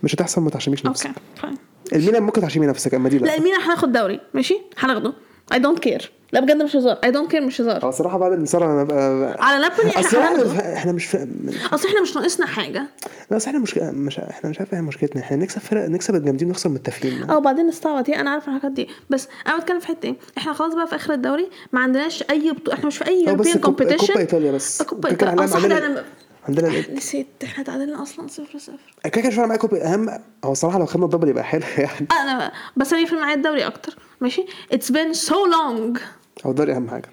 مش 0.02 0.14
هتحصل 0.14 0.42
ما 0.42 0.50
تعشميش 0.50 0.86
نفسك. 0.86 1.06
okay 1.06 1.20
fine 1.36 1.58
الميلان 1.92 2.22
ممكن 2.22 2.40
تعشمي 2.40 2.66
نفسك 2.66 2.94
أما 2.94 3.08
دي 3.08 3.18
لا. 3.18 3.26
لا 3.26 3.36
الميلان 3.36 3.66
هناخد 3.66 3.92
دوري 3.92 4.20
ماشي؟ 4.34 4.60
هناخده. 4.78 5.12
I 5.52 5.58
don't 5.58 5.78
care 5.78 6.12
لا 6.32 6.40
بجد 6.40 6.62
مش 6.62 6.76
هزار. 6.76 6.98
I 7.04 7.10
don't 7.10 7.30
care 7.30 7.40
مش 7.40 7.60
هزار. 7.60 7.84
هو 7.84 7.88
الصراحه 7.88 8.18
بعد 8.18 8.32
الانتصار 8.32 8.64
أنا 8.64 8.84
ببقى 8.84 9.36
على 9.46 9.62
نابولي 9.62 9.90
إحنا 9.90 10.74
إحنا 10.74 10.92
مش 10.92 11.06
فا... 11.06 11.28
أصل 11.72 11.88
إحنا 11.88 12.00
مش 12.02 12.16
ناقصنا 12.16 12.46
حاجة. 12.46 12.86
لا 13.30 13.36
أصل 13.36 13.46
إحنا 13.46 13.58
مش 13.60 13.78
مش 13.78 14.18
إحنا 14.18 14.50
مش 14.50 14.58
عارف 14.58 14.74
إيه 14.74 14.80
مشكلتنا. 14.80 15.22
إحنا 15.22 15.36
نكسب 15.36 15.60
فرق 15.60 15.88
نكسب 15.88 16.14
الجامدين 16.14 16.48
ونخسر 16.48 16.68
من 16.68 16.76
التافهين 16.76 17.30
آه 17.30 17.36
وبعدين 17.36 17.66
نستعبط. 17.66 18.10
هي 18.10 18.20
أنا 18.20 18.30
عارفة 18.30 18.56
الحاجات 18.56 18.72
دي. 18.72 18.88
بس 19.10 19.28
أنا 19.46 19.58
بتكلم 19.58 19.80
في 19.80 19.86
حتة 19.86 20.06
إيه. 20.06 20.16
إحنا 20.38 20.52
خلاص 20.52 20.74
بقى 20.74 20.86
في 20.86 20.94
آخر 20.94 21.12
الدوري 21.14 21.50
ما 21.72 21.80
عندناش 21.80 22.24
أي 22.30 22.52
بطوله 22.52 22.74
إحنا 22.78 22.86
مش 22.86 22.98
في 22.98 23.06
أي 23.08 23.24
European 23.24 23.54
cup- 23.58 23.62
كوبا 23.62 23.84
competition 23.84 24.18
إيطاليا 24.18 24.52
بس. 24.52 24.82
كوبا 24.82 25.08
إيطاليا 25.10 26.04
عندنا 26.48 26.68
أنا. 26.68 26.90
نسيت. 26.94 27.26
إحنا 27.44 27.64
تعادلنا 27.64 28.02
أصلا 28.02 28.26
صفر 28.28 28.58
صفر. 28.58 28.94
كده 29.04 29.10
كده 29.10 29.28
مش 29.28 29.34
فارق 29.34 29.56
كوبا 29.56 29.94
أهم 29.94 30.08
هو 30.44 30.52
الصراحه 30.52 30.78
لو 30.78 30.86
خدنا 30.86 31.04
ال 31.04 31.08
double 31.08 31.28
يبقى 31.28 31.44
حلو 31.44 31.62
يعني. 31.78 32.06
أنا 32.12 32.52
بس 32.76 32.92
أنا 32.92 33.02
يفرق 33.02 33.20
معايا 33.20 33.34
الدوري 33.34 33.66
أكتر. 33.66 33.96
ماشي؟ 34.20 34.46
it's 34.72 34.92
been 34.92 35.12
so 35.12 35.46
long 35.46 35.98
هو 36.46 36.50
الدوري 36.50 36.72
أهم 36.76 36.90
حاجة. 36.90 37.08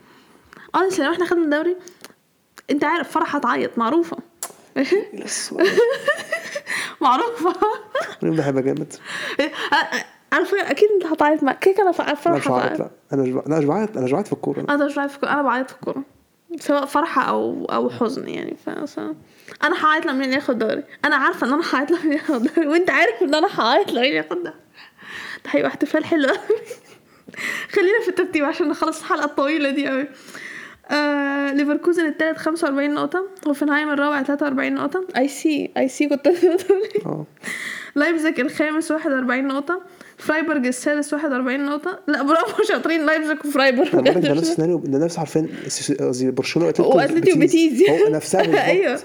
Honestly 0.78 1.00
لو 1.00 1.12
إحنا 1.12 1.26
خدنا 1.26 1.44
الدوري 1.44 1.76
أنت 2.72 2.84
عارف 2.84 3.12
فرح 3.12 3.36
هتعيط. 3.36 3.78
معروفة. 3.78 4.18
معروفة. 7.02 7.54
ده 8.22 8.44
هيبقى 8.44 8.64
جامد. 8.64 8.94
عارفه 10.32 10.72
أكيد 10.72 10.90
أنت 10.92 11.06
هتعيط 11.06 11.44
مع 11.44 11.54
كيك 11.54 11.80
أنا 11.80 11.92
أنا 12.00 12.14
فرح 12.16 12.36
مش 12.36 12.48
بعيط 12.48 12.64
هتعيط 12.64 12.80
لا. 12.80 12.90
أنا 13.14 13.22
مش 13.60 13.66
بعيط 13.66 13.98
أنا 13.98 14.06
مش 14.06 14.12
بعيط 14.12 14.28
في 14.28 14.34
الكورة. 14.34 14.60
أنا 14.70 14.86
مش 14.86 14.96
بعيط 14.96 15.10
في 15.10 15.16
الكورة. 15.16 15.32
أنا 15.34 15.42
بعيط 15.42 15.70
في 15.70 15.76
الكورة. 15.76 16.04
سواء 16.60 16.86
فرحة 16.86 17.22
أو 17.22 17.66
أو 17.66 17.90
حزن 17.90 18.28
يعني 18.28 18.58
ف 18.66 18.70
أنا 19.64 19.86
هعيط 19.86 20.06
لما 20.06 20.26
ياخد 20.26 20.60
دوري. 20.60 20.84
أنا 21.06 21.16
عارفة 21.16 21.48
إن 21.48 21.54
أنا 21.54 21.64
هعيط 21.74 21.92
لما 21.92 22.14
ياخد 22.14 22.44
دوري 22.44 22.68
وأنت 22.68 22.90
عارف 22.90 23.22
إن 23.22 23.36
أنا 23.36 23.48
هعيط 23.60 23.92
لما 23.92 24.06
ياخد 24.06 24.30
دوري. 24.44 24.44
ده 25.46 25.50
هيبقى 25.52 25.70
أحتفال 25.70 26.06
حلو 26.06 26.28
خلينا 27.74 28.00
في 28.04 28.08
الترتيب 28.10 28.44
عشان 28.46 28.68
نخلص 28.70 29.00
الحلقة 29.00 29.26
الطويلة 29.26 29.70
دي 29.70 29.88
قوي 29.88 30.08
آه 30.92 31.52
ليفركوزن 31.52 32.06
التالت 32.06 32.38
45 32.38 32.94
نقطة 32.94 33.28
هوفنهايم 33.48 33.90
الرابع 33.90 34.24
43 34.24 34.74
نقطة. 34.74 35.06
I 35.18 35.28
see 35.28 35.72
I 35.78 35.88
see 35.90 36.10
كنت 36.10 36.30
لايبزيج 37.96 38.40
الخامس 38.40 38.92
41 38.92 39.48
نقطة. 39.48 39.82
فرايبورج 40.18 40.66
السادس 40.68 41.14
41 41.14 41.66
نقطة. 41.66 42.00
لا 42.08 42.24
برافو 42.24 42.64
شاطرين. 42.64 43.06
لايبزيج 43.06 43.38
وفرايبورج 43.46 43.90
ده 43.90 44.32
نفس 44.32 44.50
السيناريو 44.50 44.78
ده 44.78 45.06
نفس 45.06 45.20
عارفين 45.20 45.50
قصدي 46.00 46.32
برشلونة 46.32 46.68
وأتلتيكو. 46.68 46.98
واتلتي 46.98 47.34
وبيتيس 47.34 47.90
هو 47.90 48.10
نفسها. 48.10 48.42
أيوه. 48.72 49.00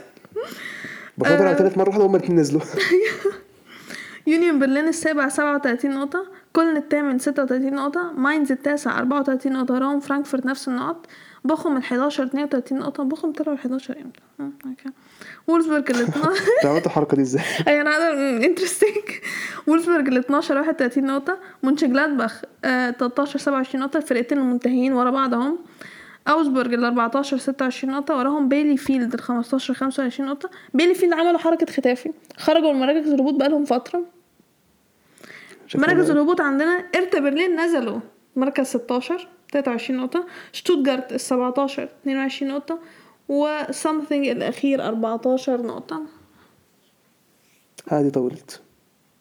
برشلونه 1.19 1.41
طلعت 1.43 1.59
تالت 1.59 1.79
مره 1.79 1.89
واحدة 1.89 2.07
هما 2.07 2.17
الاثنين 2.17 2.41
نزلوا. 2.41 2.61
يونيون 4.27 4.59
برلين 4.59 4.89
السابع 4.89 5.29
37 5.29 5.91
نقطة. 5.91 6.27
كولن 6.53 6.77
الثامن 6.77 7.19
36 7.19 7.75
نقطة. 7.75 8.13
ماينز 8.13 8.53
التاسع 8.53 8.99
34 8.99 9.53
نقطة. 9.53 9.79
هم 9.79 10.01
وفرانكفورت 10.01 10.47
نفس 10.47 10.69
النقط. 10.69 11.07
بوخم 11.45 11.77
ال 11.77 11.83
11 11.83 12.25
32 12.25 12.79
نقطة. 12.79 13.03
بوخم 13.03 13.33
طلعوا 13.33 13.55
ال 13.55 13.61
11 13.61 13.97
إمتى؟ 13.97 14.21
آه، 14.41 14.51
أوكي. 14.67 14.95
وولفسبرج 15.51 15.91
ال 15.91 16.03
12 16.03 16.29
انت 16.29 16.67
عملت 16.67 16.87
الحركة 16.87 17.17
دي 17.17 17.23
إزاي؟ 17.23 17.43
أي 17.69 17.81
أنا 17.81 17.97
هذا 17.97 18.47
interesting 18.47 19.05
وولفسبرج 19.67 20.09
ال 20.09 20.19
12 20.19 20.57
31 20.57 21.07
نقطة 21.07 21.39
مونشنجلادباخ 21.63 22.43
آه 22.65 22.91
13 22.91 23.39
27 23.39 23.85
نقطة 23.85 23.97
الفرقتين 23.97 24.39
المنتهيين 24.39 24.93
ورا 24.93 25.11
بعض 25.11 25.35
اهم 25.35 25.59
اوزبورج 26.29 26.75
ال 26.75 26.85
14 26.85 27.37
26 27.39 27.95
نقطة 27.95 28.17
وراهم 28.17 28.49
بيلي 28.49 28.77
فيلد 28.77 29.15
ال 29.15 29.21
15 29.21 29.75
25 29.75 30.29
نقطة. 30.29 30.51
بيلي 30.75 30.95
فيلد 30.95 31.13
عملوا 31.13 31.39
حركة 31.39 31.73
ختافي. 31.73 32.13
خرجوا 32.37 32.73
من 32.73 32.81
مراكز 32.81 33.09
الهبوط 33.09 33.35
بقالهم 33.35 33.65
فترة. 33.65 34.05
شكلها 35.67 35.87
مراكز 35.87 36.11
الهبوط 36.11 36.41
عندنا 36.41 36.85
هيرتا 36.97 37.21
برلين 37.21 37.61
نزلوا 37.61 38.01
مركز 38.37 38.67
16 38.67 39.29
23 39.53 40.01
نقطة. 40.01 40.27
شتوتجارت 40.53 41.13
ال 41.13 41.21
17 41.21 41.89
22 42.03 42.53
نقطة. 42.53 42.79
و 43.31 43.40
something 43.40 44.27
الأخير 44.29 44.85
14 44.87 45.63
نقطة. 45.63 46.03
هذه 47.89 48.09
طولت. 48.09 48.61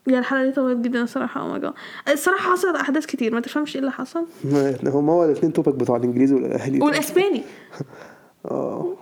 yeah 0.08 0.20
الحلقة 0.20 0.46
دي 0.46 0.52
طولت 0.52 0.78
جدا 0.86 1.02
الصراحة 1.02 1.42
oh 1.42 1.48
my 1.48 1.60
God 1.60 1.74
الصراحة 2.12 2.52
حصلت 2.52 2.76
أحداث 2.76 3.06
كتير 3.06 3.34
ما 3.34 3.40
تفهمش 3.42 3.76
إيه 3.76 3.80
اللي 3.80 3.92
حصل. 3.92 4.26
هم 4.86 5.10
هو 5.10 5.26
الاثنين 5.26 5.54
topic 5.54 5.74
بتوع 5.76 5.98
الإنجليزي 5.98 6.36
والأهلي. 6.36 6.80
والأسباني. 6.82 7.42
آه. 8.52 8.94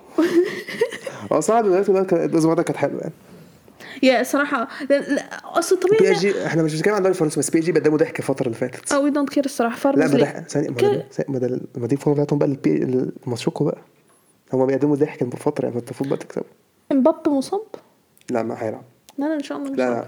آه 1.32 1.40
صراحة 1.40 1.84
كان- 2.04 2.24
الأسبوع 2.30 2.54
ده 2.54 2.64
كانت 2.64 2.78
حلوة 2.78 3.02
يعني. 3.02 3.14
yeah 4.04 4.22
الصراحة 4.22 4.68
لا- 4.90 4.96
لا، 5.00 5.22
أصل 5.60 5.80
بي 5.80 5.82
طبيعي 5.98 6.12
إس 6.12 6.20
جي 6.20 6.46
إحنا 6.46 6.64
مش 6.64 6.76
بنتكلم 6.76 6.94
عن 6.94 6.98
الدوري 6.98 7.14
الفرنسي 7.14 7.40
بس 7.40 7.50
بي 7.50 7.60
جي 7.60 7.72
بيقدموا 7.72 7.98
ضحك 7.98 8.20
الفترة 8.20 8.46
اللي 8.46 8.58
فاتت. 8.58 8.92
oh 8.92 9.04
we 9.04 9.10
don't 9.10 9.30
care 9.30 9.46
الصراحة. 9.46 9.74
لا 9.76 9.80
farmers 9.80 10.12
ما 10.16 10.20
ده 10.20 10.42
ثانية 10.50 10.70
ما 11.78 11.88
دي 11.88 11.96
الفورمه 11.96 12.24
بتاعتهم 12.24 12.40
بقى 12.40 12.58
الماتشوكو 13.28 13.64
بقى. 13.66 13.78
هم 14.54 14.66
بيقدموا 14.66 14.96
ضحك 14.96 15.24
بفتره 15.24 15.66
يعني 15.66 15.78
المفروض 15.80 16.10
بقى 16.10 16.18
تكسب 16.18 16.44
امبابي 16.92 17.30
مصاب؟ 17.30 17.62
لا 18.30 18.44
ما 18.44 18.64
هيلعب. 18.64 18.84
لا 19.18 19.26
لا 19.26 19.34
إن 19.36 19.44
شاء 19.44 19.58
الله 19.58 19.72
مش 19.72 19.78
لا 19.78 19.90
لا. 19.90 20.08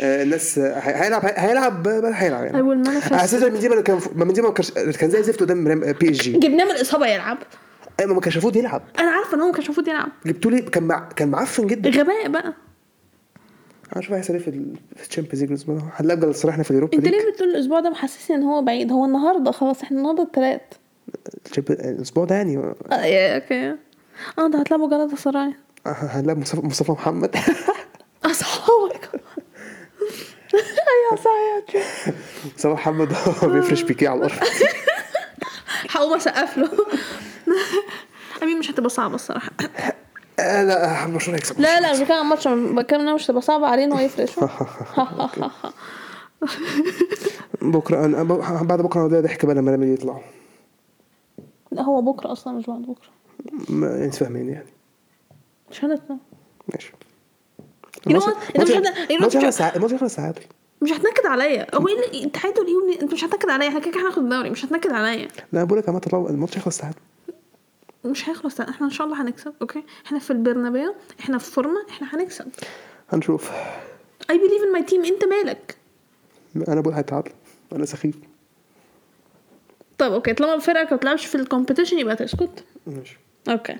آه، 0.00 0.22
الناس 0.22 0.58
آه، 0.58 0.78
هي- 0.78 1.04
هيلعب 1.04 1.22
هيلعب 1.24 1.88
هيلعب 1.88 2.40
I 2.42 2.44
يعني 2.54 2.62
will 2.62 2.86
manifest. 2.88 3.12
حسيت 3.12 3.42
إن 3.42 3.48
بنزيما 3.52 3.80
كان 3.80 4.00
ما 4.14 4.24
بنزيما 4.24 4.48
ما 4.48 4.54
كانش 4.54 4.70
كان 4.96 5.10
زي 5.10 5.22
زفت 5.22 5.40
قدام 5.40 5.68
ريم- 5.68 5.92
بي 5.92 6.10
اس 6.10 6.16
جي 6.16 6.32
جبناه 6.32 6.64
من 6.64 6.70
الإصابة 6.70 7.06
يلعب. 7.06 7.38
أيوه 8.00 8.14
ما 8.14 8.20
كانش 8.20 8.34
المفروض 8.36 8.56
يلعب. 8.56 8.82
أنا 8.98 9.10
عارفة 9.10 9.34
إن 9.34 9.40
هو 9.40 9.46
ما 9.46 9.52
كانش 9.52 9.66
المفروض 9.66 9.88
يلعب. 9.88 10.08
جبتوا 10.26 10.50
لي 10.50 10.62
كان 10.62 10.82
مع... 10.82 11.08
كان 11.16 11.28
معفن 11.28 11.66
جدا. 11.66 11.90
غباء 11.90 12.28
بقى. 12.28 12.54
هنشوف 13.96 14.12
هيحصل 14.12 14.32
إيه 14.34 14.40
في 14.40 14.48
ال- 14.48 14.74
في 14.96 15.08
الشامبيونز 15.08 15.40
ليج 15.40 15.50
الأسبوع 15.50 15.74
ده. 15.76 15.82
هنلاقي 15.96 16.20
بقى 16.20 16.32
صراحة 16.32 16.62
في 16.62 16.70
اليوروبا 16.70 16.96
أنت 16.96 17.04
ليج. 17.04 17.14
ليه 17.14 17.30
بتقول 17.32 17.48
الأسبوع 17.48 17.80
ده 17.80 17.90
محسسني 17.90 18.36
إن 18.36 18.42
هو 18.42 18.62
بعيد؟ 18.62 18.92
هو 18.92 19.04
النهارده 19.04 19.50
خلاص 19.50 19.82
إحنا 19.82 19.98
النهارده 19.98 20.22
التلات. 20.22 20.74
ال 20.74 20.74
Champion- 20.74 20.77
الأسبوع 21.70 22.24
ده 22.24 22.34
يعني. 22.34 22.56
آه، 22.56 22.74
آه 22.92 23.34
أوكي. 23.36 23.76
آه 24.38 24.48
ده 24.48 24.58
هتلعبوا 24.60 24.90
جلطة 24.90 25.16
سراي 25.16 25.54
هنلاقي 25.86 26.38
مصطفى 26.38 26.66
مصطفى 26.66 26.92
محمد. 26.92 27.36
اصحابك 28.24 29.10
أيوه 30.54 31.16
صحيح 31.24 31.84
مصطفى 32.56 32.68
محمد 32.72 33.12
هو 33.12 33.48
بيفرش 33.48 33.82
بيكيه 33.82 34.08
على 34.08 34.18
الأرض. 34.18 34.32
هقوم 35.90 36.14
أسقف 36.16 36.58
له. 36.58 36.68
أمين 38.42 38.58
مش 38.58 38.70
هتبقى 38.70 38.90
صعبة 38.90 39.14
الصراحة. 39.14 39.50
آه 40.40 40.62
لا 40.64 41.06
برشلونه 41.06 41.38
يكسب 41.38 41.60
لا 41.60 41.80
لا 41.80 41.92
مش 41.92 41.98
بتكلم 41.98 42.16
عن 42.16 42.22
الماتش. 42.22 42.48
بتكلم 42.48 43.00
إنها 43.00 43.14
مش 43.14 43.24
هتبقى 43.26 43.42
صعبة 43.42 43.66
عليه 43.66 43.84
ان 43.84 43.92
هو 43.92 43.98
يفرش 43.98 44.30
بكرة 47.62 48.04
أنا 48.04 48.22
بعد 48.62 48.80
بكرة 48.80 49.08
ده 49.08 49.20
ضحك 49.20 49.46
بقى 49.46 49.54
لما 49.54 49.70
رامي 49.70 49.92
يطلع 49.92 50.20
لا 51.72 51.82
هو 51.82 52.02
بكرة 52.02 52.32
أصلا 52.32 52.52
مش 52.52 52.66
بعد 52.66 52.82
بكرة. 52.82 53.08
ما 53.68 54.04
انت 54.04 54.14
فاهمين 54.14 54.48
يعني. 54.48 54.68
مش 55.70 55.84
هنطلع 55.84 56.16
ماشي. 56.74 56.92
You 58.08 58.12
know 58.12 58.20
what? 58.22 58.36
انت 58.56 58.60
مش 58.60 58.70
هت- 58.70 58.84
you 58.84 59.08
know 59.08 59.10
الماتش 59.10 59.36
what? 59.36 59.40
خلص 59.42 59.56
ساعات 59.56 59.76
الماتش 59.76 59.94
خلص 59.94 60.14
ساعات. 60.14 60.38
مش 60.82 60.92
هتنكد 60.92 61.26
عليا. 61.26 61.76
هو 61.76 61.88
إيه 61.88 61.94
اللي 61.94 62.24
التعادل 62.24 62.66
إيه؟ 62.66 63.02
انت 63.02 63.12
مش 63.12 63.24
هتنكد 63.24 63.50
عليا. 63.50 63.68
إحنا 63.68 63.80
كده 63.80 63.90
كده 63.90 64.02
هناخد 64.02 64.22
الدوري. 64.22 64.50
مش 64.50 64.64
هتنكد 64.64 64.90
عليا. 64.92 65.28
لا 65.52 65.64
بقول 65.64 65.78
لك 65.78 65.88
يا 65.88 65.92
مطر 65.92 66.30
الماتش 66.30 66.58
هيخلص 66.58 66.78
ساعات. 66.78 66.94
مش 68.04 68.28
هيخلص 68.28 68.60
إحنا 68.60 68.86
إن 68.86 68.90
شاء 68.92 69.06
الله 69.06 69.22
هنكسب 69.22 69.52
أوكي؟ 69.62 69.82
إحنا 70.06 70.18
في 70.18 70.30
البرنابيو 70.30 70.94
إحنا 71.20 71.38
في 71.38 71.50
فورمه 71.50 71.86
إحنا 71.90 72.14
هنكسب. 72.14 72.46
هنشوف. 73.10 73.50
I 74.22 74.34
believe 74.34 74.62
in 74.62 74.78
my 74.80 74.90
team. 74.90 75.06
أنت 75.12 75.24
مالك؟ 75.24 75.76
أنا 76.68 76.80
بقول 76.80 76.94
هيتعادل. 76.94 77.30
أنا 77.72 77.84
سخيف. 77.86 78.14
طب 79.98 80.12
أوكي 80.12 80.32
طالما 80.34 80.58
فرقك 80.58 80.90
ما 80.90 80.96
بتلعبش 80.96 81.26
في 81.26 81.34
ال 81.34 81.39
competition 81.39 81.98
يبقى 81.98 82.16
تسكت. 82.16 82.64
ماشي. 82.86 83.18
أوكي. 83.48 83.76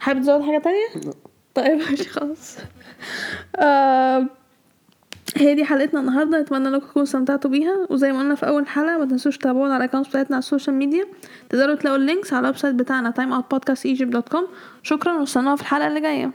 حابب 0.00 0.20
تزود 0.20 0.42
حاجة 0.42 0.58
تانية؟ 0.58 1.06
لا. 1.06 1.12
طيب 1.54 1.78
ماشي 1.90 2.04
خلاص. 2.08 2.56
آه 3.56 4.26
هي 5.36 5.54
دي 5.54 5.64
حلقتنا 5.64 6.00
النهارده. 6.00 6.40
أتمنى 6.40 6.68
انكم 6.68 6.86
تكونوا 6.86 7.04
استمتعتوا 7.06 7.50
بيها. 7.50 7.86
وزي 7.90 8.12
ما 8.12 8.18
قلنا 8.18 8.34
في 8.34 8.46
أول 8.48 8.66
حلقة 8.66 8.98
ما 8.98 9.04
تنسوش 9.04 9.38
تتابعونا 9.38 9.74
على 9.74 9.84
ال 9.84 9.87
account 9.87 10.08
بتاعتنا 10.08 10.36
على 10.36 10.42
ال 10.42 10.47
social 10.47 10.76
media 10.76 11.06
تقدروا 11.48 11.74
تلاقوا 11.74 11.98
ال 11.98 12.04
links 12.04 12.32
على 12.32 12.40
ال 12.40 12.56
website 12.56 12.74
بتاعنا 12.74 13.12
timeoutpodcastegypt.com 13.18 14.42
شكرا 14.82 15.12
وأستنونا 15.12 15.56
في 15.56 15.62
الحلقة 15.62 15.86
اللي 15.86 16.00
جاية. 16.00 16.30